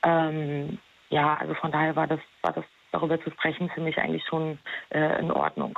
Ähm, 0.03 0.79
ja, 1.09 1.35
also 1.35 1.53
von 1.55 1.71
daher 1.71 1.95
war 1.95 2.07
das, 2.07 2.19
war 2.41 2.53
das 2.53 2.65
darüber 2.91 3.21
zu 3.21 3.31
sprechen 3.31 3.69
für 3.69 3.81
mich 3.81 3.97
eigentlich 3.97 4.25
schon 4.25 4.59
äh, 4.89 5.19
in 5.19 5.31
Ordnung 5.31 5.77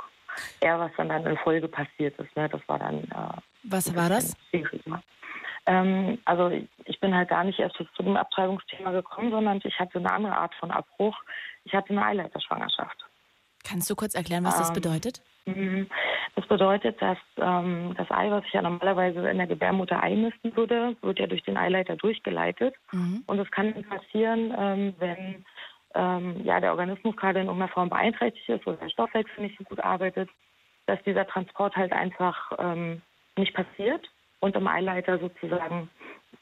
eher 0.60 0.78
was 0.78 0.90
dann, 0.96 1.08
dann 1.08 1.26
in 1.26 1.36
Folge 1.38 1.68
passiert 1.68 2.18
ist. 2.18 2.36
Ne? 2.36 2.48
Das 2.48 2.60
war 2.66 2.78
dann. 2.78 3.04
Äh, 3.04 3.40
was 3.64 3.94
war 3.94 4.08
das? 4.08 4.36
Ähm, 5.66 6.18
also 6.24 6.50
ich 6.84 7.00
bin 7.00 7.14
halt 7.14 7.28
gar 7.28 7.44
nicht 7.44 7.58
erst 7.58 7.76
zu 7.76 8.02
dem 8.02 8.16
Abtreibungsthema 8.16 8.90
gekommen, 8.92 9.30
sondern 9.30 9.60
ich 9.64 9.78
hatte 9.78 9.98
eine 9.98 10.12
andere 10.12 10.36
Art 10.36 10.54
von 10.56 10.70
Abbruch. 10.70 11.16
Ich 11.64 11.72
hatte 11.72 11.90
eine 11.90 12.04
Eileiterschwangerschaft. 12.04 13.04
Kannst 13.66 13.88
du 13.88 13.96
kurz 13.96 14.14
erklären, 14.14 14.44
was 14.44 14.58
das 14.58 14.68
ähm, 14.68 14.74
bedeutet? 14.74 15.22
Mhm. 15.46 15.88
Das 16.36 16.46
bedeutet, 16.46 17.00
dass 17.00 17.18
ähm, 17.38 17.94
das 17.96 18.10
Ei, 18.10 18.30
was 18.30 18.44
ich 18.44 18.52
ja 18.52 18.62
normalerweise 18.62 19.28
in 19.28 19.38
der 19.38 19.46
Gebärmutter 19.46 20.02
einnisten 20.02 20.54
würde, 20.56 20.96
wird 21.00 21.18
ja 21.18 21.26
durch 21.26 21.42
den 21.42 21.56
Eileiter 21.56 21.96
durchgeleitet. 21.96 22.74
Mhm. 22.92 23.24
Und 23.26 23.38
es 23.38 23.50
kann 23.50 23.72
passieren, 23.84 24.54
ähm, 24.56 24.94
wenn 24.98 25.44
ähm, 25.94 26.44
ja, 26.44 26.60
der 26.60 26.72
Organismus 26.72 27.16
gerade 27.16 27.40
in 27.40 27.46
irgendeiner 27.46 27.72
Form 27.72 27.88
beeinträchtigt 27.88 28.48
ist 28.48 28.66
oder 28.66 28.76
der 28.76 28.90
Stoffwechsel 28.90 29.42
nicht 29.42 29.58
so 29.58 29.64
gut 29.64 29.80
arbeitet, 29.80 30.28
dass 30.86 31.02
dieser 31.04 31.26
Transport 31.26 31.76
halt 31.76 31.92
einfach 31.92 32.52
ähm, 32.58 33.02
nicht 33.36 33.54
passiert 33.54 34.08
und 34.40 34.54
im 34.56 34.66
Eileiter 34.66 35.18
sozusagen, 35.18 35.88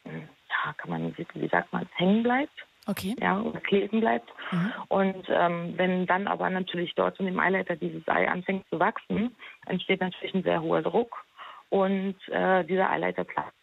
ja, 0.05 0.73
kann 0.77 0.91
man, 0.91 1.17
wie 1.17 1.49
sagt 1.49 1.73
man, 1.73 1.89
hängen 1.95 2.23
bleibt. 2.23 2.67
Okay. 2.87 3.15
Ja, 3.21 3.41
oder 3.41 3.61
kleben 3.61 4.01
bleibt. 4.01 4.29
Mhm. 4.51 4.73
Und 4.89 5.27
ähm, 5.29 5.75
wenn 5.77 6.07
dann 6.07 6.27
aber 6.27 6.51
natürlich 6.51 6.95
dort 6.97 7.21
in 7.21 7.27
dem 7.27 7.39
Eileiter 7.39 7.77
dieses 7.77 8.07
Ei 8.09 8.29
anfängt 8.29 8.69
zu 8.71 8.81
wachsen, 8.81 9.37
entsteht 9.67 10.01
natürlich 10.01 10.35
ein 10.35 10.43
sehr 10.43 10.61
hoher 10.61 10.83
Druck 10.83 11.25
und 11.71 12.17
äh, 12.29 12.65
dieser 12.65 12.91
Eileiter 12.91 13.23
platzt. 13.23 13.55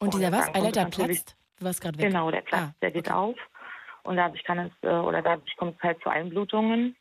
Und 0.00 0.14
dieser 0.14 0.32
was? 0.32 0.52
Eileiter 0.52 0.86
platzt? 0.86 1.36
Du 1.58 1.64
warst 1.64 1.80
gerade 1.80 1.96
weg. 1.96 2.06
Genau, 2.06 2.30
der 2.32 2.40
platzt, 2.40 2.64
ah, 2.70 2.74
der 2.82 2.90
geht 2.90 3.06
okay. 3.06 3.16
auf. 3.16 3.36
Und 4.04 4.16
dadurch 4.16 4.44
kann 4.44 4.58
es 4.58 4.72
äh, 4.82 4.88
oder 4.88 5.22
dadurch 5.22 5.56
kommt 5.56 5.76
es 5.76 5.82
halt 5.82 6.00
zu 6.02 6.10
Einblutungen, 6.10 6.96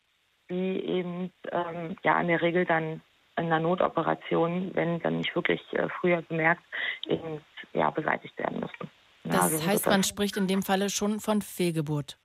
die 0.49 0.79
eben 0.85 1.31
ähm, 1.51 1.95
ja 2.03 2.19
in 2.19 2.27
der 2.27 2.41
Regel 2.41 2.65
dann 2.65 3.01
in 3.37 3.45
einer 3.45 3.59
Notoperation, 3.59 4.71
wenn 4.73 4.99
dann 4.99 5.17
nicht 5.17 5.35
wirklich 5.35 5.61
äh, 5.73 5.87
früher 5.99 6.21
bemerkt, 6.23 6.63
eben 7.07 7.41
ja 7.73 7.89
beseitigt 7.89 8.37
werden 8.37 8.59
müssen. 8.59 8.91
Ja, 9.25 9.31
das 9.31 9.53
also 9.53 9.65
heißt, 9.65 9.85
man 9.87 10.03
spricht 10.03 10.37
in 10.37 10.47
dem 10.47 10.63
Falle 10.63 10.89
schon 10.89 11.19
von 11.19 11.41
Fehlgeburt. 11.41 12.17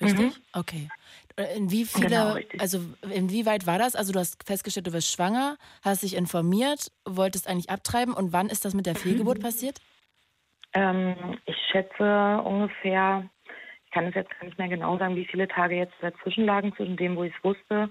Richtig? 0.00 0.36
Mhm. 0.36 0.42
Okay. 0.52 0.88
Äh, 1.36 1.56
in 1.56 1.70
wie 1.70 1.84
viele, 1.84 2.08
genau, 2.08 2.36
also 2.58 2.80
inwieweit 3.10 3.66
war 3.66 3.78
das? 3.78 3.96
Also 3.96 4.12
du 4.12 4.18
hast 4.18 4.42
festgestellt, 4.44 4.86
du 4.86 4.92
wirst 4.92 5.10
schwanger, 5.10 5.56
hast 5.82 6.02
dich 6.02 6.16
informiert, 6.16 6.92
wolltest 7.06 7.48
eigentlich 7.48 7.70
abtreiben 7.70 8.14
und 8.14 8.32
wann 8.32 8.48
ist 8.48 8.64
das 8.64 8.74
mit 8.74 8.86
der 8.86 8.94
Fehlgeburt 8.94 9.40
passiert? 9.42 9.78
Ähm, 10.74 11.38
ich 11.46 11.56
schätze 11.70 12.42
ungefähr 12.44 13.28
kann 13.96 14.08
es 14.08 14.14
jetzt 14.14 14.30
gar 14.38 14.44
nicht 14.44 14.58
mehr 14.58 14.68
genau 14.68 14.98
sagen, 14.98 15.16
wie 15.16 15.24
viele 15.24 15.48
Tage 15.48 15.74
jetzt 15.74 15.94
dazwischen 16.02 16.44
lagen, 16.44 16.74
zwischen 16.76 16.98
dem, 16.98 17.16
wo 17.16 17.24
ich 17.24 17.34
es 17.34 17.44
wusste 17.44 17.88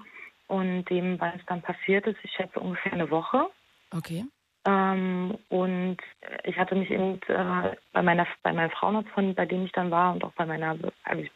und 0.47 0.85
dem, 0.85 1.19
wann 1.19 1.33
es 1.35 1.45
dann 1.47 1.63
passiert 1.63 2.05
ist. 2.05 2.19
Ich 2.21 2.31
schätze 2.31 2.59
ungefähr 2.59 2.93
eine 2.93 3.09
Woche. 3.09 3.47
Okay. 3.91 4.23
Ähm, 4.67 5.35
und 5.49 5.97
ich 6.43 6.55
hatte 6.57 6.75
mich 6.75 6.91
eben 6.91 7.19
äh, 7.27 7.75
bei 7.91 8.03
meiner 8.03 8.27
bei 8.43 8.53
meinem 8.53 8.69
Frauenarzt, 8.69 9.09
von, 9.09 9.33
bei 9.33 9.47
dem 9.47 9.65
ich 9.65 9.71
dann 9.71 9.89
war, 9.89 10.13
und 10.13 10.23
auch 10.23 10.33
bei 10.33 10.45
meiner, 10.45 10.77
also 11.05 11.23
ich 11.23 11.31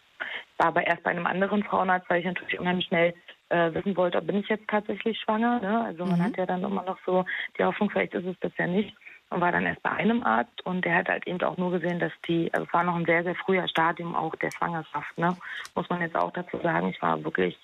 war 0.58 0.68
aber 0.68 0.86
erst 0.86 1.02
bei 1.02 1.10
einem 1.10 1.26
anderen 1.26 1.64
Frauenarzt, 1.64 2.08
weil 2.08 2.20
ich 2.20 2.26
natürlich 2.28 2.60
unheimlich 2.60 2.86
schnell 2.86 3.16
äh, 3.50 3.74
wissen 3.74 3.98
wollte, 3.98 4.22
bin 4.22 4.42
ich 4.42 4.50
jetzt 4.50 4.68
tatsächlich 4.68 5.20
schwanger. 5.20 5.60
Ne? 5.62 5.84
Also 5.84 6.06
mhm. 6.06 6.12
man 6.12 6.24
hat 6.26 6.38
ja 6.38 6.46
dann 6.46 6.64
immer 6.64 6.84
noch 6.84 7.00
so 7.08 7.26
die 7.58 7.64
Hoffnung, 7.64 7.90
vielleicht 7.90 8.14
ist 8.14 8.26
es 8.28 8.38
bisher 8.38 8.68
nicht 8.68 8.96
und 9.30 9.42
war 9.42 9.52
dann 9.52 9.66
erst 9.66 9.84
bei 9.84 9.92
einem 9.92 10.24
Arzt 10.24 10.66
und 10.66 10.84
der 10.86 10.96
hat 10.96 11.10
halt 11.10 11.28
eben 11.28 11.42
auch 11.44 11.58
nur 11.58 11.72
gesehen, 11.72 12.00
dass 12.00 12.12
die, 12.28 12.52
also 12.54 12.66
es 12.66 12.74
war 12.74 12.84
noch 12.84 12.96
ein 12.96 13.06
sehr, 13.06 13.24
sehr 13.24 13.36
früher 13.36 13.68
Stadium 13.68 14.16
auch 14.16 14.36
der 14.36 14.52
Schwangerschaft, 14.52 15.18
ne? 15.18 15.36
Muss 15.76 15.90
man 15.90 16.02
jetzt 16.02 16.16
auch 16.16 16.32
dazu 16.32 16.58
sagen. 16.62 16.90
Ich 16.90 17.02
war 17.02 17.24
wirklich 17.24 17.58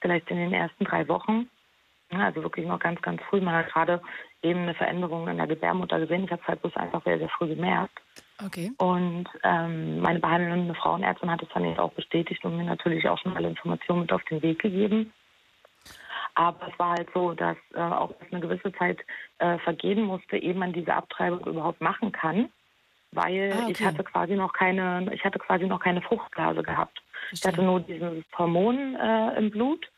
vielleicht 0.00 0.30
in 0.30 0.36
den 0.36 0.52
ersten 0.52 0.84
drei 0.84 1.08
Wochen, 1.08 1.48
ne? 2.10 2.24
also 2.24 2.42
wirklich 2.42 2.66
noch 2.66 2.78
ganz, 2.78 3.00
ganz 3.00 3.22
früh. 3.28 3.40
Man 3.40 3.54
hat 3.54 3.72
gerade 3.72 4.00
eben 4.42 4.60
eine 4.60 4.74
Veränderung 4.74 5.28
in 5.28 5.38
der 5.38 5.46
Gebärmutter 5.46 5.98
gesehen. 6.00 6.24
Ich 6.24 6.30
habe 6.30 6.42
es 6.42 6.48
halt 6.48 6.62
bloß 6.62 6.76
einfach 6.76 7.02
sehr, 7.04 7.18
sehr 7.18 7.28
früh 7.30 7.48
gemerkt. 7.48 7.98
Okay. 8.44 8.70
Und 8.78 9.26
ähm, 9.42 10.00
meine 10.00 10.20
behandelnde 10.20 10.74
Frauenärztin 10.74 11.30
hat 11.30 11.42
es 11.42 11.48
dann 11.52 11.64
eben 11.64 11.78
auch 11.78 11.92
bestätigt 11.92 12.44
und 12.44 12.56
mir 12.56 12.64
natürlich 12.64 13.08
auch 13.08 13.18
schon 13.18 13.36
alle 13.36 13.48
Informationen 13.48 14.02
mit 14.02 14.12
auf 14.12 14.22
den 14.24 14.42
Weg 14.42 14.60
gegeben. 14.60 15.12
Aber 16.38 16.68
es 16.68 16.78
war 16.78 16.90
halt 16.92 17.08
so, 17.12 17.34
dass 17.34 17.56
äh, 17.74 17.80
auch 17.80 18.14
eine 18.30 18.38
gewisse 18.38 18.72
Zeit 18.74 19.00
äh, 19.38 19.58
vergehen 19.58 20.02
musste, 20.02 20.36
ehe 20.36 20.54
man 20.54 20.72
diese 20.72 20.94
Abtreibung 20.94 21.40
überhaupt 21.40 21.80
machen 21.80 22.12
kann, 22.12 22.48
weil 23.10 23.52
ah, 23.52 23.62
okay. 23.62 23.72
ich 23.72 23.84
hatte 23.84 24.04
quasi 24.04 24.36
noch 24.36 24.52
keine, 24.52 25.12
ich 25.12 25.24
hatte 25.24 25.40
quasi 25.40 25.66
noch 25.66 25.80
keine 25.80 26.00
Fruchtblase 26.00 26.62
gehabt. 26.62 27.02
Ich 27.32 27.44
hatte 27.44 27.60
nur 27.60 27.80
dieses 27.80 28.22
Hormon 28.38 28.94
äh, 28.94 29.36
im 29.36 29.50
Blut, 29.50 29.90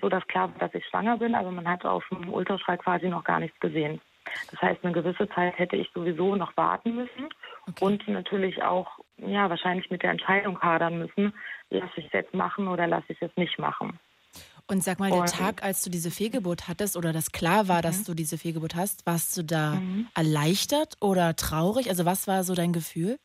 so 0.00 0.08
dass 0.08 0.24
klar 0.28 0.50
war, 0.50 0.58
dass 0.60 0.74
ich 0.74 0.86
schwanger 0.86 1.16
bin, 1.16 1.34
aber 1.34 1.50
man 1.50 1.66
hat 1.66 1.84
auf 1.84 2.04
dem 2.10 2.32
Ultraschall 2.32 2.78
quasi 2.78 3.08
noch 3.08 3.24
gar 3.24 3.40
nichts 3.40 3.58
gesehen. 3.58 4.00
Das 4.52 4.62
heißt, 4.62 4.84
eine 4.84 4.92
gewisse 4.92 5.28
Zeit 5.30 5.58
hätte 5.58 5.74
ich 5.74 5.90
sowieso 5.92 6.36
noch 6.36 6.56
warten 6.56 6.94
müssen 6.94 7.28
okay. 7.66 7.84
und 7.84 8.06
natürlich 8.06 8.62
auch, 8.62 9.00
ja, 9.16 9.50
wahrscheinlich 9.50 9.90
mit 9.90 10.04
der 10.04 10.12
Entscheidung 10.12 10.60
hadern 10.60 11.00
müssen, 11.00 11.34
lasse 11.70 11.92
ich 11.96 12.06
es 12.06 12.12
jetzt 12.12 12.34
machen 12.34 12.68
oder 12.68 12.86
lasse 12.86 13.06
ich 13.08 13.20
es 13.20 13.36
nicht 13.36 13.58
machen. 13.58 13.98
Und 14.68 14.82
sag 14.82 14.98
mal, 14.98 15.10
der 15.10 15.24
Tag, 15.24 15.62
als 15.62 15.82
du 15.82 15.90
diese 15.90 16.10
Fehlgeburt 16.10 16.68
hattest 16.68 16.96
oder 16.96 17.12
das 17.12 17.32
klar 17.32 17.68
war, 17.68 17.78
mhm. 17.78 17.82
dass 17.82 18.04
du 18.04 18.14
diese 18.14 18.38
Fehlgeburt 18.38 18.74
hast, 18.74 19.06
warst 19.06 19.36
du 19.36 19.42
da 19.42 19.72
mhm. 19.72 20.08
erleichtert 20.14 20.96
oder 21.00 21.36
traurig? 21.36 21.88
Also 21.88 22.04
was 22.04 22.26
war 22.26 22.44
so 22.44 22.54
dein 22.54 22.72
Gefühl? 22.72 23.18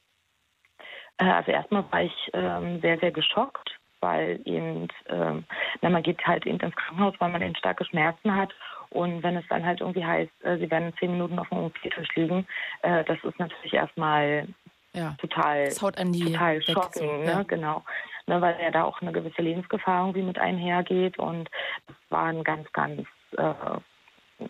Äh, 1.17 1.25
also 1.25 1.51
erstmal 1.51 1.83
war 1.91 2.03
ich 2.03 2.29
ähm, 2.33 2.81
sehr, 2.81 2.99
sehr 2.99 3.11
geschockt, 3.11 3.69
weil 3.99 4.39
eben, 4.45 4.88
ähm, 5.07 5.45
na, 5.81 5.89
man 5.89 6.03
geht 6.03 6.25
halt 6.25 6.45
eben 6.45 6.59
ins 6.59 6.75
Krankenhaus, 6.75 7.15
weil 7.19 7.31
man 7.31 7.41
eben 7.41 7.55
starke 7.55 7.85
Schmerzen 7.85 8.35
hat. 8.35 8.53
Und 8.89 9.21
wenn 9.21 9.35
es 9.35 9.45
dann 9.49 9.65
halt 9.65 9.81
irgendwie 9.81 10.05
heißt, 10.05 10.31
äh, 10.43 10.57
sie 10.57 10.71
werden 10.71 10.93
zehn 10.99 11.11
Minuten 11.11 11.38
auf 11.39 11.49
dem 11.49 11.59
OP-Tisch 11.59 12.15
liegen, 12.15 12.47
äh, 12.83 13.03
das 13.03 13.17
ist 13.23 13.38
natürlich 13.38 13.73
erstmal 13.73 14.47
ja. 14.93 15.15
total, 15.19 15.65
das 15.65 15.81
haut 15.81 15.97
an 15.97 16.13
die 16.13 16.23
total 16.23 16.61
shocking, 16.61 17.23
ne? 17.23 17.31
ja. 17.31 17.43
genau 17.43 17.83
ne, 18.28 18.41
weil 18.41 18.59
ja 18.61 18.71
da 18.71 18.84
auch 18.84 19.01
eine 19.01 19.11
gewisse 19.11 19.41
Lebensgefahr 19.41 20.01
irgendwie 20.01 20.23
mit 20.23 20.38
einhergeht. 20.38 21.17
Und 21.17 21.49
das 21.88 21.95
war 22.09 22.25
ein 22.25 22.43
ganz, 22.43 22.71
ganz 22.73 23.07
äh, 23.38 23.53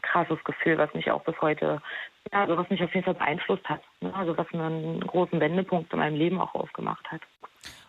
krasses 0.02 0.44
Gefühl, 0.44 0.78
was 0.78 0.94
mich 0.94 1.10
auch 1.12 1.24
bis 1.24 1.40
heute, 1.42 1.82
ja, 2.32 2.42
also 2.42 2.58
was 2.58 2.70
mich 2.70 2.84
auf 2.84 2.94
jeden 2.94 3.06
Fall 3.06 3.14
beeinflusst 3.14 3.68
hat. 3.70 3.82
Ne? 4.02 4.14
Also 4.14 4.38
was 4.38 4.52
mir 4.52 4.64
einen 4.64 5.00
großen 5.02 5.40
Wendepunkt 5.40 5.94
in 5.94 6.00
meinem 6.00 6.18
Leben 6.18 6.40
auch 6.40 6.54
aufgemacht 6.56 7.10
hat. 7.12 7.22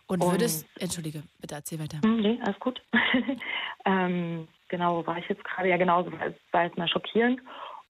Und 0.07 0.23
würdest, 0.23 0.67
Und, 0.75 0.83
entschuldige, 0.83 1.23
bitte 1.41 1.57
erzähl 1.57 1.79
weiter. 1.79 2.01
Hm, 2.03 2.21
nee, 2.21 2.39
alles 2.43 2.59
gut. 2.61 2.81
ähm, 3.85 4.49
genau, 4.69 5.07
war 5.07 5.19
ich 5.19 5.29
jetzt 5.29 5.45
gerade, 5.45 5.69
ja 5.69 5.77
genau, 5.77 6.07
war 6.53 6.65
es 6.65 6.77
mal 6.77 6.89
schockierend. 6.89 7.41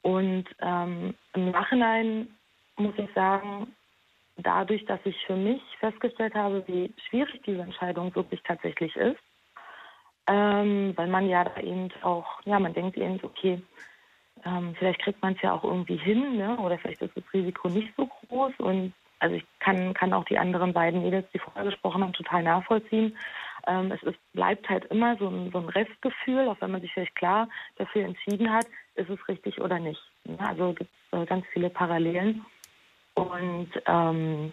Und 0.03 0.46
ähm, 0.61 1.14
im 1.34 1.51
Nachhinein 1.51 2.28
muss 2.76 2.94
ich 2.96 3.09
sagen, 3.14 3.72
dadurch, 4.39 4.84
dass 4.86 5.01
ich 5.05 5.16
für 5.26 5.36
mich 5.36 5.61
festgestellt 5.80 6.34
habe, 6.34 6.62
wie 6.66 6.93
schwierig 7.09 7.43
diese 7.45 7.62
Entscheidung 7.62 8.14
wirklich 8.14 8.41
tatsächlich 8.43 8.95
ist, 8.97 9.18
ähm, 10.28 10.93
weil 10.97 11.09
man 11.09 11.28
ja 11.28 11.45
da 11.45 11.61
eben 11.61 11.89
auch, 12.03 12.41
ja, 12.45 12.59
man 12.59 12.74
denkt 12.74 12.97
eben, 12.97 13.18
okay, 13.22 13.61
ähm, 14.45 14.74
vielleicht 14.78 15.01
kriegt 15.01 15.20
man 15.20 15.34
es 15.34 15.43
ja 15.43 15.53
auch 15.53 15.64
irgendwie 15.64 15.97
hin, 15.97 16.36
ne? 16.36 16.57
oder 16.59 16.78
vielleicht 16.78 17.03
ist 17.03 17.16
das 17.16 17.24
Risiko 17.32 17.68
nicht 17.68 17.93
so 17.97 18.07
groß 18.07 18.53
und 18.59 18.93
also 19.20 19.34
ich 19.34 19.45
kann, 19.59 19.95
kann 19.95 20.12
auch 20.12 20.24
die 20.26 20.39
anderen 20.39 20.72
beiden 20.72 21.03
Mädels, 21.03 21.26
die 21.34 21.41
vorher 21.41 21.64
gesprochen 21.64 22.03
haben, 22.03 22.12
total 22.12 22.45
nachvollziehen. 22.45 23.16
ähm, 23.66 23.91
es 23.91 24.01
ist, 24.05 24.18
bleibt 24.32 24.68
halt 24.68 24.84
immer 24.86 25.16
so 25.16 25.28
ein, 25.28 25.51
so 25.51 25.59
ein 25.59 25.68
Restgefühl, 25.68 26.49
auch 26.49 26.61
wenn 26.61 26.70
man 26.70 26.80
sich 26.80 26.93
vielleicht 26.93 27.16
klar 27.16 27.49
dafür 27.76 28.05
entschieden 28.05 28.53
hat, 28.53 28.66
ist 28.95 29.11
es 29.11 29.28
richtig 29.28 29.61
oder 29.61 29.80
nicht. 29.80 30.01
Ja, 30.24 30.47
also 30.47 30.72
gibt 30.72 30.91
es 31.11 31.18
äh, 31.18 31.26
ganz 31.26 31.45
viele 31.53 31.68
Parallelen. 31.68 32.45
Und 33.23 33.71
ähm, 33.87 34.53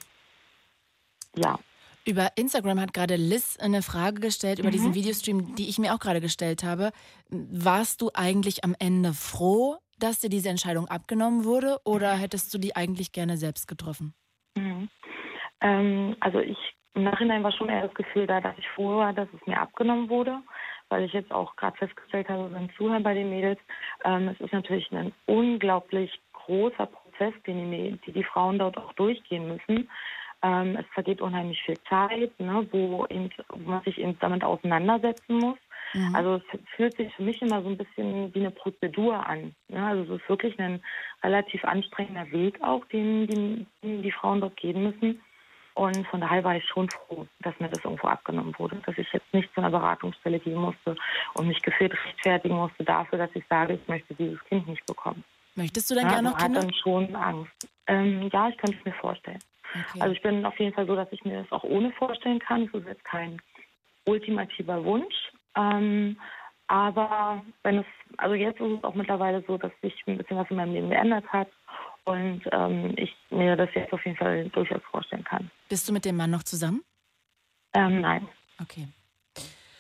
ja. 1.36 1.60
Über 2.08 2.30
Instagram 2.36 2.80
hat 2.80 2.94
gerade 2.94 3.16
Liz 3.16 3.58
eine 3.60 3.82
Frage 3.82 4.22
gestellt 4.22 4.60
über 4.60 4.68
mhm. 4.68 4.74
diesen 4.74 4.94
Videostream, 4.94 5.56
die 5.56 5.70
ich 5.70 5.80
mir 5.80 5.94
auch 5.94 6.00
gerade 6.00 6.22
gestellt 6.22 6.64
habe. 6.64 6.92
Warst 7.30 8.02
du 8.02 8.12
eigentlich 8.14 8.64
am 8.64 8.76
Ende 8.78 9.14
froh, 9.14 9.78
dass 9.98 10.20
dir 10.20 10.30
diese 10.30 10.50
Entscheidung 10.50 10.88
abgenommen 10.88 11.46
wurde 11.46 11.80
oder 11.84 12.14
hättest 12.16 12.54
du 12.54 12.58
die 12.60 12.76
eigentlich 12.76 13.12
gerne 13.12 13.38
selbst 13.38 13.68
getroffen? 13.68 14.14
Mhm. 14.56 14.90
Ähm, 15.62 16.16
also 16.20 16.40
ich 16.40 16.58
im 16.96 17.04
Nachhinein 17.04 17.44
war 17.44 17.52
schon 17.52 17.70
eher 17.70 17.88
das 17.88 17.94
Gefühl 17.94 18.26
da, 18.26 18.40
dass 18.40 18.58
ich 18.58 18.68
froh 18.70 18.98
war, 18.98 19.12
dass 19.12 19.28
es 19.34 19.46
mir 19.46 19.60
abgenommen 19.60 20.10
wurde, 20.10 20.40
weil 20.90 21.04
ich 21.04 21.14
jetzt 21.14 21.32
auch 21.32 21.56
gerade 21.58 21.78
festgestellt 21.78 22.30
habe 22.30 22.50
beim 22.50 22.70
Zuhören 22.78 23.04
bei 23.04 23.14
den 23.14 23.30
Mädels, 23.30 23.60
ähm, 24.06 24.30
es 24.30 24.40
ist 24.40 24.54
natürlich 24.54 24.90
ein 24.92 25.12
unglaublich 25.26 26.12
großer 26.34 26.86
Prozess, 27.16 27.34
den 27.46 27.72
die, 27.72 28.00
die, 28.06 28.12
die 28.12 28.24
Frauen 28.24 28.60
dort 28.60 28.78
auch 28.78 28.94
durchgehen 28.94 29.48
müssen. 29.48 29.90
Ähm, 30.42 30.78
es 30.78 30.86
vergeht 30.94 31.22
unheimlich 31.22 31.62
viel 31.64 31.78
Zeit, 31.90 32.40
ne, 32.40 32.68
wo, 32.72 33.06
eben, 33.10 33.30
wo 33.50 33.70
man 33.70 33.82
sich 33.84 33.98
eben 33.98 34.18
damit 34.20 34.44
auseinandersetzen 34.44 35.38
muss. 35.40 35.58
Mhm. 35.94 36.16
Also 36.16 36.36
es 36.36 36.60
fühlt 36.76 36.96
sich 36.98 37.14
für 37.16 37.24
mich 37.24 37.42
immer 37.42 37.62
so 37.62 37.70
ein 37.70 37.78
bisschen 37.78 38.34
wie 38.34 38.40
eine 38.40 38.52
Prozedur 38.52 39.26
an. 39.26 39.56
Ne? 39.70 39.84
Also 39.84 40.14
es 40.14 40.22
ist 40.22 40.30
wirklich 40.30 40.60
ein 40.60 40.82
relativ 41.24 41.64
anstrengender 41.64 42.30
Weg 42.32 42.62
auch, 42.62 42.86
den, 42.86 43.28
den, 43.28 43.68
den 43.82 44.02
die 44.02 44.12
Frauen 44.12 44.42
dort 44.42 44.58
gehen 44.58 44.84
müssen. 44.84 45.22
Und 45.74 46.08
von 46.08 46.22
daher 46.22 46.44
war 46.44 46.56
ich 46.56 46.66
schon 46.66 46.90
froh, 46.90 47.28
dass 47.42 47.60
mir 47.60 47.68
das 47.68 47.84
irgendwo 47.84 48.08
abgenommen 48.08 48.56
wurde, 48.58 48.78
dass 48.86 48.98
ich 48.98 49.12
jetzt 49.12 49.34
nicht 49.34 49.54
zu 49.54 49.60
einer 49.60 49.72
Beratungsstelle 49.72 50.40
gehen 50.40 50.56
musste 50.56 50.96
und 51.34 51.48
mich 51.48 51.62
gefühlt 51.62 51.92
rechtfertigen 51.92 52.56
musste 52.56 52.86
dafür, 52.86 53.18
dass 53.18 53.30
ich 53.34 53.44
sage, 53.50 53.74
ich 53.74 53.88
möchte 53.88 54.14
dieses 54.16 54.42
Kind 54.46 54.68
nicht 54.70 54.86
bekommen. 54.86 55.24
Möchtest 55.56 55.90
du 55.90 55.96
denn 55.96 56.06
ja, 56.06 56.14
gerne 56.14 56.30
noch 56.30 56.38
Kinder? 56.38 56.60
Ich 56.60 56.66
dann 56.66 56.74
schon 56.76 57.16
Angst. 57.16 57.68
Ähm, 57.88 58.30
ja, 58.32 58.50
ich 58.50 58.58
könnte 58.58 58.78
es 58.78 58.86
mir 58.86 58.94
vorstellen. 58.94 59.40
Okay. 59.74 60.02
Also 60.02 60.14
ich 60.14 60.22
bin 60.22 60.46
auf 60.46 60.58
jeden 60.60 60.74
Fall 60.74 60.86
so, 60.86 60.96
dass 60.96 61.12
ich 61.12 61.24
mir 61.24 61.42
das 61.42 61.52
auch 61.52 61.64
ohne 61.64 61.92
vorstellen 61.94 62.40
kann. 62.40 62.70
Das 62.72 62.82
ist 62.82 62.88
jetzt 62.88 63.06
kein 63.06 63.42
ultimativer 64.06 64.84
Wunsch. 64.84 65.16
Ähm, 65.56 66.18
aber 66.68 67.44
wenn 67.64 67.80
es, 67.80 67.86
also 68.18 68.36
jetzt 68.36 68.60
ist 68.60 68.78
es 68.78 68.84
auch 68.84 68.96
mittlerweile 68.96 69.44
so, 69.48 69.58
dass 69.58 69.72
sich 69.82 69.94
ein 70.08 70.18
bisschen 70.18 70.38
was 70.38 70.50
in 70.50 70.58
meinem 70.58 70.74
Leben 70.74 70.90
geändert 70.90 71.26
hat 71.28 71.48
und 72.06 72.42
ähm, 72.52 72.94
ich 72.98 73.16
mir 73.30 73.56
das 73.56 73.70
jetzt 73.76 73.94
auf 73.94 74.04
jeden 74.06 74.18
Fall 74.18 74.50
durchaus 74.50 74.82
vorstellen 74.90 75.24
kann. 75.24 75.50
Bist 75.70 75.88
du 75.88 75.94
mit 75.94 76.06
dem 76.06 76.18
Mann 76.18 76.32
noch 76.32 76.44
zusammen? 76.44 76.84
Ähm, 77.74 78.02
nein. 78.02 78.28
Okay. 78.62 78.88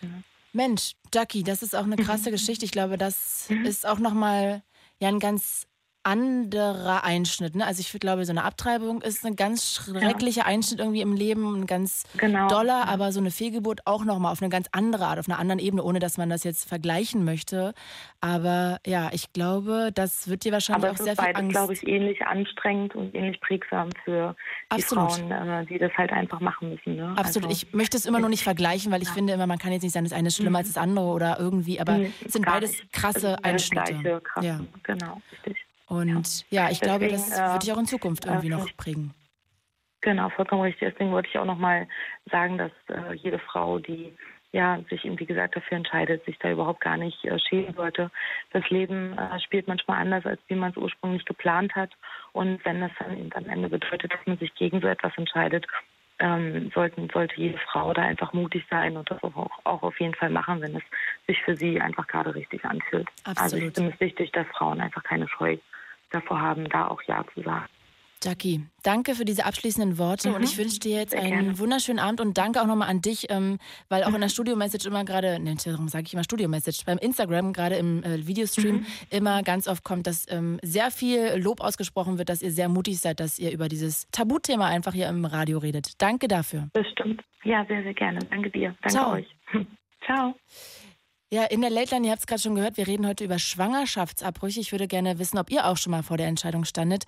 Mhm. 0.01 0.23
Mensch, 0.53 0.93
Jackie, 1.13 1.43
das 1.43 1.63
ist 1.63 1.75
auch 1.75 1.83
eine 1.83 1.95
krasse 2.03 2.31
Geschichte. 2.31 2.65
Ich 2.65 2.71
glaube, 2.71 2.97
das 2.97 3.49
mhm. 3.49 3.65
ist 3.65 3.87
auch 3.87 3.99
nochmal 3.99 4.61
ja 4.99 5.09
ein 5.09 5.19
ganz 5.19 5.67
anderer 6.05 7.03
Einschnitt. 7.03 7.55
Ne? 7.55 7.65
Also 7.65 7.79
ich 7.79 7.91
glaube, 7.99 8.25
so 8.25 8.31
eine 8.31 8.43
Abtreibung 8.43 9.01
ist 9.01 9.25
ein 9.25 9.35
ganz 9.35 9.73
schrecklicher 9.73 10.41
ja. 10.41 10.45
Einschnitt 10.45 10.79
irgendwie 10.79 11.01
im 11.01 11.13
Leben, 11.13 11.61
ein 11.61 11.65
ganz 11.65 12.03
genau. 12.17 12.47
doller, 12.47 12.87
aber 12.87 13.11
so 13.11 13.19
eine 13.19 13.31
Fehlgeburt 13.31 13.81
auch 13.85 14.05
nochmal 14.05 14.31
auf 14.31 14.41
eine 14.41 14.49
ganz 14.49 14.67
andere 14.71 15.07
Art, 15.07 15.17
auf 15.17 15.27
einer 15.27 15.39
anderen 15.39 15.59
Ebene, 15.59 15.83
ohne 15.83 15.97
dass 15.97 16.17
man 16.17 16.29
das 16.29 16.43
jetzt 16.43 16.69
vergleichen 16.69 17.25
möchte. 17.25 17.73
Aber 18.21 18.79
ja, 18.85 19.09
ich 19.13 19.33
glaube, 19.33 19.89
das 19.95 20.29
wird 20.29 20.45
dir 20.45 20.51
wahrscheinlich 20.51 20.85
aber 20.85 20.93
auch 20.93 20.97
sehr 20.97 21.15
viel 21.15 21.25
beides, 21.25 21.39
Angst. 21.39 21.51
glaube 21.51 21.73
ich, 21.73 21.87
ähnlich 21.87 22.21
anstrengend 22.25 22.93
und 22.93 23.15
ähnlich 23.15 23.41
prägsam 23.41 23.89
für 24.03 24.35
Absolut. 24.69 25.17
die 25.17 25.21
Frauen, 25.21 25.31
äh, 25.31 25.65
die 25.65 25.79
das 25.79 25.91
halt 25.97 26.11
einfach 26.11 26.39
machen 26.39 26.69
müssen. 26.69 26.97
Ne? 26.97 27.13
Absolut. 27.17 27.49
Also, 27.49 27.65
ich 27.65 27.73
möchte 27.73 27.97
es 27.97 28.05
immer 28.05 28.19
nur 28.19 28.29
nicht 28.29 28.43
vergleichen, 28.43 28.91
weil 28.91 29.01
ich 29.01 29.07
ja. 29.07 29.13
finde 29.15 29.33
immer, 29.33 29.47
man 29.47 29.57
kann 29.57 29.71
jetzt 29.71 29.81
nicht 29.81 29.93
sagen, 29.93 30.05
das 30.05 30.13
eine 30.13 30.27
ist 30.27 30.35
schlimmer 30.35 30.51
mhm. 30.51 30.55
als 30.57 30.67
das 30.67 30.77
andere 30.77 31.05
oder 31.07 31.39
irgendwie, 31.39 31.79
aber 31.79 31.93
mhm, 31.93 32.13
es 32.23 32.33
sind 32.33 32.45
beides 32.45 32.75
krasse 32.91 33.43
Einschnitte. 33.43 33.93
Gleiche, 33.93 34.21
krasse. 34.21 34.47
Ja. 34.47 34.59
Genau, 34.83 35.21
richtig. 35.31 35.65
Und 35.87 36.45
ja, 36.49 36.69
ich 36.69 36.79
Deswegen, 36.79 36.99
glaube, 36.99 37.07
das 37.09 37.31
wird 37.31 37.63
dich 37.63 37.71
auch 37.71 37.77
in 37.77 37.85
Zukunft 37.85 38.25
irgendwie 38.25 38.49
noch 38.49 38.67
prägen. 38.77 39.13
Genau, 40.01 40.29
vollkommen 40.29 40.61
richtig. 40.61 40.91
Deswegen 40.91 41.11
wollte 41.11 41.29
ich 41.29 41.37
auch 41.37 41.45
nochmal 41.45 41.87
sagen, 42.31 42.57
dass 42.57 42.71
äh, 42.89 43.13
jede 43.15 43.39
Frau, 43.39 43.79
die 43.79 44.13
ja, 44.51 44.79
sich 44.89 45.03
eben, 45.03 45.19
wie 45.19 45.25
gesagt, 45.25 45.55
dafür 45.57 45.75
entscheidet, 45.77 46.23
sich 46.23 46.37
da 46.39 46.49
überhaupt 46.49 46.79
gar 46.79 46.95
nicht 46.95 47.25
äh, 47.25 47.37
schämen 47.39 47.73
sollte. 47.73 48.09
Das 48.51 48.67
Leben 48.69 49.17
äh, 49.17 49.39
spielt 49.41 49.67
manchmal 49.67 49.99
anders, 49.99 50.25
als 50.25 50.39
wie 50.47 50.55
man 50.55 50.71
es 50.71 50.77
ursprünglich 50.77 51.25
geplant 51.25 51.75
hat. 51.75 51.91
Und 52.31 52.63
wenn 52.63 52.79
das 52.79 52.91
dann 52.99 53.17
eben 53.17 53.33
am 53.33 53.49
Ende 53.49 53.67
bedeutet, 53.67 54.13
dass 54.13 54.25
man 54.25 54.37
sich 54.37 54.55
gegen 54.55 54.79
so 54.79 54.87
etwas 54.87 55.11
entscheidet, 55.17 55.67
ähm, 56.19 56.71
sollten, 56.73 57.09
sollte 57.09 57.35
jede 57.35 57.57
Frau 57.57 57.91
da 57.93 58.03
einfach 58.03 58.31
mutig 58.31 58.63
sein 58.69 58.95
und 58.95 59.11
das 59.11 59.21
auch, 59.23 59.49
auch 59.65 59.83
auf 59.83 59.99
jeden 59.99 60.13
Fall 60.13 60.29
machen, 60.29 60.61
wenn 60.61 60.75
es 60.75 60.83
sich 61.27 61.41
für 61.43 61.57
sie 61.57 61.81
einfach 61.81 62.07
gerade 62.07 62.33
richtig 62.33 62.63
anfühlt. 62.63 63.09
Absolut. 63.25 63.41
Also 63.41 63.57
ich 63.57 63.73
finde 63.73 63.91
es 63.91 63.99
wichtig, 63.99 64.31
dass 64.31 64.47
Frauen 64.55 64.79
einfach 64.79 65.03
keine 65.03 65.27
Scheu 65.27 65.57
davor 66.15 66.41
haben, 66.41 66.67
da 66.69 66.87
auch 66.87 67.01
Ja 67.03 67.23
zu 67.33 67.41
sagen. 67.41 67.67
Jackie, 68.23 68.65
danke 68.81 69.13
für 69.13 69.23
diese 69.23 69.45
abschließenden 69.45 69.99
Worte 69.99 70.29
mhm. 70.29 70.35
und 70.35 70.43
ich 70.43 70.57
wünsche 70.57 70.79
dir 70.79 70.97
jetzt 70.97 71.11
Sehr 71.11 71.21
einen 71.21 71.31
gerne. 71.31 71.59
wunderschönen 71.59 71.99
Abend 71.99 72.21
und 72.21 72.37
danke 72.37 72.59
auch 72.59 72.65
nochmal 72.65 72.89
an 72.89 73.01
dich, 73.01 73.27
ähm, 73.29 73.59
weil 73.87 74.03
auch 74.03 74.13
in 74.13 74.21
der 74.21 74.29
Studio-Message 74.35 74.87
immer 74.87 75.05
gerade, 75.05 75.39
ne, 75.39 75.55
darum 75.63 75.89
sage 75.89 76.05
ich 76.07 76.13
immer 76.13 76.23
Studio-Message, 76.23 76.85
beim 76.85 76.97
Instagram, 76.97 77.53
gerade 77.53 77.75
im 77.75 78.03
äh, 78.03 78.25
Videostream, 78.25 78.77
mhm. 78.77 78.85
immer 79.11 79.43
ganz 79.43 79.67
oft 79.67 79.83
kommt, 79.83 80.07
dass 80.07 80.25
ähm, 80.31 80.59
sehr 80.63 80.89
viel 80.89 81.35
Lob 81.37 81.61
ausgesprochen 81.61 82.17
wird, 82.17 82.29
dass 82.29 82.41
ihr 82.41 82.51
sehr 82.51 82.67
mutig 82.69 82.99
seid, 82.99 83.19
dass 83.19 83.37
ihr 83.37 83.51
über 83.51 83.67
dieses 83.67 84.09
Tabuthema 84.11 84.67
einfach 84.67 84.93
hier 84.93 85.07
im 85.07 85.25
Radio 85.25 85.59
redet. 85.59 86.01
Danke 86.01 86.27
dafür. 86.27 86.69
Bestimmt. 86.73 87.21
Ja, 87.43 87.63
sehr, 87.65 87.83
sehr 87.83 87.93
gerne. 87.93 88.19
Danke 88.31 88.49
dir. 88.49 88.75
Danke 88.81 88.89
Ciao. 88.89 89.11
euch. 89.11 89.27
Ciao. 90.05 90.33
Ja, 91.31 91.43
in 91.45 91.61
der 91.61 91.71
Late 91.71 91.95
Line, 91.95 92.07
ihr 92.07 92.11
habt 92.11 92.21
es 92.21 92.27
gerade 92.27 92.41
schon 92.41 92.55
gehört, 92.55 92.77
wir 92.77 92.85
reden 92.85 93.07
heute 93.07 93.23
über 93.23 93.39
Schwangerschaftsabbrüche. 93.39 94.59
Ich 94.59 94.71
würde 94.71 94.87
gerne 94.87 95.17
wissen, 95.17 95.39
ob 95.39 95.49
ihr 95.49 95.65
auch 95.65 95.75
schon 95.75 95.91
mal 95.91 96.03
vor 96.03 96.17
der 96.17 96.27
Entscheidung 96.27 96.65
standet. 96.65 97.05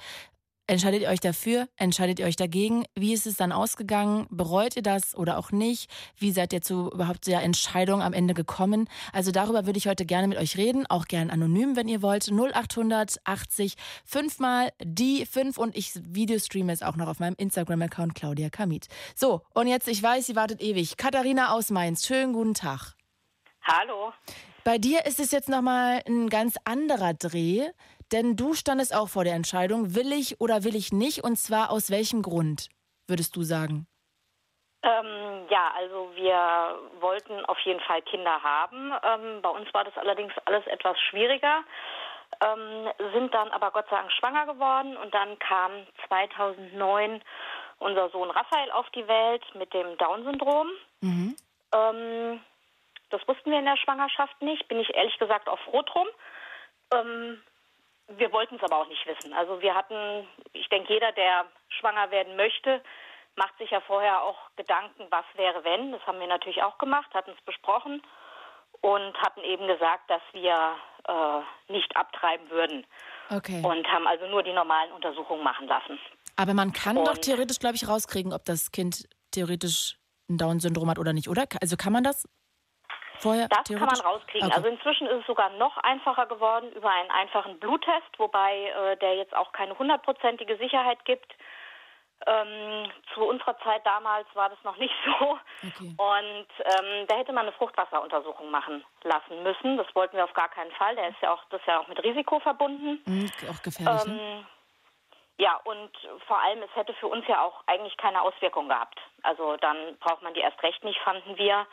Entscheidet 0.69 1.03
ihr 1.03 1.07
euch 1.07 1.21
dafür? 1.21 1.69
Entscheidet 1.77 2.19
ihr 2.19 2.25
euch 2.25 2.35
dagegen? 2.35 2.83
Wie 2.93 3.13
ist 3.13 3.25
es 3.25 3.37
dann 3.37 3.53
ausgegangen? 3.53 4.27
Bereut 4.29 4.75
ihr 4.75 4.81
das 4.81 5.15
oder 5.15 5.37
auch 5.37 5.51
nicht? 5.51 5.89
Wie 6.17 6.31
seid 6.31 6.51
ihr 6.51 6.61
zu 6.61 6.89
überhaupt 6.91 7.25
der 7.27 7.41
Entscheidung 7.41 8.01
am 8.01 8.11
Ende 8.11 8.33
gekommen? 8.33 8.89
Also 9.13 9.31
darüber 9.31 9.65
würde 9.65 9.77
ich 9.77 9.87
heute 9.87 10.05
gerne 10.05 10.27
mit 10.27 10.37
euch 10.37 10.57
reden, 10.57 10.85
auch 10.87 11.05
gern 11.05 11.29
anonym, 11.29 11.77
wenn 11.77 11.87
ihr 11.87 12.01
wollt. 12.01 12.29
0800 12.29 13.21
80 13.23 13.75
fünfmal 14.03 14.73
die 14.83 15.25
fünf 15.25 15.57
und 15.57 15.77
ich 15.77 15.93
Videostreame 15.95 16.73
es 16.73 16.81
auch 16.81 16.97
noch 16.97 17.07
auf 17.07 17.19
meinem 17.19 17.35
Instagram-Account 17.37 18.15
Claudia 18.15 18.49
Kamit. 18.49 18.87
So, 19.15 19.43
und 19.53 19.67
jetzt, 19.67 19.87
ich 19.87 20.03
weiß, 20.03 20.25
sie 20.25 20.35
wartet 20.35 20.61
ewig. 20.61 20.97
Katharina 20.97 21.53
aus 21.53 21.69
Mainz, 21.69 22.05
schönen 22.05 22.33
guten 22.33 22.55
Tag. 22.55 22.96
Hallo. 23.67 24.13
Bei 24.63 24.77
dir 24.77 25.05
ist 25.05 25.19
es 25.19 25.31
jetzt 25.31 25.49
nochmal 25.49 26.01
ein 26.07 26.29
ganz 26.29 26.55
anderer 26.63 27.13
Dreh, 27.13 27.69
denn 28.13 28.37
du 28.37 28.53
standest 28.53 28.95
auch 28.95 29.09
vor 29.09 29.25
der 29.25 29.33
Entscheidung, 29.33 29.93
will 29.93 30.13
ich 30.13 30.39
oder 30.39 30.63
will 30.63 30.75
ich 30.75 30.93
nicht, 30.93 31.23
und 31.23 31.35
zwar 31.35 31.69
aus 31.69 31.91
welchem 31.91 32.21
Grund, 32.21 32.69
würdest 33.07 33.35
du 33.35 33.43
sagen? 33.43 33.87
Ähm, 34.83 35.47
ja, 35.49 35.71
also 35.75 36.11
wir 36.15 36.79
wollten 37.01 37.43
auf 37.45 37.59
jeden 37.65 37.81
Fall 37.81 38.01
Kinder 38.03 38.41
haben. 38.41 38.93
Ähm, 39.03 39.41
bei 39.41 39.49
uns 39.49 39.73
war 39.73 39.83
das 39.83 39.97
allerdings 39.97 40.33
alles 40.45 40.65
etwas 40.67 40.97
schwieriger, 41.09 41.63
ähm, 42.41 42.89
sind 43.13 43.33
dann 43.33 43.49
aber 43.49 43.71
Gott 43.71 43.85
sei 43.89 43.97
Dank 43.97 44.11
schwanger 44.13 44.45
geworden 44.45 44.95
und 44.95 45.13
dann 45.13 45.37
kam 45.39 45.71
2009 46.07 47.21
unser 47.79 48.09
Sohn 48.11 48.31
Raphael 48.31 48.71
auf 48.71 48.89
die 48.91 49.07
Welt 49.07 49.43
mit 49.55 49.73
dem 49.73 49.97
Down-Syndrom. 49.97 50.67
Mhm. 51.01 51.35
Ähm, 51.73 52.39
das 53.09 53.25
wussten 53.27 53.51
wir 53.51 53.59
in 53.59 53.65
der 53.65 53.77
Schwangerschaft 53.77 54.41
nicht, 54.41 54.67
bin 54.67 54.79
ich 54.79 54.93
ehrlich 54.95 55.17
gesagt 55.17 55.47
auch 55.47 55.59
froh 55.59 55.81
drum. 55.81 56.07
Ähm, 56.93 57.41
wir 58.07 58.31
wollten 58.31 58.55
es 58.55 58.63
aber 58.63 58.77
auch 58.77 58.87
nicht 58.87 59.05
wissen. 59.05 59.33
Also 59.33 59.61
wir 59.61 59.75
hatten, 59.75 60.27
ich 60.53 60.69
denke, 60.69 60.93
jeder, 60.93 61.11
der 61.11 61.45
schwanger 61.69 62.09
werden 62.11 62.35
möchte, 62.35 62.81
macht 63.35 63.57
sich 63.57 63.69
ja 63.69 63.81
vorher 63.81 64.23
auch 64.23 64.37
Gedanken, 64.55 65.07
was 65.09 65.25
wäre 65.35 65.63
wenn. 65.63 65.91
Das 65.91 66.05
haben 66.07 66.19
wir 66.19 66.27
natürlich 66.27 66.63
auch 66.63 66.77
gemacht, 66.77 67.13
hatten 67.13 67.31
es 67.31 67.45
besprochen 67.45 68.01
und 68.81 69.17
hatten 69.17 69.41
eben 69.41 69.67
gesagt, 69.67 70.09
dass 70.09 70.21
wir 70.33 70.75
äh, 71.07 71.71
nicht 71.71 71.95
abtreiben 71.95 72.49
würden. 72.49 72.85
Okay. 73.29 73.61
Und 73.63 73.87
haben 73.87 74.07
also 74.07 74.25
nur 74.27 74.43
die 74.43 74.53
normalen 74.53 74.91
Untersuchungen 74.91 75.43
machen 75.43 75.67
lassen. 75.67 75.99
Aber 76.35 76.53
man 76.53 76.71
kann 76.71 76.97
und 76.97 77.07
doch 77.07 77.17
theoretisch, 77.17 77.59
glaube 77.59 77.75
ich, 77.75 77.87
rauskriegen, 77.87 78.33
ob 78.33 78.45
das 78.45 78.71
Kind 78.71 79.07
theoretisch 79.31 79.97
ein 80.29 80.37
Down-Syndrom 80.37 80.89
hat 80.89 80.99
oder 80.99 81.13
nicht, 81.13 81.29
oder? 81.29 81.45
Also 81.61 81.77
kann 81.77 81.93
man 81.93 82.03
das 82.03 82.27
Vorher, 83.19 83.47
das 83.47 83.63
kann 83.67 83.79
man 83.79 83.99
rauskriegen. 83.99 84.47
Okay. 84.47 84.55
Also 84.55 84.67
inzwischen 84.67 85.07
ist 85.07 85.21
es 85.21 85.27
sogar 85.27 85.49
noch 85.51 85.77
einfacher 85.77 86.25
geworden 86.27 86.71
über 86.73 86.89
einen 86.89 87.11
einfachen 87.11 87.59
Bluttest, 87.59 88.17
wobei 88.17 88.69
äh, 88.69 88.97
der 88.97 89.15
jetzt 89.15 89.35
auch 89.35 89.51
keine 89.51 89.77
hundertprozentige 89.77 90.57
Sicherheit 90.57 91.03
gibt. 91.05 91.33
Ähm, 92.25 92.91
zu 93.13 93.23
unserer 93.23 93.57
Zeit 93.59 93.85
damals 93.85 94.27
war 94.33 94.49
das 94.49 94.57
noch 94.63 94.77
nicht 94.77 94.93
so. 95.05 95.37
Okay. 95.63 95.95
Und 95.97 96.47
ähm, 96.59 97.07
da 97.07 97.15
hätte 97.15 97.31
man 97.31 97.43
eine 97.43 97.51
Fruchtwasseruntersuchung 97.53 98.49
machen 98.49 98.83
lassen 99.03 99.43
müssen. 99.43 99.77
Das 99.77 99.87
wollten 99.95 100.17
wir 100.17 100.23
auf 100.23 100.33
gar 100.33 100.49
keinen 100.49 100.71
Fall. 100.71 100.95
Der 100.95 101.09
ist 101.09 101.21
ja 101.21 101.33
auch, 101.33 101.43
das 101.49 101.61
ist 101.61 101.67
ja 101.67 101.79
auch 101.79 101.87
mit 101.87 102.03
Risiko 102.03 102.39
verbunden. 102.39 103.01
Mhm, 103.05 103.31
auch 103.51 103.61
gefährlich. 103.61 104.05
Ne? 104.05 104.13
Ähm, 104.13 104.17
ne? 104.17 104.45
Ja, 105.39 105.59
und 105.65 105.91
vor 106.25 106.39
allem, 106.41 106.63
es 106.63 106.75
hätte 106.75 106.95
für 106.95 107.07
uns 107.07 107.27
ja 107.27 107.43
auch 107.43 107.61
eigentlich 107.67 107.95
keine 107.97 108.21
Auswirkung 108.21 108.67
gehabt. 108.67 108.99
Also 109.21 109.55
dann 109.57 109.95
braucht 109.99 110.23
man 110.23 110.33
die 110.33 110.39
erst 110.39 110.61
recht 110.63 110.83
nicht, 110.83 110.99
fanden 111.01 111.37
wir. 111.37 111.67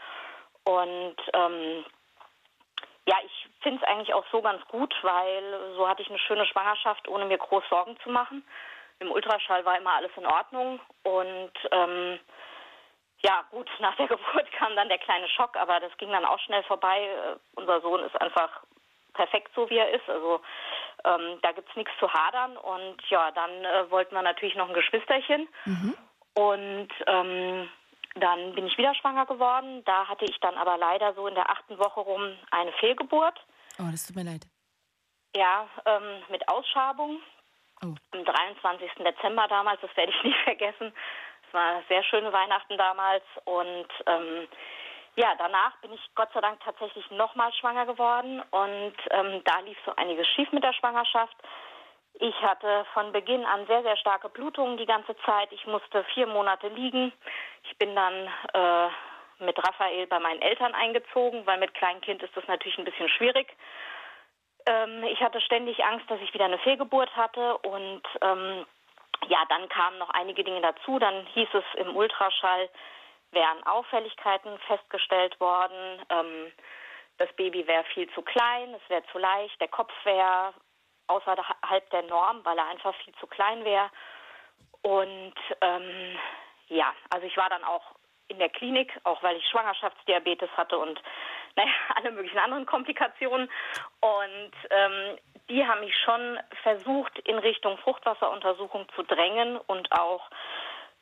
Und 0.64 1.16
ähm, 1.32 1.84
ja, 3.06 3.16
ich 3.24 3.48
finde 3.60 3.82
es 3.82 3.88
eigentlich 3.88 4.14
auch 4.14 4.24
so 4.32 4.40
ganz 4.40 4.64
gut, 4.68 4.94
weil 5.02 5.74
so 5.76 5.88
hatte 5.88 6.02
ich 6.02 6.08
eine 6.08 6.18
schöne 6.18 6.46
Schwangerschaft, 6.46 7.06
ohne 7.08 7.26
mir 7.26 7.38
groß 7.38 7.64
Sorgen 7.68 7.98
zu 8.02 8.10
machen. 8.10 8.44
Im 8.98 9.10
Ultraschall 9.10 9.64
war 9.64 9.76
immer 9.76 9.94
alles 9.94 10.12
in 10.16 10.26
Ordnung 10.26 10.80
und 11.02 11.52
ähm, 11.70 12.18
ja, 13.24 13.44
gut, 13.50 13.68
nach 13.80 13.96
der 13.96 14.06
Geburt 14.06 14.52
kam 14.52 14.76
dann 14.76 14.88
der 14.88 14.98
kleine 14.98 15.28
Schock, 15.28 15.56
aber 15.56 15.80
das 15.80 15.96
ging 15.98 16.10
dann 16.10 16.24
auch 16.24 16.38
schnell 16.40 16.62
vorbei. 16.64 17.08
Äh, 17.08 17.36
unser 17.56 17.80
Sohn 17.80 18.02
ist 18.04 18.20
einfach 18.20 18.62
perfekt 19.14 19.50
so, 19.54 19.68
wie 19.70 19.78
er 19.78 19.90
ist. 19.90 20.08
Also 20.08 20.40
ähm, 21.04 21.38
da 21.42 21.50
es 21.50 21.76
nichts 21.76 21.92
zu 21.98 22.12
hadern. 22.12 22.56
Und 22.56 22.96
ja, 23.08 23.30
dann 23.30 23.64
äh, 23.64 23.90
wollten 23.90 24.14
wir 24.14 24.22
natürlich 24.22 24.56
noch 24.56 24.68
ein 24.68 24.74
Geschwisterchen. 24.74 25.48
Mhm. 25.64 25.96
Und 26.34 26.88
ähm, 27.06 27.68
dann 28.14 28.54
bin 28.54 28.66
ich 28.66 28.78
wieder 28.78 28.94
schwanger 28.94 29.26
geworden. 29.26 29.82
Da 29.84 30.06
hatte 30.06 30.24
ich 30.24 30.38
dann 30.40 30.56
aber 30.56 30.76
leider 30.78 31.14
so 31.14 31.26
in 31.26 31.34
der 31.34 31.50
achten 31.50 31.78
Woche 31.78 32.00
rum 32.00 32.36
eine 32.50 32.72
Fehlgeburt. 32.72 33.38
Oh, 33.78 33.90
das 33.90 34.06
tut 34.06 34.16
mir 34.16 34.24
leid. 34.24 34.46
Ja, 35.36 35.66
ähm, 35.84 36.22
mit 36.30 36.48
Ausschabung. 36.48 37.20
Oh. 37.84 37.94
Am 38.12 38.24
23. 38.24 38.90
Dezember 38.98 39.48
damals, 39.48 39.80
das 39.80 39.96
werde 39.96 40.12
ich 40.12 40.24
nie 40.24 40.34
vergessen. 40.44 40.92
Es 41.46 41.54
war 41.54 41.82
sehr 41.88 42.04
schöne 42.04 42.32
Weihnachten 42.32 42.78
damals. 42.78 43.24
Und 43.44 43.88
ähm, 44.06 44.48
ja, 45.16 45.34
danach 45.36 45.76
bin 45.80 45.92
ich 45.92 46.00
Gott 46.14 46.30
sei 46.32 46.40
Dank 46.40 46.60
tatsächlich 46.60 47.10
nochmal 47.10 47.52
schwanger 47.54 47.86
geworden. 47.86 48.42
Und 48.50 48.94
ähm, 49.10 49.42
da 49.44 49.58
lief 49.60 49.78
so 49.84 49.94
einiges 49.96 50.26
schief 50.28 50.50
mit 50.52 50.62
der 50.62 50.72
Schwangerschaft. 50.72 51.36
Ich 52.20 52.42
hatte 52.42 52.86
von 52.94 53.12
Beginn 53.12 53.44
an 53.44 53.66
sehr, 53.66 53.82
sehr 53.82 53.96
starke 53.96 54.28
Blutungen 54.28 54.76
die 54.76 54.86
ganze 54.86 55.16
Zeit. 55.18 55.50
Ich 55.52 55.66
musste 55.66 56.04
vier 56.14 56.26
Monate 56.26 56.68
liegen. 56.68 57.12
Ich 57.64 57.76
bin 57.76 57.94
dann 57.94 58.28
äh, 58.52 58.88
mit 59.44 59.58
Raphael 59.58 60.06
bei 60.06 60.20
meinen 60.20 60.40
Eltern 60.40 60.74
eingezogen, 60.74 61.44
weil 61.46 61.58
mit 61.58 61.74
Kleinkind 61.74 62.22
ist 62.22 62.36
das 62.36 62.46
natürlich 62.46 62.78
ein 62.78 62.84
bisschen 62.84 63.08
schwierig. 63.08 63.56
Ähm, 64.66 65.02
ich 65.04 65.20
hatte 65.20 65.40
ständig 65.40 65.84
Angst, 65.84 66.08
dass 66.08 66.20
ich 66.20 66.32
wieder 66.32 66.44
eine 66.44 66.58
Fehlgeburt 66.58 67.14
hatte 67.16 67.58
und 67.58 68.02
ähm, 68.20 68.64
ja, 69.28 69.38
dann 69.48 69.68
kamen 69.68 69.98
noch 69.98 70.10
einige 70.10 70.44
Dinge 70.44 70.60
dazu. 70.60 70.98
Dann 70.98 71.26
hieß 71.26 71.48
es 71.52 71.64
im 71.76 71.96
Ultraschall, 71.96 72.68
wären 73.32 73.66
Auffälligkeiten 73.66 74.56
festgestellt 74.68 75.38
worden. 75.40 76.00
Ähm, 76.10 76.52
das 77.18 77.32
Baby 77.34 77.66
wäre 77.66 77.84
viel 77.92 78.08
zu 78.12 78.22
klein, 78.22 78.74
es 78.74 78.90
wäre 78.90 79.04
zu 79.12 79.18
leicht, 79.18 79.60
der 79.60 79.68
Kopf 79.68 79.92
wäre 80.04 80.52
außerhalb 81.06 81.90
der 81.90 82.02
Norm, 82.02 82.44
weil 82.44 82.58
er 82.58 82.68
einfach 82.68 82.94
viel 83.04 83.14
zu 83.16 83.26
klein 83.26 83.64
wäre. 83.64 83.90
Und 84.82 85.34
ähm, 85.60 86.18
ja, 86.68 86.92
also 87.10 87.26
ich 87.26 87.36
war 87.36 87.48
dann 87.48 87.64
auch 87.64 87.94
in 88.28 88.38
der 88.38 88.48
Klinik, 88.48 88.98
auch 89.04 89.22
weil 89.22 89.36
ich 89.36 89.46
Schwangerschaftsdiabetes 89.48 90.50
hatte 90.56 90.78
und 90.78 91.00
naja, 91.56 91.70
alle 91.94 92.10
möglichen 92.10 92.38
anderen 92.38 92.66
Komplikationen. 92.66 93.48
Und 94.00 94.52
ähm, 94.70 95.18
die 95.48 95.66
haben 95.66 95.80
mich 95.80 95.96
schon 95.96 96.38
versucht, 96.62 97.18
in 97.20 97.38
Richtung 97.38 97.78
Fruchtwasseruntersuchung 97.78 98.86
zu 98.94 99.02
drängen 99.02 99.58
und 99.58 99.92
auch 99.92 100.28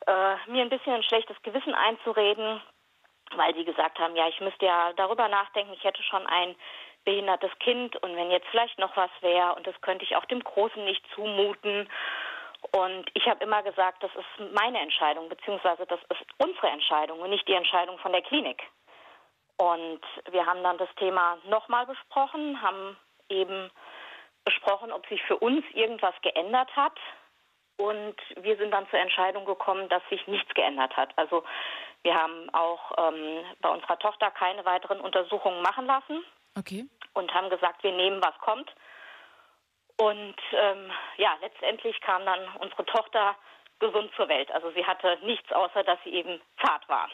äh, 0.06 0.36
mir 0.50 0.62
ein 0.62 0.68
bisschen 0.68 0.94
ein 0.94 1.02
schlechtes 1.02 1.40
Gewissen 1.42 1.74
einzureden, 1.74 2.60
weil 3.36 3.54
sie 3.54 3.64
gesagt 3.64 3.98
haben, 3.98 4.14
ja, 4.14 4.28
ich 4.28 4.40
müsste 4.40 4.66
ja 4.66 4.92
darüber 4.94 5.28
nachdenken, 5.28 5.72
ich 5.72 5.84
hätte 5.84 6.02
schon 6.02 6.26
ein 6.26 6.54
behindertes 7.04 7.50
Kind 7.58 7.96
und 8.02 8.16
wenn 8.16 8.30
jetzt 8.30 8.46
vielleicht 8.50 8.78
noch 8.78 8.96
was 8.96 9.10
wäre 9.20 9.54
und 9.54 9.66
das 9.66 9.80
könnte 9.80 10.04
ich 10.04 10.16
auch 10.16 10.24
dem 10.26 10.42
Großen 10.42 10.84
nicht 10.84 11.04
zumuten. 11.14 11.88
Und 12.70 13.10
ich 13.14 13.26
habe 13.26 13.42
immer 13.42 13.62
gesagt, 13.62 14.02
das 14.02 14.10
ist 14.14 14.52
meine 14.54 14.78
Entscheidung, 14.80 15.28
beziehungsweise 15.28 15.84
das 15.86 16.00
ist 16.10 16.24
unsere 16.38 16.68
Entscheidung 16.68 17.20
und 17.20 17.30
nicht 17.30 17.46
die 17.48 17.54
Entscheidung 17.54 17.98
von 17.98 18.12
der 18.12 18.22
Klinik. 18.22 18.62
Und 19.56 20.00
wir 20.30 20.46
haben 20.46 20.62
dann 20.62 20.78
das 20.78 20.88
Thema 20.96 21.38
nochmal 21.44 21.86
besprochen, 21.86 22.62
haben 22.62 22.96
eben 23.28 23.70
besprochen, 24.44 24.92
ob 24.92 25.06
sich 25.08 25.22
für 25.22 25.36
uns 25.36 25.64
irgendwas 25.72 26.14
geändert 26.22 26.74
hat. 26.76 26.98
Und 27.76 28.16
wir 28.36 28.56
sind 28.56 28.70
dann 28.70 28.88
zur 28.90 28.98
Entscheidung 28.98 29.44
gekommen, 29.44 29.88
dass 29.88 30.02
sich 30.08 30.26
nichts 30.26 30.52
geändert 30.54 30.96
hat. 30.96 31.10
Also 31.16 31.42
wir 32.02 32.14
haben 32.14 32.50
auch 32.52 32.92
ähm, 32.98 33.44
bei 33.60 33.68
unserer 33.70 33.98
Tochter 33.98 34.30
keine 34.30 34.64
weiteren 34.64 35.00
Untersuchungen 35.00 35.62
machen 35.62 35.86
lassen. 35.86 36.24
Okay. 36.58 36.86
Und 37.14 37.32
haben 37.34 37.50
gesagt, 37.50 37.82
wir 37.82 37.92
nehmen, 37.92 38.22
was 38.22 38.36
kommt. 38.40 38.70
Und 39.96 40.36
ähm, 40.52 40.90
ja, 41.18 41.36
letztendlich 41.40 42.00
kam 42.00 42.24
dann 42.24 42.40
unsere 42.60 42.84
Tochter 42.86 43.36
gesund 43.78 44.10
zur 44.16 44.28
Welt. 44.28 44.50
Also 44.52 44.70
sie 44.72 44.84
hatte 44.84 45.18
nichts, 45.24 45.50
außer 45.52 45.82
dass 45.84 45.98
sie 46.04 46.10
eben 46.10 46.40
zart 46.64 46.88
war. 46.88 47.08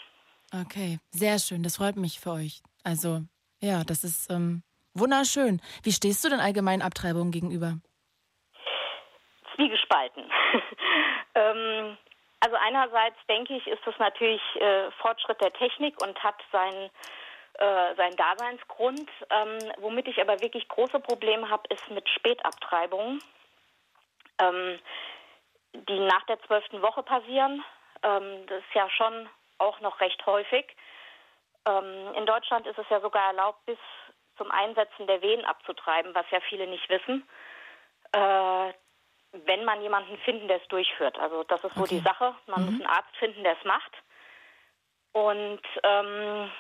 Okay, 0.55 0.99
sehr 1.11 1.39
schön. 1.39 1.63
Das 1.63 1.77
freut 1.77 1.97
mich 1.97 2.21
für 2.21 2.31
euch. 2.33 2.63
Also 2.85 3.21
ja, 3.61 3.83
das 3.85 4.05
ist 4.05 4.31
ähm, 4.31 4.63
wunderschön. 4.95 5.61
Wie 5.83 5.93
stehst 5.93 6.25
du 6.25 6.29
denn 6.29 6.41
allgemein 6.41 6.83
Abtreibungen 6.83 7.33
gegenüber? 7.33 7.75
Zwiegespalten. 9.55 10.25
ähm, 11.35 11.99
also 12.41 12.57
einerseits 12.57 13.17
denke 13.29 13.57
ich, 13.57 13.67
ist 13.67 13.83
das 13.85 13.99
natürlich 13.99 14.41
äh, 14.61 14.91
Fortschritt 15.03 15.41
der 15.41 15.53
Technik 15.53 16.01
und 16.03 16.23
hat 16.23 16.37
seinen 16.53 16.91
äh, 17.59 17.95
seinen 17.97 18.17
Daseinsgrund. 18.17 19.11
Ähm, 19.31 19.59
womit 19.79 20.09
ich 20.09 20.21
aber 20.21 20.41
wirklich 20.41 20.69
große 20.69 21.01
Probleme 21.01 21.49
habe, 21.51 21.63
ist 21.75 21.89
mit 21.91 22.09
Spätabtreibungen, 22.09 23.23
ähm, 24.41 24.79
die 25.75 25.99
nach 26.01 26.25
der 26.27 26.41
zwölften 26.43 26.83
Woche 26.83 27.03
passieren. 27.03 27.65
Ähm, 28.03 28.47
das 28.47 28.59
ist 28.59 28.75
ja 28.75 28.89
schon 28.91 29.29
auch 29.59 29.81
noch 29.81 30.01
recht 30.01 30.25
häufig. 30.27 30.67
Ähm, 31.67 32.15
in 32.15 32.27
Deutschland 32.27 32.67
ist 32.67 32.79
es 32.79 32.89
ja 32.91 33.01
sogar 33.01 33.27
erlaubt, 33.29 33.65
bis 33.67 33.79
zum 34.37 34.51
Einsetzen 34.51 35.07
der 35.07 35.21
Wehen 35.21 35.45
abzutreiben, 35.45 36.15
was 36.15 36.31
ja 36.31 36.41
viele 36.49 36.67
nicht 36.69 36.89
wissen. 36.89 37.29
Äh, 38.13 38.73
wenn 39.33 39.65
man 39.65 39.83
jemanden 39.83 40.17
finden, 40.19 40.49
der 40.49 40.63
es 40.63 40.69
durchführt. 40.69 41.19
Also 41.19 41.43
das 41.45 41.63
ist 41.65 41.75
so 41.75 41.83
okay. 41.83 41.97
die 41.97 42.01
Sache. 42.01 42.35
Man 42.47 42.61
mhm. 42.61 42.67
muss 42.67 42.75
einen 42.81 42.87
Arzt 42.87 43.17
finden, 43.19 43.43
der 43.43 43.59
es 43.59 43.65
macht. 43.65 43.93
Und 45.13 45.61
ähm, 45.83 46.51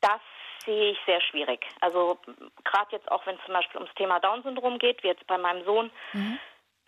das 0.00 0.20
sehe 0.64 0.92
ich 0.92 0.98
sehr 1.06 1.20
schwierig. 1.20 1.66
Also 1.80 2.18
gerade 2.64 2.92
jetzt 2.92 3.10
auch, 3.10 3.26
wenn 3.26 3.36
es 3.36 3.44
zum 3.44 3.54
Beispiel 3.54 3.80
ums 3.80 3.94
Thema 3.94 4.20
Down-Syndrom 4.20 4.78
geht, 4.78 5.02
wie 5.02 5.08
jetzt 5.08 5.26
bei 5.26 5.38
meinem 5.38 5.64
Sohn, 5.64 5.90
mhm. 6.12 6.38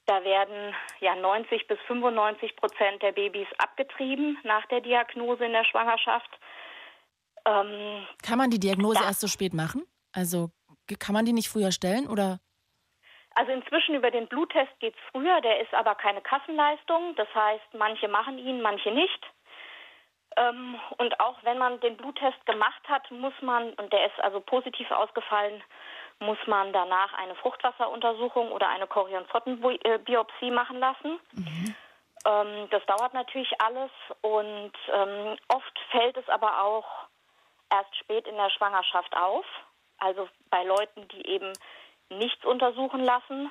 da 0.06 0.22
werden 0.24 0.74
ja 1.00 1.14
90 1.14 1.66
bis 1.66 1.78
95 1.86 2.56
Prozent 2.56 3.02
der 3.02 3.12
Babys 3.12 3.48
abgetrieben 3.58 4.38
nach 4.44 4.66
der 4.66 4.80
Diagnose 4.80 5.44
in 5.44 5.52
der 5.52 5.64
Schwangerschaft. 5.64 6.30
Ähm, 7.44 8.06
kann 8.22 8.38
man 8.38 8.50
die 8.50 8.60
Diagnose 8.60 9.00
da, 9.00 9.06
erst 9.06 9.20
so 9.20 9.26
spät 9.26 9.54
machen? 9.54 9.84
Also 10.12 10.50
kann 10.98 11.14
man 11.14 11.24
die 11.24 11.32
nicht 11.32 11.48
früher 11.48 11.72
stellen 11.72 12.06
oder? 12.06 12.40
Also 13.34 13.52
inzwischen 13.52 13.94
über 13.94 14.10
den 14.10 14.28
Bluttest 14.28 14.78
geht 14.80 14.94
es 14.94 15.00
früher, 15.10 15.40
der 15.40 15.60
ist 15.60 15.72
aber 15.72 15.94
keine 15.94 16.20
Kassenleistung. 16.20 17.14
Das 17.16 17.28
heißt, 17.34 17.74
manche 17.78 18.08
machen 18.08 18.38
ihn, 18.38 18.60
manche 18.60 18.90
nicht. 18.90 19.26
Ähm, 20.36 20.78
und 20.98 21.18
auch 21.20 21.36
wenn 21.42 21.58
man 21.58 21.80
den 21.80 21.96
Bluttest 21.96 22.44
gemacht 22.46 22.82
hat, 22.88 23.10
muss 23.10 23.34
man, 23.40 23.70
und 23.74 23.92
der 23.92 24.06
ist 24.06 24.20
also 24.22 24.40
positiv 24.40 24.90
ausgefallen, 24.90 25.62
muss 26.20 26.38
man 26.46 26.72
danach 26.72 27.12
eine 27.14 27.34
Fruchtwasseruntersuchung 27.36 28.52
oder 28.52 28.68
eine 28.68 28.86
Chorionzottenbiopsie 28.86 30.50
machen 30.50 30.78
lassen. 30.78 31.18
Mhm. 31.32 31.74
Ähm, 32.24 32.68
das 32.70 32.84
dauert 32.86 33.14
natürlich 33.14 33.52
alles 33.60 33.90
und 34.20 34.72
ähm, 34.92 35.36
oft 35.48 35.78
fällt 35.90 36.16
es 36.16 36.28
aber 36.28 36.62
auch 36.62 36.86
erst 37.70 37.96
spät 37.96 38.26
in 38.26 38.36
der 38.36 38.50
Schwangerschaft 38.50 39.16
auf. 39.16 39.44
Also 39.98 40.28
bei 40.50 40.62
Leuten, 40.64 41.08
die 41.08 41.26
eben 41.26 41.52
nichts 42.10 42.44
untersuchen 42.44 43.00
lassen, 43.00 43.50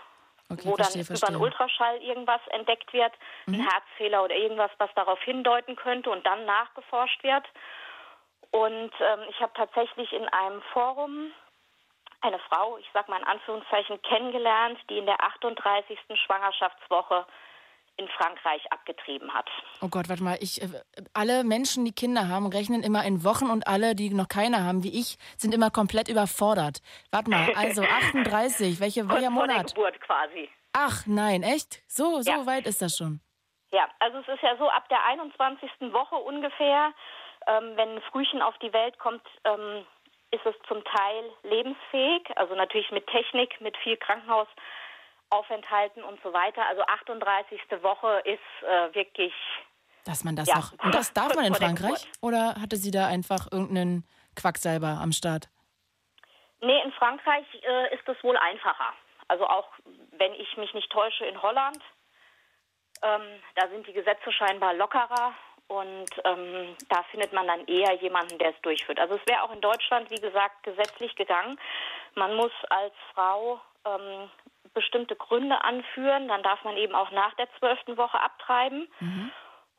Okay, 0.51 0.65
wo 0.65 0.75
verstehe, 0.75 1.03
dann 1.03 1.05
verstehe. 1.05 1.17
über 1.17 1.27
einen 1.27 1.43
Ultraschall 1.43 1.97
irgendwas 2.01 2.41
entdeckt 2.49 2.91
wird, 2.93 3.13
mhm. 3.45 3.55
ein 3.55 3.69
Herzfehler 3.69 4.23
oder 4.23 4.35
irgendwas, 4.35 4.71
was 4.77 4.89
darauf 4.95 5.21
hindeuten 5.21 5.75
könnte 5.75 6.09
und 6.09 6.25
dann 6.25 6.45
nachgeforscht 6.45 7.23
wird. 7.23 7.45
Und 8.51 8.91
ähm, 8.99 9.19
ich 9.29 9.39
habe 9.39 9.53
tatsächlich 9.55 10.11
in 10.11 10.27
einem 10.27 10.61
Forum 10.73 11.31
eine 12.21 12.39
Frau, 12.39 12.77
ich 12.77 12.89
sage 12.93 13.09
mal 13.09 13.19
in 13.19 13.27
Anführungszeichen, 13.27 14.01
kennengelernt, 14.03 14.77
die 14.89 14.97
in 14.97 15.05
der 15.05 15.23
38. 15.23 15.97
Schwangerschaftswoche 16.25 17.25
in 17.97 18.07
Frankreich 18.07 18.61
abgetrieben 18.72 19.34
hat. 19.34 19.49
Oh 19.81 19.88
Gott, 19.89 20.09
warte 20.09 20.23
mal, 20.23 20.38
ich, 20.41 20.61
äh, 20.61 20.68
alle 21.13 21.43
Menschen, 21.43 21.85
die 21.85 21.91
Kinder 21.91 22.27
haben, 22.27 22.47
rechnen 22.47 22.84
immer 22.84 23.03
in 23.03 23.23
Wochen 23.23 23.49
und 23.49 23.68
alle, 23.68 23.95
die 23.95 24.09
noch 24.09 24.27
keine 24.27 24.63
haben, 24.63 24.84
wie 24.84 24.99
ich, 24.99 25.18
sind 25.38 25.53
immer 25.53 25.69
komplett 25.69 26.07
überfordert. 26.07 26.81
Warte 27.11 27.30
mal, 27.30 27.53
also 27.55 27.84
38, 27.84 28.80
welche, 28.80 29.07
welcher 29.09 29.30
Monat? 29.30 29.73
Vor 29.73 29.84
der 29.84 29.91
Geburt 29.93 30.01
quasi. 30.01 30.49
Ach 30.73 31.05
nein, 31.05 31.43
echt? 31.43 31.81
So, 31.88 32.22
so 32.22 32.31
ja. 32.31 32.45
weit 32.45 32.65
ist 32.65 32.81
das 32.81 32.97
schon? 32.97 33.19
Ja, 33.72 33.88
also 33.99 34.19
es 34.19 34.27
ist 34.27 34.41
ja 34.41 34.57
so, 34.57 34.69
ab 34.69 34.88
der 34.89 35.03
21. 35.05 35.69
Woche 35.93 36.15
ungefähr, 36.15 36.93
ähm, 37.47 37.73
wenn 37.76 37.95
ein 37.95 38.01
Frühchen 38.11 38.41
auf 38.41 38.57
die 38.59 38.73
Welt 38.73 38.97
kommt, 38.99 39.22
ähm, 39.45 39.85
ist 40.31 40.45
es 40.45 40.55
zum 40.68 40.84
Teil 40.84 41.23
lebensfähig, 41.43 42.23
also 42.38 42.55
natürlich 42.55 42.89
mit 42.91 43.05
Technik, 43.07 43.59
mit 43.59 43.76
viel 43.77 43.97
Krankenhaus. 43.97 44.47
Aufenthalten 45.31 46.03
und 46.03 46.21
so 46.23 46.33
weiter. 46.33 46.65
Also 46.67 46.83
38. 46.83 47.59
Woche 47.81 48.21
ist 48.25 48.39
äh, 48.63 48.93
wirklich. 48.93 49.33
Dass 50.05 50.23
man 50.23 50.35
das 50.35 50.47
ja, 50.47 50.55
noch. 50.55 50.73
Und 50.83 50.93
das 50.93 51.13
darf 51.13 51.35
man 51.35 51.45
in 51.45 51.55
Frankreich? 51.63 52.07
Oder 52.21 52.55
hatte 52.61 52.75
sie 52.75 52.91
da 52.91 53.07
einfach 53.07 53.51
irgendeinen 53.51 54.07
Quacksalber 54.35 54.99
am 55.01 55.11
Start? 55.11 55.49
Nee, 56.61 56.79
in 56.83 56.91
Frankreich 56.93 57.45
äh, 57.63 57.95
ist 57.95 58.07
es 58.07 58.23
wohl 58.23 58.37
einfacher. 58.37 58.93
Also 59.27 59.47
auch, 59.47 59.69
wenn 60.11 60.33
ich 60.33 60.57
mich 60.57 60.73
nicht 60.73 60.91
täusche, 60.91 61.25
in 61.25 61.41
Holland, 61.41 61.81
ähm, 63.01 63.21
da 63.55 63.67
sind 63.69 63.87
die 63.87 63.93
Gesetze 63.93 64.31
scheinbar 64.31 64.73
lockerer 64.73 65.33
und 65.67 66.09
ähm, 66.25 66.75
da 66.89 67.01
findet 67.11 67.31
man 67.33 67.47
dann 67.47 67.65
eher 67.65 67.93
jemanden, 67.95 68.37
der 68.37 68.49
es 68.49 68.61
durchführt. 68.61 68.99
Also 68.99 69.15
es 69.15 69.25
wäre 69.25 69.41
auch 69.43 69.53
in 69.53 69.61
Deutschland, 69.61 70.11
wie 70.11 70.19
gesagt, 70.19 70.63
gesetzlich 70.63 71.15
gegangen. 71.15 71.57
Man 72.15 72.35
muss 72.35 72.51
als 72.69 72.93
Frau 73.13 73.61
ähm, 73.85 74.29
bestimmte 74.73 75.15
Gründe 75.15 75.64
anführen, 75.64 76.27
dann 76.27 76.43
darf 76.43 76.64
man 76.64 76.77
eben 76.77 76.95
auch 76.95 77.11
nach 77.11 77.34
der 77.35 77.48
zwölften 77.60 77.98
Woche 77.98 78.19
abtreiben. 78.19 78.88
Mhm. 78.99 79.31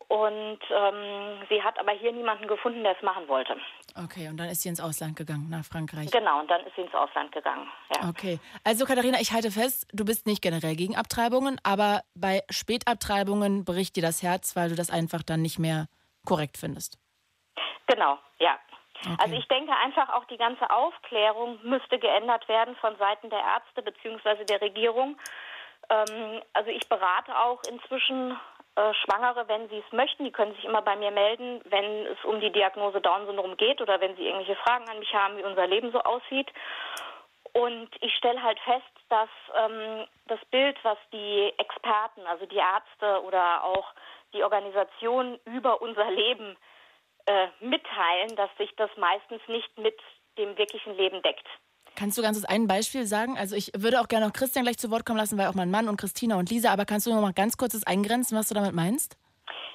Und 0.08 0.58
ähm, 0.70 1.42
sie 1.48 1.62
hat 1.62 1.78
aber 1.78 1.92
hier 1.92 2.12
niemanden 2.12 2.46
gefunden, 2.46 2.82
der 2.82 2.94
es 2.94 3.02
machen 3.02 3.28
wollte. 3.28 3.56
Okay, 4.04 4.28
und 4.28 4.36
dann 4.36 4.48
ist 4.48 4.60
sie 4.60 4.68
ins 4.68 4.80
Ausland 4.80 5.16
gegangen, 5.16 5.48
nach 5.48 5.64
Frankreich. 5.64 6.10
Genau, 6.10 6.40
und 6.40 6.50
dann 6.50 6.60
ist 6.66 6.74
sie 6.76 6.82
ins 6.82 6.94
Ausland 6.94 7.32
gegangen. 7.32 7.66
Ja. 7.94 8.10
Okay, 8.10 8.38
also 8.62 8.84
Katharina, 8.84 9.18
ich 9.20 9.32
halte 9.32 9.50
fest, 9.50 9.88
du 9.92 10.04
bist 10.04 10.26
nicht 10.26 10.42
generell 10.42 10.76
gegen 10.76 10.96
Abtreibungen, 10.96 11.58
aber 11.62 12.02
bei 12.14 12.42
Spätabtreibungen 12.50 13.64
bricht 13.64 13.96
dir 13.96 14.02
das 14.02 14.22
Herz, 14.22 14.54
weil 14.54 14.68
du 14.68 14.74
das 14.74 14.90
einfach 14.90 15.22
dann 15.22 15.40
nicht 15.40 15.58
mehr 15.58 15.86
korrekt 16.26 16.58
findest. 16.58 16.98
Genau, 17.86 18.18
ja. 18.38 18.58
Okay. 19.04 19.16
Also 19.18 19.34
ich 19.34 19.48
denke 19.48 19.72
einfach 19.76 20.10
auch 20.10 20.24
die 20.26 20.36
ganze 20.36 20.70
Aufklärung 20.70 21.58
müsste 21.62 21.98
geändert 21.98 22.48
werden 22.48 22.76
von 22.76 22.96
Seiten 22.96 23.30
der 23.30 23.40
Ärzte 23.40 23.82
bzw. 23.82 24.44
der 24.44 24.60
Regierung. 24.60 25.18
Ähm, 25.90 26.42
also 26.52 26.70
ich 26.70 26.88
berate 26.88 27.36
auch 27.36 27.60
inzwischen 27.68 28.38
äh, 28.76 28.94
Schwangere, 28.94 29.48
wenn 29.48 29.68
sie 29.68 29.82
es 29.84 29.92
möchten, 29.92 30.24
die 30.24 30.32
können 30.32 30.54
sich 30.54 30.64
immer 30.64 30.82
bei 30.82 30.96
mir 30.96 31.10
melden, 31.10 31.60
wenn 31.64 32.06
es 32.06 32.24
um 32.24 32.40
die 32.40 32.52
Diagnose 32.52 33.00
Down-Syndrom 33.00 33.56
geht 33.56 33.80
oder 33.80 34.00
wenn 34.00 34.16
sie 34.16 34.26
irgendwelche 34.26 34.56
Fragen 34.56 34.88
an 34.88 34.98
mich 34.98 35.12
haben, 35.14 35.36
wie 35.36 35.44
unser 35.44 35.66
Leben 35.66 35.92
so 35.92 36.00
aussieht. 36.00 36.50
Und 37.52 37.90
ich 38.00 38.14
stelle 38.14 38.42
halt 38.42 38.58
fest, 38.60 38.82
dass 39.10 39.28
ähm, 39.58 40.06
das 40.26 40.42
Bild, 40.46 40.78
was 40.84 40.96
die 41.12 41.52
Experten, 41.58 42.26
also 42.26 42.46
die 42.46 42.56
Ärzte 42.56 43.22
oder 43.24 43.62
auch 43.64 43.92
die 44.32 44.42
Organisationen 44.42 45.38
über 45.44 45.82
unser 45.82 46.10
Leben 46.10 46.56
äh, 47.26 47.48
mitteilen, 47.60 48.36
dass 48.36 48.50
sich 48.58 48.70
das 48.76 48.90
meistens 48.96 49.40
nicht 49.48 49.78
mit 49.78 49.98
dem 50.38 50.56
wirklichen 50.56 50.96
Leben 50.96 51.22
deckt. 51.22 51.46
Kannst 51.94 52.16
du 52.16 52.22
ganz 52.22 52.42
ein 52.44 52.66
Beispiel 52.66 53.04
sagen? 53.04 53.36
Also 53.38 53.54
ich 53.54 53.70
würde 53.76 54.00
auch 54.00 54.08
gerne 54.08 54.26
noch 54.26 54.32
Christian 54.32 54.64
gleich 54.64 54.78
zu 54.78 54.90
Wort 54.90 55.04
kommen 55.04 55.18
lassen, 55.18 55.36
weil 55.38 55.46
auch 55.48 55.54
mein 55.54 55.70
Mann 55.70 55.88
und 55.88 55.98
Christina 55.98 56.36
und 56.36 56.50
Lisa, 56.50 56.72
aber 56.72 56.84
kannst 56.84 57.06
du 57.06 57.10
noch 57.12 57.20
mal 57.20 57.32
ganz 57.32 57.56
kurz 57.56 57.72
das 57.72 57.86
eingrenzen, 57.86 58.36
was 58.36 58.48
du 58.48 58.54
damit 58.54 58.72
meinst? 58.72 59.18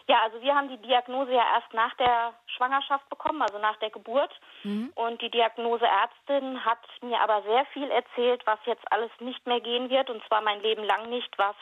Ja, 0.07 0.21
also 0.23 0.41
wir 0.41 0.55
haben 0.55 0.69
die 0.69 0.81
Diagnose 0.81 1.33
ja 1.33 1.43
erst 1.55 1.73
nach 1.73 1.93
der 1.97 2.33
Schwangerschaft 2.55 3.09
bekommen, 3.09 3.41
also 3.41 3.59
nach 3.59 3.75
der 3.77 3.89
Geburt. 3.89 4.31
Mhm. 4.63 4.91
Und 4.95 5.21
die 5.21 5.29
Diagnoseärztin 5.29 6.63
hat 6.63 6.79
mir 7.01 7.19
aber 7.19 7.43
sehr 7.43 7.65
viel 7.73 7.91
erzählt, 7.91 8.41
was 8.45 8.59
jetzt 8.65 8.89
alles 8.89 9.11
nicht 9.19 9.45
mehr 9.45 9.59
gehen 9.59 9.89
wird, 9.89 10.09
und 10.09 10.23
zwar 10.27 10.41
mein 10.41 10.61
Leben 10.61 10.83
lang 10.83 11.09
nicht, 11.09 11.37
was 11.37 11.55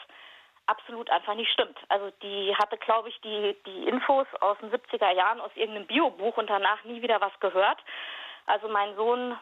absolut 0.68 1.10
einfach 1.10 1.36
nicht 1.36 1.52
stimmt. 1.52 1.78
Also 1.90 2.12
die 2.22 2.56
hatte, 2.56 2.78
glaube 2.78 3.10
ich, 3.10 3.20
die, 3.22 3.56
die 3.66 3.88
Infos 3.88 4.28
aus 4.42 4.58
den 4.60 4.72
70er 4.72 5.12
Jahren 5.12 5.42
aus 5.42 5.52
irgendeinem 5.56 5.88
Biobuch 5.88 6.38
und 6.38 6.50
danach 6.50 6.84
nie 6.84 7.02
wieder 7.02 7.22
was 7.22 7.38
gehört. 7.40 7.80
Also 8.46 8.68
mein 8.68 8.96
Sohn 8.96 9.38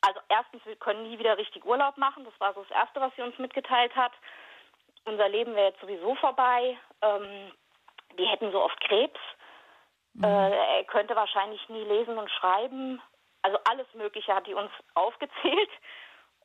also 0.00 0.20
erstens, 0.28 0.64
wir 0.64 0.76
können 0.76 1.02
nie 1.04 1.18
wieder 1.18 1.38
richtig 1.38 1.64
Urlaub 1.64 1.96
machen. 1.96 2.24
Das 2.24 2.38
war 2.40 2.54
so 2.54 2.62
das 2.62 2.70
Erste, 2.70 3.00
was 3.00 3.14
sie 3.16 3.22
uns 3.22 3.38
mitgeteilt 3.38 3.94
hat. 3.96 4.12
Unser 5.04 5.28
Leben 5.28 5.54
wäre 5.54 5.68
jetzt 5.68 5.80
sowieso 5.80 6.14
vorbei. 6.16 6.78
Ähm, 7.02 7.52
die 8.18 8.26
hätten 8.26 8.52
so 8.52 8.62
oft 8.62 8.80
Krebs. 8.80 9.18
Mhm. 10.14 10.24
Äh, 10.24 10.78
er 10.78 10.84
könnte 10.84 11.16
wahrscheinlich 11.16 11.68
nie 11.68 11.84
lesen 11.84 12.18
und 12.18 12.30
schreiben. 12.30 13.00
Also 13.42 13.58
alles 13.68 13.86
Mögliche 13.94 14.34
hat 14.34 14.46
die 14.46 14.54
uns 14.54 14.70
aufgezählt. 14.94 15.70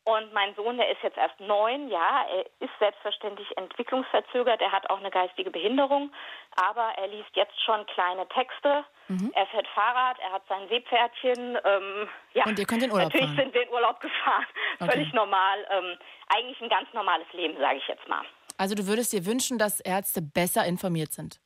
Und 0.05 0.33
mein 0.33 0.53
Sohn, 0.55 0.75
der 0.75 0.91
ist 0.91 1.01
jetzt 1.01 1.17
erst 1.17 1.39
neun, 1.39 1.87
ja, 1.87 2.25
er 2.29 2.45
ist 2.59 2.73
selbstverständlich 2.77 3.47
entwicklungsverzögert, 3.55 4.59
er 4.59 4.73
hat 4.73 4.89
auch 4.89 4.99
eine 4.99 5.09
geistige 5.09 5.49
Behinderung, 5.49 6.11
aber 6.55 6.91
er 6.97 7.07
liest 7.07 7.33
jetzt 7.35 7.57
schon 7.63 7.85
kleine 7.85 8.27
Texte, 8.27 8.83
mhm. 9.07 9.31
er 9.33 9.47
fährt 9.47 9.67
Fahrrad, 9.69 10.19
er 10.19 10.33
hat 10.33 10.43
sein 10.49 10.67
Seepferdchen. 10.67 11.57
Ähm, 11.63 12.09
ja, 12.33 12.43
Und 12.45 12.59
ihr 12.59 12.65
könnt 12.65 12.83
in 12.83 12.91
Urlaub 12.91 13.13
Natürlich 13.13 13.27
fahren. 13.27 13.37
sind 13.37 13.53
wir 13.53 13.63
in 13.63 13.69
Urlaub 13.69 14.01
gefahren, 14.01 14.45
okay. 14.81 14.91
völlig 14.91 15.13
normal. 15.13 15.65
Ähm, 15.69 15.97
eigentlich 16.35 16.59
ein 16.61 16.69
ganz 16.69 16.91
normales 16.93 17.31
Leben, 17.31 17.57
sage 17.57 17.77
ich 17.77 17.87
jetzt 17.87 18.07
mal. 18.09 18.25
Also 18.57 18.75
du 18.75 18.85
würdest 18.87 19.13
dir 19.13 19.25
wünschen, 19.25 19.57
dass 19.57 19.79
Ärzte 19.79 20.21
besser 20.21 20.65
informiert 20.65 21.13
sind? 21.13 21.39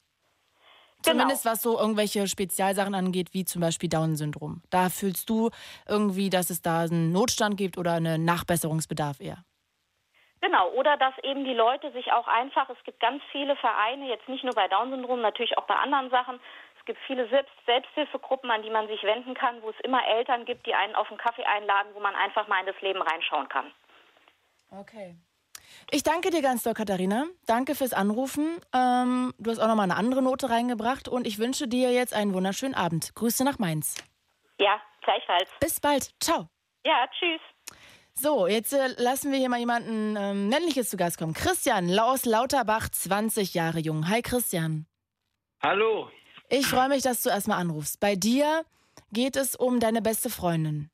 Zumindest 1.01 1.43
genau. 1.43 1.53
was 1.53 1.61
so 1.61 1.79
irgendwelche 1.79 2.27
Spezialsachen 2.27 2.95
angeht, 2.95 3.33
wie 3.33 3.45
zum 3.45 3.61
Beispiel 3.61 3.89
Down-Syndrom. 3.89 4.61
Da 4.69 4.89
fühlst 4.89 5.29
du 5.29 5.51
irgendwie, 5.87 6.29
dass 6.29 6.49
es 6.49 6.61
da 6.61 6.81
einen 6.81 7.11
Notstand 7.11 7.55
gibt 7.57 7.77
oder 7.77 7.93
einen 7.93 8.25
Nachbesserungsbedarf 8.25 9.19
eher. 9.19 9.43
Genau, 10.41 10.69
oder 10.71 10.97
dass 10.97 11.13
eben 11.23 11.45
die 11.45 11.53
Leute 11.53 11.91
sich 11.93 12.11
auch 12.11 12.27
einfach, 12.27 12.69
es 12.69 12.83
gibt 12.83 12.99
ganz 12.99 13.23
viele 13.31 13.55
Vereine, 13.55 14.07
jetzt 14.07 14.29
nicht 14.29 14.43
nur 14.43 14.53
bei 14.53 14.67
Down-Syndrom, 14.67 15.21
natürlich 15.21 15.57
auch 15.57 15.65
bei 15.65 15.75
anderen 15.75 16.09
Sachen. 16.09 16.39
Es 16.79 16.85
gibt 16.85 16.99
viele 17.07 17.27
Selbst 17.29 17.53
Selbsthilfegruppen, 17.65 18.49
an 18.51 18.61
die 18.61 18.69
man 18.69 18.87
sich 18.87 19.03
wenden 19.03 19.33
kann, 19.33 19.61
wo 19.61 19.69
es 19.69 19.79
immer 19.83 20.05
Eltern 20.07 20.45
gibt, 20.45 20.65
die 20.67 20.73
einen 20.73 20.95
auf 20.95 21.09
einen 21.09 21.17
Kaffee 21.17 21.43
einladen, 21.43 21.89
wo 21.93 21.99
man 21.99 22.15
einfach 22.15 22.47
mal 22.47 22.59
in 22.59 22.67
das 22.67 22.79
Leben 22.81 23.01
reinschauen 23.01 23.49
kann. 23.49 23.71
Okay. 24.71 25.15
Ich 25.89 26.03
danke 26.03 26.31
dir 26.31 26.41
ganz 26.41 26.63
doll, 26.63 26.73
Katharina. 26.73 27.25
Danke 27.45 27.73
fürs 27.73 27.93
Anrufen. 27.93 28.59
Ähm, 28.73 29.33
du 29.39 29.51
hast 29.51 29.59
auch 29.59 29.67
nochmal 29.67 29.85
eine 29.85 29.95
andere 29.95 30.21
Note 30.21 30.49
reingebracht 30.49 31.07
und 31.07 31.25
ich 31.25 31.39
wünsche 31.39 31.67
dir 31.67 31.91
jetzt 31.91 32.13
einen 32.13 32.33
wunderschönen 32.33 32.75
Abend. 32.75 33.15
Grüße 33.15 33.45
nach 33.45 33.57
Mainz. 33.57 33.95
Ja, 34.59 34.81
gleichfalls. 35.01 35.49
Bis 35.61 35.79
bald. 35.79 36.11
Ciao. 36.19 36.49
Ja, 36.85 37.07
tschüss. 37.17 37.41
So, 38.13 38.47
jetzt 38.47 38.73
äh, 38.73 38.87
lassen 38.97 39.31
wir 39.31 39.39
hier 39.39 39.47
mal 39.47 39.59
jemanden 39.59 40.17
ähm, 40.17 40.49
Männliches 40.49 40.89
zu 40.89 40.97
Gast 40.97 41.17
kommen. 41.17 41.33
Christian 41.33 41.97
aus 41.97 42.25
Lauterbach, 42.25 42.89
20 42.89 43.53
Jahre 43.53 43.79
jung. 43.79 44.09
Hi, 44.09 44.21
Christian. 44.21 44.87
Hallo. 45.63 46.09
Ich 46.49 46.65
freue 46.65 46.89
mich, 46.89 47.03
dass 47.03 47.23
du 47.23 47.29
erstmal 47.29 47.59
anrufst. 47.59 47.99
Bei 47.99 48.15
dir 48.15 48.65
geht 49.13 49.35
es 49.35 49.55
um 49.55 49.79
deine 49.79 50.01
beste 50.01 50.29
Freundin. 50.29 50.89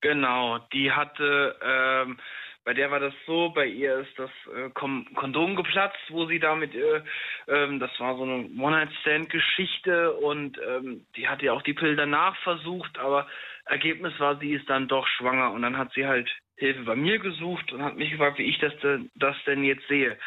Genau, 0.00 0.58
die 0.72 0.92
hatte 0.92 1.56
ähm, 1.62 2.18
bei 2.64 2.72
der 2.72 2.90
war 2.90 2.98
das 2.98 3.14
so, 3.26 3.50
bei 3.50 3.66
ihr 3.66 3.98
ist 3.98 4.18
das 4.18 4.30
äh, 4.54 4.70
Kondom 4.70 5.54
geplatzt, 5.54 6.00
wo 6.08 6.26
sie 6.26 6.38
damit, 6.38 6.74
äh, 6.74 7.02
ähm, 7.46 7.78
das 7.78 7.90
war 8.00 8.16
so 8.16 8.22
eine 8.22 8.48
One-Night-Stand-Geschichte 8.58 10.12
und 10.14 10.58
ähm, 10.66 11.06
die 11.16 11.28
hat 11.28 11.42
ja 11.42 11.52
auch 11.52 11.62
die 11.62 11.74
Pille 11.74 11.94
danach 11.94 12.36
versucht, 12.38 12.98
aber 12.98 13.28
Ergebnis 13.66 14.18
war, 14.18 14.38
sie 14.38 14.52
ist 14.52 14.68
dann 14.68 14.88
doch 14.88 15.06
schwanger 15.06 15.52
und 15.52 15.62
dann 15.62 15.76
hat 15.76 15.92
sie 15.92 16.06
halt 16.06 16.30
Hilfe 16.56 16.84
bei 16.84 16.96
mir 16.96 17.18
gesucht 17.18 17.72
und 17.72 17.82
hat 17.82 17.96
mich 17.96 18.10
gefragt, 18.10 18.38
wie 18.38 18.48
ich 18.48 18.58
das 18.58 18.76
denn, 18.78 19.10
das 19.14 19.36
denn 19.46 19.64
jetzt 19.64 19.86
sehe. 19.88 20.18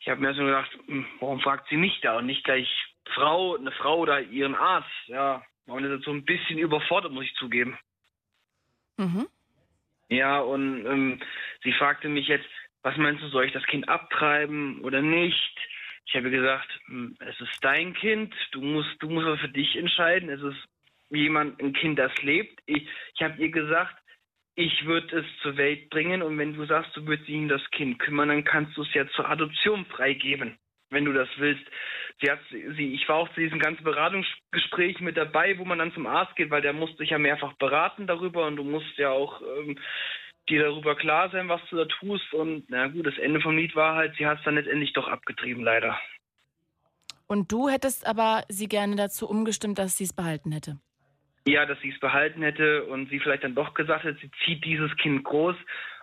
Ich 0.00 0.08
habe 0.08 0.20
mir 0.20 0.28
erst 0.28 0.38
mal 0.38 0.46
gedacht, 0.46 0.70
hm, 0.86 1.06
warum 1.20 1.40
fragt 1.40 1.68
sie 1.68 1.76
mich 1.76 2.00
da 2.00 2.18
und 2.18 2.26
nicht 2.26 2.44
gleich 2.44 2.68
Frau, 3.14 3.56
eine 3.56 3.72
Frau 3.72 3.98
oder 3.98 4.20
ihren 4.20 4.54
Arzt? 4.54 4.88
Ja, 5.06 5.42
das 5.66 5.82
ist 5.82 6.04
so 6.04 6.12
ein 6.12 6.24
bisschen 6.24 6.58
überfordert, 6.58 7.12
muss 7.12 7.24
ich 7.24 7.34
zugeben. 7.34 7.78
Mhm. 8.96 9.28
Ja, 10.08 10.40
und 10.40 10.86
ähm, 10.86 11.20
sie 11.62 11.72
fragte 11.72 12.08
mich 12.08 12.28
jetzt, 12.28 12.48
was 12.82 12.96
meinst 12.96 13.22
du, 13.22 13.28
soll 13.28 13.44
ich 13.44 13.52
das 13.52 13.66
Kind 13.66 13.88
abtreiben 13.88 14.80
oder 14.82 15.02
nicht? 15.02 15.56
Ich 16.06 16.14
habe 16.16 16.30
gesagt, 16.30 16.68
hm, 16.86 17.16
es 17.20 17.38
ist 17.40 17.62
dein 17.62 17.92
Kind, 17.94 18.34
du 18.52 18.62
musst, 18.62 18.90
du 19.00 19.10
musst 19.10 19.26
aber 19.26 19.38
für 19.38 19.48
dich 19.48 19.76
entscheiden. 19.76 20.30
Es 20.30 20.40
ist 20.40 20.64
jemand, 21.10 21.60
ein 21.60 21.72
Kind, 21.74 21.98
das 21.98 22.12
lebt. 22.22 22.60
Ich, 22.66 22.88
ich 23.14 23.22
habe 23.22 23.40
ihr 23.40 23.50
gesagt, 23.50 23.94
ich 24.54 24.86
würde 24.86 25.20
es 25.20 25.26
zur 25.42 25.56
Welt 25.56 25.88
bringen 25.90 26.22
und 26.22 26.36
wenn 26.38 26.54
du 26.54 26.64
sagst, 26.64 26.96
du 26.96 27.06
würdest 27.06 27.28
dich 27.28 27.36
um 27.36 27.48
das 27.48 27.62
Kind 27.70 27.98
kümmern, 27.98 28.28
dann 28.28 28.44
kannst 28.44 28.76
du 28.76 28.82
es 28.82 28.92
ja 28.94 29.06
zur 29.10 29.28
Adoption 29.28 29.86
freigeben, 29.86 30.58
wenn 30.90 31.04
du 31.04 31.12
das 31.12 31.28
willst. 31.36 31.64
Sie 32.20 32.30
hat, 32.30 32.40
sie, 32.50 32.94
ich 32.94 33.08
war 33.08 33.16
auch 33.16 33.28
zu 33.34 33.40
diesem 33.40 33.58
ganzen 33.58 33.84
Beratungsgespräch 33.84 35.00
mit 35.00 35.16
dabei, 35.16 35.58
wo 35.58 35.64
man 35.64 35.78
dann 35.78 35.92
zum 35.92 36.06
Arzt 36.06 36.34
geht, 36.36 36.50
weil 36.50 36.62
der 36.62 36.72
musste 36.72 36.96
sich 36.98 37.10
ja 37.10 37.18
mehrfach 37.18 37.52
beraten 37.54 38.06
darüber 38.06 38.46
und 38.46 38.56
du 38.56 38.64
musst 38.64 38.96
ja 38.96 39.10
auch 39.10 39.40
ähm, 39.40 39.78
dir 40.48 40.64
darüber 40.64 40.96
klar 40.96 41.30
sein, 41.30 41.48
was 41.48 41.60
du 41.70 41.76
da 41.76 41.84
tust. 41.84 42.32
Und 42.32 42.64
na 42.68 42.88
gut, 42.88 43.06
das 43.06 43.18
Ende 43.18 43.40
vom 43.40 43.56
Lied 43.56 43.76
war 43.76 43.94
halt, 43.94 44.16
sie 44.16 44.26
hat 44.26 44.38
es 44.38 44.44
dann 44.44 44.56
letztendlich 44.56 44.92
doch 44.92 45.08
abgetrieben, 45.08 45.62
leider. 45.62 45.98
Und 47.26 47.52
du 47.52 47.68
hättest 47.68 48.06
aber 48.06 48.44
sie 48.48 48.68
gerne 48.68 48.96
dazu 48.96 49.28
umgestimmt, 49.28 49.78
dass 49.78 49.96
sie 49.96 50.04
es 50.04 50.14
behalten 50.14 50.50
hätte? 50.50 50.78
Ja, 51.46 51.66
dass 51.66 51.80
sie 51.80 51.90
es 51.90 52.00
behalten 52.00 52.42
hätte 52.42 52.84
und 52.84 53.10
sie 53.10 53.20
vielleicht 53.20 53.44
dann 53.44 53.54
doch 53.54 53.74
gesagt 53.74 54.04
hätte, 54.04 54.18
sie 54.20 54.30
zieht 54.44 54.64
dieses 54.64 54.94
Kind 54.96 55.24
groß. 55.24 55.56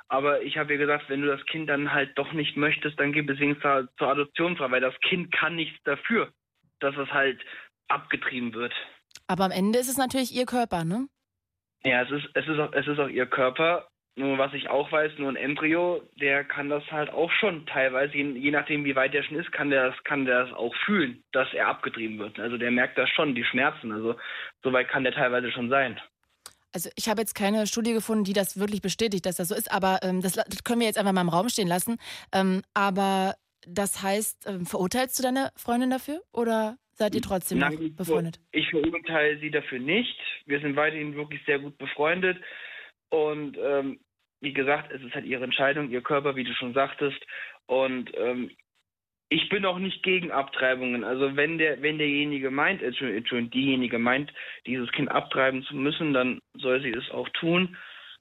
Aber 0.08 0.42
ich 0.44 0.58
habe 0.58 0.74
ihr 0.74 0.80
gesagt, 0.80 1.10
wenn 1.10 1.22
du 1.22 1.28
das 1.28 1.46
Kind 1.48 1.68
dann 1.68 1.92
halt 1.92 2.18
doch 2.18 2.32
nicht 2.34 2.58
möchtest, 2.58 3.00
dann 3.00 3.12
gib 3.12 3.30
es 3.30 3.40
zur, 3.62 3.90
zur 3.98 4.08
Adoption 4.08 4.56
frei, 4.56 4.70
weil 4.72 4.82
das 4.82 5.00
Kind 5.02 5.32
kann 5.32 5.56
nichts 5.56 5.82
dafür, 5.84 6.32
dass 6.80 6.96
es 6.96 7.12
halt 7.12 7.44
abgetrieben 7.88 8.54
wird. 8.54 8.74
Aber 9.28 9.46
am 9.46 9.52
Ende 9.52 9.80
ist 9.80 9.90
es 9.90 9.98
natürlich 9.98 10.36
ihr 10.36 10.46
Körper, 10.46 10.84
ne? 10.84 11.08
Ja, 11.84 12.04
es 12.04 12.12
ist, 12.12 12.30
es 12.34 12.48
ist, 12.48 12.60
auch, 12.60 12.74
es 12.74 12.88
ist 12.88 13.00
auch 13.00 13.10
ihr 13.10 13.26
Körper. 13.26 13.88
Nur 14.18 14.38
was 14.38 14.54
ich 14.54 14.70
auch 14.70 14.92
weiß, 14.92 15.18
nur 15.18 15.30
ein 15.30 15.36
Embryo, 15.36 16.02
der 16.22 16.46
kann 16.46 16.70
das 16.70 16.90
halt 16.90 17.10
auch 17.10 17.32
schon 17.32 17.66
teilweise, 17.66 18.16
je, 18.16 18.24
je 18.24 18.52
nachdem 18.52 18.86
wie 18.86 18.96
weit 18.96 19.14
der 19.14 19.24
schon 19.24 19.38
ist, 19.38 19.52
kann 19.52 19.70
der 19.70 19.90
das, 19.90 20.04
kann 20.06 20.26
der 20.26 20.46
das 20.46 20.54
auch 20.54 20.74
fühlen, 20.86 21.22
dass 21.34 21.54
er 21.54 21.68
abgetrieben 21.68 22.18
wird. 22.18 22.40
Also 22.40 22.58
der 22.58 22.72
merkt 22.72 22.98
das 22.98 23.10
schon, 23.10 23.36
die 23.36 23.44
Schmerzen. 23.44 23.92
Also 23.92 24.16
so 24.64 24.72
weit 24.72 24.88
kann 24.88 25.04
der 25.04 25.12
teilweise 25.12 25.52
schon 25.52 25.70
sein. 25.70 26.00
Also 26.76 26.90
ich 26.98 27.08
habe 27.08 27.22
jetzt 27.22 27.36
keine 27.36 27.68
Studie 27.68 27.94
gefunden, 27.94 28.26
die 28.26 28.34
das 28.34 28.60
wirklich 28.60 28.82
bestätigt, 28.82 29.26
dass 29.26 29.38
das 29.38 29.48
so 29.48 29.56
ist, 29.56 29.72
aber 29.72 30.00
ähm, 30.04 30.22
das, 30.22 30.34
das, 30.34 30.66
können 30.66 30.82
wir 30.82 30.88
jetzt 30.88 30.98
einfach 30.98 31.14
mal 31.14 31.22
im 31.22 31.30
Raum 31.30 31.48
stehen 31.48 31.70
lassen. 31.70 31.96
Ähm, 32.34 32.64
aber 32.74 33.36
das 33.66 34.04
heißt, 34.04 34.46
ähm, 34.50 34.66
verurteilst 34.66 35.18
du 35.18 35.24
deine 35.24 35.52
Freundin 35.56 35.90
dafür 35.90 36.20
oder 36.34 36.76
seid 36.92 37.16
ihr 37.16 37.22
trotzdem 37.22 37.60
Nein, 37.60 37.76
noch 37.76 37.96
befreundet? 37.96 38.42
Ich 38.52 38.70
verurteile 38.72 39.40
sie 39.40 39.52
dafür 39.52 39.80
nicht. 39.80 40.20
Wir 40.48 40.60
sind 40.60 40.76
weiterhin 40.76 41.16
wirklich 41.16 41.42
sehr 41.46 41.60
gut 41.60 41.78
befreundet. 41.78 42.44
Und 43.08 43.58
ähm, 43.58 44.02
wie 44.42 44.52
gesagt, 44.52 44.92
es 44.92 45.02
ist 45.02 45.16
halt 45.16 45.26
ihre 45.26 45.46
Entscheidung, 45.46 45.90
ihr 45.90 46.02
Körper, 46.02 46.36
wie 46.36 46.44
du 46.44 46.54
schon 46.56 46.74
sagtest. 46.74 47.22
Und 47.68 48.12
ähm, 48.18 48.52
ich 49.30 49.50
bin 49.50 49.66
auch 49.66 49.80
nicht 49.80 50.04
gegen 50.04 50.32
Abtreibungen. 50.32 51.04
Also 51.04 51.36
wenn 51.36 51.58
der, 51.58 51.82
wenn 51.82 51.98
derjenige 51.98 52.52
meint, 52.52 52.82
Entschuldigung, 52.82 53.50
diejenige 53.50 53.98
meint, 53.98 54.32
dieses 54.66 54.92
Kind 54.92 55.10
abtreiben 55.10 55.64
zu 55.64 55.76
müssen, 55.76 56.14
dann 56.14 56.40
soll 56.54 56.82
sie 56.82 56.92
es 56.92 57.10
auch 57.12 57.28
tun. 57.30 57.76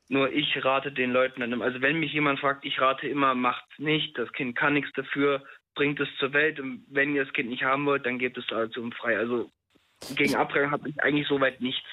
Nur 0.08 0.32
ich 0.32 0.62
rate 0.64 0.92
den 0.92 1.12
Leuten 1.12 1.40
dann, 1.40 1.62
also 1.62 1.80
wenn 1.80 1.98
mich 1.98 2.12
jemand 2.12 2.38
fragt, 2.38 2.64
ich 2.64 2.80
rate 2.80 3.08
immer, 3.08 3.34
macht's 3.34 3.78
nicht, 3.78 4.18
das 4.18 4.30
Kind 4.32 4.54
kann 4.54 4.74
nichts 4.74 4.92
dafür, 4.92 5.42
bringt 5.74 5.98
es 5.98 6.08
zur 6.18 6.32
Welt 6.32 6.60
und 6.60 6.84
wenn 6.88 7.14
ihr 7.14 7.24
das 7.24 7.32
Kind 7.32 7.48
nicht 7.48 7.64
haben 7.64 7.86
wollt, 7.86 8.04
dann 8.04 8.18
gebt 8.18 8.36
es 8.36 8.44
also 8.52 8.90
frei. 8.90 9.16
Also 9.18 9.50
gegen 10.14 10.36
Abtreibung 10.36 10.70
habe 10.70 10.88
ich 10.90 11.00
eigentlich 11.02 11.26
soweit 11.26 11.60
nichts. 11.60 11.88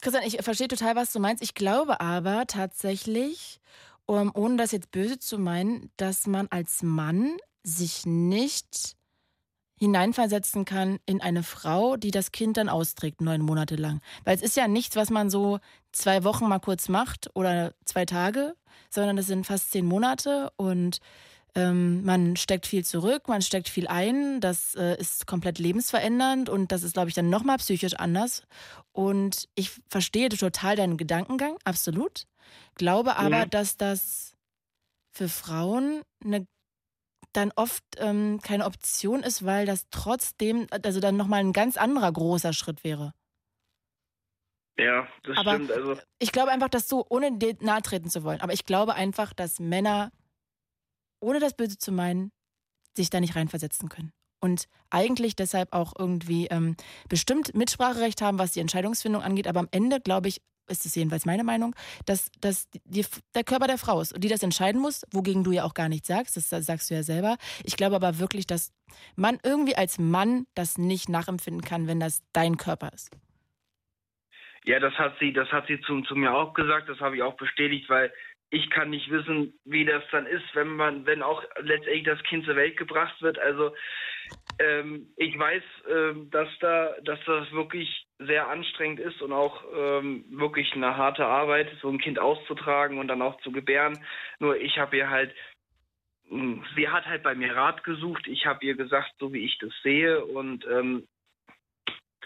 Christian, 0.00 0.24
ich 0.24 0.36
verstehe 0.42 0.68
total, 0.68 0.94
was 0.94 1.12
du 1.12 1.18
meinst. 1.18 1.42
Ich 1.42 1.54
glaube 1.54 2.00
aber 2.00 2.44
tatsächlich, 2.46 3.58
um, 4.06 4.30
ohne 4.34 4.56
das 4.56 4.72
jetzt 4.72 4.92
böse 4.92 5.18
zu 5.18 5.38
meinen, 5.38 5.90
dass 5.96 6.26
man 6.26 6.46
als 6.50 6.82
Mann 6.82 7.36
sich 7.62 8.06
nicht 8.06 8.96
hineinversetzen 9.80 10.66
kann 10.66 10.98
in 11.06 11.22
eine 11.22 11.42
Frau, 11.42 11.96
die 11.96 12.10
das 12.10 12.32
Kind 12.32 12.58
dann 12.58 12.68
austrägt, 12.68 13.22
neun 13.22 13.40
Monate 13.40 13.76
lang. 13.76 14.00
Weil 14.24 14.36
es 14.36 14.42
ist 14.42 14.56
ja 14.56 14.68
nichts, 14.68 14.94
was 14.94 15.08
man 15.08 15.30
so 15.30 15.58
zwei 15.92 16.22
Wochen 16.22 16.46
mal 16.48 16.58
kurz 16.58 16.88
macht 16.88 17.30
oder 17.34 17.72
zwei 17.86 18.04
Tage, 18.04 18.54
sondern 18.90 19.16
es 19.16 19.26
sind 19.26 19.46
fast 19.46 19.72
zehn 19.72 19.86
Monate 19.86 20.52
und 20.56 21.00
ähm, 21.54 22.04
man 22.04 22.36
steckt 22.36 22.66
viel 22.66 22.84
zurück, 22.84 23.26
man 23.26 23.42
steckt 23.42 23.68
viel 23.68 23.88
ein, 23.88 24.40
das 24.40 24.74
äh, 24.74 24.96
ist 25.00 25.26
komplett 25.26 25.58
lebensverändernd 25.58 26.48
und 26.48 26.70
das 26.72 26.82
ist, 26.82 26.92
glaube 26.92 27.08
ich, 27.08 27.14
dann 27.14 27.30
nochmal 27.30 27.56
psychisch 27.56 27.94
anders. 27.94 28.42
Und 28.92 29.48
ich 29.54 29.70
verstehe 29.88 30.28
total 30.28 30.76
deinen 30.76 30.96
Gedankengang, 30.96 31.56
absolut. 31.64 32.26
Glaube 32.74 33.16
aber, 33.16 33.46
mhm. 33.46 33.50
dass 33.50 33.76
das 33.76 34.34
für 35.10 35.28
Frauen 35.28 36.02
eine 36.24 36.46
dann 37.32 37.52
oft 37.56 37.84
ähm, 37.98 38.40
keine 38.42 38.66
Option 38.66 39.22
ist, 39.22 39.44
weil 39.44 39.66
das 39.66 39.86
trotzdem, 39.90 40.66
also 40.70 41.00
dann 41.00 41.16
nochmal 41.16 41.40
ein 41.40 41.52
ganz 41.52 41.76
anderer 41.76 42.12
großer 42.12 42.52
Schritt 42.52 42.84
wäre. 42.84 43.12
Ja, 44.78 45.06
das 45.24 45.36
aber 45.36 45.54
stimmt. 45.54 45.72
Also. 45.72 45.98
Ich 46.18 46.32
glaube 46.32 46.50
einfach, 46.50 46.68
dass 46.68 46.88
du, 46.88 47.04
ohne 47.08 47.36
dir 47.36 47.56
nahe 47.60 47.82
treten 47.82 48.08
zu 48.08 48.24
wollen, 48.24 48.40
aber 48.40 48.52
ich 48.52 48.64
glaube 48.64 48.94
einfach, 48.94 49.32
dass 49.32 49.60
Männer 49.60 50.10
ohne 51.20 51.38
das 51.38 51.54
Böse 51.54 51.76
zu 51.76 51.92
meinen, 51.92 52.32
sich 52.96 53.10
da 53.10 53.20
nicht 53.20 53.36
reinversetzen 53.36 53.88
können. 53.88 54.12
Und 54.42 54.68
eigentlich 54.88 55.36
deshalb 55.36 55.74
auch 55.74 55.92
irgendwie 55.98 56.46
ähm, 56.46 56.76
bestimmt 57.08 57.54
Mitspracherecht 57.54 58.22
haben, 58.22 58.38
was 58.38 58.52
die 58.52 58.60
Entscheidungsfindung 58.60 59.22
angeht. 59.22 59.46
Aber 59.46 59.60
am 59.60 59.68
Ende, 59.70 60.00
glaube 60.00 60.28
ich, 60.28 60.40
ist 60.70 60.86
es 60.86 60.94
jedenfalls 60.94 61.26
meine 61.26 61.44
Meinung, 61.44 61.74
dass, 62.06 62.30
dass 62.40 62.68
die, 62.84 63.04
der 63.34 63.44
Körper 63.44 63.66
der 63.66 63.78
Frau 63.78 64.00
ist, 64.00 64.14
die 64.22 64.28
das 64.28 64.42
entscheiden 64.42 64.80
muss, 64.80 65.04
wogegen 65.12 65.44
du 65.44 65.52
ja 65.52 65.64
auch 65.64 65.74
gar 65.74 65.88
nichts 65.88 66.08
sagst, 66.08 66.36
das 66.36 66.48
sagst 66.48 66.90
du 66.90 66.94
ja 66.94 67.02
selber. 67.02 67.36
Ich 67.64 67.76
glaube 67.76 67.96
aber 67.96 68.18
wirklich, 68.18 68.46
dass 68.46 68.72
man 69.16 69.38
irgendwie 69.44 69.76
als 69.76 69.98
Mann 69.98 70.46
das 70.54 70.78
nicht 70.78 71.08
nachempfinden 71.08 71.62
kann, 71.62 71.86
wenn 71.86 72.00
das 72.00 72.22
dein 72.32 72.56
Körper 72.56 72.90
ist. 72.94 73.10
Ja, 74.64 74.78
das 74.78 74.92
hat 74.94 75.16
sie, 75.18 75.32
das 75.32 75.50
hat 75.50 75.66
sie 75.68 75.80
zu, 75.80 76.02
zu 76.02 76.14
mir 76.14 76.34
auch 76.34 76.52
gesagt, 76.52 76.88
das 76.88 77.00
habe 77.00 77.16
ich 77.16 77.22
auch 77.22 77.36
bestätigt, 77.36 77.88
weil 77.88 78.12
ich 78.50 78.68
kann 78.70 78.90
nicht 78.90 79.10
wissen, 79.10 79.54
wie 79.64 79.84
das 79.84 80.02
dann 80.10 80.26
ist, 80.26 80.44
wenn 80.54 80.68
man, 80.68 81.06
wenn 81.06 81.22
auch 81.22 81.42
letztendlich 81.60 82.04
das 82.04 82.22
Kind 82.24 82.44
zur 82.44 82.56
Welt 82.56 82.76
gebracht 82.76 83.22
wird. 83.22 83.38
Also 83.38 83.74
ähm, 84.58 85.08
ich 85.16 85.38
weiß, 85.38 85.62
ähm, 85.88 86.30
dass 86.30 86.48
da, 86.58 86.94
dass 87.04 87.18
das 87.26 87.50
wirklich 87.52 88.06
sehr 88.18 88.48
anstrengend 88.48 88.98
ist 88.98 89.22
und 89.22 89.32
auch 89.32 89.62
ähm, 89.74 90.24
wirklich 90.30 90.72
eine 90.74 90.96
harte 90.96 91.24
Arbeit, 91.24 91.70
so 91.80 91.88
ein 91.88 91.98
Kind 91.98 92.18
auszutragen 92.18 92.98
und 92.98 93.06
dann 93.06 93.22
auch 93.22 93.40
zu 93.42 93.52
gebären. 93.52 94.04
Nur 94.40 94.56
ich 94.56 94.78
habe 94.78 94.96
ihr 94.96 95.08
halt, 95.08 95.32
hm, 96.28 96.64
sie 96.74 96.88
hat 96.88 97.06
halt 97.06 97.22
bei 97.22 97.36
mir 97.36 97.54
Rat 97.54 97.84
gesucht. 97.84 98.26
Ich 98.26 98.46
habe 98.46 98.64
ihr 98.64 98.74
gesagt, 98.74 99.12
so 99.20 99.32
wie 99.32 99.44
ich 99.44 99.58
das 99.58 99.72
sehe 99.82 100.24
und 100.24 100.66
ähm, 100.66 101.06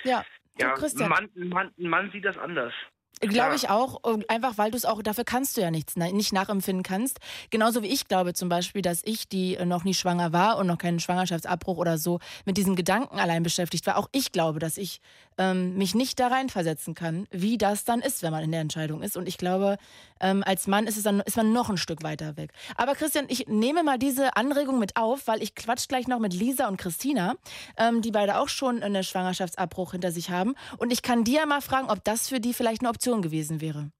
ja, 0.05 0.25
ja, 0.59 0.75
man, 1.09 1.31
man, 1.35 1.73
man 1.77 2.11
sieht 2.13 2.25
das 2.25 2.39
anders. 2.39 2.73
Glaube 3.21 3.55
ich 3.57 3.71
auch, 3.71 4.01
einfach 4.29 4.59
weil 4.59 4.71
du 4.71 4.77
es 4.77 4.85
auch, 4.85 5.03
dafür 5.03 5.25
kannst 5.25 5.57
du 5.57 5.61
ja 5.61 5.71
nichts, 5.71 5.97
nicht 5.97 6.33
nachempfinden 6.33 6.83
kannst. 6.83 7.21
Genauso 7.51 7.83
wie 7.83 7.89
ich 7.89 8.07
glaube 8.07 8.35
zum 8.35 8.49
Beispiel, 8.49 8.83
dass 8.83 9.03
ich, 9.05 9.29
die 9.29 9.57
noch 9.65 9.85
nie 9.85 9.95
schwanger 9.95 10.33
war 10.33 10.59
und 10.59 10.67
noch 10.67 10.79
keinen 10.79 11.01
Schwangerschaftsabbruch 11.01 11.79
oder 11.79 11.99
so, 11.99 12.19
mit 12.45 12.57
diesem 12.57 12.77
Gedanken 12.77 13.19
allein 13.19 13.43
beschäftigt 13.43 13.87
war. 13.87 13.97
Auch 13.97 14.09
ich 14.13 14.33
glaube, 14.33 14.59
dass 14.59 14.77
ich 14.77 15.01
ähm, 15.39 15.77
mich 15.77 15.95
nicht 15.95 16.21
da 16.21 16.29
reinversetzen 16.29 16.95
kann, 16.95 17.27
wie 17.31 17.59
das 17.59 17.85
dann 17.85 18.01
ist, 18.01 18.23
wenn 18.23 18.31
man 18.33 18.45
in 18.45 18.53
der 18.53 18.61
Entscheidung 18.61 19.03
ist. 19.03 19.17
Und 19.17 19.29
ich 19.29 19.39
glaube, 19.39 19.79
ähm, 20.21 20.43
als 20.47 20.67
Mann 20.67 20.87
ist, 20.87 20.97
es 20.97 21.03
dann, 21.03 21.21
ist 21.21 21.37
man 21.37 21.53
noch 21.53 21.71
ein 21.71 21.77
Stück 21.77 22.03
weiter 22.03 22.37
weg. 22.37 22.53
Aber 22.77 22.95
Christian, 22.95 23.27
ich 23.29 23.47
nehme 23.47 23.83
mal 23.83 23.99
diese 23.99 24.37
Anregung 24.37 24.79
mit 24.79 24.97
auf, 24.97 25.27
weil 25.27 25.43
ich 25.43 25.55
quatsch 25.55 25.89
gleich 25.89 26.07
noch 26.07 26.19
mit 26.19 26.35
Lisa 26.35 26.69
und 26.69 26.77
Christina, 26.77 27.35
ähm, 27.77 28.01
die 28.03 28.11
beide 28.11 28.39
auch 28.39 28.49
schon 28.49 28.83
einen 28.83 29.03
Schwangerschaftsabbruch 29.03 29.93
hinter 29.93 30.13
sich 30.13 30.31
haben. 30.31 30.55
Und 30.79 30.93
ich 30.93 31.03
kann 31.03 31.25
dir 31.25 31.47
mal 31.47 31.61
fragen, 31.61 31.91
ob 31.91 32.05
das 32.05 32.29
für 32.29 32.41
die 32.41 32.55
vielleicht 32.55 32.83
eine 32.83 32.91
Option 32.91 33.04
gewesen 33.23 33.61
wäre. 33.61 33.91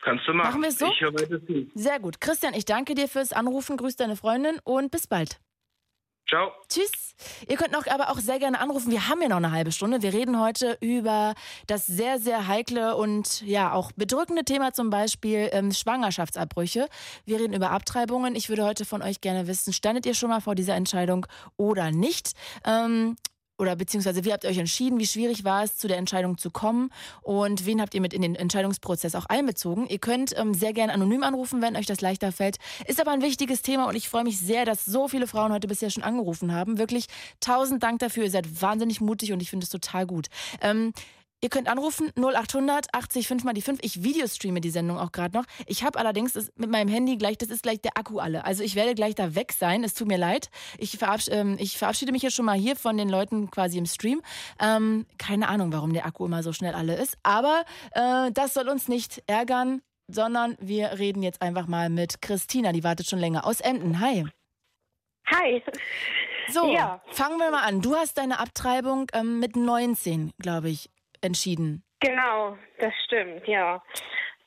Kannst 0.00 0.26
du 0.28 0.32
machen. 0.32 0.48
Machen 0.48 0.62
wir 0.62 0.68
es 0.68 0.78
so? 0.78 0.86
Ich 0.86 1.00
höre 1.00 1.14
weiter 1.14 1.44
zu. 1.44 1.70
Sehr 1.74 1.98
gut. 1.98 2.20
Christian, 2.20 2.54
ich 2.54 2.64
danke 2.64 2.94
dir 2.94 3.08
fürs 3.08 3.32
Anrufen. 3.32 3.76
Grüß 3.76 3.96
deine 3.96 4.16
Freundin 4.16 4.58
und 4.64 4.90
bis 4.90 5.06
bald. 5.06 5.40
Ciao. 6.28 6.52
Tschüss. 6.68 7.14
Ihr 7.48 7.56
könnt 7.56 7.72
noch 7.72 7.86
aber 7.86 8.10
auch 8.10 8.18
sehr 8.18 8.38
gerne 8.38 8.60
anrufen. 8.60 8.90
Wir 8.90 9.08
haben 9.08 9.22
ja 9.22 9.28
noch 9.28 9.38
eine 9.38 9.50
halbe 9.50 9.72
Stunde. 9.72 10.02
Wir 10.02 10.12
reden 10.12 10.38
heute 10.38 10.76
über 10.82 11.34
das 11.66 11.86
sehr, 11.86 12.18
sehr 12.18 12.46
heikle 12.46 12.96
und 12.96 13.40
ja 13.40 13.72
auch 13.72 13.92
bedrückende 13.92 14.44
Thema 14.44 14.74
zum 14.74 14.90
Beispiel 14.90 15.48
ähm, 15.52 15.72
Schwangerschaftsabbrüche. 15.72 16.86
Wir 17.24 17.40
reden 17.40 17.54
über 17.54 17.70
Abtreibungen. 17.70 18.36
Ich 18.36 18.50
würde 18.50 18.64
heute 18.64 18.84
von 18.84 19.00
euch 19.00 19.22
gerne 19.22 19.46
wissen, 19.46 19.72
standet 19.72 20.04
ihr 20.04 20.14
schon 20.14 20.28
mal 20.28 20.42
vor 20.42 20.54
dieser 20.54 20.74
Entscheidung 20.74 21.26
oder 21.56 21.90
nicht? 21.90 22.32
Ähm, 22.64 23.16
oder 23.58 23.76
beziehungsweise 23.76 24.24
wie 24.24 24.32
habt 24.32 24.44
ihr 24.44 24.50
euch 24.50 24.58
entschieden? 24.58 24.98
Wie 24.98 25.06
schwierig 25.06 25.44
war 25.44 25.64
es, 25.64 25.76
zu 25.76 25.88
der 25.88 25.98
Entscheidung 25.98 26.38
zu 26.38 26.50
kommen? 26.50 26.90
Und 27.22 27.66
wen 27.66 27.80
habt 27.80 27.94
ihr 27.94 28.00
mit 28.00 28.14
in 28.14 28.22
den 28.22 28.34
Entscheidungsprozess 28.34 29.14
auch 29.14 29.26
einbezogen? 29.26 29.86
Ihr 29.88 29.98
könnt 29.98 30.36
ähm, 30.38 30.54
sehr 30.54 30.72
gerne 30.72 30.92
anonym 30.92 31.22
anrufen, 31.22 31.60
wenn 31.60 31.76
euch 31.76 31.86
das 31.86 32.00
leichter 32.00 32.32
fällt. 32.32 32.58
Ist 32.86 33.00
aber 33.00 33.10
ein 33.10 33.22
wichtiges 33.22 33.62
Thema 33.62 33.88
und 33.88 33.96
ich 33.96 34.08
freue 34.08 34.24
mich 34.24 34.38
sehr, 34.38 34.64
dass 34.64 34.84
so 34.84 35.08
viele 35.08 35.26
Frauen 35.26 35.52
heute 35.52 35.68
bisher 35.68 35.90
schon 35.90 36.02
angerufen 36.02 36.52
haben. 36.52 36.78
Wirklich 36.78 37.06
tausend 37.40 37.82
Dank 37.82 37.98
dafür. 37.98 38.24
Ihr 38.24 38.30
seid 38.30 38.62
wahnsinnig 38.62 39.00
mutig 39.00 39.32
und 39.32 39.42
ich 39.42 39.50
finde 39.50 39.64
es 39.64 39.70
total 39.70 40.06
gut. 40.06 40.28
Ähm, 40.60 40.92
Ihr 41.40 41.50
könnt 41.50 41.68
anrufen 41.68 42.10
0800 42.16 42.92
80 42.92 43.28
5 43.28 43.44
mal 43.44 43.52
die 43.52 43.62
5. 43.62 43.78
Ich 43.82 44.02
videostreame 44.02 44.60
die 44.60 44.70
Sendung 44.70 44.98
auch 44.98 45.12
gerade 45.12 45.36
noch. 45.36 45.44
Ich 45.66 45.84
habe 45.84 45.98
allerdings 45.98 46.34
mit 46.56 46.68
meinem 46.68 46.88
Handy 46.88 47.16
gleich, 47.16 47.38
das 47.38 47.48
ist 47.48 47.62
gleich 47.62 47.80
der 47.80 47.96
Akku 47.96 48.18
alle. 48.18 48.44
Also 48.44 48.64
ich 48.64 48.74
werde 48.74 48.94
gleich 48.96 49.14
da 49.14 49.36
weg 49.36 49.52
sein. 49.52 49.84
Es 49.84 49.94
tut 49.94 50.08
mir 50.08 50.18
leid. 50.18 50.50
Ich, 50.78 50.98
verabsch 50.98 51.28
ähm, 51.30 51.56
ich 51.60 51.78
verabschiede 51.78 52.10
mich 52.10 52.22
jetzt 52.22 52.34
schon 52.34 52.44
mal 52.44 52.58
hier 52.58 52.74
von 52.74 52.96
den 52.96 53.08
Leuten 53.08 53.50
quasi 53.52 53.78
im 53.78 53.86
Stream. 53.86 54.20
Ähm, 54.60 55.06
keine 55.16 55.48
Ahnung, 55.48 55.72
warum 55.72 55.92
der 55.92 56.06
Akku 56.06 56.24
immer 56.26 56.42
so 56.42 56.52
schnell 56.52 56.74
alle 56.74 56.96
ist. 56.96 57.16
Aber 57.22 57.62
äh, 57.92 58.32
das 58.32 58.54
soll 58.54 58.68
uns 58.68 58.88
nicht 58.88 59.22
ärgern, 59.28 59.80
sondern 60.08 60.56
wir 60.60 60.98
reden 60.98 61.22
jetzt 61.22 61.40
einfach 61.40 61.68
mal 61.68 61.88
mit 61.88 62.20
Christina. 62.20 62.72
Die 62.72 62.82
wartet 62.82 63.08
schon 63.08 63.20
länger 63.20 63.46
aus 63.46 63.60
Enden. 63.60 64.00
Hi. 64.00 64.26
Hi. 65.30 65.62
So, 66.50 66.72
ja. 66.72 67.00
fangen 67.10 67.38
wir 67.38 67.50
mal 67.50 67.62
an. 67.62 67.80
Du 67.80 67.94
hast 67.94 68.18
deine 68.18 68.40
Abtreibung 68.40 69.06
ähm, 69.12 69.38
mit 69.38 69.54
19, 69.54 70.32
glaube 70.38 70.70
ich, 70.70 70.88
entschieden. 71.22 71.82
Genau, 72.00 72.56
das 72.78 72.92
stimmt, 73.04 73.46
ja. 73.46 73.82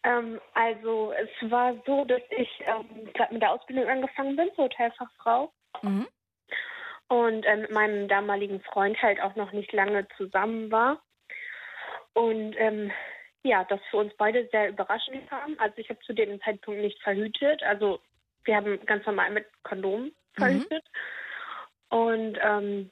Ähm, 0.04 0.40
also 0.54 1.14
es 1.14 1.52
war 1.52 1.76
so, 1.86 2.06
dass 2.06 2.22
ich 2.30 2.50
ähm, 2.66 3.12
gerade 3.14 3.34
mit 3.34 3.42
der 3.42 3.52
Ausbildung 3.52 3.88
angefangen 3.88 4.36
bin 4.36 4.50
zur 4.56 4.66
Hotelfachfrau. 4.66 5.52
Mhm. 5.82 6.08
Und 7.08 7.46
ähm, 7.46 7.62
mit 7.62 7.72
meinem 7.72 8.08
damaligen 8.08 8.62
Freund 8.62 9.02
halt 9.02 9.22
auch 9.22 9.36
noch 9.36 9.52
nicht 9.52 9.72
lange 9.74 10.08
zusammen 10.18 10.72
war. 10.72 11.02
Und 12.14 12.56
ähm, 12.58 12.92
ja, 13.44 13.64
das 13.66 13.80
für 13.90 13.98
uns 13.98 14.14
beide 14.18 14.48
sehr 14.52 14.70
überraschend 14.70 15.28
kam. 15.30 15.56
Also 15.60 15.78
ich 15.78 15.90
habe 15.90 16.00
zu 16.02 16.14
dem 16.14 16.40
Zeitpunkt 16.42 16.82
nicht 16.82 17.02
verhütet. 17.02 17.64
Also 17.64 18.00
wir 18.44 18.56
haben 18.56 18.84
ganz 18.86 19.06
normal 19.06 19.32
mit 19.32 19.46
Kondom 19.64 20.04
mhm. 20.04 20.14
verhütet. 20.36 20.84
Mhm. 21.92 21.98
Und 21.98 22.40
ähm, 22.42 22.92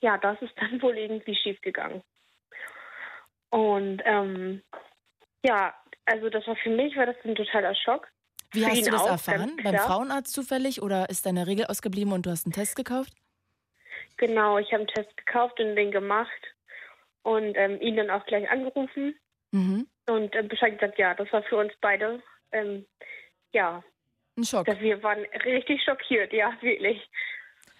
ja, 0.00 0.18
das 0.18 0.40
ist 0.40 0.54
dann 0.56 0.80
wohl 0.82 0.96
irgendwie 0.96 1.34
schief 1.34 1.60
gegangen. 1.60 2.02
Und 3.52 4.00
ähm, 4.06 4.62
Ja, 5.44 5.74
also 6.06 6.30
das 6.30 6.46
war 6.46 6.56
für 6.56 6.70
mich 6.70 6.96
war 6.96 7.06
das 7.06 7.16
ein 7.24 7.34
totaler 7.34 7.74
Schock. 7.74 8.08
Wie 8.52 8.60
für 8.60 8.70
hast 8.70 8.86
du 8.86 8.90
das 8.90 9.02
auch, 9.02 9.10
erfahren? 9.10 9.56
Beim 9.62 9.76
Frauenarzt 9.76 10.32
zufällig 10.32 10.82
oder 10.82 11.08
ist 11.10 11.26
deine 11.26 11.46
Regel 11.46 11.66
ausgeblieben 11.66 12.12
und 12.12 12.26
du 12.26 12.30
hast 12.30 12.46
einen 12.46 12.52
Test 12.52 12.76
gekauft? 12.76 13.12
Genau, 14.16 14.58
ich 14.58 14.72
habe 14.72 14.80
einen 14.80 14.88
Test 14.88 15.16
gekauft 15.16 15.60
und 15.60 15.76
den 15.76 15.90
gemacht 15.90 16.30
und 17.22 17.54
ähm, 17.56 17.80
ihn 17.80 17.96
dann 17.96 18.10
auch 18.10 18.24
gleich 18.26 18.48
angerufen 18.50 19.14
mhm. 19.52 19.86
und 20.06 20.34
äh, 20.34 20.42
Bescheid 20.42 20.78
gesagt, 20.78 20.98
ja, 20.98 21.14
das 21.14 21.32
war 21.32 21.42
für 21.44 21.56
uns 21.56 21.72
beide, 21.80 22.22
ähm, 22.52 22.86
ja. 23.52 23.82
Ein 24.36 24.44
Schock. 24.44 24.66
Dass 24.66 24.80
wir 24.80 25.02
waren 25.02 25.24
richtig 25.44 25.82
schockiert, 25.84 26.32
ja, 26.32 26.52
wirklich. 26.62 26.98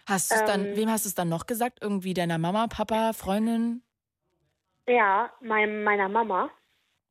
Hast 0.07 0.33
du 0.33 0.41
ähm, 0.41 0.47
dann, 0.47 0.77
wem 0.77 0.91
hast 0.91 1.07
du 1.07 1.09
es 1.09 1.15
dann 1.15 1.29
noch 1.29 1.47
gesagt? 1.47 1.79
Irgendwie 1.81 2.13
deiner 2.13 2.39
Mama, 2.39 2.67
Papa, 2.67 3.13
Freundin? 3.15 3.83
Ja, 4.87 5.33
mein, 5.41 5.85
meiner 5.85 6.09
Mama. 6.09 6.51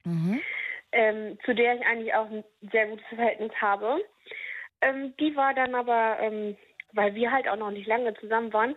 Mhm. 0.04 0.42
Ähm, 0.92 1.40
zu 1.46 1.54
der 1.54 1.76
ich 1.76 1.86
eigentlich 1.86 2.14
auch 2.14 2.30
ein 2.30 2.44
sehr 2.72 2.88
gutes 2.88 3.06
Verhältnis 3.08 3.54
habe. 3.62 4.04
Ähm, 4.82 5.16
die 5.18 5.36
war 5.36 5.54
dann 5.54 5.74
aber, 5.76 6.18
ähm, 6.20 6.58
weil 6.94 7.16
wir 7.16 7.32
halt 7.32 7.48
auch 7.48 7.56
noch 7.56 7.72
nicht 7.72 7.88
lange 7.88 8.14
zusammen 8.16 8.52
waren, 8.52 8.76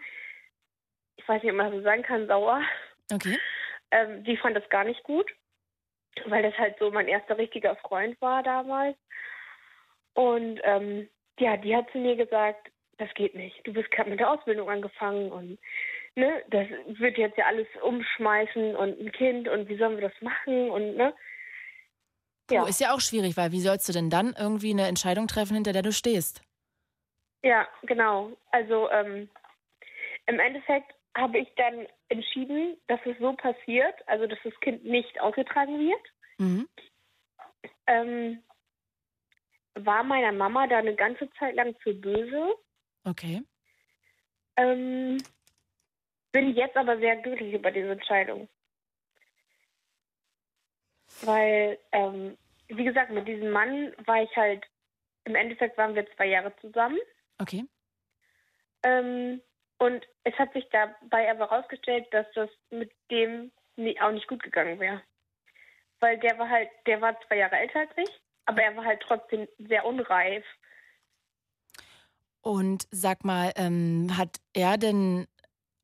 ich 1.16 1.28
weiß 1.28 1.42
nicht, 1.42 1.52
ob 1.52 1.56
man 1.56 1.70
das 1.70 1.76
so 1.76 1.82
sagen 1.82 2.02
kann, 2.02 2.26
sauer. 2.26 2.62
Okay. 3.12 3.38
Ähm, 3.90 4.24
die 4.24 4.36
fand 4.36 4.56
das 4.56 4.68
gar 4.68 4.84
nicht 4.84 5.02
gut, 5.04 5.30
weil 6.26 6.42
das 6.42 6.56
halt 6.58 6.76
so 6.78 6.90
mein 6.90 7.08
erster 7.08 7.38
richtiger 7.38 7.76
Freund 7.76 8.20
war 8.20 8.42
damals. 8.42 8.96
Und 10.14 10.60
ähm, 10.64 11.08
ja, 11.38 11.56
die 11.56 11.74
hat 11.74 11.90
zu 11.90 11.98
mir 11.98 12.16
gesagt, 12.16 12.70
das 12.98 13.12
geht 13.14 13.34
nicht. 13.34 13.66
Du 13.66 13.72
bist 13.72 13.90
gerade 13.90 14.10
mit 14.10 14.20
der 14.20 14.30
Ausbildung 14.30 14.68
angefangen 14.68 15.32
und 15.32 15.58
ne, 16.16 16.42
das 16.48 16.66
wird 16.98 17.18
jetzt 17.18 17.36
ja 17.38 17.46
alles 17.46 17.66
umschmeißen 17.82 18.76
und 18.76 19.00
ein 19.00 19.12
Kind 19.12 19.48
und 19.48 19.68
wie 19.68 19.76
sollen 19.76 19.96
wir 19.96 20.08
das 20.08 20.20
machen 20.20 20.70
und 20.70 20.96
ne. 20.96 21.14
Ja. 22.50 22.62
Puh, 22.62 22.68
ist 22.68 22.80
ja 22.80 22.94
auch 22.94 23.00
schwierig, 23.00 23.36
weil 23.36 23.52
wie 23.52 23.60
sollst 23.60 23.88
du 23.88 23.92
denn 23.92 24.10
dann 24.10 24.34
irgendwie 24.38 24.70
eine 24.70 24.86
Entscheidung 24.86 25.26
treffen, 25.26 25.54
hinter 25.54 25.72
der 25.72 25.82
du 25.82 25.92
stehst? 25.92 26.42
Ja, 27.42 27.66
genau. 27.82 28.32
Also 28.52 28.90
ähm, 28.90 29.28
im 30.26 30.38
Endeffekt 30.38 30.94
habe 31.16 31.38
ich 31.38 31.48
dann 31.56 31.86
entschieden, 32.08 32.76
dass 32.86 33.00
es 33.04 33.16
so 33.18 33.32
passiert, 33.34 33.94
also 34.06 34.26
dass 34.26 34.38
das 34.44 34.58
Kind 34.60 34.84
nicht 34.84 35.20
ausgetragen 35.20 35.78
wird. 35.78 36.00
Mhm. 36.38 36.68
Ähm, 37.86 38.42
war 39.74 40.04
meiner 40.04 40.32
Mama 40.32 40.66
da 40.66 40.78
eine 40.78 40.94
ganze 40.94 41.30
Zeit 41.38 41.54
lang 41.54 41.74
zu 41.82 41.94
böse. 41.94 42.54
Okay. 43.04 43.42
Ähm, 44.56 45.18
bin 46.34 46.52
jetzt 46.56 46.76
aber 46.76 46.98
sehr 46.98 47.14
glücklich 47.16 47.54
über 47.54 47.70
diese 47.70 47.92
Entscheidung. 47.92 48.48
Weil, 51.22 51.78
ähm, 51.92 52.36
wie 52.66 52.84
gesagt, 52.84 53.12
mit 53.12 53.28
diesem 53.28 53.50
Mann 53.50 53.94
war 54.04 54.20
ich 54.20 54.36
halt, 54.36 54.66
im 55.26 55.36
Endeffekt 55.36 55.78
waren 55.78 55.94
wir 55.94 56.04
zwei 56.16 56.26
Jahre 56.26 56.52
zusammen. 56.56 56.98
Okay. 57.40 57.64
Ähm, 58.82 59.40
und 59.78 60.04
es 60.24 60.34
hat 60.34 60.52
sich 60.52 60.68
dabei 60.70 61.30
aber 61.30 61.48
herausgestellt, 61.50 62.08
dass 62.10 62.26
das 62.34 62.50
mit 62.70 62.90
dem 63.12 63.52
auch 64.00 64.10
nicht 64.10 64.26
gut 64.26 64.42
gegangen 64.42 64.80
wäre. 64.80 65.02
Weil 66.00 66.18
der 66.18 66.36
war 66.36 66.48
halt, 66.48 66.68
der 66.86 67.00
war 67.00 67.16
zwei 67.28 67.38
Jahre 67.38 67.58
älter 67.58 67.80
als 67.80 67.90
ich, 67.96 68.10
aber 68.46 68.60
er 68.60 68.76
war 68.76 68.84
halt 68.84 69.00
trotzdem 69.06 69.46
sehr 69.58 69.84
unreif. 69.84 70.44
Und 72.40 72.88
sag 72.90 73.24
mal, 73.24 73.52
ähm, 73.54 74.16
hat 74.18 74.40
er 74.52 74.78
denn 74.78 75.28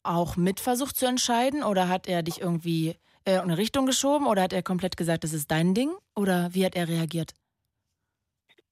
auch 0.03 0.37
mit 0.37 0.61
versucht 0.61 0.97
zu 0.97 1.07
entscheiden 1.07 1.63
oder 1.63 1.89
hat 1.89 2.09
er 2.09 2.23
dich 2.23 2.41
irgendwie 2.41 2.97
äh, 3.25 3.35
in 3.35 3.41
eine 3.41 3.59
Richtung 3.59 3.87
geschoben 3.87 4.27
oder 4.27 4.43
hat 4.43 4.53
er 4.53 4.63
komplett 4.63 4.97
gesagt, 4.97 5.25
das 5.25 5.33
ist 5.33 5.51
dein 5.51 5.75
Ding? 5.75 5.93
Oder 6.17 6.51
wie 6.53 6.65
hat 6.65 6.75
er 6.75 6.89
reagiert? 6.89 7.33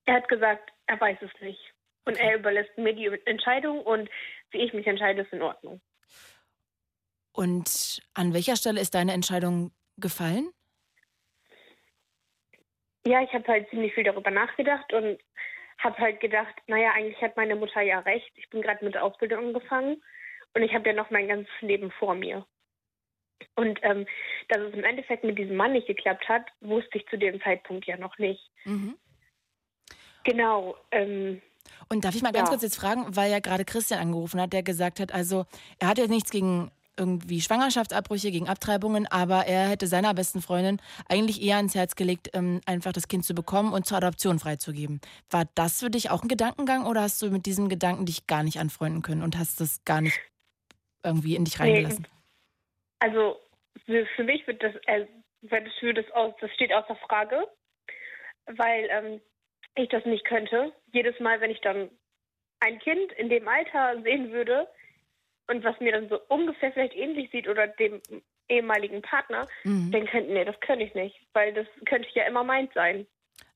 Er 0.07 0.15
hat 0.15 0.29
gesagt, 0.29 0.73
er 0.87 1.01
weiß 1.01 1.19
es 1.21 1.41
nicht. 1.41 1.61
Und 2.07 2.17
er 2.19 2.37
überlässt 2.37 2.77
mir 2.79 2.95
die 2.95 3.11
Entscheidung 3.27 3.83
und 3.83 4.09
wie 4.51 4.59
ich 4.59 4.73
mich 4.73 4.87
entscheide, 4.87 5.23
ist 5.23 5.33
in 5.33 5.43
Ordnung. 5.43 5.81
Und 7.33 8.01
an 8.15 8.33
welcher 8.33 8.57
Stelle 8.57 8.81
ist 8.81 8.95
deine 8.95 9.13
Entscheidung 9.13 9.71
gefallen? 9.99 10.51
Ja, 13.07 13.23
ich 13.23 13.33
habe 13.33 13.47
halt 13.47 13.69
ziemlich 13.71 13.95
viel 13.95 14.05
darüber 14.05 14.31
nachgedacht 14.31 14.93
und 14.93 15.19
habe 15.79 15.99
halt 15.99 16.21
gedacht, 16.21 16.55
naja, 16.67 16.93
eigentlich 16.93 17.21
hat 17.21 17.37
meine 17.37 17.55
Mutter 17.55 17.83
ja 17.83 18.01
recht. 18.01 18.31
Ich 18.37 18.49
bin 18.51 18.63
gerade 18.63 18.85
mit 18.85 18.95
der 18.95 19.05
Ausbildung 19.05 19.49
angefangen 19.49 20.03
und 20.55 20.63
ich 20.63 20.75
habe 20.75 20.89
ja 20.89 20.95
noch 20.95 21.11
mein 21.11 21.29
ganzes 21.29 21.53
Leben 21.61 21.91
vor 21.93 22.15
mir. 22.15 22.47
Und 23.55 23.79
ähm, 23.83 24.07
dass 24.49 24.59
es 24.61 24.75
im 24.75 24.85
Endeffekt 24.85 25.25
mit 25.25 25.39
diesem 25.39 25.57
Mann 25.57 25.73
nicht 25.73 25.87
geklappt 25.87 26.29
hat, 26.29 26.47
wusste 26.61 26.99
ich 26.99 27.07
zu 27.09 27.17
dem 27.17 27.41
Zeitpunkt 27.43 27.87
ja 27.87 27.97
noch 27.97 28.19
nicht. 28.19 28.41
Mhm. 28.65 28.97
Genau. 30.25 30.77
Ähm, 30.91 31.41
und 31.89 32.05
darf 32.05 32.15
ich 32.15 32.23
mal 32.23 32.33
ganz 32.33 32.49
ja. 32.49 32.51
kurz 32.51 32.63
jetzt 32.63 32.77
fragen, 32.77 33.05
weil 33.17 33.31
ja 33.31 33.41
gerade 33.41 33.65
Christian 33.65 34.01
angerufen 34.01 34.41
hat, 34.41 34.53
der 34.53 34.63
gesagt 34.63 35.01
hat, 35.01 35.13
also 35.13 35.45
er 35.79 35.89
hat 35.89 35.99
ja 35.99 36.07
nichts 36.07 36.31
gegen 36.31 36.71
irgendwie 36.97 37.41
Schwangerschaftsabbrüche, 37.41 38.31
gegen 38.31 38.49
Abtreibungen, 38.49 39.07
aber 39.07 39.47
er 39.47 39.69
hätte 39.69 39.87
seiner 39.87 40.15
besten 40.15 40.43
Freundin 40.43 40.81
eigentlich 41.09 41.41
eher 41.41 41.57
ans 41.57 41.75
Herz 41.75 41.95
gelegt, 41.95 42.31
ähm, 42.33 42.61
einfach 42.67 42.93
das 42.93 43.09
Kind 43.09 43.25
zu 43.25 43.35
bekommen 43.35 43.73
und 43.73 43.87
zur 43.87 43.99
Adoption 43.99 44.39
freizugeben. 44.39 45.01
War 45.31 45.45
das 45.55 45.81
für 45.81 45.91
dich 45.91 46.11
auch 46.11 46.23
ein 46.23 46.29
Gedankengang 46.29 46.87
oder 46.87 47.03
hast 47.03 47.23
du 47.23 47.31
mit 47.31 47.47
diesem 47.47 47.69
Gedanken 47.69 48.05
dich 48.05 48.27
gar 48.27 48.43
nicht 48.43 48.59
anfreunden 48.59 49.03
können 49.03 49.23
und 49.23 49.39
hast 49.39 49.61
das 49.61 49.85
gar 49.85 50.01
nicht 50.01 50.19
irgendwie 51.05 51.37
in 51.37 51.45
dich 51.45 51.59
reingelassen? 51.59 52.07
Nee. 52.09 52.19
Also 53.01 53.41
für, 53.87 54.07
für, 54.17 54.25
mich 54.25 54.47
wird 54.47 54.63
das, 54.63 54.75
äh, 54.87 55.07
für 55.79 55.95
das, 55.95 56.11
aus, 56.13 56.35
das 56.41 56.53
steht 56.53 56.73
außer 56.73 56.97
Frage, 56.97 57.47
weil 58.47 58.89
ähm, 58.91 59.21
ich 59.77 59.89
das 59.89 60.05
nicht 60.05 60.25
könnte. 60.25 60.73
Jedes 60.93 61.19
Mal, 61.21 61.41
wenn 61.41 61.51
ich 61.51 61.61
dann 61.61 61.91
ein 62.61 62.79
Kind 62.81 63.13
in 63.13 63.29
dem 63.29 63.47
Alter 63.47 64.03
sehen 64.03 64.33
würde 64.33 64.67
und 65.47 65.65
was 65.65 65.79
mir 65.81 65.93
dann 65.93 66.09
so 66.09 66.21
ungefähr 66.29 66.73
vielleicht 66.73 66.95
ähnlich 66.95 67.31
sieht 67.31 67.49
oder 67.49 67.69
dem 67.69 68.03
ehemaligen 68.49 69.03
Partner, 69.03 69.47
mhm. 69.65 69.91
dann 69.93 70.07
könnte, 70.07 70.33
nee, 70.33 70.45
das 70.45 70.59
könnte 70.61 70.85
ich 70.85 70.95
nicht, 70.95 71.17
weil 71.33 71.53
das 71.53 71.67
könnte 71.87 72.09
ja 72.15 72.25
immer 72.25 72.45
meins 72.45 72.73
sein. 72.75 73.07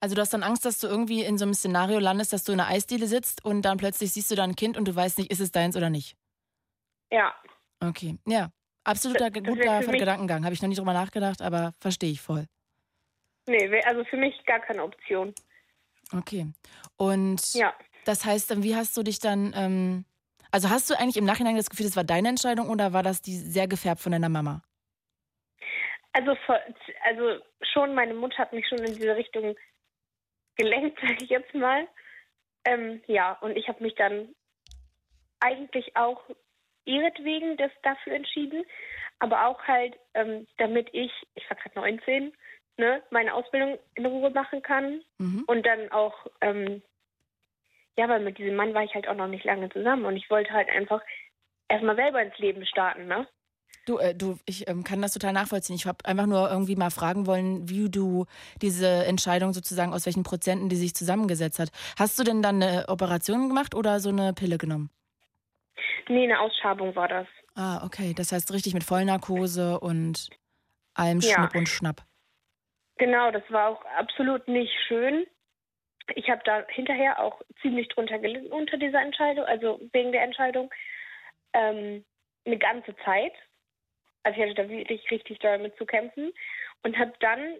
Also 0.00 0.14
du 0.14 0.20
hast 0.20 0.32
dann 0.32 0.42
Angst, 0.42 0.64
dass 0.64 0.80
du 0.80 0.86
irgendwie 0.86 1.22
in 1.22 1.38
so 1.38 1.44
einem 1.44 1.54
Szenario 1.54 1.98
landest, 1.98 2.32
dass 2.32 2.44
du 2.44 2.52
in 2.52 2.60
einer 2.60 2.68
Eisdiele 2.68 3.06
sitzt 3.06 3.44
und 3.44 3.62
dann 3.62 3.78
plötzlich 3.78 4.12
siehst 4.12 4.30
du 4.30 4.34
da 4.34 4.44
ein 4.44 4.56
Kind 4.56 4.76
und 4.76 4.86
du 4.86 4.94
weißt 4.94 5.18
nicht, 5.18 5.30
ist 5.30 5.40
es 5.40 5.52
deins 5.52 5.76
oder 5.76 5.90
nicht. 5.90 6.16
Ja. 7.12 7.34
Okay, 7.80 8.18
ja. 8.26 8.50
Absoluter 8.84 9.30
das, 9.30 9.44
guter 9.44 9.80
Gedankengang. 9.80 10.44
Habe 10.44 10.54
ich 10.54 10.62
noch 10.62 10.68
nie 10.68 10.74
drüber 10.74 10.92
nachgedacht, 10.92 11.40
aber 11.40 11.72
verstehe 11.80 12.10
ich 12.10 12.20
voll. 12.20 12.46
Nee, 13.46 13.80
also 13.82 14.04
für 14.04 14.16
mich 14.16 14.44
gar 14.44 14.60
keine 14.60 14.82
Option. 14.82 15.34
Okay. 16.12 16.46
Und 16.96 17.54
ja. 17.54 17.74
das 18.04 18.24
heißt, 18.24 18.62
wie 18.62 18.74
hast 18.74 18.96
du 18.96 19.02
dich 19.02 19.20
dann, 19.20 19.52
ähm, 19.54 20.04
also 20.50 20.70
hast 20.70 20.90
du 20.90 20.98
eigentlich 20.98 21.16
im 21.16 21.24
Nachhinein 21.24 21.56
das 21.56 21.70
Gefühl, 21.70 21.86
das 21.86 21.96
war 21.96 22.04
deine 22.04 22.28
Entscheidung 22.28 22.70
oder 22.70 22.92
war 22.92 23.02
das 23.02 23.22
die 23.22 23.36
sehr 23.36 23.68
gefärbt 23.68 24.00
von 24.00 24.12
deiner 24.12 24.28
Mama? 24.28 24.62
Also, 26.12 26.36
also 27.04 27.42
schon, 27.72 27.94
meine 27.94 28.14
Mutter 28.14 28.38
hat 28.38 28.52
mich 28.52 28.66
schon 28.68 28.78
in 28.78 28.94
diese 28.94 29.14
Richtung 29.16 29.54
gelenkt, 30.56 30.98
sage 31.02 31.22
ich 31.22 31.30
jetzt 31.30 31.54
mal. 31.54 31.86
Ähm, 32.64 33.02
ja, 33.06 33.32
und 33.40 33.56
ich 33.56 33.68
habe 33.68 33.82
mich 33.82 33.94
dann 33.94 34.34
eigentlich 35.40 35.96
auch 35.96 36.22
ihretwegen 36.84 37.56
das 37.56 37.70
dafür 37.82 38.14
entschieden, 38.14 38.64
aber 39.18 39.46
auch 39.46 39.62
halt, 39.64 39.96
ähm, 40.14 40.46
damit 40.58 40.88
ich, 40.92 41.12
ich 41.34 41.48
war 41.48 41.56
gerade 41.56 41.78
19, 41.78 42.32
ne, 42.76 43.02
meine 43.10 43.34
Ausbildung 43.34 43.78
in 43.94 44.06
Ruhe 44.06 44.30
machen 44.30 44.62
kann 44.62 45.02
mhm. 45.18 45.44
und 45.46 45.64
dann 45.64 45.90
auch, 45.92 46.26
ähm, 46.40 46.82
ja, 47.96 48.08
weil 48.08 48.20
mit 48.20 48.38
diesem 48.38 48.56
Mann 48.56 48.74
war 48.74 48.84
ich 48.84 48.94
halt 48.94 49.06
auch 49.06 49.14
noch 49.14 49.28
nicht 49.28 49.44
lange 49.44 49.68
zusammen 49.70 50.04
und 50.04 50.16
ich 50.16 50.28
wollte 50.30 50.52
halt 50.52 50.68
einfach 50.70 51.02
erstmal 51.68 51.96
selber 51.96 52.22
ins 52.22 52.38
Leben 52.38 52.64
starten, 52.66 53.06
ne? 53.06 53.26
Du, 53.86 53.98
äh, 53.98 54.14
du, 54.14 54.38
ich 54.46 54.68
ähm, 54.68 54.84
kann 54.84 55.02
das 55.02 55.12
total 55.12 55.32
nachvollziehen. 55.32 55.74
Ich 55.74 55.86
habe 55.86 56.04
einfach 56.04 56.26
nur 56.26 56.48
irgendwie 56.48 56.76
mal 56.76 56.90
fragen 56.90 57.26
wollen, 57.26 57.68
wie 57.68 57.90
du 57.90 58.26
diese 58.60 58.86
Entscheidung 58.86 59.52
sozusagen 59.52 59.92
aus 59.92 60.06
welchen 60.06 60.22
Prozenten 60.22 60.68
die 60.68 60.76
sich 60.76 60.94
zusammengesetzt 60.94 61.58
hat. 61.58 61.70
Hast 61.98 62.16
du 62.18 62.22
denn 62.22 62.42
dann 62.42 62.62
eine 62.62 62.88
Operation 62.88 63.48
gemacht 63.48 63.74
oder 63.74 63.98
so 63.98 64.10
eine 64.10 64.34
Pille 64.34 64.56
genommen? 64.56 64.90
Nee, 66.08 66.24
eine 66.24 66.40
Ausschabung 66.40 66.94
war 66.96 67.08
das. 67.08 67.26
Ah, 67.54 67.84
okay. 67.84 68.14
Das 68.14 68.32
heißt 68.32 68.52
richtig 68.52 68.74
mit 68.74 68.84
Vollnarkose 68.84 69.78
und 69.80 70.28
allem 70.94 71.20
ja. 71.20 71.34
Schnipp 71.34 71.54
und 71.54 71.68
Schnapp. 71.68 72.02
Genau, 72.98 73.30
das 73.30 73.42
war 73.48 73.68
auch 73.68 73.84
absolut 73.96 74.46
nicht 74.48 74.72
schön. 74.86 75.26
Ich 76.14 76.28
habe 76.28 76.42
da 76.44 76.64
hinterher 76.68 77.20
auch 77.20 77.40
ziemlich 77.60 77.88
drunter 77.88 78.18
gelitten 78.18 78.52
unter 78.52 78.76
dieser 78.76 79.00
Entscheidung, 79.00 79.44
also 79.44 79.80
wegen 79.92 80.12
der 80.12 80.22
Entscheidung. 80.22 80.72
Ähm, 81.52 82.04
eine 82.44 82.58
ganze 82.58 82.94
Zeit. 83.04 83.32
Also 84.22 84.40
ich 84.40 84.48
hatte 84.48 84.62
da 84.62 84.68
wirklich 84.68 85.10
richtig 85.10 85.38
damit 85.40 85.76
zu 85.76 85.86
kämpfen 85.86 86.32
und 86.82 86.98
habe 86.98 87.12
dann 87.20 87.56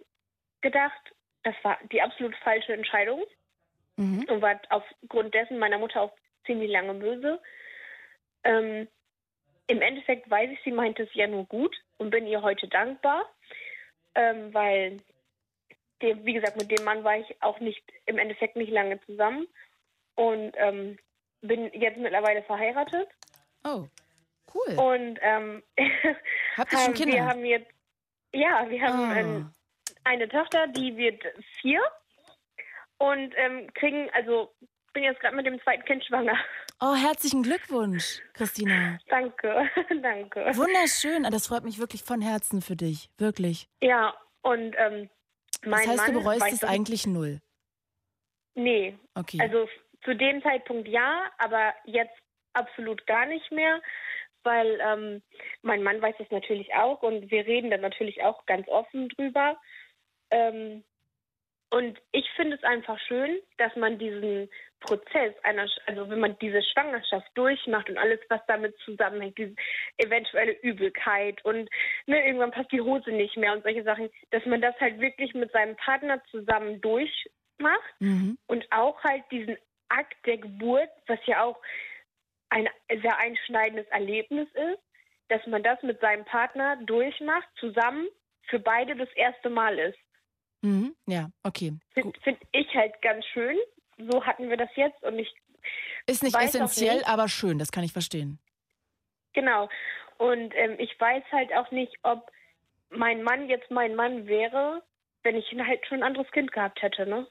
gedacht, 0.61 1.13
das 1.43 1.55
war 1.63 1.77
die 1.91 2.01
absolut 2.01 2.35
falsche 2.37 2.73
Entscheidung 2.73 3.23
mhm. 3.97 4.25
und 4.29 4.41
war 4.41 4.59
aufgrund 4.69 5.33
dessen 5.33 5.59
meiner 5.59 5.77
Mutter 5.77 6.01
auch 6.01 6.13
ziemlich 6.45 6.71
lange 6.71 6.93
böse. 6.93 7.39
Ähm, 8.43 8.87
Im 9.67 9.81
Endeffekt 9.81 10.29
weiß 10.29 10.49
ich, 10.51 10.59
sie 10.63 10.71
meint 10.71 10.99
es 10.99 11.09
ja 11.13 11.27
nur 11.27 11.45
gut 11.45 11.75
und 11.97 12.09
bin 12.09 12.27
ihr 12.27 12.41
heute 12.41 12.67
dankbar, 12.67 13.29
ähm, 14.15 14.53
weil 14.53 14.99
dem, 16.01 16.25
wie 16.25 16.33
gesagt, 16.33 16.57
mit 16.57 16.69
dem 16.69 16.83
Mann 16.83 17.03
war 17.03 17.17
ich 17.17 17.41
auch 17.41 17.59
nicht 17.59 17.83
im 18.05 18.17
Endeffekt 18.17 18.55
nicht 18.55 18.71
lange 18.71 18.99
zusammen 19.05 19.47
und 20.15 20.53
ähm, 20.57 20.97
bin 21.41 21.71
jetzt 21.73 21.97
mittlerweile 21.97 22.43
verheiratet. 22.43 23.07
Oh, 23.63 23.85
cool. 24.53 24.75
Und 24.77 25.19
ähm, 25.21 25.63
Habt 26.57 26.73
ihr 26.73 26.79
schon 26.79 26.93
Kinder? 26.93 27.13
wir 27.15 27.25
haben 27.25 27.45
jetzt, 27.45 27.71
ja, 28.33 28.69
wir 28.69 28.81
haben 28.81 28.99
Ah. 29.11 29.17
ähm, 29.19 29.53
eine 30.03 30.27
Tochter, 30.27 30.67
die 30.67 30.97
wird 30.97 31.23
vier 31.61 31.81
und 32.97 33.33
ähm, 33.37 33.73
kriegen, 33.73 34.09
also 34.11 34.53
bin 34.93 35.03
jetzt 35.03 35.21
gerade 35.21 35.35
mit 35.35 35.45
dem 35.45 35.61
zweiten 35.61 35.85
Kind 35.85 36.03
schwanger. 36.05 36.37
Oh, 36.79 36.95
herzlichen 36.95 37.43
Glückwunsch, 37.43 38.19
Christina. 38.33 38.97
danke, 39.07 39.69
danke. 40.01 40.39
Wunderschön. 40.55 41.25
Ah, 41.25 41.29
Das 41.29 41.47
freut 41.47 41.63
mich 41.63 41.79
wirklich 41.79 42.03
von 42.03 42.21
Herzen 42.21 42.61
für 42.61 42.75
dich. 42.75 43.09
Wirklich. 43.17 43.67
Ja, 43.81 44.13
und 44.41 44.75
ähm, 44.77 45.09
mein 45.65 45.79
Das 45.79 45.87
heißt, 45.87 45.97
Mann 45.97 46.13
du 46.13 46.19
bereust 46.21 46.51
es 46.51 46.63
eigentlich 46.63 47.07
null. 47.07 47.39
Nee, 48.55 48.97
Okay. 49.15 49.39
also 49.41 49.67
zu 50.03 50.13
dem 50.15 50.41
Zeitpunkt 50.43 50.87
ja, 50.87 51.31
aber 51.37 51.73
jetzt 51.85 52.13
absolut 52.53 53.07
gar 53.07 53.25
nicht 53.25 53.49
mehr, 53.51 53.81
weil 54.43 54.79
ähm, 54.81 55.23
mein 55.61 55.81
Mann 55.83 56.01
weiß 56.01 56.15
das 56.19 56.29
natürlich 56.31 56.73
auch 56.75 57.01
und 57.01 57.31
wir 57.31 57.45
reden 57.47 57.71
dann 57.71 57.81
natürlich 57.81 58.21
auch 58.23 58.45
ganz 58.45 58.67
offen 58.67 59.07
drüber. 59.09 59.57
Ähm, 60.31 60.83
und 61.71 61.99
ich 62.11 62.29
finde 62.35 62.57
es 62.57 62.63
einfach 62.63 62.99
schön, 63.07 63.39
dass 63.57 63.75
man 63.75 63.97
diesen 63.97 64.49
Prozess 64.83 65.33
einer, 65.43 65.67
also 65.85 66.09
wenn 66.09 66.19
man 66.19 66.37
diese 66.39 66.61
Schwangerschaft 66.61 67.27
durchmacht 67.35 67.89
und 67.89 67.97
alles, 67.97 68.19
was 68.29 68.41
damit 68.47 68.75
zusammenhängt, 68.85 69.37
diese 69.37 69.55
eventuelle 69.97 70.53
Übelkeit 70.61 71.43
und 71.45 71.69
ne, 72.05 72.25
irgendwann 72.25 72.51
passt 72.51 72.71
die 72.71 72.81
Hose 72.81 73.11
nicht 73.11 73.37
mehr 73.37 73.53
und 73.53 73.63
solche 73.63 73.83
Sachen, 73.83 74.09
dass 74.31 74.45
man 74.45 74.61
das 74.61 74.75
halt 74.79 74.99
wirklich 74.99 75.33
mit 75.33 75.51
seinem 75.51 75.75
Partner 75.77 76.21
zusammen 76.29 76.81
durchmacht 76.81 77.93
Mhm. 77.99 78.37
und 78.47 78.65
auch 78.71 79.01
halt 79.03 79.23
diesen 79.31 79.57
Akt 79.89 80.17
der 80.25 80.37
Geburt, 80.37 80.89
was 81.07 81.19
ja 81.25 81.43
auch 81.43 81.61
ein 82.49 82.67
sehr 82.89 83.17
einschneidendes 83.19 83.87
Erlebnis 83.87 84.47
ist, 84.53 84.81
dass 85.29 85.45
man 85.47 85.63
das 85.63 85.81
mit 85.81 85.99
seinem 86.01 86.25
Partner 86.25 86.77
durchmacht, 86.85 87.47
zusammen 87.59 88.07
für 88.49 88.59
beide 88.59 88.95
das 88.95 89.09
erste 89.15 89.49
Mal 89.49 89.79
ist. 89.79 89.97
Mhm. 90.61 90.95
Ja, 91.07 91.29
okay. 91.43 91.73
Finde 91.93 92.19
find 92.21 92.39
ich 92.51 92.73
halt 92.75 93.01
ganz 93.01 93.25
schön. 93.27 93.57
So 93.97 94.25
hatten 94.25 94.49
wir 94.49 94.57
das 94.57 94.69
jetzt 94.75 95.01
und 95.03 95.19
ich 95.19 95.33
Ist 96.05 96.23
nicht 96.23 96.35
essentiell, 96.35 96.97
nicht- 96.97 97.07
aber 97.07 97.27
schön. 97.27 97.59
Das 97.59 97.71
kann 97.71 97.83
ich 97.83 97.93
verstehen. 97.93 98.39
Genau. 99.33 99.69
Und 100.17 100.53
ähm, 100.55 100.75
ich 100.77 100.99
weiß 100.99 101.23
halt 101.31 101.53
auch 101.53 101.71
nicht, 101.71 101.93
ob 102.03 102.31
mein 102.89 103.23
Mann 103.23 103.49
jetzt 103.49 103.71
mein 103.71 103.95
Mann 103.95 104.27
wäre, 104.27 104.83
wenn 105.23 105.35
ich 105.35 105.45
halt 105.57 105.85
schon 105.87 105.99
ein 105.99 106.03
anderes 106.03 106.29
Kind 106.31 106.51
gehabt 106.51 106.81
hätte, 106.81 107.05
ne? 107.07 107.27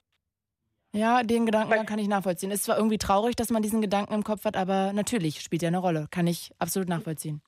Ja, 0.94 1.22
den 1.22 1.46
Gedanken 1.46 1.86
kann 1.86 1.98
ich 1.98 2.08
nachvollziehen. 2.08 2.50
Ist 2.50 2.64
zwar 2.64 2.76
irgendwie 2.76 2.98
traurig, 2.98 3.34
dass 3.34 3.48
man 3.50 3.62
diesen 3.62 3.80
Gedanken 3.80 4.12
im 4.12 4.24
Kopf 4.24 4.44
hat, 4.44 4.56
aber 4.58 4.92
natürlich 4.92 5.40
spielt 5.40 5.62
ja 5.62 5.68
eine 5.68 5.78
Rolle. 5.78 6.06
Kann 6.10 6.26
ich 6.26 6.50
absolut 6.58 6.88
nachvollziehen. 6.88 7.40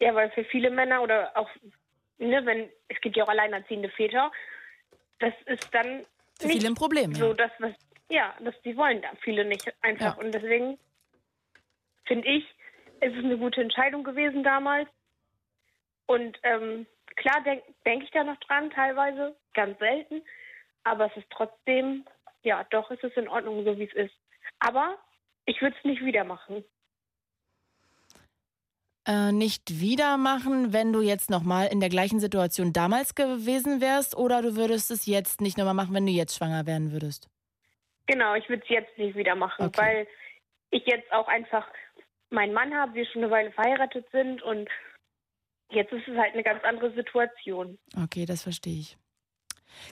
Ja, 0.00 0.14
weil 0.14 0.30
für 0.32 0.44
viele 0.44 0.70
Männer 0.70 1.00
oder 1.02 1.30
auch, 1.36 1.48
ne, 2.18 2.44
wenn, 2.44 2.68
es 2.88 3.00
gibt 3.00 3.16
ja 3.16 3.24
auch 3.24 3.28
alleinerziehende 3.28 3.88
Väter, 3.90 4.32
das 5.20 5.32
ist 5.46 5.68
dann 5.72 6.04
Für 6.40 6.48
viele 6.48 6.66
ein 6.66 6.74
Problem, 6.74 7.12
ja. 7.12 7.18
so 7.18 7.32
das, 7.34 7.50
was, 7.60 7.72
ja, 8.08 8.34
das, 8.40 8.54
die 8.62 8.76
wollen 8.76 9.02
da 9.02 9.08
viele 9.22 9.44
nicht 9.44 9.72
einfach. 9.82 10.16
Ja. 10.16 10.22
Und 10.22 10.32
deswegen 10.32 10.78
finde 12.06 12.28
ich, 12.28 12.44
es 13.00 13.12
ist 13.12 13.24
eine 13.24 13.38
gute 13.38 13.60
Entscheidung 13.60 14.04
gewesen 14.04 14.42
damals. 14.42 14.88
Und 16.06 16.38
ähm, 16.42 16.86
klar 17.16 17.42
denke 17.44 17.64
denk 17.84 18.04
ich 18.04 18.10
da 18.10 18.24
noch 18.24 18.38
dran, 18.40 18.70
teilweise, 18.70 19.36
ganz 19.54 19.78
selten. 19.78 20.22
Aber 20.84 21.06
es 21.06 21.16
ist 21.16 21.28
trotzdem, 21.30 22.04
ja, 22.42 22.64
doch 22.70 22.90
ist 22.90 23.02
es 23.02 23.16
in 23.16 23.28
Ordnung, 23.28 23.64
so 23.64 23.76
wie 23.78 23.84
es 23.84 23.94
ist. 23.94 24.14
Aber 24.60 24.98
ich 25.44 25.60
würde 25.60 25.76
es 25.76 25.84
nicht 25.84 26.04
wieder 26.04 26.24
machen. 26.24 26.64
Äh, 29.08 29.32
nicht 29.32 29.80
wieder 29.80 30.16
machen, 30.16 30.72
wenn 30.72 30.92
du 30.92 31.00
jetzt 31.00 31.30
nochmal 31.30 31.68
in 31.68 31.80
der 31.80 31.88
gleichen 31.88 32.18
Situation 32.18 32.72
damals 32.72 33.14
gewesen 33.14 33.80
wärst, 33.80 34.16
oder 34.16 34.42
du 34.42 34.56
würdest 34.56 34.90
es 34.90 35.06
jetzt 35.06 35.40
nicht 35.40 35.58
nochmal 35.58 35.74
machen, 35.74 35.94
wenn 35.94 36.06
du 36.06 36.12
jetzt 36.12 36.36
schwanger 36.36 36.66
werden 36.66 36.92
würdest? 36.92 37.28
Genau, 38.06 38.34
ich 38.34 38.48
würde 38.48 38.62
es 38.62 38.68
jetzt 38.68 38.96
nicht 38.98 39.16
wieder 39.16 39.34
machen, 39.34 39.66
Okay. 39.66 39.78
weil 39.80 40.08
ich 40.70 40.84
jetzt 40.86 41.10
auch 41.12 41.28
einfach 41.28 41.66
meinen 42.30 42.52
Mann 42.52 42.74
habe, 42.74 42.94
wir 42.94 43.06
schon 43.06 43.22
eine 43.22 43.30
Weile 43.30 43.52
verheiratet 43.52 44.06
sind 44.12 44.42
und 44.42 44.68
jetzt 45.70 45.92
ist 45.92 46.06
es 46.08 46.16
halt 46.16 46.32
eine 46.34 46.42
ganz 46.42 46.62
andere 46.64 46.92
Situation. 46.94 47.78
Okay, 48.02 48.26
das 48.26 48.42
verstehe 48.42 48.78
ich. 48.80 48.96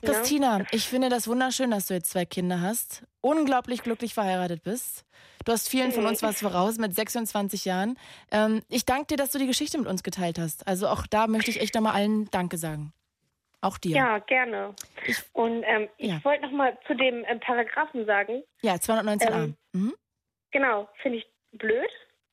Ja. 0.01 0.13
Christina, 0.13 0.65
ich 0.71 0.87
finde 0.87 1.09
das 1.09 1.27
wunderschön, 1.27 1.69
dass 1.71 1.87
du 1.87 1.93
jetzt 1.93 2.09
zwei 2.09 2.25
Kinder 2.25 2.59
hast, 2.61 3.03
unglaublich 3.21 3.83
glücklich 3.83 4.13
verheiratet 4.13 4.63
bist. 4.63 5.05
Du 5.45 5.51
hast 5.51 5.69
vielen 5.69 5.91
von 5.91 6.03
Mhm. 6.03 6.09
uns 6.09 6.23
was 6.23 6.39
voraus 6.39 6.77
mit 6.77 6.95
26 6.95 7.65
Jahren. 7.65 7.97
Ähm, 8.31 8.61
ich 8.67 8.85
danke 8.85 9.07
dir, 9.07 9.17
dass 9.17 9.31
du 9.31 9.37
die 9.37 9.45
Geschichte 9.45 9.77
mit 9.77 9.87
uns 9.87 10.01
geteilt 10.01 10.39
hast. 10.39 10.67
Also 10.67 10.87
auch 10.87 11.05
da 11.05 11.27
möchte 11.27 11.51
ich 11.51 11.61
echt 11.61 11.75
nochmal 11.75 11.93
allen 11.93 12.29
Danke 12.31 12.57
sagen. 12.57 12.93
Auch 13.65 13.79
dir. 13.79 13.95
Ja, 13.95 14.19
gerne. 14.19 14.75
und 15.33 15.63
ähm, 15.63 15.89
ich 15.97 16.09
Ja. 16.11 16.23
wollte 16.23 16.43
noch 16.43 16.51
mal 16.51 16.77
zu 16.85 16.93
dem 16.93 17.25
ähm, 17.27 17.39
Paragraphen 17.39 18.05
sagen. 18.05 18.43
Ja, 18.61 18.75
219a. 18.75 19.33
Ähm, 19.45 19.57
Mhm. 19.73 19.95
Genau, 20.51 20.87
finde 21.01 21.17
ich 21.17 21.25
blöd, 21.51 21.89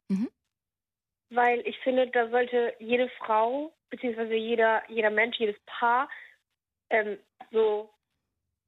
Mhm. 0.08 0.28
weil 1.30 1.60
ich 1.66 1.78
finde, 1.80 2.06
da 2.08 2.28
sollte 2.28 2.74
jede 2.78 3.08
Frau 3.18 3.72
beziehungsweise 3.88 4.34
jeder 4.34 4.82
jeder 4.88 5.10
Mensch, 5.10 5.38
jedes 5.38 5.58
Paar 5.66 6.08
ähm, 6.90 7.18
so 7.50 7.90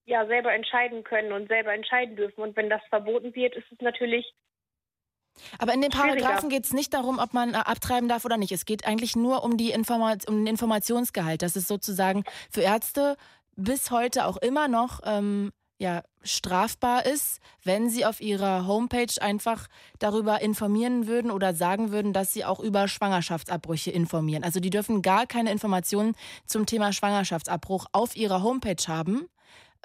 ja 0.07 0.27
selber 0.27 0.53
entscheiden 0.55 1.05
können 1.05 1.33
und 1.33 1.49
selber 1.49 1.73
entscheiden 1.75 2.17
dürfen. 2.17 2.41
Und 2.43 2.57
wenn 2.57 2.71
das 2.71 2.83
verboten 2.89 3.35
wird, 3.35 3.55
ist 3.55 3.71
es 3.73 3.81
natürlich 3.81 4.35
Aber 5.59 5.75
in 5.75 5.81
den. 5.81 5.91
Paragraphen 5.91 6.49
geht 6.49 6.65
es 6.65 6.73
nicht 6.73 6.95
darum, 6.95 7.19
ob 7.19 7.35
man 7.35 7.55
äh, 7.55 7.59
abtreiben 7.59 8.09
darf 8.09 8.25
oder 8.25 8.37
nicht. 8.37 8.53
Es 8.53 8.65
geht 8.65 8.87
eigentlich 8.87 9.17
nur 9.17 9.45
um, 9.45 9.57
die 9.57 9.71
Informa 9.71 10.15
um 10.27 10.37
den 10.37 10.47
Informationsgehalt. 10.47 11.43
Das 11.43 11.57
ist 11.57 11.69
sozusagen 11.69 12.25
für 12.51 12.63
Ärzte 12.63 13.17
bis 13.57 13.91
heute 13.91 14.27
auch 14.27 14.37
immer 14.37 14.69
noch 14.69 15.01
ähm, 15.05 15.53
ja, 15.79 16.03
strafbar 16.23 17.05
ist, 17.05 17.41
wenn 17.63 17.91
sie 17.91 18.07
auf 18.07 18.21
ihrer 18.21 18.67
Homepage 18.67 19.21
einfach 19.21 19.67
darüber 19.99 20.41
informieren 20.41 21.07
würden 21.07 21.31
oder 21.31 21.55
sagen 21.55 21.91
würden, 21.91 22.13
dass 22.13 22.33
sie 22.33 22.45
auch 22.45 22.61
über 22.61 22.89
Schwangerschaftsabbrüche 22.89 23.91
informieren. 23.91 24.45
Also 24.45 24.61
die 24.61 24.71
dürfen 24.71 25.03
gar 25.03 25.27
keine 25.27 25.51
Informationen 25.51 26.15
zum 26.47 26.67
Thema 26.67 26.93
Schwangerschaftsabbruch 26.93 27.87
auf 27.93 28.17
ihrer 28.17 28.43
Homepage 28.43 28.83
haben, 28.87 29.29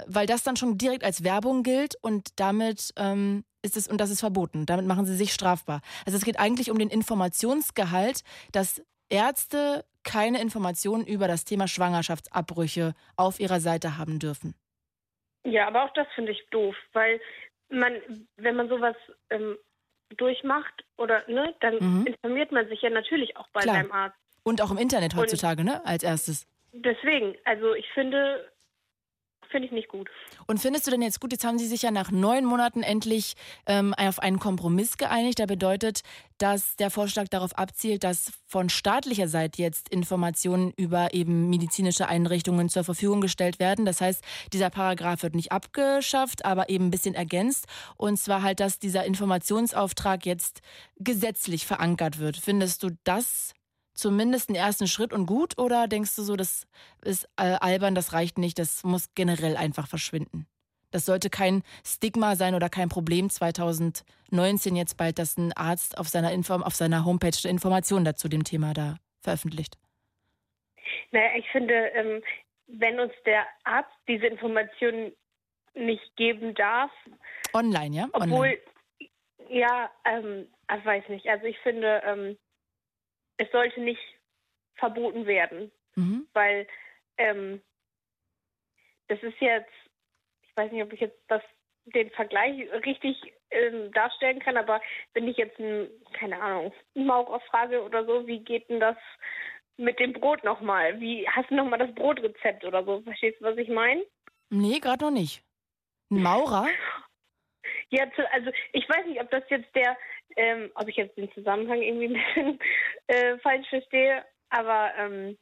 weil 0.07 0.25
das 0.25 0.43
dann 0.43 0.55
schon 0.55 0.77
direkt 0.77 1.03
als 1.03 1.23
Werbung 1.23 1.63
gilt 1.63 1.95
und 2.01 2.39
damit 2.39 2.91
ähm, 2.97 3.43
ist 3.61 3.75
es, 3.77 3.87
und 3.87 3.99
das 3.99 4.09
ist 4.09 4.19
verboten. 4.21 4.65
Damit 4.65 4.85
machen 4.85 5.05
sie 5.05 5.15
sich 5.15 5.33
strafbar. 5.33 5.81
Also 6.05 6.17
es 6.17 6.23
geht 6.25 6.39
eigentlich 6.39 6.71
um 6.71 6.77
den 6.79 6.89
Informationsgehalt, 6.89 8.23
dass 8.51 8.81
Ärzte 9.09 9.83
keine 10.03 10.41
Informationen 10.41 11.05
über 11.05 11.27
das 11.27 11.43
Thema 11.45 11.67
Schwangerschaftsabbrüche 11.67 12.93
auf 13.15 13.39
ihrer 13.39 13.59
Seite 13.59 13.97
haben 13.97 14.19
dürfen. 14.19 14.55
Ja, 15.43 15.67
aber 15.67 15.83
auch 15.85 15.93
das 15.93 16.07
finde 16.15 16.31
ich 16.31 16.45
doof, 16.51 16.75
weil 16.93 17.19
man, 17.69 17.93
wenn 18.37 18.55
man 18.55 18.69
sowas 18.69 18.95
ähm, 19.29 19.57
durchmacht 20.17 20.83
oder 20.97 21.23
ne, 21.29 21.53
dann 21.61 21.75
Mhm. 21.79 22.05
informiert 22.07 22.51
man 22.51 22.67
sich 22.67 22.81
ja 22.81 22.89
natürlich 22.89 23.37
auch 23.37 23.47
bei 23.53 23.61
Klar. 23.61 23.75
seinem 23.75 23.91
Arzt. 23.91 24.17
Und 24.43 24.61
auch 24.61 24.71
im 24.71 24.77
Internet 24.77 25.13
Und- 25.13 25.19
heutzutage, 25.19 25.63
ne? 25.63 25.85
Als 25.85 26.03
erstes. 26.03 26.47
Deswegen, 26.71 27.35
also 27.45 27.73
ich 27.73 27.85
finde, 27.93 28.51
finde 29.49 29.67
ich 29.67 29.71
nicht 29.71 29.89
gut. 29.89 30.09
Und 30.47 30.59
findest 30.59 30.87
du 30.87 30.91
denn 30.91 31.01
jetzt 31.01 31.19
gut, 31.19 31.31
jetzt 31.31 31.43
haben 31.43 31.59
sie 31.59 31.67
sich 31.67 31.81
ja 31.81 31.91
nach 31.91 32.11
neun 32.11 32.45
Monaten 32.45 32.83
endlich 32.83 33.35
ähm, 33.65 33.93
auf 33.95 34.19
einen 34.19 34.39
Kompromiss 34.39 34.97
geeinigt. 34.97 35.39
Der 35.39 35.47
bedeutet, 35.47 36.01
dass 36.37 36.75
der 36.77 36.89
Vorschlag 36.89 37.27
darauf 37.27 37.57
abzielt, 37.57 38.03
dass 38.03 38.31
von 38.47 38.69
staatlicher 38.69 39.27
Seite 39.27 39.61
jetzt 39.61 39.89
Informationen 39.89 40.71
über 40.77 41.13
eben 41.13 41.49
medizinische 41.49 42.07
Einrichtungen 42.07 42.69
zur 42.69 42.83
Verfügung 42.83 43.21
gestellt 43.21 43.59
werden. 43.59 43.85
Das 43.85 44.01
heißt, 44.01 44.23
dieser 44.53 44.69
Paragraph 44.69 45.23
wird 45.23 45.35
nicht 45.35 45.51
abgeschafft, 45.51 46.45
aber 46.45 46.69
eben 46.69 46.87
ein 46.87 46.91
bisschen 46.91 47.15
ergänzt. 47.15 47.65
Und 47.97 48.17
zwar 48.17 48.41
halt, 48.41 48.59
dass 48.59 48.79
dieser 48.79 49.05
Informationsauftrag 49.05 50.25
jetzt 50.25 50.61
gesetzlich 50.97 51.65
verankert 51.65 52.19
wird. 52.19 52.37
Findest 52.37 52.83
du 52.83 52.89
das 53.03 53.53
zumindest 53.99 54.49
einen 54.49 54.55
ersten 54.55 54.87
Schritt 54.87 55.13
und 55.13 55.25
gut 55.25 55.57
oder 55.57 55.87
denkst 55.87 56.15
du 56.15 56.23
so, 56.23 56.35
das 56.35 56.67
ist 57.03 57.27
albern, 57.35 57.95
das 57.95 58.13
reicht 58.13 58.37
nicht, 58.37 58.57
das 58.57 58.83
muss 58.83 59.13
generell 59.13 59.57
einfach 59.57 59.87
verschwinden? 59.87 60.47
Das 60.91 61.05
sollte 61.05 61.29
kein 61.29 61.61
Stigma 61.85 62.35
sein 62.35 62.55
oder 62.55 62.69
kein 62.69 62.89
Problem 62.89 63.29
2019 63.29 64.75
jetzt 64.75 64.97
bald, 64.97 65.19
dass 65.19 65.37
ein 65.37 65.53
Arzt 65.53 65.97
auf 65.97 66.07
seiner, 66.07 66.31
Inform 66.31 66.63
auf 66.63 66.73
seiner 66.73 67.05
Homepage 67.05 67.37
eine 67.43 67.51
Information 67.51 68.03
dazu 68.03 68.27
dem 68.27 68.43
Thema 68.43 68.73
da 68.73 68.97
veröffentlicht. 69.21 69.77
Naja, 71.11 71.29
ich 71.37 71.47
finde, 71.51 71.73
ähm, 71.73 72.23
wenn 72.67 72.99
uns 72.99 73.13
der 73.25 73.45
Arzt 73.63 73.91
diese 74.07 74.25
Informationen 74.25 75.11
nicht 75.75 76.15
geben 76.15 76.55
darf, 76.55 76.91
Online, 77.53 77.95
ja? 77.95 78.07
obwohl, 78.11 78.47
Online. 78.47 78.59
ja, 79.49 79.91
ähm, 80.05 80.47
ich 80.75 80.85
weiß 80.85 81.09
nicht, 81.09 81.27
also 81.27 81.45
ich 81.45 81.57
finde, 81.59 82.01
ähm, 82.05 82.37
es 83.39 83.49
sollte 83.51 83.81
nicht 83.81 84.01
verboten 84.75 85.25
werden, 85.25 85.71
Mhm. 85.95 86.27
weil 86.33 86.67
ähm, 87.17 87.61
das 89.07 89.21
ist 89.23 89.39
jetzt, 89.41 89.71
ich 90.43 90.55
weiß 90.55 90.71
nicht, 90.71 90.83
ob 90.83 90.93
ich 90.93 90.99
jetzt 90.99 91.19
das 91.27 91.41
den 91.85 92.11
Vergleich 92.11 92.71
richtig 92.85 93.17
ähm, 93.49 93.91
darstellen 93.93 94.39
kann, 94.39 94.57
aber 94.57 94.79
wenn 95.13 95.27
ich 95.27 95.37
jetzt, 95.37 95.57
ein, 95.59 95.89
keine 96.13 96.39
Ahnung, 96.39 96.71
einen 96.95 97.07
Maurer 97.07 97.39
frage 97.49 97.83
oder 97.83 98.05
so, 98.05 98.27
wie 98.27 98.39
geht 98.39 98.69
denn 98.69 98.79
das 98.79 98.97
mit 99.77 99.99
dem 99.99 100.13
Brot 100.13 100.43
nochmal? 100.43 100.99
Wie 100.99 101.27
hast 101.27 101.49
du 101.49 101.55
nochmal 101.55 101.79
das 101.79 101.95
Brotrezept 101.95 102.63
oder 102.63 102.83
so? 102.83 103.01
Verstehst 103.01 103.39
du, 103.41 103.45
was 103.45 103.57
ich 103.57 103.69
meine? 103.69 104.05
Nee, 104.49 104.79
gerade 104.79 105.05
noch 105.05 105.11
nicht. 105.11 105.43
Ein 106.11 106.21
Maurer? 106.21 106.67
ja, 107.89 108.05
also 108.31 108.51
ich 108.73 108.87
weiß 108.89 109.05
nicht, 109.07 109.21
ob 109.21 109.29
das 109.31 109.43
jetzt 109.49 109.73
der, 109.75 109.97
ähm, 110.35 110.71
ob 110.75 110.87
ich 110.87 110.95
jetzt 110.95 111.17
den 111.17 111.31
Zusammenhang 111.33 111.81
irgendwie 111.81 112.07
ein 112.07 112.13
bisschen 112.13 112.59
äh, 113.07 113.37
falsch 113.39 113.67
verstehe, 113.69 114.23
aber 114.49 114.91
ähm, 114.97 115.37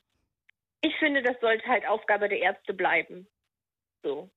ich 0.81 0.95
finde, 0.97 1.21
das 1.23 1.39
sollte 1.41 1.65
halt 1.67 1.87
Aufgabe 1.87 2.29
der 2.29 2.39
Ärzte 2.39 2.73
bleiben. 2.73 3.27
So. 4.03 4.29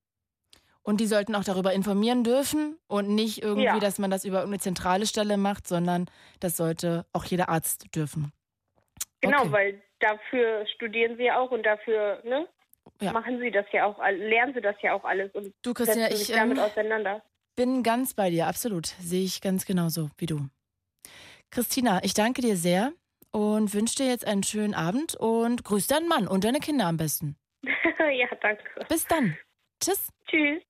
Und 0.83 1.01
die 1.01 1.07
sollten 1.07 1.35
auch 1.35 1.45
darüber 1.45 1.73
informieren 1.75 2.25
dürfen 2.25 2.79
und 2.89 3.15
nicht 3.15 3.43
irgendwie, 3.43 3.65
Ja. 3.65 3.79
dass 3.79 3.99
man 3.99 4.11
das 4.11 4.25
über 4.25 4.39
irgendeine 4.39 4.61
zentrale 4.61 5.07
Stelle 5.07 5.37
macht, 5.37 5.69
sondern 5.69 6.07
das 6.41 6.57
sollte 6.57 7.05
auch 7.13 7.25
jeder 7.25 7.51
Arzt 7.51 7.95
dürfen. 7.95 8.33
Genau, 9.21 9.43
Okay. 9.43 9.53
weil 9.53 9.83
dafür 9.99 10.67
studieren 10.75 11.19
sie 11.19 11.31
auch 11.31 11.51
und 11.51 11.65
dafür, 11.65 12.23
ne? 12.25 12.49
Ja. 13.03 13.13
Machen 13.13 13.39
sie 13.39 13.51
das 13.51 13.67
ja 13.73 13.85
auch, 13.85 13.99
lernen 13.99 14.55
sie 14.55 14.63
das 14.63 14.77
ja 14.81 14.95
auch 14.95 15.05
alles 15.05 15.31
und 15.35 15.55
Du, 15.63 15.75
Christina, 15.75 16.11
ich 16.11 16.29
damit 16.29 16.57
ähm, 16.59 16.65
auseinander. 16.65 17.23
Bin 17.61 17.83
ganz 17.83 18.15
bei 18.15 18.31
dir, 18.31 18.47
absolut. 18.47 18.87
Sehe 18.87 19.23
ich 19.23 19.43
ganz 19.43 19.67
genauso 19.67 20.09
wie 20.17 20.25
du. 20.25 20.49
Christina, 21.51 22.03
ich 22.03 22.15
danke 22.15 22.41
dir 22.41 22.57
sehr 22.57 22.95
und 23.33 23.75
wünsche 23.75 23.97
dir 23.97 24.07
jetzt 24.07 24.27
einen 24.27 24.43
schönen 24.43 24.73
Abend 24.73 25.15
und 25.15 25.63
grüß 25.63 25.87
deinen 25.87 26.09
Mann 26.09 26.27
und 26.27 26.45
deine 26.45 26.61
Kinder 26.61 26.87
am 26.87 26.97
besten. 26.97 27.37
ja, 27.63 28.29
danke. 28.41 28.63
Bis 28.89 29.07
dann. 29.07 29.37
Tschüss. 29.79 30.09
Tschüss. 30.27 30.63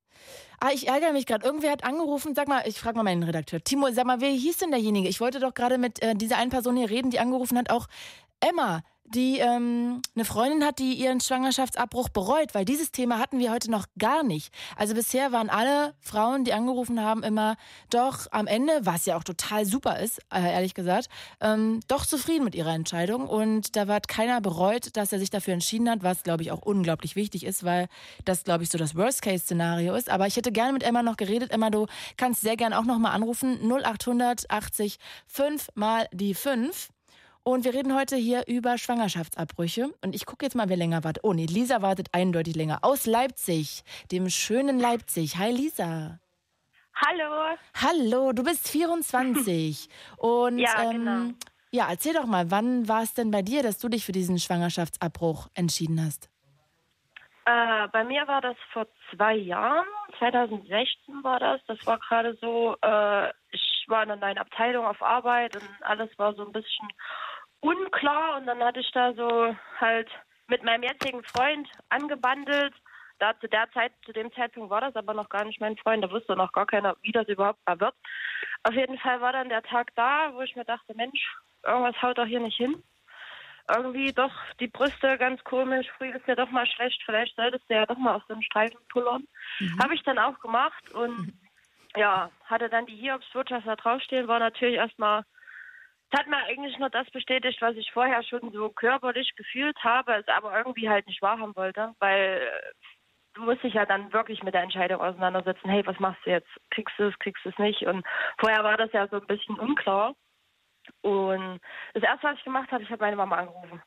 Ah, 0.58 0.70
ich 0.74 0.88
ärgere 0.88 1.12
mich 1.12 1.26
gerade. 1.26 1.46
Irgendwer 1.46 1.70
hat 1.70 1.84
angerufen. 1.84 2.34
Sag 2.34 2.48
mal, 2.48 2.64
ich 2.66 2.80
frage 2.80 2.96
mal 2.96 3.04
meinen 3.04 3.22
Redakteur. 3.22 3.62
Timo, 3.62 3.88
sag 3.92 4.04
mal, 4.04 4.20
wer 4.20 4.30
hieß 4.30 4.58
denn 4.58 4.72
derjenige? 4.72 5.08
Ich 5.08 5.20
wollte 5.20 5.38
doch 5.38 5.54
gerade 5.54 5.78
mit 5.78 6.02
äh, 6.02 6.16
dieser 6.16 6.38
einen 6.38 6.50
Person 6.50 6.76
hier 6.76 6.90
reden, 6.90 7.12
die 7.12 7.20
angerufen 7.20 7.56
hat, 7.56 7.70
auch 7.70 7.86
Emma, 8.40 8.82
die 9.10 9.38
ähm, 9.38 10.02
eine 10.14 10.24
Freundin 10.24 10.64
hat, 10.64 10.78
die 10.78 10.94
ihren 10.94 11.20
Schwangerschaftsabbruch 11.20 12.10
bereut, 12.10 12.54
weil 12.54 12.64
dieses 12.64 12.92
Thema 12.92 13.18
hatten 13.18 13.38
wir 13.38 13.50
heute 13.50 13.70
noch 13.70 13.86
gar 13.98 14.22
nicht. 14.22 14.54
Also 14.76 14.94
bisher 14.94 15.32
waren 15.32 15.50
alle 15.50 15.94
Frauen, 16.00 16.44
die 16.44 16.52
angerufen 16.52 17.00
haben, 17.00 17.24
immer 17.24 17.56
doch 17.90 18.28
am 18.30 18.46
Ende, 18.46 18.72
was 18.82 19.06
ja 19.06 19.16
auch 19.16 19.24
total 19.24 19.66
super 19.66 19.98
ist, 19.98 20.20
äh, 20.32 20.40
ehrlich 20.40 20.74
gesagt, 20.74 21.08
ähm, 21.40 21.80
doch 21.88 22.06
zufrieden 22.06 22.44
mit 22.44 22.54
ihrer 22.54 22.72
Entscheidung. 22.72 23.26
Und 23.26 23.74
da 23.74 23.86
hat 23.88 24.06
keiner 24.06 24.40
bereut, 24.40 24.96
dass 24.96 25.12
er 25.12 25.18
sich 25.18 25.30
dafür 25.30 25.54
entschieden 25.54 25.90
hat, 25.90 26.04
was, 26.04 26.22
glaube 26.22 26.44
ich, 26.44 26.52
auch 26.52 26.62
unglaublich 26.62 27.16
wichtig 27.16 27.44
ist, 27.44 27.64
weil 27.64 27.88
das, 28.24 28.44
glaube 28.44 28.62
ich, 28.62 28.70
so 28.70 28.78
das 28.78 28.94
Worst-Case-Szenario 28.94 29.94
ist. 29.94 30.08
Aber 30.08 30.28
ich 30.28 30.36
hätte 30.36 30.52
gerne 30.52 30.72
mit 30.72 30.84
Emma 30.84 31.02
noch 31.02 31.16
geredet. 31.16 31.50
Emma, 31.50 31.70
du 31.70 31.86
kannst 32.16 32.42
sehr 32.42 32.56
gerne 32.56 32.78
auch 32.78 32.84
noch 32.84 32.98
mal 32.98 33.10
anrufen. 33.10 33.58
0800 33.60 34.48
80 34.48 34.98
5 35.26 35.68
mal 35.74 36.06
die 36.12 36.34
5. 36.34 36.90
Und 37.42 37.64
wir 37.64 37.72
reden 37.72 37.94
heute 37.96 38.16
hier 38.16 38.44
über 38.46 38.76
Schwangerschaftsabbrüche. 38.76 39.88
Und 40.04 40.14
ich 40.14 40.26
gucke 40.26 40.44
jetzt 40.44 40.54
mal, 40.54 40.68
wer 40.68 40.76
länger 40.76 41.04
wartet. 41.04 41.24
Oh 41.24 41.32
nee, 41.32 41.46
Lisa 41.46 41.80
wartet 41.80 42.08
eindeutig 42.12 42.54
länger. 42.54 42.80
Aus 42.82 43.06
Leipzig, 43.06 43.82
dem 44.12 44.28
schönen 44.28 44.78
Leipzig. 44.78 45.38
Hi 45.38 45.50
Lisa. 45.50 46.20
Hallo. 46.94 47.56
Hallo, 47.74 48.32
du 48.32 48.44
bist 48.44 48.68
24. 48.68 49.88
Und 50.18 50.58
Ja, 50.58 50.82
ähm, 50.82 50.90
genau. 50.90 51.34
ja, 51.70 51.88
erzähl 51.88 52.12
doch 52.12 52.26
mal, 52.26 52.50
wann 52.50 52.88
war 52.88 53.02
es 53.02 53.14
denn 53.14 53.30
bei 53.30 53.40
dir, 53.40 53.62
dass 53.62 53.78
du 53.78 53.88
dich 53.88 54.04
für 54.04 54.12
diesen 54.12 54.38
Schwangerschaftsabbruch 54.38 55.48
entschieden 55.54 56.04
hast? 56.04 56.28
Äh, 57.46 57.88
bei 57.88 58.04
mir 58.04 58.28
war 58.28 58.42
das 58.42 58.56
vor 58.72 58.86
zwei 59.10 59.34
Jahren, 59.34 59.86
2016 60.18 61.24
war 61.24 61.40
das. 61.40 61.60
Das 61.66 61.78
war 61.86 61.98
gerade 61.98 62.36
so, 62.40 62.76
äh, 62.82 63.30
ich 63.50 63.84
war 63.88 64.02
in 64.02 64.10
einer 64.10 64.20
neuen 64.20 64.38
Abteilung 64.38 64.84
auf 64.84 65.00
Arbeit 65.02 65.56
und 65.56 65.68
alles 65.80 66.10
war 66.18 66.34
so 66.34 66.44
ein 66.44 66.52
bisschen 66.52 66.86
unklar. 67.60 68.36
Und 68.36 68.46
dann 68.46 68.62
hatte 68.62 68.80
ich 68.80 68.90
da 68.92 69.12
so 69.14 69.54
halt 69.78 70.08
mit 70.48 70.62
meinem 70.64 70.82
jetzigen 70.82 71.22
Freund 71.24 71.68
angebandelt. 71.88 72.74
Da 73.18 73.38
zu 73.38 73.48
der 73.48 73.70
Zeit, 73.72 73.92
zu 74.04 74.12
dem 74.12 74.32
Zeitpunkt 74.32 74.70
war 74.70 74.80
das 74.80 74.96
aber 74.96 75.12
noch 75.12 75.28
gar 75.28 75.44
nicht 75.44 75.60
mein 75.60 75.76
Freund, 75.76 76.02
da 76.02 76.10
wusste 76.10 76.34
noch 76.36 76.52
gar 76.52 76.66
keiner, 76.66 76.96
wie 77.02 77.12
das 77.12 77.28
überhaupt 77.28 77.60
mal 77.66 77.78
wird. 77.78 77.94
Auf 78.62 78.72
jeden 78.72 78.98
Fall 78.98 79.20
war 79.20 79.32
dann 79.32 79.50
der 79.50 79.62
Tag 79.62 79.94
da, 79.94 80.32
wo 80.32 80.40
ich 80.40 80.56
mir 80.56 80.64
dachte, 80.64 80.94
Mensch, 80.94 81.36
irgendwas 81.66 82.00
haut 82.00 82.16
doch 82.16 82.24
hier 82.24 82.40
nicht 82.40 82.56
hin. 82.56 82.82
Irgendwie 83.68 84.12
doch 84.12 84.32
die 84.58 84.68
Brüste 84.68 85.18
ganz 85.18 85.44
komisch, 85.44 85.86
früh 85.98 86.10
ist 86.10 86.26
ja 86.26 86.34
doch 86.34 86.50
mal 86.50 86.66
schlecht, 86.66 87.02
vielleicht 87.04 87.36
solltest 87.36 87.68
du 87.68 87.74
ja 87.74 87.84
doch 87.84 87.98
mal 87.98 88.14
auf 88.14 88.22
so 88.26 88.32
einen 88.32 88.42
Streifen 88.42 88.80
pullern. 88.88 89.28
Habe 89.82 89.94
ich 89.94 90.02
dann 90.02 90.18
auch 90.18 90.38
gemacht 90.40 90.90
und 90.92 91.34
ja, 91.94 92.30
hatte 92.46 92.68
dann 92.68 92.86
die 92.86 92.96
Hiobswirtschaft 92.96 93.66
da 93.66 93.76
draufstehen, 93.76 94.28
war 94.28 94.38
natürlich 94.38 94.76
erstmal, 94.76 95.24
es 96.10 96.18
hat 96.18 96.26
mir 96.26 96.38
eigentlich 96.38 96.76
nur 96.78 96.90
das 96.90 97.08
bestätigt, 97.10 97.60
was 97.62 97.76
ich 97.76 97.90
vorher 97.92 98.22
schon 98.24 98.50
so 98.52 98.68
körperlich 98.70 99.34
gefühlt 99.36 99.76
habe, 99.84 100.14
es 100.14 100.28
aber 100.28 100.56
irgendwie 100.56 100.88
halt 100.88 101.06
nicht 101.06 101.22
wahrhaben 101.22 101.54
wollte, 101.54 101.94
weil 102.00 102.40
äh, 102.42 102.72
du 103.34 103.42
musst 103.42 103.62
dich 103.62 103.74
ja 103.74 103.86
dann 103.86 104.12
wirklich 104.12 104.42
mit 104.42 104.54
der 104.54 104.62
Entscheidung 104.62 105.00
auseinandersetzen, 105.00 105.70
hey, 105.70 105.86
was 105.86 105.98
machst 106.00 106.20
du 106.24 106.30
jetzt? 106.30 106.48
Kriegst 106.70 106.98
du 106.98 107.08
es, 107.08 107.18
kriegst 107.20 107.44
du 107.44 107.50
es 107.50 107.58
nicht? 107.58 107.82
Und 107.82 108.04
vorher 108.38 108.64
war 108.64 108.76
das 108.76 108.92
ja 108.92 109.06
so 109.08 109.20
ein 109.20 109.26
bisschen 109.26 109.58
unklar. 109.58 110.14
Und 111.02 111.60
das 111.94 112.02
erste, 112.02 112.26
was 112.26 112.38
ich 112.38 112.44
gemacht 112.44 112.70
habe, 112.72 112.82
ich 112.82 112.90
habe 112.90 113.04
meine 113.04 113.16
Mama 113.16 113.36
angerufen. 113.36 113.80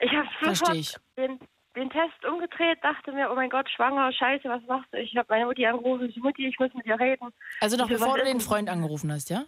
Ich 0.00 0.12
habe 0.12 0.28
sofort 0.42 0.76
ich. 0.76 0.96
den, 1.16 1.38
den 1.76 1.90
Test 1.90 2.24
umgedreht, 2.24 2.78
dachte 2.82 3.12
mir, 3.12 3.30
oh 3.30 3.34
mein 3.34 3.50
Gott, 3.50 3.68
schwanger, 3.68 4.10
scheiße, 4.12 4.48
was 4.48 4.62
machst 4.62 4.88
du? 4.92 4.98
Ich 4.98 5.14
habe 5.16 5.26
meine 5.28 5.44
Mutti 5.44 5.66
angerufen, 5.66 6.08
ich 6.08 6.16
Mutti, 6.16 6.46
ich 6.46 6.58
muss 6.58 6.72
mit 6.72 6.86
dir 6.86 6.98
reden. 6.98 7.28
Also 7.60 7.76
noch 7.76 7.90
Ich 7.90 7.98
bevor 7.98 8.16
du 8.16 8.24
den? 8.24 8.40
Freund 8.40 8.70
angerufen 8.70 9.12
hast, 9.12 9.28
ja? 9.28 9.44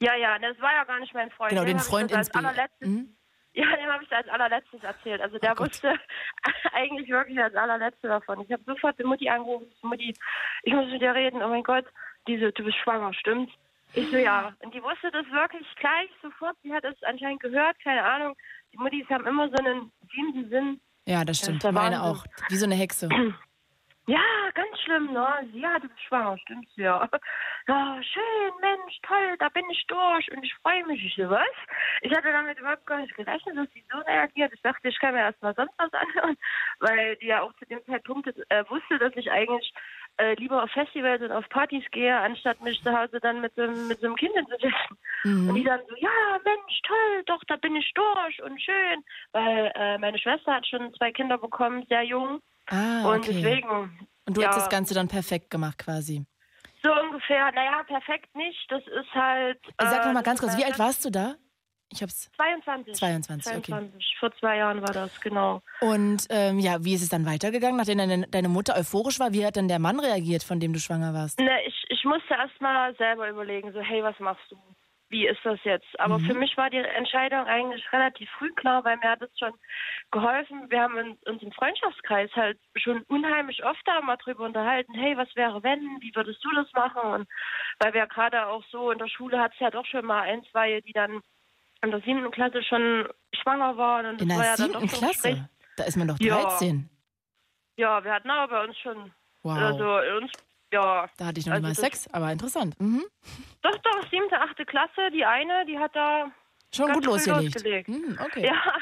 Ja, 0.00 0.14
ja, 0.16 0.38
das 0.38 0.58
war 0.60 0.72
ja 0.72 0.84
gar 0.84 0.98
nicht 1.00 1.12
mein 1.14 1.30
Freund. 1.30 1.50
Genau, 1.50 1.64
den 1.64 1.76
ich 1.76 1.82
Freund 1.82 2.10
das 2.10 2.18
ins 2.18 2.30
Bild. 2.30 2.44
allerletztes, 2.44 2.88
Mhm. 2.88 3.16
Ja, 3.52 3.64
dem 3.76 3.92
habe 3.92 4.02
ich 4.04 4.08
das 4.08 4.18
als 4.20 4.28
allerletztes 4.28 4.82
erzählt. 4.84 5.20
Also 5.20 5.38
der 5.38 5.54
Oh 5.58 5.64
wusste 5.64 5.92
eigentlich 6.72 7.08
wirklich 7.08 7.38
als 7.38 7.54
allerletzte 7.56 8.06
davon. 8.08 8.40
Ich 8.42 8.52
habe 8.52 8.62
sofort 8.64 8.96
die 8.98 9.04
Mutti 9.04 9.28
angerufen, 9.28 9.66
Mutti, 9.82 10.14
ich 10.62 10.72
muss 10.72 10.86
mit 10.90 11.02
dir 11.02 11.14
reden, 11.14 11.42
oh 11.42 11.48
mein 11.48 11.64
Gott, 11.64 11.84
diese, 12.28 12.52
du 12.52 12.64
bist 12.64 12.76
schwanger, 12.78 13.12
stimmt's? 13.12 13.52
Ich 13.94 14.08
so, 14.08 14.16
ja. 14.18 14.54
Und 14.60 14.72
die 14.72 14.82
wusste 14.82 15.10
das 15.10 15.26
wirklich 15.32 15.66
gleich 15.76 16.08
sofort. 16.22 16.56
Sie 16.62 16.72
hat 16.72 16.84
es 16.84 16.94
anscheinend 17.02 17.40
gehört, 17.40 17.76
keine 17.82 18.04
Ahnung. 18.04 18.36
Die 18.72 18.76
Muttis 18.78 19.08
haben 19.10 19.26
immer 19.26 19.48
so 19.48 19.56
einen 19.56 19.90
siebten 20.14 20.48
Sinn. 20.48 20.80
Ja, 21.06 21.24
das 21.24 21.38
Das 21.38 21.46
stimmt. 21.48 21.64
der 21.64 21.72
Meine 21.72 22.02
auch. 22.04 22.24
Wie 22.50 22.56
so 22.56 22.66
eine 22.66 22.76
Hexe. 22.76 23.08
Ja, 24.10 24.50
ganz 24.54 24.80
schlimm, 24.80 25.12
ne? 25.12 25.48
Ja, 25.52 25.78
du 25.78 25.86
bist 25.88 26.00
schwanger, 26.02 26.36
stimmt's 26.38 26.74
ja. 26.76 27.08
Ja, 27.68 28.00
schön, 28.02 28.52
Mensch, 28.60 28.98
toll, 29.02 29.36
da 29.38 29.48
bin 29.50 29.62
ich 29.70 29.86
durch 29.86 30.32
und 30.32 30.42
ich 30.42 30.52
freue 30.56 30.84
mich. 30.86 31.04
Ich 31.04 31.14
so, 31.14 31.30
was? 31.30 31.46
Ich 32.00 32.10
hatte 32.10 32.32
damit 32.32 32.58
überhaupt 32.58 32.84
gar 32.86 32.98
nicht 32.98 33.14
gerechnet, 33.14 33.56
dass 33.56 33.70
sie 33.72 33.84
so 33.92 33.98
reagiert. 33.98 34.52
Ich 34.52 34.62
dachte, 34.62 34.88
ich 34.88 34.98
kann 34.98 35.14
mir 35.14 35.20
erst 35.20 35.40
mal 35.42 35.54
sonst 35.54 35.74
was 35.78 35.92
anhören, 35.92 36.36
weil 36.80 37.14
die 37.16 37.26
ja 37.26 37.42
auch 37.42 37.52
zu 37.54 37.66
dem 37.66 37.84
Zeitpunkt 37.86 38.26
äh, 38.48 38.64
wusste, 38.68 38.98
dass 38.98 39.14
ich 39.14 39.30
eigentlich 39.30 39.72
äh, 40.16 40.34
lieber 40.34 40.64
auf 40.64 40.70
Festivals 40.72 41.22
und 41.22 41.30
auf 41.30 41.48
Partys 41.50 41.84
gehe, 41.92 42.16
anstatt 42.16 42.60
mich 42.62 42.82
zu 42.82 42.90
Hause 42.98 43.20
dann 43.20 43.40
mit 43.40 43.54
so, 43.54 43.62
einem- 43.62 43.86
mit 43.86 44.00
so 44.00 44.06
einem 44.06 44.16
Kind 44.16 44.34
hinzusetzen. 44.34 44.98
Und 45.46 45.54
die 45.54 45.62
dann 45.64 45.80
so, 45.88 45.94
ja, 45.96 46.38
Mensch, 46.44 46.80
toll, 46.82 47.22
doch, 47.26 47.44
da 47.46 47.56
bin 47.56 47.76
ich 47.76 47.92
durch 47.94 48.42
und 48.42 48.60
schön. 48.60 49.04
Weil 49.32 49.70
äh, 49.76 49.98
meine 49.98 50.18
Schwester 50.18 50.54
hat 50.54 50.66
schon 50.66 50.92
zwei 50.94 51.12
Kinder 51.12 51.38
bekommen, 51.38 51.86
sehr 51.88 52.02
jung. 52.02 52.40
Ah, 52.70 53.10
Und 53.10 53.18
okay. 53.18 53.32
deswegen. 53.32 54.08
Und 54.26 54.36
du 54.36 54.42
ja, 54.42 54.48
hast 54.48 54.56
das 54.56 54.68
Ganze 54.68 54.94
dann 54.94 55.08
perfekt 55.08 55.50
gemacht 55.50 55.78
quasi. 55.78 56.24
So 56.82 56.90
ungefähr, 56.92 57.52
naja, 57.52 57.82
perfekt 57.86 58.34
nicht. 58.34 58.64
Das 58.70 58.82
ist 58.86 59.14
halt. 59.14 59.58
Sag 59.78 59.92
äh, 60.02 60.06
noch 60.06 60.14
mal 60.14 60.14
das 60.14 60.24
ganz 60.24 60.40
kurz, 60.40 60.56
wie 60.56 60.64
alt 60.64 60.78
warst 60.78 61.04
du 61.04 61.10
da? 61.10 61.34
Ich 61.92 62.02
hab's. 62.02 62.30
22. 62.36 62.94
22, 62.94 63.52
okay. 63.52 63.62
22. 63.72 64.16
Vor 64.20 64.32
zwei 64.36 64.58
Jahren 64.58 64.80
war 64.80 64.92
das, 64.92 65.20
genau. 65.20 65.60
Und 65.80 66.24
ähm, 66.30 66.60
ja, 66.60 66.84
wie 66.84 66.94
ist 66.94 67.02
es 67.02 67.08
dann 67.08 67.26
weitergegangen, 67.26 67.76
nachdem 67.76 67.98
deine, 67.98 68.28
deine 68.28 68.48
Mutter 68.48 68.76
euphorisch 68.76 69.18
war? 69.18 69.32
Wie 69.32 69.44
hat 69.44 69.56
denn 69.56 69.66
der 69.66 69.80
Mann 69.80 69.98
reagiert, 69.98 70.44
von 70.44 70.60
dem 70.60 70.72
du 70.72 70.78
schwanger 70.78 71.12
warst? 71.12 71.40
Ne, 71.40 71.50
ich, 71.66 71.84
ich 71.88 72.04
musste 72.04 72.34
erst 72.34 72.60
mal 72.60 72.94
selber 72.96 73.28
überlegen, 73.28 73.72
so, 73.72 73.80
hey, 73.80 74.02
was 74.04 74.18
machst 74.20 74.44
du? 74.50 74.56
Wie 75.10 75.26
ist 75.26 75.40
das 75.44 75.58
jetzt? 75.64 75.98
Aber 75.98 76.18
Mhm. 76.18 76.24
für 76.24 76.34
mich 76.34 76.56
war 76.56 76.70
die 76.70 76.76
Entscheidung 76.78 77.44
eigentlich 77.46 77.84
relativ 77.92 78.30
früh 78.38 78.52
klar, 78.54 78.84
weil 78.84 78.96
mir 78.98 79.10
hat 79.10 79.20
es 79.22 79.36
schon 79.36 79.52
geholfen. 80.12 80.70
Wir 80.70 80.82
haben 80.82 80.96
in, 80.98 81.12
uns 81.26 81.42
im 81.42 81.50
Freundschaftskreis 81.50 82.30
halt 82.36 82.58
schon 82.76 83.02
unheimlich 83.08 83.64
oft 83.64 83.80
da 83.86 84.00
mal 84.02 84.16
drüber 84.18 84.44
unterhalten, 84.44 84.94
hey, 84.94 85.16
was 85.16 85.34
wäre 85.34 85.62
wenn? 85.64 85.80
Wie 86.00 86.14
würdest 86.14 86.42
du 86.44 86.50
das 86.54 86.72
machen? 86.74 87.00
Und 87.02 87.28
weil 87.80 87.92
wir 87.92 88.06
gerade 88.06 88.46
auch 88.46 88.62
so 88.70 88.92
in 88.92 88.98
der 88.98 89.08
Schule 89.08 89.40
hat 89.40 89.52
es 89.54 89.58
ja 89.58 89.70
doch 89.70 89.84
schon 89.84 90.06
mal 90.06 90.22
ein, 90.22 90.44
zwei, 90.44 90.80
die 90.80 90.92
dann 90.92 91.20
in 91.82 91.90
der 91.90 92.00
siebten 92.02 92.30
Klasse 92.30 92.62
schon 92.62 93.08
schwanger 93.34 93.76
waren. 93.76 94.06
Und 94.06 94.22
In 94.22 94.28
das 94.28 94.36
war 94.38 94.44
der 94.44 94.50
ja 94.52 94.56
dann 94.58 94.72
doch 94.72 94.80
siebten 94.80 95.08
Gespräch. 95.08 95.34
Klasse? 95.34 95.50
Da 95.76 95.84
ist 95.84 95.96
man 95.96 96.06
doch 96.06 96.18
Ja. 96.20 96.36
13. 96.36 96.88
Ja, 97.76 98.04
wir 98.04 98.12
hatten 98.12 98.30
aber 98.30 98.52
bei 98.58 98.64
uns 98.64 98.78
schon, 98.78 99.12
Wow. 99.42 99.56
also 99.56 99.96
uns, 100.18 100.30
ja. 100.72 101.08
da 101.16 101.26
hatte 101.26 101.40
ich 101.40 101.46
noch 101.46 101.54
also 101.54 101.66
mal 101.66 101.74
Sex, 101.74 102.08
aber 102.12 102.32
interessant. 102.32 102.78
Mhm. 102.80 103.04
Doch, 103.62 103.76
doch, 103.78 104.10
siebte, 104.10 104.40
achte 104.40 104.64
Klasse, 104.64 105.10
die 105.12 105.24
eine, 105.24 105.66
die 105.66 105.78
hat 105.78 105.94
da 105.94 106.30
Schon 106.74 106.92
gut 106.92 107.04
losgelegt. 107.04 107.54
losgelegt. 107.54 107.88
Mhm, 107.88 108.18
okay. 108.24 108.46
Ja. 108.46 108.74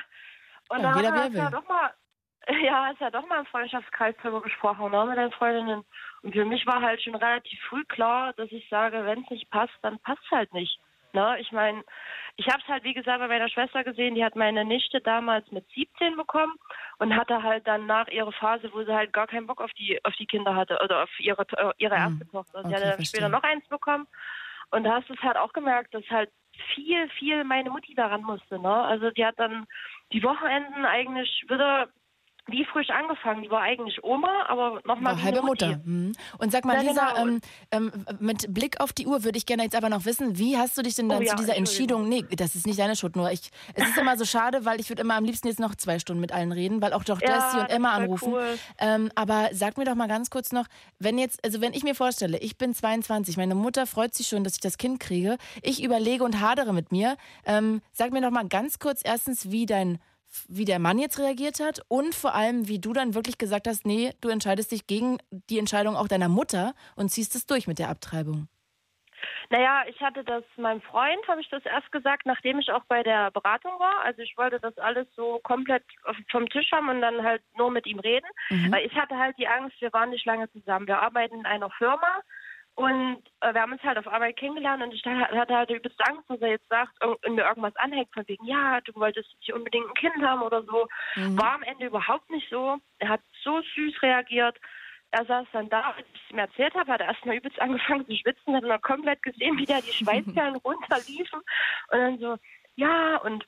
Und 0.69 0.81
Ja, 0.83 0.93
da 0.93 0.97
jeder, 0.97 1.15
er 1.17 1.27
uns 1.27 1.35
ja 1.37 1.51
doch 1.51 1.69
mal 1.69 1.91
ja, 2.65 2.87
hast 2.87 3.01
ja 3.01 3.11
doch 3.11 3.27
mal 3.29 3.41
im 3.41 3.47
Freundschaftskreis 3.47 4.15
darüber 4.23 4.41
gesprochen, 4.41 4.91
ne, 4.91 5.05
mit 5.07 5.19
deinen 5.19 5.33
Freundinnen. 5.33 5.85
Und 6.23 6.33
für 6.33 6.45
mich 6.45 6.67
war 6.67 6.81
halt 6.81 7.03
schon 7.03 7.15
relativ 7.15 7.61
früh 7.69 7.85
klar, 7.85 8.33
dass 8.35 8.51
ich 8.51 8.67
sage, 8.71 9.05
wenn 9.05 9.23
es 9.23 9.31
nicht 9.31 9.51
passt, 9.51 9.75
dann 9.83 9.99
passt 10.01 10.23
es 10.25 10.31
halt 10.31 10.53
nicht. 10.55 10.81
Ne? 11.13 11.37
Ich 11.41 11.53
meine, 11.53 11.85
ich 12.39 12.47
habe 12.47 12.63
es 12.63 12.69
halt, 12.69 12.85
wie 12.85 12.95
gesagt, 12.95 13.19
bei 13.19 13.27
meiner 13.27 13.49
Schwester 13.49 13.83
gesehen, 13.83 14.15
die 14.15 14.25
hat 14.25 14.37
meine 14.37 14.65
Nichte 14.65 15.01
damals 15.01 15.51
mit 15.51 15.69
17 15.75 16.17
bekommen 16.17 16.55
und 16.99 17.17
hatte 17.17 17.43
halt 17.43 17.67
dann 17.67 17.87
nach 17.87 18.07
ihrer 18.07 18.31
Phase, 18.31 18.71
wo 18.73 18.85
sie 18.85 18.95
halt 18.95 19.13
gar 19.13 19.27
keinen 19.27 19.49
Bock 19.49 19.61
auf 19.61 19.73
die, 19.73 19.99
auf 20.05 20.15
die 20.15 20.27
Kinder 20.27 20.55
hatte 20.55 20.79
oder 20.83 21.03
auf 21.03 21.11
ihre, 21.19 21.43
äh, 21.57 21.73
ihre 21.79 21.97
hm. 21.97 22.13
erste 22.13 22.31
Tochter. 22.31 22.63
Sie 22.63 22.69
okay, 22.69 22.77
hatte 22.77 22.97
dann 22.97 23.05
später 23.05 23.29
noch 23.29 23.43
eins 23.43 23.67
bekommen. 23.67 24.07
Und 24.71 24.85
da 24.85 24.95
hast 24.95 25.09
du 25.09 25.15
es 25.15 25.23
halt 25.23 25.37
auch 25.37 25.53
gemerkt, 25.53 25.93
dass 25.95 26.09
halt 26.11 26.31
viel, 26.75 27.09
viel 27.19 27.43
meine 27.43 27.71
Mutti 27.71 27.95
daran 27.95 28.23
musste. 28.23 28.61
Ne? 28.61 28.73
Also 28.73 29.11
die 29.11 29.27
hat 29.27 29.39
dann 29.39 29.67
die 30.13 30.23
Wochenenden 30.23 30.85
eigentlich 30.85 31.45
wieder 31.49 31.89
wie 32.49 32.65
frisch 32.65 32.91
angefangen. 32.91 33.43
Die 33.43 33.51
war 33.51 33.61
eigentlich 33.61 34.03
Oma, 34.03 34.47
aber 34.49 34.81
nochmal 34.85 35.17
wie 35.17 35.23
halbe 35.23 35.43
Mutter. 35.43 35.81
Mhm. 35.85 36.13
Und 36.39 36.51
sag 36.51 36.65
mal, 36.65 36.77
ja, 36.77 36.91
Lisa, 36.91 37.13
genau. 37.13 37.27
ähm, 37.27 37.41
ähm, 37.71 37.93
mit 38.19 38.53
Blick 38.53 38.81
auf 38.81 38.93
die 38.93 39.07
Uhr 39.07 39.25
würde 39.25 39.39
ich 39.39 39.47
gerne 39.47 39.65
jetzt 39.65 39.77
aber 39.77 39.89
noch 39.89 40.05
wissen, 40.05 40.39
wie 40.39 40.57
hast 40.57 40.77
du 40.77 40.83
dich 40.83 40.95
denn 40.95 41.09
dann 41.09 41.19
oh, 41.19 41.25
zu 41.25 41.29
ja, 41.29 41.35
dieser 41.35 41.57
Entscheidung? 41.57 42.09
Nee, 42.09 42.25
das 42.37 42.55
ist 42.55 42.67
nicht 42.67 42.79
deine 42.79 42.97
Schuld, 42.97 43.17
nur 43.17 43.31
ich. 43.31 43.51
Es 43.75 43.89
ist 43.89 43.99
immer 43.99 44.17
so 44.17 44.25
schade, 44.25 44.65
weil 44.65 44.81
ich 44.81 44.89
würde 44.89 45.03
immer 45.03 45.15
am 45.15 45.25
liebsten 45.25 45.49
jetzt 45.49 45.61
noch 45.61 45.75
zwei 45.75 45.99
Stunden 45.99 46.21
mit 46.21 46.33
allen 46.33 46.53
reden, 46.53 46.81
weil 46.81 46.93
auch 46.93 47.05
doch 47.05 47.21
Jessie 47.21 47.35
ja, 47.57 47.63
und 47.63 47.71
Emma 47.71 47.93
anrufen. 47.93 48.33
Cool. 48.33 48.59
Ähm, 48.79 49.11
aber 49.15 49.51
sag 49.53 49.77
mir 49.77 49.85
doch 49.85 49.95
mal 49.95 50.09
ganz 50.09 50.31
kurz 50.31 50.53
noch, 50.53 50.67
wenn 50.99 51.19
jetzt, 51.19 51.45
also 51.45 51.61
wenn 51.61 51.75
ich 51.75 51.85
mir 51.85 51.95
vorstelle, 51.95 52.39
ich 52.39 52.57
bin 52.57 52.75
22, 52.75 53.37
meine 53.37 53.55
Mutter 53.55 53.87
freut 53.87 54.15
sich 54.15 54.27
schon, 54.27 54.45
dass 54.45 54.55
ich 54.55 54.61
das 54.61 54.79
Kind 54.79 55.01
kriege, 55.01 55.37
ich 55.63 55.83
überlege 55.83 56.25
und 56.25 56.41
hadere 56.41 56.73
mit 56.73 56.93
mir. 56.93 57.17
Ähm, 57.45 57.83
sag 57.93 58.13
mir 58.13 58.23
doch 58.23 58.31
mal 58.31 58.49
ganz 58.49 58.79
kurz 58.79 59.03
erstens, 59.05 59.51
wie 59.51 59.67
dein 59.67 59.99
wie 60.49 60.65
der 60.65 60.79
Mann 60.79 60.99
jetzt 60.99 61.19
reagiert 61.19 61.61
hat 61.61 61.81
und 61.89 62.15
vor 62.15 62.35
allem, 62.35 62.69
wie 62.69 62.79
du 62.79 62.93
dann 62.93 63.15
wirklich 63.15 63.39
gesagt 63.39 63.67
hast, 63.67 63.87
nee, 63.87 64.13
du 64.21 64.29
entscheidest 64.29 64.73
dich 64.73 64.87
gegen 64.87 65.19
die 65.31 65.59
Entscheidung 65.59 65.97
auch 65.97 66.09
deiner 66.09 66.29
Mutter 66.29 66.75
und 66.97 67.11
ziehst 67.11 67.35
es 67.35 67.47
durch 67.47 67.67
mit 67.67 67.79
der 67.79 67.89
Abtreibung. 67.89 68.49
Naja, 69.51 69.85
ich 69.89 70.01
hatte 70.03 70.25
das 70.25 70.45
meinem 70.57 70.83
Freund, 70.83 71.27
habe 71.27 71.41
ich 71.41 71.49
das 71.49 71.65
erst 71.65 71.91
gesagt, 71.91 72.27
nachdem 72.27 72.59
ich 72.59 72.71
auch 72.71 72.85
bei 72.85 73.03
der 73.03 73.31
Beratung 73.31 73.73
war. 73.79 74.05
Also 74.05 74.21
ich 74.21 74.37
wollte 74.37 74.61
das 74.61 74.77
alles 74.77 75.07
so 75.17 75.41
komplett 75.43 75.85
vom 76.31 76.49
Tisch 76.51 76.71
haben 76.71 76.91
und 76.91 77.01
dann 77.01 77.23
halt 77.23 77.43
nur 77.57 77.71
mit 77.71 77.87
ihm 77.87 77.99
reden. 77.99 78.27
Mhm. 78.51 78.73
Weil 78.73 78.87
ich 78.87 78.95
hatte 78.95 79.17
halt 79.17 79.39
die 79.39 79.49
Angst, 79.49 79.81
wir 79.81 79.93
waren 79.95 80.11
nicht 80.11 80.27
lange 80.27 80.51
zusammen. 80.53 80.87
Wir 80.87 81.01
arbeiten 81.01 81.35
in 81.35 81.47
einer 81.47 81.71
Firma 81.71 82.21
und 82.79 83.19
äh, 83.41 83.53
wir 83.53 83.61
haben 83.61 83.73
uns 83.73 83.83
halt 83.83 83.99
auf 83.99 84.07
Arbeit 84.07 84.37
kennengelernt 84.37 84.81
und 84.85 84.95
ich 84.95 85.05
hatte 85.05 85.57
halt 85.57 85.69
übelst 85.69 86.01
Angst, 86.09 86.31
dass 86.31 86.41
er 86.41 86.51
jetzt 86.51 86.69
sagt 86.69 86.93
und 87.05 87.35
mir 87.35 87.43
irgendwas 87.43 87.75
anhängt 87.75 88.09
von 88.15 88.23
wegen, 88.29 88.47
ja, 88.47 88.81
du 88.83 88.95
wolltest 88.95 89.29
hier 89.41 89.57
unbedingt 89.57 89.89
ein 89.89 89.95
Kind 89.95 90.25
haben 90.25 90.43
oder 90.43 90.63
so. 90.63 90.87
Mhm. 91.17 91.37
War 91.37 91.55
am 91.55 91.65
Ende 91.65 91.87
überhaupt 91.87 92.31
nicht 92.31 92.49
so. 92.49 92.77
Er 93.01 93.09
hat 93.09 93.21
so 93.43 93.61
süß 93.75 94.01
reagiert. 94.01 94.57
Er 95.11 95.25
saß 95.25 95.49
dann 95.53 95.69
da, 95.71 95.91
als 95.91 96.07
ich 96.15 96.23
es 96.23 96.31
ihm 96.31 96.39
erzählt 96.39 96.75
habe, 96.75 96.93
hat 96.93 97.01
er 97.01 97.09
erstmal 97.09 97.39
übelst 97.39 97.61
angefangen 97.61 98.07
zu 98.07 98.15
schwitzen, 98.15 98.55
hat 98.55 98.63
dann 98.63 98.81
komplett 98.81 99.25
gesehen, 99.25 99.59
wie 99.59 99.67
da 99.67 99.81
die 99.81 99.93
Schweißperlen 100.05 100.57
runterliefen. 100.57 101.41
Und 101.91 101.99
dann 101.99 102.19
so, 102.21 102.37
ja, 102.77 103.17
und 103.17 103.45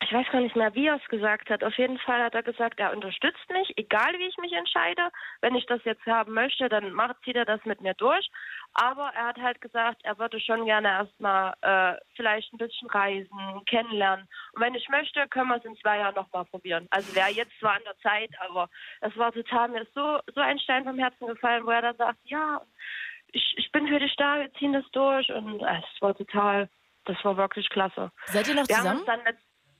ich 0.00 0.12
weiß 0.12 0.26
gar 0.30 0.40
nicht 0.40 0.56
mehr, 0.56 0.74
wie 0.74 0.86
er 0.86 0.96
es 0.96 1.08
gesagt 1.08 1.48
hat. 1.48 1.64
Auf 1.64 1.76
jeden 1.78 1.98
Fall 1.98 2.22
hat 2.22 2.34
er 2.34 2.42
gesagt, 2.42 2.78
er 2.78 2.92
unterstützt 2.92 3.48
mich, 3.50 3.72
egal 3.76 4.12
wie 4.18 4.26
ich 4.26 4.36
mich 4.36 4.52
entscheide. 4.52 5.10
Wenn 5.40 5.54
ich 5.54 5.64
das 5.66 5.82
jetzt 5.84 6.04
haben 6.06 6.34
möchte, 6.34 6.68
dann 6.68 6.92
macht, 6.92 7.16
zieht 7.24 7.36
er 7.36 7.44
das 7.44 7.64
mit 7.64 7.80
mir 7.80 7.94
durch. 7.94 8.28
Aber 8.74 9.10
er 9.14 9.28
hat 9.28 9.38
halt 9.38 9.60
gesagt, 9.60 10.02
er 10.04 10.18
würde 10.18 10.38
schon 10.38 10.66
gerne 10.66 10.88
erstmal 10.88 11.54
äh, 11.62 11.98
vielleicht 12.14 12.52
ein 12.52 12.58
bisschen 12.58 12.88
reisen, 12.90 13.64
kennenlernen. 13.66 14.28
Und 14.52 14.62
wenn 14.62 14.74
ich 14.74 14.88
möchte, 14.88 15.26
können 15.28 15.48
wir 15.48 15.56
es 15.56 15.64
in 15.64 15.76
zwei 15.76 15.98
Jahren 15.98 16.14
nochmal 16.14 16.44
probieren. 16.44 16.86
Also 16.90 17.14
wäre 17.14 17.30
jetzt 17.30 17.58
zwar 17.58 17.74
an 17.74 17.84
der 17.84 17.98
Zeit, 17.98 18.30
aber 18.40 18.68
es 19.00 19.16
war 19.16 19.32
total 19.32 19.68
mir 19.68 19.86
so, 19.94 20.20
so 20.34 20.40
ein 20.40 20.58
Stein 20.58 20.84
vom 20.84 20.98
Herzen 20.98 21.26
gefallen, 21.26 21.64
wo 21.64 21.70
er 21.70 21.82
dann 21.82 21.96
sagt, 21.96 22.18
ja, 22.24 22.60
ich, 23.32 23.54
ich 23.56 23.72
bin 23.72 23.88
für 23.88 23.98
dich 23.98 24.14
da, 24.16 24.40
wir 24.40 24.52
ziehen 24.54 24.74
das 24.74 24.84
durch. 24.92 25.32
Und 25.32 25.62
äh, 25.62 25.80
es 25.94 26.02
war 26.02 26.14
total, 26.14 26.68
das 27.06 27.16
war 27.24 27.36
wirklich 27.38 27.68
klasse. 27.70 28.12
Seid 28.26 28.46
ihr 28.48 28.54
noch 28.54 28.68
wir 28.68 28.76
zusammen? 28.76 29.04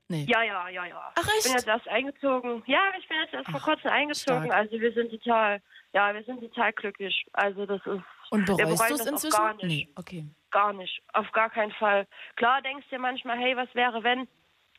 Nee. 0.09 0.25
Ja, 0.29 0.43
ja, 0.43 0.69
ja, 0.69 0.85
ja. 0.85 1.13
Ach, 1.15 1.23
echt? 1.23 1.39
Ich 1.39 1.45
bin 1.45 1.53
jetzt 1.53 1.67
erst 1.67 1.89
eingezogen. 1.89 2.63
Ja, 2.67 2.81
ich 2.99 3.09
bin 3.09 3.19
jetzt 3.19 3.35
erst 3.35 3.49
Ach, 3.49 3.53
vor 3.53 3.61
kurzem 3.61 3.91
eingezogen. 3.91 4.45
Stark. 4.45 4.57
Also 4.57 4.81
wir 4.81 4.93
sind 4.93 5.11
total, 5.11 5.61
ja, 5.93 6.15
wir 6.15 6.23
sind 6.23 6.41
total 6.41 6.73
glücklich. 6.73 7.27
Also 7.33 7.67
das 7.67 7.81
ist. 7.87 8.03
Und 8.31 8.47
bereust 8.47 8.91
du 8.91 8.95
es 8.95 9.07
inzwischen? 9.07 9.37
Gar 9.37 9.55
nicht. 9.55 9.67
Nee, 9.67 9.89
okay. 9.97 10.25
Gar 10.53 10.73
nicht. 10.75 11.03
Auf 11.13 11.31
gar 11.33 11.51
keinen 11.51 11.73
Fall. 11.73 12.07
Klar 12.37 12.63
denkst 12.63 12.87
du 12.89 12.97
dir 12.97 13.03
manchmal, 13.03 13.37
hey, 13.37 13.57
was 13.57 13.73
wäre, 13.75 14.05
wenn? 14.05 14.29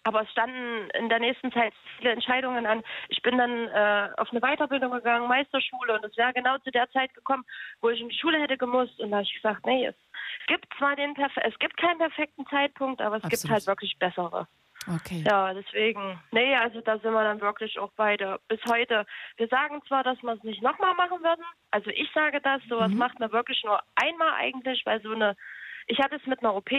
Aber 0.03 0.21
es 0.21 0.31
standen 0.31 0.89
in 0.91 1.09
der 1.09 1.19
nächsten 1.19 1.51
Zeit 1.51 1.73
viele 1.97 2.11
Entscheidungen 2.11 2.65
an. 2.65 2.81
Ich 3.09 3.21
bin 3.21 3.37
dann 3.37 3.67
äh, 3.67 4.09
auf 4.15 4.31
eine 4.31 4.39
Weiterbildung 4.39 4.91
gegangen, 4.91 5.27
Meisterschule, 5.27 5.95
und 5.95 6.05
es 6.05 6.15
wäre 6.15 6.31
genau 6.31 6.57
zu 6.59 6.71
der 6.71 6.89
Zeit 6.91 7.13
gekommen, 7.13 7.43
wo 7.81 7.89
ich 7.89 7.99
in 7.99 8.07
die 8.07 8.17
Schule 8.17 8.39
hätte 8.39 8.57
gemusst. 8.57 8.97
Und 9.01 9.11
da 9.11 9.17
habe 9.17 9.25
ich 9.25 9.33
gesagt, 9.33 9.65
nee, 9.65 9.85
es 9.85 9.95
gibt 10.47 10.65
zwar 10.77 10.95
den 10.95 11.13
Perfe 11.13 11.43
es 11.43 11.59
gibt 11.59 11.75
keinen 11.75 11.97
perfekten 11.97 12.45
Zeitpunkt, 12.47 13.01
aber 13.01 13.17
es 13.17 13.23
Absolut. 13.23 13.41
gibt 13.41 13.51
halt 13.51 13.67
wirklich 13.67 13.97
bessere. 13.99 14.47
Okay. 14.95 15.23
Ja, 15.25 15.53
deswegen, 15.53 16.19
nee, 16.31 16.55
also 16.55 16.79
da 16.81 16.97
sind 16.99 17.11
wir 17.11 17.23
dann 17.23 17.41
wirklich 17.41 17.77
auch 17.77 17.91
beide 17.95 18.39
bis 18.47 18.59
heute. 18.69 19.05
Wir 19.35 19.47
sagen 19.47 19.81
zwar, 19.87 20.03
dass 20.03 20.21
wir 20.23 20.33
es 20.33 20.43
nicht 20.43 20.61
nochmal 20.61 20.93
machen 20.95 21.21
würden. 21.21 21.43
Also 21.71 21.89
ich 21.89 22.09
sage 22.13 22.39
das, 22.41 22.61
sowas 22.69 22.91
mhm. 22.91 22.97
macht 22.97 23.19
man 23.19 23.31
wirklich 23.31 23.61
nur 23.65 23.81
einmal 23.95 24.33
eigentlich, 24.33 24.85
weil 24.85 25.01
so 25.01 25.11
eine, 25.11 25.35
ich 25.87 25.99
hatte 25.99 26.15
es 26.15 26.25
mit 26.25 26.39
einer 26.39 26.55
OP, 26.55 26.71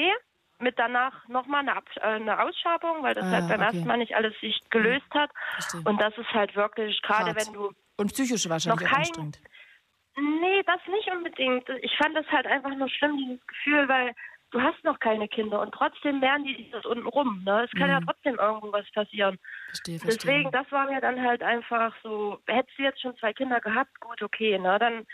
mit 0.60 0.78
danach 0.78 1.28
nochmal 1.28 1.60
eine, 1.60 1.78
äh, 1.96 2.00
eine 2.00 2.40
Ausschabung, 2.42 3.02
weil 3.02 3.14
das 3.14 3.24
ah, 3.24 3.30
halt 3.30 3.48
beim 3.48 3.60
okay. 3.60 3.64
ersten 3.64 3.86
Mal 3.86 3.98
nicht 3.98 4.14
alles 4.14 4.34
sich 4.40 4.58
gelöst 4.70 5.10
hat. 5.10 5.30
Verstehe. 5.52 5.82
Und 5.84 6.00
das 6.00 6.16
ist 6.16 6.32
halt 6.32 6.56
wirklich, 6.56 7.00
gerade 7.02 7.36
wenn 7.36 7.52
du. 7.52 7.72
Und 7.96 8.12
psychisch 8.12 8.48
wahrscheinlich 8.48 8.84
noch 8.84 8.90
kein, 8.90 9.00
anstrengend. 9.00 9.38
Nee, 10.16 10.62
das 10.64 10.80
nicht 10.88 11.10
unbedingt. 11.12 11.68
Ich 11.82 11.96
fand 11.96 12.16
das 12.16 12.26
halt 12.26 12.46
einfach 12.46 12.74
nur 12.74 12.88
schlimm, 12.88 13.16
dieses 13.18 13.46
Gefühl, 13.46 13.88
weil 13.88 14.14
du 14.50 14.60
hast 14.60 14.82
noch 14.84 14.98
keine 14.98 15.28
Kinder 15.28 15.60
und 15.60 15.72
trotzdem 15.72 16.20
lernen 16.20 16.44
die 16.44 16.70
das 16.70 16.84
unten 16.84 17.06
rum. 17.06 17.42
Ne? 17.44 17.64
Es 17.64 17.70
kann 17.72 17.88
mhm. 17.88 17.94
ja 17.94 18.00
trotzdem 18.00 18.36
irgendwas 18.36 18.90
passieren. 18.92 19.38
Verstehe, 19.66 19.98
verstehe. 19.98 20.18
Deswegen, 20.18 20.50
das 20.50 20.70
war 20.72 20.86
mir 20.86 21.00
dann 21.00 21.22
halt 21.22 21.42
einfach 21.42 21.94
so, 22.02 22.38
hättest 22.46 22.78
du 22.78 22.82
jetzt 22.82 23.00
schon 23.00 23.16
zwei 23.18 23.32
Kinder 23.32 23.60
gehabt, 23.60 23.98
gut, 24.00 24.22
okay, 24.22 24.58
ne? 24.58 24.78
Dann 24.78 25.06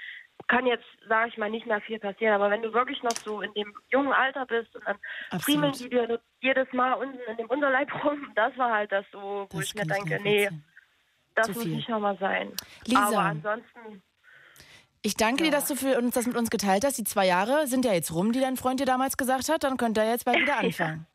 kann 0.48 0.66
jetzt, 0.66 0.85
sage 1.09 1.31
ich 1.31 1.39
mal, 1.39 1.51
nicht 1.51 1.66
mehr 1.66 1.81
viel 1.81 1.98
passieren. 1.98 2.35
Aber 2.35 2.51
wenn 2.51 2.62
du 2.62 2.73
wirklich 2.73 3.02
noch 3.02 3.12
so 3.16 3.40
in 3.40 3.52
dem 3.55 3.73
jungen 3.89 4.12
Alter 4.12 4.47
bist 4.47 4.74
und 4.74 4.85
dann 4.86 4.98
friemeln 5.40 5.73
die 5.73 5.89
dir 5.89 6.20
jedes 6.40 6.73
Mal 6.73 6.94
unten 6.94 7.19
in 7.28 7.36
dem 7.36 7.47
Unterleib 7.47 7.93
rum, 8.05 8.31
das 8.35 8.56
war 8.59 8.73
halt 8.73 8.93
das 8.93 9.06
so, 9.12 9.47
wo 9.51 9.59
das 9.59 9.69
ich 9.69 9.74
mir 9.74 9.86
denke, 9.86 10.20
nee, 10.23 10.48
das 11.35 11.48
muss 11.48 11.65
nicht 11.65 11.89
nochmal 11.89 12.16
sein. 12.19 12.52
Lisa. 12.86 13.06
Aber 13.06 13.19
ansonsten 13.19 14.02
ich 15.05 15.16
danke 15.16 15.44
ja. 15.44 15.51
dir, 15.51 15.56
dass 15.56 15.68
du 15.68 15.76
für 15.76 15.98
uns 15.98 16.14
das 16.14 16.26
mit 16.26 16.35
uns 16.35 16.48
geteilt 16.48 16.85
hast. 16.85 16.97
Die 16.97 17.05
zwei 17.05 17.26
Jahre 17.26 17.66
sind 17.66 17.85
ja 17.85 17.93
jetzt 17.93 18.12
rum, 18.12 18.32
die 18.32 18.40
dein 18.40 18.56
Freund 18.56 18.81
dir 18.81 18.86
damals 18.86 19.18
gesagt 19.18 19.51
hat. 19.51 19.62
Dann 19.62 19.76
könnt 19.76 19.98
ihr 19.98 20.09
jetzt 20.09 20.24
bald 20.24 20.40
wieder 20.40 20.56
anfangen. 20.59 21.06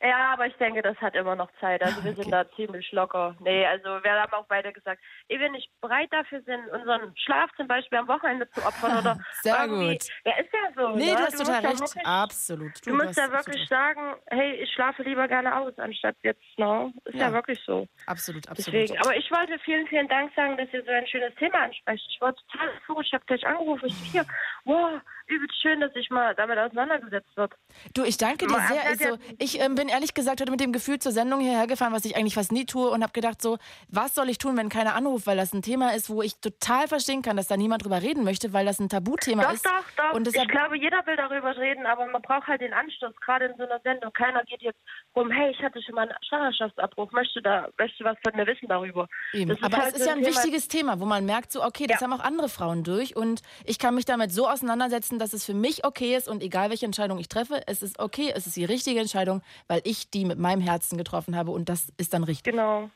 Ja, 0.00 0.32
aber 0.32 0.46
ich 0.46 0.56
denke, 0.56 0.82
das 0.82 0.96
hat 0.98 1.14
immer 1.14 1.36
noch 1.36 1.50
Zeit. 1.60 1.82
Also 1.82 2.02
wir 2.02 2.12
okay. 2.12 2.22
sind 2.22 2.30
da 2.32 2.48
ziemlich 2.56 2.90
locker. 2.92 3.36
Nee, 3.40 3.66
also 3.66 4.02
wir 4.02 4.12
haben 4.12 4.32
auch 4.32 4.46
beide 4.46 4.72
gesagt, 4.72 5.00
ehe 5.28 5.40
wir 5.40 5.50
nicht 5.50 5.70
bereit 5.80 6.08
dafür 6.12 6.42
sind, 6.42 6.68
unseren 6.70 7.16
Schlaf 7.16 7.50
zum 7.56 7.66
Beispiel 7.68 7.98
am 7.98 8.08
Wochenende 8.08 8.48
zu 8.50 8.64
opfern 8.64 8.98
oder 8.98 9.18
Sehr 9.42 9.68
gut. 9.68 10.04
Ja, 10.24 10.32
ist 10.38 10.52
ja 10.52 10.72
so. 10.74 10.96
Nee, 10.96 11.10
ne? 11.10 11.16
du 11.16 11.18
hast 11.18 11.40
du 11.40 11.44
total 11.44 11.66
recht. 11.66 11.80
Wirklich, 11.80 12.06
Absolut. 12.06 12.86
Du, 12.86 12.90
du 12.90 13.04
musst 13.04 13.16
ja 13.16 13.30
wirklich 13.30 13.68
sagen, 13.68 14.14
hey, 14.26 14.54
ich 14.54 14.72
schlafe 14.72 15.02
lieber 15.02 15.28
gerne 15.28 15.56
aus, 15.56 15.78
anstatt 15.78 16.16
jetzt, 16.22 16.42
ne? 16.58 16.92
Ist 17.04 17.14
ja, 17.14 17.28
ja 17.28 17.32
wirklich 17.32 17.60
so. 17.64 17.86
Absolut, 18.06 18.48
absolut. 18.48 18.74
Deswegen. 18.74 19.00
Aber 19.00 19.16
ich 19.16 19.30
wollte 19.30 19.58
vielen, 19.60 19.86
vielen 19.86 20.08
Dank 20.08 20.32
sagen, 20.34 20.56
dass 20.56 20.72
ihr 20.72 20.84
so 20.84 20.90
ein 20.90 21.06
schönes 21.06 21.34
Thema 21.36 21.64
ansprecht. 21.64 22.04
Ich 22.08 22.20
war 22.20 22.34
total 22.34 22.68
froh, 22.86 23.00
ich 23.00 23.12
habe 23.12 23.24
gleich 23.26 23.46
angerufen. 23.46 23.86
Ich 23.86 24.12
hier, 24.12 24.24
wow, 24.64 25.00
übelst 25.26 25.60
schön, 25.60 25.80
dass 25.80 25.92
sich 25.92 26.10
mal 26.10 26.34
damit 26.34 26.58
auseinandergesetzt 26.58 27.36
wird. 27.36 27.52
Du, 27.94 28.04
ich 28.04 28.16
danke 28.16 28.46
dir 28.46 28.60
sehr. 28.68 28.84
Also, 28.86 29.18
ich 29.38 29.60
ähm, 29.60 29.74
bin 29.74 29.88
ehrlich 29.88 30.14
gesagt 30.14 30.40
heute 30.40 30.50
mit 30.50 30.60
dem 30.60 30.72
Gefühl 30.72 30.98
zur 30.98 31.12
Sendung 31.12 31.40
hierher 31.40 31.66
gefahren, 31.66 31.92
was 31.92 32.04
ich 32.04 32.16
eigentlich 32.16 32.34
fast 32.34 32.52
nie 32.52 32.66
tue 32.66 32.90
und 32.90 33.02
habe 33.02 33.12
gedacht 33.12 33.40
so, 33.40 33.58
was 33.88 34.14
soll 34.14 34.28
ich 34.28 34.38
tun, 34.38 34.56
wenn 34.56 34.68
keiner 34.68 34.94
anruft, 34.94 35.26
weil 35.26 35.36
das 35.36 35.52
ein 35.52 35.62
Thema 35.62 35.94
ist, 35.94 36.10
wo 36.10 36.22
ich 36.22 36.38
total 36.40 36.88
verstehen 36.88 37.22
kann, 37.22 37.36
dass 37.36 37.48
da 37.48 37.56
niemand 37.56 37.84
drüber 37.84 38.02
reden 38.02 38.24
möchte, 38.24 38.52
weil 38.52 38.66
das 38.66 38.78
ein 38.80 38.88
Tabuthema 38.88 39.44
doch, 39.44 39.52
ist. 39.52 39.66
Doch, 39.66 39.72
doch, 39.96 40.12
doch. 40.12 40.34
Ich 40.34 40.48
glaube, 40.48 40.78
jeder 40.78 41.04
will 41.06 41.16
darüber 41.16 41.56
reden, 41.56 41.86
aber 41.86 42.06
man 42.06 42.22
braucht 42.22 42.46
halt 42.46 42.60
den 42.60 42.72
Anstoß, 42.72 43.14
gerade 43.16 43.46
in 43.46 43.56
so 43.56 43.64
einer 43.64 43.80
Sendung. 43.80 44.12
Keiner 44.12 44.44
geht 44.44 44.62
jetzt 44.62 44.78
rum, 45.16 45.30
hey, 45.30 45.50
ich 45.50 45.62
hatte 45.62 45.80
schon 45.82 45.94
mal 45.94 46.02
einen 46.02 46.16
Schwangerschaftsabbruch, 46.28 47.12
möchte 47.12 47.40
da, 47.42 47.68
möchte 47.78 48.04
was 48.04 48.16
von 48.22 48.36
mir 48.36 48.46
wissen 48.46 48.68
darüber. 48.68 49.08
Eben. 49.32 49.56
aber 49.62 49.78
halt 49.78 49.94
es 49.94 50.00
ist 50.00 50.06
ja 50.06 50.12
ein 50.12 50.22
Thema 50.22 50.34
wichtiges 50.34 50.68
Thema, 50.68 51.00
wo 51.00 51.04
man 51.04 51.24
merkt 51.24 51.52
so, 51.52 51.62
okay, 51.64 51.86
das 51.86 52.00
ja. 52.00 52.06
haben 52.06 52.12
auch 52.12 52.24
andere 52.24 52.48
Frauen 52.48 52.84
durch 52.84 53.16
und 53.16 53.42
ich 53.64 53.78
kann 53.78 53.94
mich 53.94 54.04
damit 54.04 54.32
so 54.32 54.48
auseinandersetzen, 54.48 55.18
dass 55.18 55.32
es 55.32 55.44
für 55.44 55.54
mich 55.54 55.84
okay 55.84 56.16
ist 56.16 56.28
und 56.28 56.42
egal 56.42 56.70
welche 56.70 56.86
Entscheidung 56.86 57.18
ich 57.18 57.28
treffe, 57.28 57.62
es 57.66 57.82
ist 57.82 57.98
okay, 57.98 58.32
es 58.34 58.46
ist 58.46 58.56
die 58.56 58.64
richtige 58.64 59.00
Entscheidung, 59.00 59.42
weil 59.68 59.80
ich 59.84 60.10
die 60.10 60.24
mit 60.24 60.38
meinem 60.38 60.60
Herzen 60.60 60.98
getroffen 60.98 61.36
habe 61.36 61.50
und 61.50 61.68
das 61.68 61.92
ist 61.96 62.14
dann 62.14 62.24
richtig. 62.24 62.52
Genau. 62.52 62.90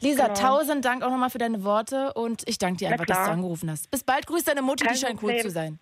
Lisa, 0.00 0.28
genau. 0.28 0.38
tausend 0.38 0.84
Dank 0.84 1.02
auch 1.02 1.10
nochmal 1.10 1.30
für 1.30 1.38
deine 1.38 1.64
Worte 1.64 2.12
und 2.14 2.42
ich 2.46 2.58
danke 2.58 2.78
dir 2.78 2.90
einfach, 2.90 3.06
dass 3.06 3.24
du 3.24 3.30
angerufen 3.30 3.70
hast. 3.70 3.90
Bis 3.90 4.04
bald, 4.04 4.26
grüß 4.26 4.44
deine 4.44 4.62
Mutter, 4.62 4.86
Kein 4.86 4.94
die 4.94 5.00
scheint 5.00 5.22
cool 5.22 5.36
zu 5.38 5.50
sein. 5.50 5.78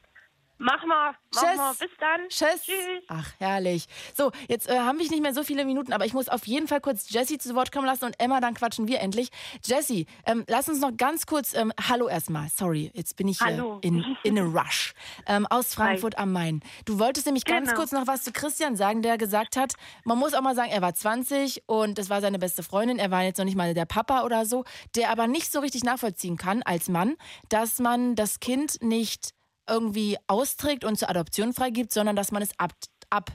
Mach 0.62 0.84
mal, 0.84 1.14
mach 1.34 1.42
Tschüss. 1.42 1.56
mal. 1.56 1.72
Bis 1.72 1.90
dann. 1.98 2.20
Tschüss. 2.28 2.62
Tschüss. 2.64 3.04
Ach, 3.08 3.30
herrlich. 3.38 3.86
So, 4.14 4.30
jetzt 4.46 4.68
äh, 4.68 4.78
haben 4.78 4.98
wir 4.98 5.08
nicht 5.08 5.22
mehr 5.22 5.32
so 5.32 5.42
viele 5.42 5.64
Minuten, 5.64 5.94
aber 5.94 6.04
ich 6.04 6.12
muss 6.12 6.28
auf 6.28 6.46
jeden 6.46 6.68
Fall 6.68 6.82
kurz 6.82 7.08
Jessie 7.08 7.38
zu 7.38 7.54
Wort 7.54 7.72
kommen 7.72 7.86
lassen 7.86 8.04
und 8.04 8.14
Emma, 8.20 8.40
dann 8.40 8.52
quatschen 8.52 8.86
wir 8.86 9.00
endlich. 9.00 9.30
Jessie, 9.64 10.04
ähm, 10.26 10.44
lass 10.48 10.68
uns 10.68 10.80
noch 10.80 10.94
ganz 10.98 11.24
kurz, 11.24 11.54
ähm, 11.54 11.72
hallo 11.88 12.08
erstmal, 12.08 12.48
sorry, 12.54 12.90
jetzt 12.92 13.16
bin 13.16 13.26
ich 13.28 13.38
hier 13.38 13.56
Hallo. 13.56 13.78
in, 13.80 14.04
in 14.22 14.38
a 14.38 14.42
rush, 14.62 14.92
ähm, 15.26 15.46
aus 15.46 15.72
Frankfurt 15.74 16.18
am 16.18 16.30
Main. 16.32 16.60
Du 16.84 16.98
wolltest 16.98 17.24
nämlich 17.24 17.46
ganz 17.46 17.68
Genau. 17.68 17.78
kurz 17.80 17.92
noch 17.92 18.06
was 18.06 18.22
zu 18.22 18.30
Christian 18.32 18.76
sagen, 18.76 19.00
der 19.00 19.16
gesagt 19.16 19.56
hat, 19.56 19.72
man 20.04 20.18
muss 20.18 20.34
auch 20.34 20.42
mal 20.42 20.54
sagen, 20.54 20.70
er 20.70 20.82
war 20.82 20.94
20 20.94 21.62
und 21.66 21.96
das 21.96 22.10
war 22.10 22.20
seine 22.20 22.38
beste 22.38 22.62
Freundin, 22.62 22.98
er 22.98 23.10
war 23.10 23.22
jetzt 23.22 23.38
noch 23.38 23.46
nicht 23.46 23.56
mal 23.56 23.72
der 23.72 23.86
Papa 23.86 24.24
oder 24.24 24.44
so, 24.44 24.64
der 24.94 25.08
aber 25.10 25.26
nicht 25.26 25.50
so 25.50 25.60
richtig 25.60 25.84
nachvollziehen 25.84 26.36
kann 26.36 26.62
als 26.62 26.90
Mann, 26.90 27.16
dass 27.48 27.78
man 27.78 28.14
das 28.14 28.40
Kind 28.40 28.82
nicht 28.82 29.30
irgendwie 29.70 30.18
austrägt 30.26 30.84
und 30.84 30.96
zur 30.96 31.08
Adoption 31.08 31.52
freigibt, 31.52 31.92
sondern 31.92 32.16
dass 32.16 32.32
man 32.32 32.42
es 32.42 32.58
ab, 32.58 32.72
ab 33.08 33.30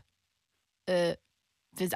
äh, 0.88 1.16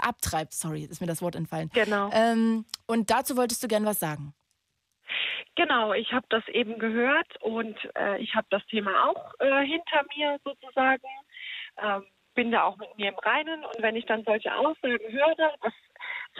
abtreibt. 0.01 0.53
Sorry, 0.53 0.83
ist 0.83 1.01
mir 1.01 1.07
das 1.07 1.21
Wort 1.21 1.35
entfallen. 1.35 1.69
Genau. 1.73 2.09
Ähm, 2.11 2.65
und 2.87 3.09
dazu 3.09 3.37
wolltest 3.37 3.63
du 3.63 3.67
gern 3.67 3.85
was 3.85 3.99
sagen. 3.99 4.33
Genau, 5.55 5.93
ich 5.93 6.11
habe 6.13 6.25
das 6.29 6.47
eben 6.47 6.79
gehört 6.79 7.41
und 7.41 7.77
äh, 7.97 8.17
ich 8.19 8.33
habe 8.35 8.47
das 8.49 8.65
Thema 8.67 9.09
auch 9.09 9.33
äh, 9.39 9.65
hinter 9.65 10.05
mir 10.15 10.39
sozusagen. 10.43 11.07
Ähm, 11.77 12.05
bin 12.35 12.51
da 12.51 12.63
auch 12.63 12.77
mit 12.77 12.95
mir 12.97 13.09
im 13.09 13.19
Reinen 13.19 13.65
und 13.65 13.81
wenn 13.81 13.97
ich 13.97 14.05
dann 14.05 14.23
solche 14.23 14.55
Aussagen 14.55 15.11
höre, 15.11 15.35
das 15.61 15.73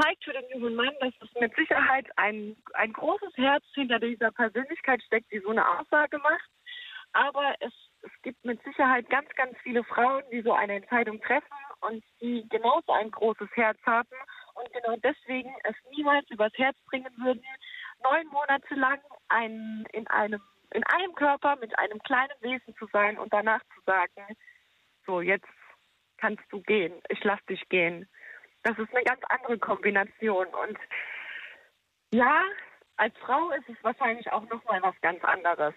zeigt 0.02 0.24
für 0.24 0.32
den 0.32 0.50
jungen 0.54 0.76
Mann, 0.76 0.94
dass 1.02 1.14
es 1.22 1.30
mit 1.42 1.54
Sicherheit 1.56 2.08
ein, 2.16 2.56
ein 2.74 2.94
großes 2.94 3.36
Herz 3.36 3.66
hinter 3.74 4.00
dieser 4.00 4.32
Persönlichkeit 4.32 5.04
steckt, 5.04 5.30
die 5.32 5.40
so 5.40 5.50
eine 5.50 5.68
Aussage 5.68 6.18
macht. 6.20 6.50
Aber 7.12 7.56
es, 7.60 7.74
es 8.02 8.12
gibt 8.22 8.44
mit 8.46 8.62
Sicherheit 8.64 9.10
ganz, 9.10 9.30
ganz 9.36 9.58
viele 9.64 9.84
Frauen, 9.84 10.24
die 10.32 10.42
so 10.42 10.54
eine 10.54 10.76
Entscheidung 10.76 11.22
treffen 11.22 11.48
und 11.82 12.04
die 12.22 12.48
genauso 12.50 12.92
ein 12.92 13.12
großes 13.12 13.50
Herz 13.56 13.78
haben 13.86 14.10
und 14.56 14.72
genau 14.74 14.96
deswegen 14.98 15.54
es 15.64 15.76
niemals 15.96 16.30
übers 16.30 16.54
Herz 16.56 16.78
bringen 16.86 17.14
würden, 17.18 17.44
neun 18.04 18.28
Monate 18.28 18.76
lang 18.76 19.00
ein, 19.30 19.86
in 19.94 20.08
einem 20.08 20.42
in 20.72 20.84
einem 20.84 21.16
Körper 21.16 21.56
mit 21.56 21.78
einem 21.80 22.00
kleinen 22.04 22.36
Wesen 22.42 22.76
zu 22.76 22.88
sein 22.94 23.18
und 23.18 23.34
danach 23.34 23.62
zu 23.74 23.82
sagen, 23.88 24.38
so 25.06 25.20
jetzt 25.20 25.48
kannst 26.18 26.44
du 26.52 26.62
gehen, 26.62 26.94
ich 27.10 27.24
lass 27.24 27.44
dich 27.46 27.68
gehen. 27.70 28.08
Das 28.64 28.78
ist 28.78 28.94
eine 28.94 29.04
ganz 29.04 29.22
andere 29.30 29.58
Kombination 29.58 30.48
und 30.48 30.78
ja, 32.14 32.44
als 32.98 33.18
Frau 33.18 33.50
ist 33.52 33.68
es 33.70 33.84
wahrscheinlich 33.84 34.32
auch 34.32 34.48
noch 34.50 34.64
mal 34.66 34.82
was 34.82 35.00
ganz 35.02 35.24
anderes. 35.24 35.74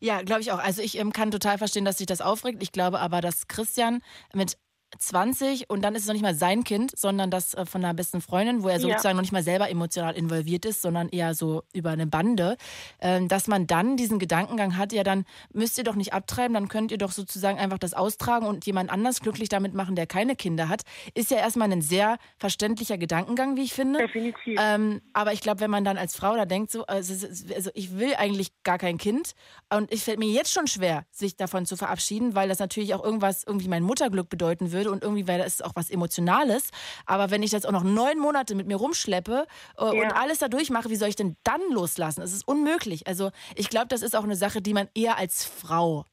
Ja, 0.00 0.22
glaube 0.22 0.40
ich 0.40 0.52
auch. 0.52 0.58
Also 0.58 0.82
ich 0.82 0.98
ähm, 0.98 1.12
kann 1.12 1.30
total 1.30 1.58
verstehen, 1.58 1.84
dass 1.84 1.98
sich 1.98 2.06
das 2.06 2.20
aufregt. 2.20 2.62
Ich 2.62 2.72
glaube 2.72 3.00
aber, 3.00 3.20
dass 3.20 3.48
Christian 3.48 4.02
mit 4.34 4.58
20 4.98 5.70
und 5.70 5.82
dann 5.82 5.94
ist 5.94 6.02
es 6.02 6.06
noch 6.08 6.14
nicht 6.14 6.22
mal 6.22 6.34
sein 6.34 6.64
Kind, 6.64 6.92
sondern 6.96 7.30
das 7.30 7.54
äh, 7.54 7.64
von 7.66 7.84
einer 7.84 7.94
besten 7.94 8.20
Freundin, 8.20 8.62
wo 8.62 8.68
er 8.68 8.74
Ja. 8.74 8.80
sozusagen 8.80 9.16
noch 9.16 9.22
nicht 9.22 9.32
mal 9.32 9.42
selber 9.42 9.68
emotional 9.70 10.14
involviert 10.14 10.64
ist, 10.64 10.82
sondern 10.82 11.08
eher 11.08 11.34
so 11.34 11.62
über 11.72 11.90
eine 11.90 12.06
Bande, 12.06 12.56
ähm, 13.00 13.28
dass 13.28 13.46
man 13.48 13.66
dann 13.66 13.96
diesen 13.96 14.18
Gedankengang 14.18 14.76
hat, 14.76 14.92
ja 14.92 15.02
dann 15.02 15.24
müsst 15.52 15.78
ihr 15.78 15.84
doch 15.84 15.94
nicht 15.94 16.12
abtreiben, 16.12 16.54
dann 16.54 16.68
könnt 16.68 16.90
ihr 16.92 16.98
doch 16.98 17.12
sozusagen 17.12 17.58
einfach 17.58 17.78
das 17.78 17.94
austragen 17.94 18.46
und 18.46 18.66
jemand 18.66 18.90
anders 18.90 19.20
glücklich 19.20 19.48
damit 19.48 19.74
machen, 19.74 19.96
der 19.96 20.06
keine 20.06 20.36
Kinder 20.36 20.68
hat, 20.68 20.82
ist 21.14 21.30
ja 21.30 21.38
erstmal 21.38 21.70
ein 21.72 21.82
sehr 21.82 22.18
verständlicher 22.38 22.98
Gedankengang, 22.98 23.56
wie 23.56 23.62
ich 23.62 23.72
finde. 23.72 24.00
Definitiv. 24.00 24.58
Ähm, 24.60 25.00
aber 25.12 25.32
ich 25.32 25.40
glaube, 25.40 25.60
wenn 25.60 25.70
man 25.70 25.84
dann 25.84 25.96
als 25.98 26.16
Frau 26.16 26.34
da 26.36 26.44
denkt, 26.46 26.70
so, 26.70 26.86
also, 26.86 27.26
also 27.54 27.70
ich 27.74 27.98
will 27.98 28.14
eigentlich 28.16 28.52
gar 28.62 28.78
kein 28.78 28.98
Kind 28.98 29.32
und 29.74 29.92
ich 29.92 30.02
fällt 30.04 30.18
mir 30.18 30.28
jetzt 30.28 30.52
schon 30.52 30.66
schwer, 30.66 31.04
sich 31.10 31.36
davon 31.36 31.66
zu 31.66 31.76
verabschieden, 31.76 32.34
weil 32.34 32.48
das 32.48 32.58
natürlich 32.58 32.94
auch 32.94 33.04
irgendwas, 33.04 33.44
irgendwie 33.44 33.68
mein 33.68 33.82
Mutterglück 33.82 34.28
bedeuten 34.28 34.72
würde 34.72 34.81
und 34.88 35.02
irgendwie 35.02 35.26
wäre 35.26 35.42
das 35.42 35.62
auch 35.62 35.72
was 35.74 35.90
Emotionales. 35.90 36.70
Aber 37.06 37.30
wenn 37.30 37.42
ich 37.42 37.50
das 37.50 37.64
auch 37.66 37.72
noch 37.72 37.84
neun 37.84 38.18
Monate 38.18 38.54
mit 38.54 38.66
mir 38.66 38.76
rumschleppe 38.76 39.46
äh, 39.78 39.82
und 39.84 39.96
Ja. 39.96 40.08
alles 40.16 40.38
da 40.38 40.48
durchmache, 40.48 40.90
wie 40.90 40.96
soll 40.96 41.08
ich 41.08 41.16
denn 41.16 41.36
dann 41.44 41.60
loslassen? 41.70 42.22
Es 42.22 42.32
ist 42.32 42.46
unmöglich. 42.46 43.06
Also 43.06 43.30
ich 43.54 43.68
glaube, 43.68 43.88
das 43.88 44.02
ist 44.02 44.14
auch 44.16 44.24
eine 44.24 44.36
Sache, 44.36 44.62
die 44.62 44.74
man 44.74 44.88
eher 44.94 45.18
als 45.18 45.44
Frau 45.44 46.04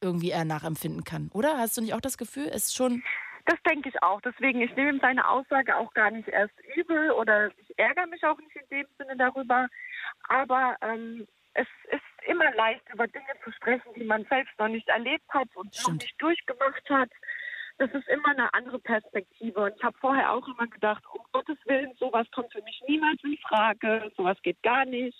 irgendwie 0.00 0.30
eher 0.30 0.44
nachempfinden 0.44 1.04
kann, 1.04 1.30
oder? 1.32 1.56
Hast 1.58 1.76
du 1.76 1.80
nicht 1.80 1.94
auch 1.94 2.00
das 2.00 2.18
Gefühl, 2.18 2.48
es 2.48 2.66
ist 2.66 2.74
schon 2.76 3.02
Das 3.46 3.58
denke 3.68 3.88
ich 3.90 4.02
auch. 4.02 4.20
Deswegen, 4.22 4.60
ich 4.62 4.74
nehme 4.76 4.90
ihm 4.90 5.00
seine 5.00 5.26
Aussage 5.28 5.76
auch 5.76 5.92
gar 5.94 6.10
nicht 6.10 6.28
erst 6.28 6.54
übel 6.76 7.10
oder 7.12 7.50
ich 7.58 7.78
ärgere 7.78 8.06
mich 8.06 8.22
auch 8.24 8.38
nicht 8.38 8.56
in 8.56 8.68
dem 8.70 8.86
Sinne 8.98 9.16
darüber. 9.16 9.68
Aber 10.28 10.76
ähm, 10.82 11.26
es 11.54 11.66
ist 11.90 12.02
immer 12.26 12.52
leicht, 12.54 12.82
über 12.92 13.06
Dinge 13.06 13.26
zu 13.44 13.52
sprechen, 13.52 13.92
die 13.96 14.04
man 14.04 14.24
selbst 14.30 14.58
noch 14.58 14.68
nicht 14.68 14.88
erlebt 14.88 15.28
hat 15.28 15.48
und 15.54 15.66
noch 15.66 15.72
Stimmt. 15.82 16.02
nicht 16.02 16.20
durchgemacht 16.20 16.88
hat. 16.90 17.10
Das 17.78 17.90
ist 17.92 18.06
immer 18.08 18.28
eine 18.28 18.54
andere 18.54 18.78
Perspektive. 18.78 19.60
Und 19.60 19.74
ich 19.76 19.82
habe 19.82 19.96
vorher 19.98 20.32
auch 20.32 20.46
immer 20.46 20.66
gedacht, 20.68 21.02
um 21.12 21.20
Gottes 21.32 21.58
Willen, 21.66 21.92
sowas 21.98 22.26
kommt 22.32 22.52
für 22.52 22.62
mich 22.62 22.80
niemals 22.86 23.22
in 23.24 23.36
Frage, 23.48 24.12
sowas 24.16 24.38
geht 24.42 24.62
gar 24.62 24.84
nicht. 24.84 25.16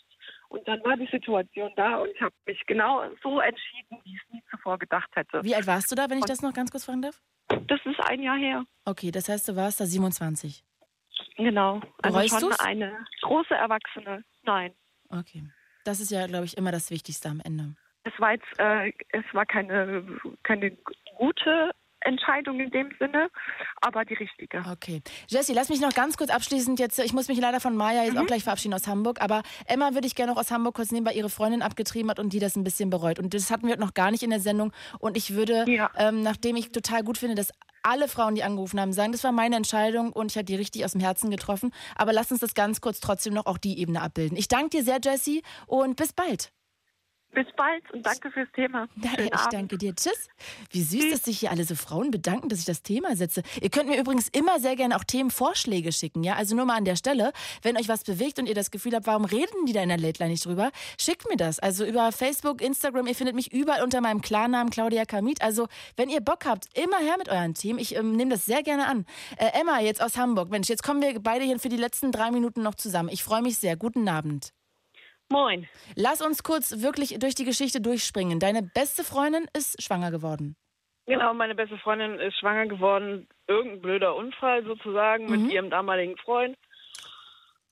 Und 0.49 0.67
dann 0.69 0.83
war 0.85 0.97
die 0.97 1.09
Situation 1.11 1.73
da 1.75 1.97
und 1.99 2.11
ich 2.11 2.21
habe 2.21 2.35
mich 2.47 2.65
genau 2.67 3.03
so 3.23 3.41
entschieden, 3.41 3.99
wie 4.05 4.15
ich 4.15 4.23
es 4.23 4.33
nie 4.33 4.43
zuvor 4.51 4.79
gedacht 4.79 5.11
hätte. 5.15 5.43
Wie 5.43 5.55
alt 5.55 5.67
warst 5.67 5.91
du 5.91 5.97
da, 5.97 6.09
wenn 6.09 6.19
ich 6.19 6.27
das 6.27 6.43
noch 6.43 6.53
ganz 6.53 6.71
kurz 6.71 6.85
fragen 6.85 7.03
darf? 7.03 7.21
Das 7.49 7.81
ist 7.85 8.01
ein 8.09 8.23
Jahr 8.23 8.39
her. 8.39 8.65
Okay, 8.85 9.11
das 9.11 9.29
heißt, 9.29 9.49
du 9.49 9.57
warst 9.57 9.81
da 9.81 9.87
27. 9.87 10.65
Genau. 11.37 11.81
Also 12.03 12.17
Bereust 12.17 12.41
schon 12.41 12.51
du's? 12.51 12.61
eine 12.61 13.05
große 13.23 13.55
Erwachsene. 13.55 14.25
Nein. 14.45 14.73
Okay. 15.09 15.43
Das 15.85 16.01
ist 16.01 16.11
ja, 16.11 16.27
glaube 16.27 16.45
ich, 16.45 16.57
immer 16.57 16.73
das 16.73 16.91
Wichtigste 16.91 17.29
am 17.29 17.41
Ende. 17.45 17.75
Es 18.05 18.19
war 18.19 18.33
jetzt, 18.33 18.47
äh, 18.59 18.93
es 19.11 19.25
war 19.33 19.45
keine, 19.47 20.05
keine 20.43 20.77
gute 21.17 21.73
Entscheidung 22.05 22.61
in 22.61 22.71
dem 22.71 22.91
Sinne, 22.99 23.29
aber 23.81 24.05
die 24.05 24.15
richtige. 24.15 24.63
Okay. 24.71 25.03
Jessie, 25.29 25.53
lass 25.55 25.69
mich 25.69 25.81
noch 25.81 25.93
ganz 25.95 26.17
kurz 26.17 26.31
abschließend 26.31 26.79
jetzt, 26.79 26.99
ich 26.99 27.13
muss 27.13 27.29
mich 27.29 27.39
leider 27.41 27.61
von 27.61 27.77
Maya 27.77 28.05
jetzt 28.05 28.15
Mhm. 28.15 28.21
auch 28.21 28.27
gleich 28.27 28.45
verabschieden 28.45 28.75
aus 28.75 28.87
Hamburg, 28.87 29.21
aber 29.21 29.43
Emma 29.67 29.95
würde 29.95 30.07
ich 30.07 30.15
gerne 30.15 30.33
noch 30.33 30.41
aus 30.41 30.51
Hamburg 30.51 30.75
kurz 30.75 30.91
nehmen, 30.93 31.07
weil 31.07 31.17
ihre 31.17 31.31
Freundin 31.31 31.63
abgetrieben 31.63 32.11
hat 32.11 32.19
und 32.19 32.33
die 32.33 32.39
das 32.39 32.57
ein 32.57 32.65
bisschen 32.65 32.91
bereut. 32.91 33.19
Und 33.19 33.35
das 33.35 33.51
hatten 33.51 33.67
wir 33.67 33.77
noch 33.77 33.95
gar 33.95 34.11
nicht 34.11 34.23
in 34.23 34.31
der 34.31 34.41
Sendung. 34.41 34.73
Und 34.99 35.17
ich 35.17 35.35
würde, 35.35 35.65
Ja. 35.69 35.91
ähm, 35.97 36.23
nachdem 36.23 36.57
ich 36.57 36.71
total 36.73 37.03
gut 37.03 37.19
finde, 37.19 37.35
dass 37.35 37.51
alle 37.83 38.09
Frauen, 38.09 38.35
die 38.35 38.43
angerufen 38.43 38.81
haben, 38.81 38.93
sagen, 38.93 39.13
das 39.13 39.25
war 39.25 39.33
meine 39.33 39.57
Entscheidung 39.57 40.13
und 40.13 40.31
ich 40.31 40.37
habe 40.37 40.45
die 40.47 40.55
richtig 40.57 40.85
aus 40.85 40.93
dem 40.93 41.01
Herzen 41.03 41.31
getroffen. 41.31 41.71
Aber 41.97 42.13
lass 42.13 42.31
uns 42.31 42.41
das 42.41 42.55
ganz 42.55 42.81
kurz 42.81 43.01
trotzdem 43.01 43.35
noch 43.35 43.47
auch 43.47 43.59
die 43.59 43.79
Ebene 43.79 44.01
abbilden. 44.01 44.37
Ich 44.39 44.49
danke 44.49 44.71
dir 44.79 44.85
sehr, 44.85 44.99
Jessie, 45.05 45.43
und 45.67 45.97
bis 45.97 46.13
bald. 46.13 46.51
Bis 47.35 47.47
bald 47.57 47.83
und 47.93 48.07
danke 48.07 48.31
fürs 48.31 48.49
Thema. 48.55 48.87
Schönen 48.95 49.27
ich 49.27 49.35
Abend. 49.35 49.53
danke 49.53 49.79
dir. 49.79 49.95
Tschüss. 49.95 50.29
Wie 50.71 50.83
süß, 50.83 51.11
dass 51.11 51.25
sich 51.25 51.41
hier 51.41 51.51
alle 51.51 51.65
so 51.65 51.75
Frauen 51.75 52.11
bedanken, 52.13 52.49
dass 52.49 52.61
ich 52.61 52.65
das 52.65 52.83
Thema 52.83 53.17
setze. 53.17 53.43
Ihr 53.61 53.71
könnt 53.71 53.89
mir 53.89 53.99
übrigens 53.99 54.29
immer 54.29 54.61
sehr 54.61 54.77
gerne 54.77 54.97
auch 54.97 55.05
Themenvorschläge 55.05 55.91
schicken, 55.91 56.23
ja? 56.23 56.37
Also 56.37 56.55
nur 56.55 56.65
mal 56.65 56.77
an 56.77 56.85
der 56.85 56.97
Stelle, 56.97 57.33
wenn 57.63 57.77
euch 57.77 57.89
was 57.89 58.05
bewegt 58.05 58.39
und 58.39 58.47
ihr 58.47 58.55
das 58.55 58.71
Gefühl 58.71 58.95
habt, 58.95 59.07
warum 59.07 59.25
reden 59.25 59.67
die 59.67 59.73
da 59.73 59.83
in 59.83 59.89
der 59.89 59.99
Late 59.99 60.23
Line 60.23 60.31
nicht 60.31 60.47
drüber, 60.47 60.71
schickt 60.99 61.29
mir 61.29 61.37
das. 61.37 61.59
Also 61.59 61.85
über 61.85 62.13
Facebook, 62.13 62.61
Instagram, 62.61 63.07
ihr 63.07 63.15
findet 63.17 63.35
mich 63.35 63.53
überall 63.53 63.83
unter 63.83 64.01
meinem 64.01 64.21
Klarnamen 64.21 64.71
Claudia 64.71 65.05
Kamit. 65.05 65.43
Also 65.43 65.67
wenn 65.97 66.09
ihr 66.09 66.21
Bock 66.21 66.45
habt, 66.47 66.67
immer 66.79 66.99
her 66.99 67.17
mit 67.19 67.29
euren 67.29 67.55
Themen. 67.55 67.79
Ich 67.79 67.97
ähm, 67.97 68.13
nehme 68.17 68.31
das 68.31 68.45
sehr 68.45 68.63
gerne 68.63 68.87
an. 68.87 69.07
Äh, 69.39 69.61
Emma, 69.61 69.81
jetzt 69.81 70.01
aus 70.01 70.17
Hamburg. 70.17 70.51
Mensch, 70.51 70.69
jetzt 70.69 70.83
kommen 70.83 71.03
wir 71.03 71.19
beide 71.21 71.45
hier 71.45 71.59
für 71.59 71.69
die 71.69 71.77
letzten 71.77 72.13
drei 72.13 72.31
Minuten 72.31 72.63
noch 72.63 72.75
zusammen. 72.77 73.09
Ich 73.11 73.25
freue 73.25 73.43
mich 73.43 73.59
sehr. 73.59 73.77
Guten 73.77 74.09
Abend. 74.09 74.53
Moin. 75.35 75.67
Lass 75.97 76.23
uns 76.23 76.45
kurz 76.45 76.81
wirklich 76.81 77.19
durch 77.19 77.35
die 77.35 77.45
Geschichte 77.45 77.81
durchspringen. 77.81 78.39
Deine 78.39 78.63
beste 78.63 79.03
Freundin 79.03 79.49
ist 79.53 79.83
schwanger 79.83 80.13
geworden. 80.13 80.55
Genau, 81.07 81.35
meine 81.35 81.57
beste 81.57 81.77
Freundin 81.79 82.21
ist 82.21 82.39
schwanger 82.39 82.67
geworden. 82.67 83.27
Irgendein 83.49 83.81
blöder 83.83 84.15
Unfall 84.15 84.65
sozusagen 84.65 85.25
Mhm. 85.27 85.31
mit 85.33 85.53
ihrem 85.53 85.71
damaligen 85.71 86.17
Freund. 86.19 86.57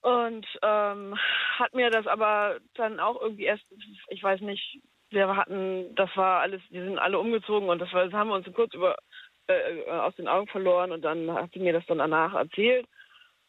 Und 0.01 0.45
ähm, 0.63 1.17
hat 1.61 1.73
mir 1.73 1.91
das 1.91 2.09
aber 2.09 2.59
dann 2.75 2.99
auch 2.99 3.21
irgendwie 3.23 3.45
erst, 3.45 3.65
ich 4.09 4.23
weiß 4.23 4.41
nicht, 4.41 4.81
wir 5.11 5.37
hatten, 5.37 5.95
das 5.95 6.11
war 6.17 6.41
alles, 6.41 6.61
wir 6.71 6.83
sind 6.83 6.99
alle 6.99 7.21
umgezogen 7.21 7.69
und 7.69 7.79
das, 7.79 7.93
war, 7.93 8.05
das 8.07 8.13
haben 8.13 8.31
wir 8.31 8.35
uns 8.35 8.53
kurz 8.53 8.75
über 8.75 8.97
äh, 9.47 9.89
aus 9.89 10.17
den 10.17 10.27
Augen 10.27 10.49
verloren 10.49 10.91
und 10.91 11.03
dann 11.03 11.33
hat 11.33 11.53
sie 11.53 11.61
mir 11.61 11.73
das 11.73 11.87
dann 11.87 11.99
danach 11.99 12.35
erzählt. 12.35 12.87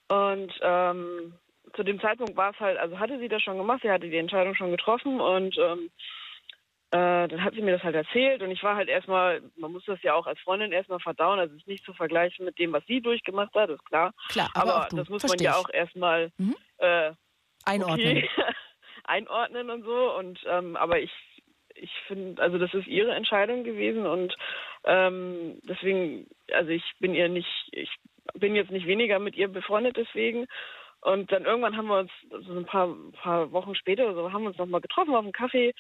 Und 0.07 0.53
ähm, 0.61 1.34
zu 1.75 1.83
dem 1.83 1.99
Zeitpunkt 1.99 2.35
war 2.35 2.51
es 2.51 2.59
halt, 2.59 2.77
also 2.77 2.99
hatte 2.99 3.19
sie 3.19 3.29
das 3.29 3.41
schon 3.41 3.57
gemacht, 3.57 3.81
sie 3.81 3.91
hatte 3.91 4.09
die 4.09 4.17
Entscheidung 4.17 4.55
schon 4.55 4.71
getroffen 4.71 5.19
und 5.19 5.57
ähm, 5.57 5.89
äh, 6.91 7.27
dann 7.27 7.43
hat 7.43 7.55
sie 7.55 7.61
mir 7.61 7.71
das 7.71 7.83
halt 7.83 7.95
erzählt 7.95 8.41
und 8.41 8.51
ich 8.51 8.61
war 8.61 8.75
halt 8.75 8.89
erstmal, 8.89 9.41
man 9.57 9.71
muss 9.71 9.83
das 9.85 10.01
ja 10.03 10.13
auch 10.13 10.27
als 10.27 10.39
Freundin 10.41 10.71
erstmal 10.71 10.99
verdauen, 10.99 11.39
also 11.39 11.55
es 11.55 11.61
ist 11.61 11.67
nicht 11.67 11.85
zu 11.85 11.93
vergleichen 11.93 12.45
mit 12.45 12.59
dem, 12.59 12.71
was 12.71 12.85
sie 12.85 13.01
durchgemacht 13.01 13.53
hat, 13.55 13.69
ist 13.69 13.85
klar. 13.85 14.13
Klar, 14.29 14.49
aber, 14.53 14.75
Aber, 14.75 14.95
das 14.95 15.09
muss 15.09 15.21
Versteh 15.21 15.45
man 15.45 15.53
ja 15.53 15.59
auch 15.59 15.69
erstmal 15.73 16.31
Mhm. 16.37 16.55
äh, 16.77 17.11
einordnen. 17.65 18.17
okay, 18.17 18.29
einordnen 19.05 19.69
und 19.69 19.83
so. 19.83 20.15
Und 20.17 20.39
ähm, 20.47 20.75
aber 20.75 20.99
ich 20.99 21.11
ich 21.75 21.91
finde, 22.07 22.41
also 22.41 22.57
das 22.59 22.73
ist 22.73 22.87
ihre 22.87 23.15
Entscheidung 23.15 23.63
gewesen 23.63 24.05
und 24.05 24.35
ähm, 24.83 25.59
deswegen, 25.63 26.27
also 26.51 26.69
ich 26.69 26.83
bin 26.99 27.15
ihr 27.15 27.29
nicht, 27.29 27.49
ich 27.71 27.89
bin 28.35 28.55
jetzt 28.55 28.71
nicht 28.71 28.85
weniger 28.85 29.19
mit 29.19 29.35
ihr 29.35 29.47
befreundet 29.47 29.97
deswegen. 29.97 30.45
Und 31.03 31.31
dann 31.31 31.45
irgendwann 31.45 31.75
haben 31.75 31.88
wir 31.88 31.99
uns, 31.99 32.11
so 32.30 32.53
ein 32.53 32.65
paar, 32.65 32.95
paar 33.21 33.51
Wochen 33.51 33.75
später 33.75 34.05
oder 34.05 34.15
so, 34.15 34.31
haben 34.31 34.43
wir 34.43 34.49
uns 34.49 34.57
nochmal 34.57 34.81
getroffen 34.81 35.13
auf 35.13 35.23
einen 35.23 35.34
Kaffee 35.34 35.73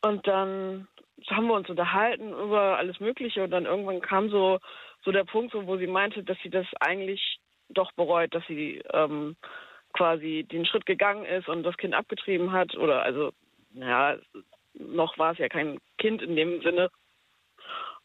und 0.00 0.26
dann 0.26 0.88
haben 1.28 1.46
wir 1.46 1.54
uns 1.54 1.68
unterhalten 1.68 2.30
über 2.30 2.78
alles 2.78 2.98
Mögliche 2.98 3.44
und 3.44 3.50
dann 3.50 3.66
irgendwann 3.66 4.00
kam 4.00 4.30
so, 4.30 4.58
so 5.04 5.12
der 5.12 5.24
Punkt, 5.24 5.54
wo 5.54 5.76
sie 5.76 5.86
meinte, 5.86 6.24
dass 6.24 6.38
sie 6.42 6.50
das 6.50 6.66
eigentlich 6.80 7.38
doch 7.68 7.92
bereut, 7.92 8.34
dass 8.34 8.46
sie 8.46 8.82
ähm, 8.92 9.36
quasi 9.92 10.46
den 10.50 10.66
Schritt 10.66 10.86
gegangen 10.86 11.24
ist 11.24 11.48
und 11.48 11.62
das 11.62 11.76
Kind 11.76 11.94
abgetrieben 11.94 12.52
hat. 12.52 12.74
Oder 12.76 13.02
also, 13.02 13.32
naja, 13.72 14.18
noch 14.74 15.18
war 15.18 15.32
es 15.32 15.38
ja 15.38 15.48
kein 15.48 15.78
Kind 15.98 16.22
in 16.22 16.36
dem 16.36 16.60
Sinne. 16.62 16.90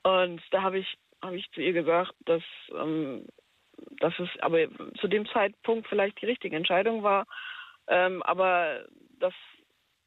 Und 0.03 0.41
da 0.51 0.61
habe 0.61 0.79
ich, 0.79 0.97
hab 1.21 1.33
ich 1.33 1.49
zu 1.51 1.61
ihr 1.61 1.73
gesagt, 1.73 2.13
dass, 2.25 2.43
ähm, 2.73 3.27
dass 3.99 4.13
es 4.19 4.29
aber 4.41 4.67
zu 4.99 5.07
dem 5.07 5.27
Zeitpunkt 5.27 5.87
vielleicht 5.87 6.21
die 6.21 6.25
richtige 6.25 6.55
Entscheidung 6.55 7.03
war. 7.03 7.25
Ähm, 7.87 8.21
aber 8.23 8.85
das, 9.19 9.33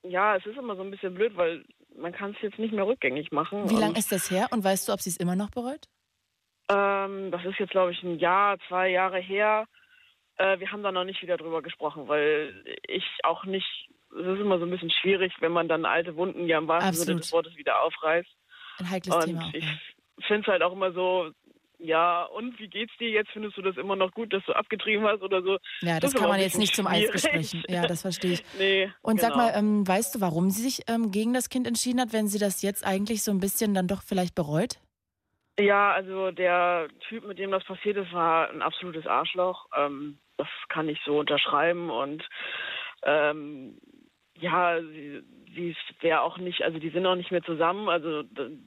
ja, 0.03 0.37
es 0.37 0.47
ist 0.47 0.57
immer 0.57 0.77
so 0.77 0.83
ein 0.83 0.91
bisschen 0.91 1.15
blöd, 1.15 1.37
weil 1.37 1.65
man 1.97 2.13
kann 2.13 2.33
es 2.33 2.43
jetzt 2.43 2.59
nicht 2.59 2.73
mehr 2.73 2.87
rückgängig 2.87 3.33
machen. 3.33 3.69
Wie 3.69 3.77
lange 3.77 3.99
ist 3.99 4.13
das 4.13 4.31
her 4.31 4.49
und 4.51 4.65
weißt 4.65 4.89
du, 4.89 4.93
ob 4.93 5.01
sie 5.01 5.11
es 5.11 5.17
immer 5.17 5.37
noch 5.37 5.51
bereut? 5.51 5.89
Ähm, 6.69 7.31
das 7.31 7.45
ist 7.45 7.59
jetzt, 7.59 7.71
glaube 7.71 7.93
ich, 7.93 8.03
ein 8.03 8.19
Jahr, 8.19 8.59
zwei 8.69 8.89
Jahre 8.89 9.19
her. 9.19 9.67
Äh, 10.37 10.59
wir 10.61 10.71
haben 10.71 10.83
da 10.83 10.93
noch 10.93 11.05
nicht 11.05 11.23
wieder 11.23 11.37
drüber 11.37 11.63
gesprochen, 11.63 12.09
weil 12.09 12.65
ich 12.87 13.05
auch 13.25 13.45
nicht, 13.45 13.89
es 14.13 14.27
ist 14.27 14.41
immer 14.41 14.59
so 14.59 14.65
ein 14.65 14.71
bisschen 14.71 14.91
schwierig, 14.91 15.33
wenn 15.41 15.53
man 15.53 15.69
dann 15.69 15.85
alte 15.85 16.17
Wunden 16.17 16.47
ja 16.47 16.59
im 16.59 16.69
wahrsten 16.69 16.95
Sinne 16.95 17.21
des 17.21 17.33
Wortes 17.33 17.57
wieder 17.57 17.83
aufreißt. 17.83 18.31
Ein 18.79 18.91
heikles 18.91 19.15
und 19.15 19.25
Thema. 19.25 19.43
Auch, 19.43 19.55
ich 19.55 19.67
finde 20.27 20.43
es 20.43 20.47
halt 20.47 20.63
auch 20.63 20.73
immer 20.73 20.93
so, 20.93 21.31
ja, 21.83 22.25
und 22.25 22.59
wie 22.59 22.69
geht's 22.69 22.97
dir 22.99 23.11
jetzt? 23.11 23.31
Findest 23.33 23.57
du 23.57 23.63
das 23.63 23.77
immer 23.77 23.97
noch 23.97 24.13
gut, 24.13 24.33
dass 24.33 24.45
du 24.47 24.53
abgetrieben 24.53 25.05
hast 25.07 25.23
oder 25.23 25.43
so? 25.43 25.59
Ja, 25.81 25.99
das, 25.99 26.13
das 26.13 26.21
kann 26.21 26.29
man 26.29 26.41
jetzt 26.41 26.59
nicht 26.59 26.75
zum 26.75 26.87
Eis 26.87 27.11
besprechen. 27.11 27.65
Ja, 27.69 27.87
das 27.87 28.03
verstehe 28.03 28.35
ich. 28.35 28.45
nee, 28.59 28.91
und 29.03 29.17
genau. 29.17 29.29
sag 29.29 29.37
mal, 29.37 29.53
ähm, 29.55 29.87
weißt 29.87 30.15
du, 30.15 30.21
warum 30.21 30.51
sie 30.51 30.63
sich 30.63 30.83
ähm, 30.89 31.11
gegen 31.11 31.35
das 31.35 31.49
Kind 31.49 31.67
entschieden 31.67 32.01
hat, 32.01 32.13
wenn 32.13 32.29
sie 32.29 32.39
das 32.39 32.63
jetzt 32.63 32.87
eigentlich 32.87 33.23
so 33.23 33.33
ein 33.33 33.41
bisschen 33.41 33.75
dann 33.75 33.89
doch 33.89 34.03
vielleicht 34.03 34.35
bereut? 34.35 34.79
Ja, 35.59 35.93
also 35.93 36.31
der 36.31 36.89
Typ, 37.09 37.27
mit 37.27 37.39
dem 37.39 37.51
das 37.51 37.65
passiert 37.65 37.97
ist, 37.97 38.13
war 38.13 38.49
ein 38.51 38.63
absolutes 38.63 39.07
Arschloch. 39.07 39.67
Ähm, 39.77 40.19
das 40.39 40.49
kann 40.69 40.89
ich 40.89 40.99
so 41.05 41.19
unterschreiben 41.19 41.91
und 41.91 42.27
ähm, 43.05 43.79
ja, 44.39 44.81
sie, 44.81 45.23
sie 45.55 45.77
wäre 46.01 46.23
auch 46.23 46.39
nicht, 46.39 46.63
also 46.63 46.79
die 46.79 46.91
sind 46.91 47.07
auch 47.07 47.15
nicht 47.15 47.31
mehr 47.31 47.43
zusammen. 47.43 47.89
Also 47.89 48.23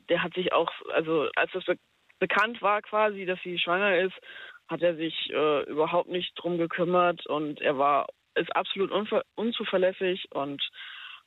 der 0.09 0.23
hat 0.23 0.33
sich 0.35 0.53
auch, 0.53 0.71
also 0.93 1.27
als 1.35 1.51
das 1.53 1.65
bekannt 2.19 2.61
war 2.61 2.81
quasi, 2.81 3.25
dass 3.25 3.39
sie 3.43 3.57
schwanger 3.59 3.99
ist, 3.99 4.15
hat 4.67 4.81
er 4.81 4.95
sich 4.95 5.29
äh, 5.31 5.63
überhaupt 5.63 6.09
nicht 6.09 6.33
drum 6.35 6.57
gekümmert 6.57 7.25
und 7.27 7.61
er 7.61 7.77
war 7.77 8.07
ist 8.35 8.53
absolut 8.55 8.91
unzuverlässig 9.35 10.27
und 10.31 10.61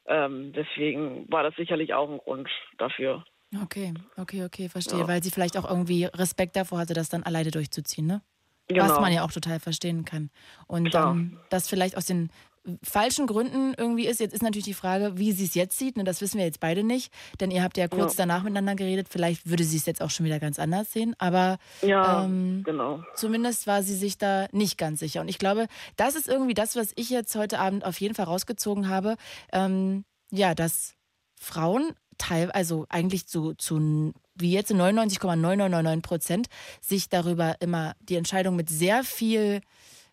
ähm, 0.06 0.52
deswegen 0.52 1.30
war 1.30 1.42
das 1.42 1.54
sicherlich 1.56 1.94
auch 1.94 2.10
ein 2.10 2.18
Grund 2.18 2.48
dafür. 2.76 3.24
Okay, 3.62 3.94
okay, 4.16 4.44
okay, 4.44 4.68
verstehe. 4.68 5.00
Ja. 5.00 5.08
Weil 5.08 5.22
sie 5.22 5.30
vielleicht 5.30 5.56
auch 5.56 5.68
irgendwie 5.68 6.04
Respekt 6.04 6.54
davor 6.56 6.78
hatte, 6.78 6.94
das 6.94 7.08
dann 7.08 7.22
alleine 7.22 7.50
durchzuziehen, 7.50 8.06
ne? 8.06 8.22
Genau. 8.68 8.84
Was 8.84 9.00
man 9.00 9.12
ja 9.12 9.24
auch 9.24 9.32
total 9.32 9.60
verstehen 9.60 10.04
kann. 10.04 10.28
Und 10.66 10.94
ähm, 10.94 11.38
das 11.48 11.70
vielleicht 11.70 11.96
aus 11.96 12.04
den 12.04 12.30
falschen 12.82 13.26
Gründen 13.26 13.74
irgendwie 13.76 14.06
ist. 14.06 14.20
Jetzt 14.20 14.34
ist 14.34 14.42
natürlich 14.42 14.64
die 14.64 14.74
Frage, 14.74 15.18
wie 15.18 15.32
sie 15.32 15.44
es 15.44 15.54
jetzt 15.54 15.78
sieht. 15.78 15.96
Ne, 15.96 16.04
das 16.04 16.20
wissen 16.20 16.38
wir 16.38 16.44
jetzt 16.44 16.60
beide 16.60 16.82
nicht, 16.82 17.12
denn 17.40 17.50
ihr 17.50 17.62
habt 17.62 17.76
ja 17.76 17.88
kurz 17.88 18.14
ja. 18.14 18.26
danach 18.26 18.42
miteinander 18.42 18.74
geredet. 18.74 19.08
Vielleicht 19.10 19.48
würde 19.48 19.64
sie 19.64 19.76
es 19.76 19.86
jetzt 19.86 20.02
auch 20.02 20.10
schon 20.10 20.26
wieder 20.26 20.40
ganz 20.40 20.58
anders 20.58 20.92
sehen. 20.92 21.14
Aber 21.18 21.58
ja, 21.82 22.24
ähm, 22.24 22.62
genau. 22.64 23.02
zumindest 23.14 23.66
war 23.66 23.82
sie 23.82 23.94
sich 23.94 24.18
da 24.18 24.46
nicht 24.52 24.78
ganz 24.78 25.00
sicher. 25.00 25.20
Und 25.20 25.28
ich 25.28 25.38
glaube, 25.38 25.66
das 25.96 26.14
ist 26.14 26.28
irgendwie 26.28 26.54
das, 26.54 26.76
was 26.76 26.92
ich 26.96 27.10
jetzt 27.10 27.34
heute 27.36 27.58
Abend 27.58 27.84
auf 27.84 28.00
jeden 28.00 28.14
Fall 28.14 28.26
rausgezogen 28.26 28.88
habe. 28.88 29.16
Ähm, 29.52 30.04
ja, 30.30 30.54
dass 30.54 30.94
Frauen 31.40 31.94
teil, 32.18 32.50
also 32.50 32.84
eigentlich 32.88 33.26
zu, 33.26 33.54
zu 33.54 34.12
wie 34.34 34.52
jetzt 34.52 34.72
99,9999 34.72 36.02
Prozent 36.02 36.48
sich 36.80 37.08
darüber 37.08 37.56
immer 37.60 37.94
die 38.00 38.16
Entscheidung 38.16 38.56
mit 38.56 38.68
sehr 38.68 39.04
viel 39.04 39.60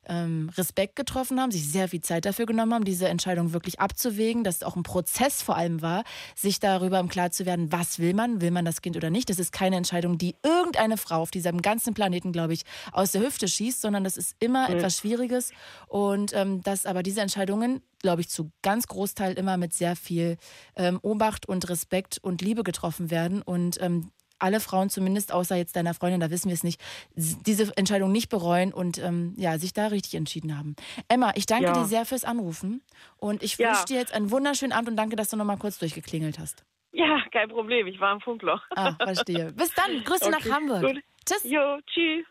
ähm, 0.08 0.50
Respekt 0.58 0.96
getroffen 0.96 1.40
haben, 1.40 1.52
sich 1.52 1.70
sehr 1.70 1.88
viel 1.88 2.02
Zeit 2.02 2.26
dafür 2.26 2.46
genommen 2.46 2.74
haben, 2.74 2.86
diese 2.86 3.08
Entscheidung 3.08 3.54
wirklich 3.54 3.80
abzuwägen, 3.80 4.44
dass 4.44 4.58
es 4.58 4.64
auch 4.64 4.76
ein 4.76 4.84
Prozess 4.84 5.42
vor 5.42 5.56
allem 5.56 5.82
war, 5.82 6.04
sich 6.36 6.60
darüber 6.60 7.00
im 7.00 7.10
Klaren 7.10 7.32
zu 7.32 7.46
werden, 7.46 7.72
was 7.72 8.00
will 8.00 8.14
man, 8.14 8.42
will 8.42 8.52
man 8.52 8.66
das 8.66 8.82
Kind 8.82 8.98
oder 8.98 9.10
nicht. 9.10 9.30
Das 9.30 9.40
ist 9.40 9.52
keine 9.52 9.76
Entscheidung, 9.76 10.18
die 10.18 10.36
irgendeine 10.44 10.98
Frau 10.98 11.22
auf 11.22 11.32
diesem 11.32 11.62
ganzen 11.62 11.94
Planeten, 11.94 12.32
glaube 12.32 12.54
ich, 12.54 12.64
aus 12.92 13.12
der 13.12 13.22
Hüfte 13.22 13.48
schießt, 13.48 13.82
sondern 13.82 14.04
das 14.04 14.18
ist 14.18 14.36
immer 14.40 14.70
mhm. 14.70 14.76
etwas 14.76 14.98
Schwieriges 14.98 15.52
und 15.88 16.34
ähm, 16.34 16.62
dass 16.62 16.86
aber 16.86 17.04
diese 17.04 17.22
Entscheidungen 17.22 17.82
glaube 18.06 18.22
ich, 18.22 18.30
zu 18.30 18.52
ganz 18.62 18.86
Großteil 18.86 19.34
immer 19.34 19.58
mit 19.58 19.74
sehr 19.74 19.96
viel 19.96 20.38
ähm, 20.76 21.00
Obacht 21.02 21.50
und 21.50 21.68
Respekt 21.70 22.20
und 22.22 22.40
Liebe 22.44 22.64
getroffen 22.64 23.10
werden. 23.10 23.42
Und 23.42 23.82
ähm, 23.82 24.12
alle 24.40 24.60
Frauen, 24.60 24.90
zumindest 24.90 25.32
außer 25.32 25.56
jetzt 25.56 25.76
deiner 25.76 25.94
Freundin, 25.94 26.20
da 26.20 26.30
wissen 26.30 26.50
wir 26.50 26.54
es 26.54 26.64
nicht, 26.64 26.82
diese 27.16 27.76
Entscheidung 27.78 28.12
nicht 28.12 28.30
bereuen 28.30 28.74
und 28.74 28.98
ähm, 28.98 29.34
ja, 29.38 29.58
sich 29.58 29.74
da 29.74 29.88
richtig 29.88 30.16
entschieden 30.16 30.58
haben. 30.58 30.76
Emma, 31.08 31.32
ich 31.36 31.46
danke 31.46 31.66
Ja. 31.66 31.74
dir 31.74 31.86
sehr 31.86 32.06
fürs 32.06 32.24
Anrufen 32.26 32.82
und 33.18 33.44
ich 33.44 33.58
Ja. 33.58 33.70
wünsche 33.70 33.86
dir 33.86 33.98
jetzt 33.98 34.14
einen 34.14 34.32
wunderschönen 34.32 34.74
Abend 34.74 34.90
und 34.90 34.98
danke, 34.98 35.16
dass 35.16 35.30
du 35.30 35.38
nochmal 35.38 35.58
kurz 35.58 35.80
durchgeklingelt 35.80 36.40
hast. 36.40 36.64
Ja, 36.92 37.20
kein 37.32 37.50
Problem. 37.50 37.88
Ich 37.88 38.00
war 38.00 38.14
im 38.14 38.22
Funkloch. 38.22 38.62
Ah, 38.76 38.94
verstehe. 38.96 39.52
Bis 39.52 39.74
dann. 39.74 40.04
Grüße 40.06 40.26
Okay, 40.30 40.32
nach 40.50 40.56
Hamburg. 40.56 40.82
gut. 40.94 41.04
Tschüss. 41.26 41.44
Jo, 41.44 41.80
tschüss. 41.88 42.26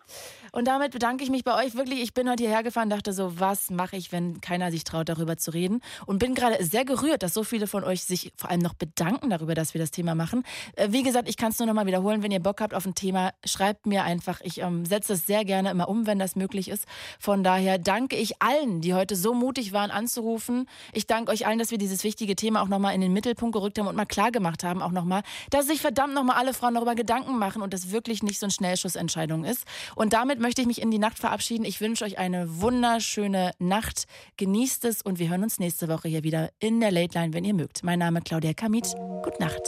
Und 0.53 0.69
damit 0.69 0.93
bedanke 0.93 1.25
ich 1.25 1.31
mich 1.31 1.43
bei 1.43 1.65
euch 1.65 1.75
wirklich. 1.75 2.01
Ich 2.01 2.15
bin 2.15 2.31
heute 2.31 2.45
hierher 2.45 2.63
gefahren, 2.63 2.89
dachte 2.89 3.13
so, 3.13 3.41
was 3.41 3.71
mache 3.71 3.97
ich, 3.97 4.13
wenn 4.13 4.41
keiner 4.41 4.71
sich 4.71 4.85
traut, 4.85 5.09
darüber 5.09 5.37
zu 5.37 5.51
reden? 5.51 5.81
Und 6.07 6.21
bin 6.21 6.37
gerade 6.37 6.65
sehr 6.65 6.85
gerührt, 6.85 7.25
dass 7.25 7.35
so 7.35 7.43
viele 7.43 7.67
von 7.67 7.83
euch 7.83 8.05
sich 8.05 8.33
vor 8.37 8.51
allem 8.51 8.61
noch 8.61 8.75
bedanken 8.75 9.31
darüber, 9.31 9.57
dass 9.57 9.75
wir 9.75 9.81
das 9.81 9.91
Thema 9.91 10.15
machen. 10.15 10.45
Äh, 10.77 10.93
Wie 10.93 11.03
gesagt, 11.03 11.29
ich 11.29 11.37
kann 11.37 11.51
es 11.51 11.59
nur 11.59 11.67
noch 11.67 11.75
mal 11.75 11.87
wiederholen. 11.87 12.23
Wenn 12.23 12.31
ihr 12.31 12.39
Bock 12.39 12.61
habt 12.61 12.73
auf 12.73 12.87
ein 12.87 12.95
Thema, 12.95 13.33
schreibt 13.45 13.87
mir 13.87 14.05
einfach. 14.05 14.41
Ich 14.43 14.59
ähm, 14.59 14.85
setze 14.87 15.15
es 15.15 15.27
sehr 15.27 15.45
gerne 15.45 15.73
immer 15.73 15.89
um, 15.89 16.07
wenn 16.07 16.21
das 16.21 16.37
möglich 16.37 16.69
ist. 16.69 16.87
Von 17.19 17.43
daher 17.43 17.79
danke 17.79 18.15
ich 18.15 18.41
allen, 18.41 18.81
die 18.81 18.95
heute 18.95 19.17
so 19.17 19.35
mutig 19.35 19.73
waren, 19.73 19.91
anzurufen. 19.91 20.69
Ich 20.93 21.09
danke 21.09 21.33
euch 21.33 21.49
allen, 21.49 21.59
dass 21.59 21.73
wir 21.73 21.79
dieses 21.79 22.05
wichtige 22.05 22.37
Thema 22.37 22.63
auch 22.63 22.69
noch 22.69 22.79
mal 22.79 22.93
in 22.93 23.01
den 23.01 23.13
Mittelpunkt 23.13 23.55
gerückt 23.55 23.77
haben 23.81 23.89
und 23.89 23.97
mal 23.97 24.07
klar 24.07 24.31
gemacht 24.31 24.63
haben, 24.63 24.83
auch 24.83 24.93
noch 24.93 25.05
mal, 25.05 25.25
dass 25.51 25.67
sich 25.67 25.81
verdammt 25.81 26.15
noch 26.15 26.23
mal 26.23 26.37
alle 26.37 26.55
Frauen 26.55 26.75
darüber 26.75 26.95
Gedanken 26.95 27.39
machen 27.39 27.61
und 27.61 27.75
das 27.75 27.91
wirklich 27.91 28.23
nicht 28.23 28.39
so 28.39 28.47
eine 28.47 28.53
Schnellschussentscheidung 28.85 29.45
ist. 29.45 29.65
Und 29.97 30.13
damit 30.13 30.41
möchte 30.41 30.61
ich 30.61 30.67
mich 30.67 30.83
in 30.83 30.91
die 30.91 30.99
Nacht 30.99 31.19
verabschieden. 31.19 31.65
Ich 31.65 31.81
wünsche 31.81 32.05
euch 32.05 32.19
eine 32.19 32.61
wunderschöne 32.61 33.53
Nacht. 33.59 34.05
Genießt 34.37 34.85
es 34.85 35.03
und 35.03 35.19
wir 35.19 35.31
hören 35.31 35.43
uns 35.43 35.59
nächste 35.59 35.89
Woche 35.89 36.09
hier 36.09 36.23
wieder 36.23 36.51
in 36.61 36.81
der 36.81 36.91
Late 36.91 37.19
Line, 37.19 37.35
wenn 37.35 37.45
ihr 37.45 37.55
mögt. 37.55 37.83
Mein 37.83 37.99
Name 37.99 38.19
ist 38.19 38.27
Claudia 38.27 38.53
Kamit. 38.53 38.95
Gute 39.23 39.41
Nacht. 39.41 39.63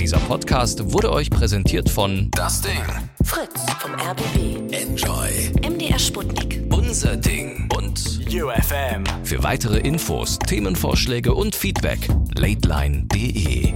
Dieser 0.00 0.18
Podcast 0.18 0.92
wurde 0.92 1.10
euch 1.12 1.30
präsentiert 1.30 1.90
von 1.90 2.30
Das 2.32 2.60
Ding. 2.62 2.82
Fritz 3.24 3.66
vom 3.80 3.92
RBB. 3.94 4.72
Enjoy. 4.72 5.50
MDR 5.68 5.98
Sputnik. 5.98 6.62
Unser 6.70 7.16
Ding. 7.16 7.68
Und 7.76 8.20
UFM. 8.28 9.04
für 9.24 9.42
weitere 9.42 9.78
Infos, 9.78 10.38
Themenvorschläge 10.38 11.34
und 11.34 11.56
Feedback, 11.56 11.98
lateline.de. 12.36 13.74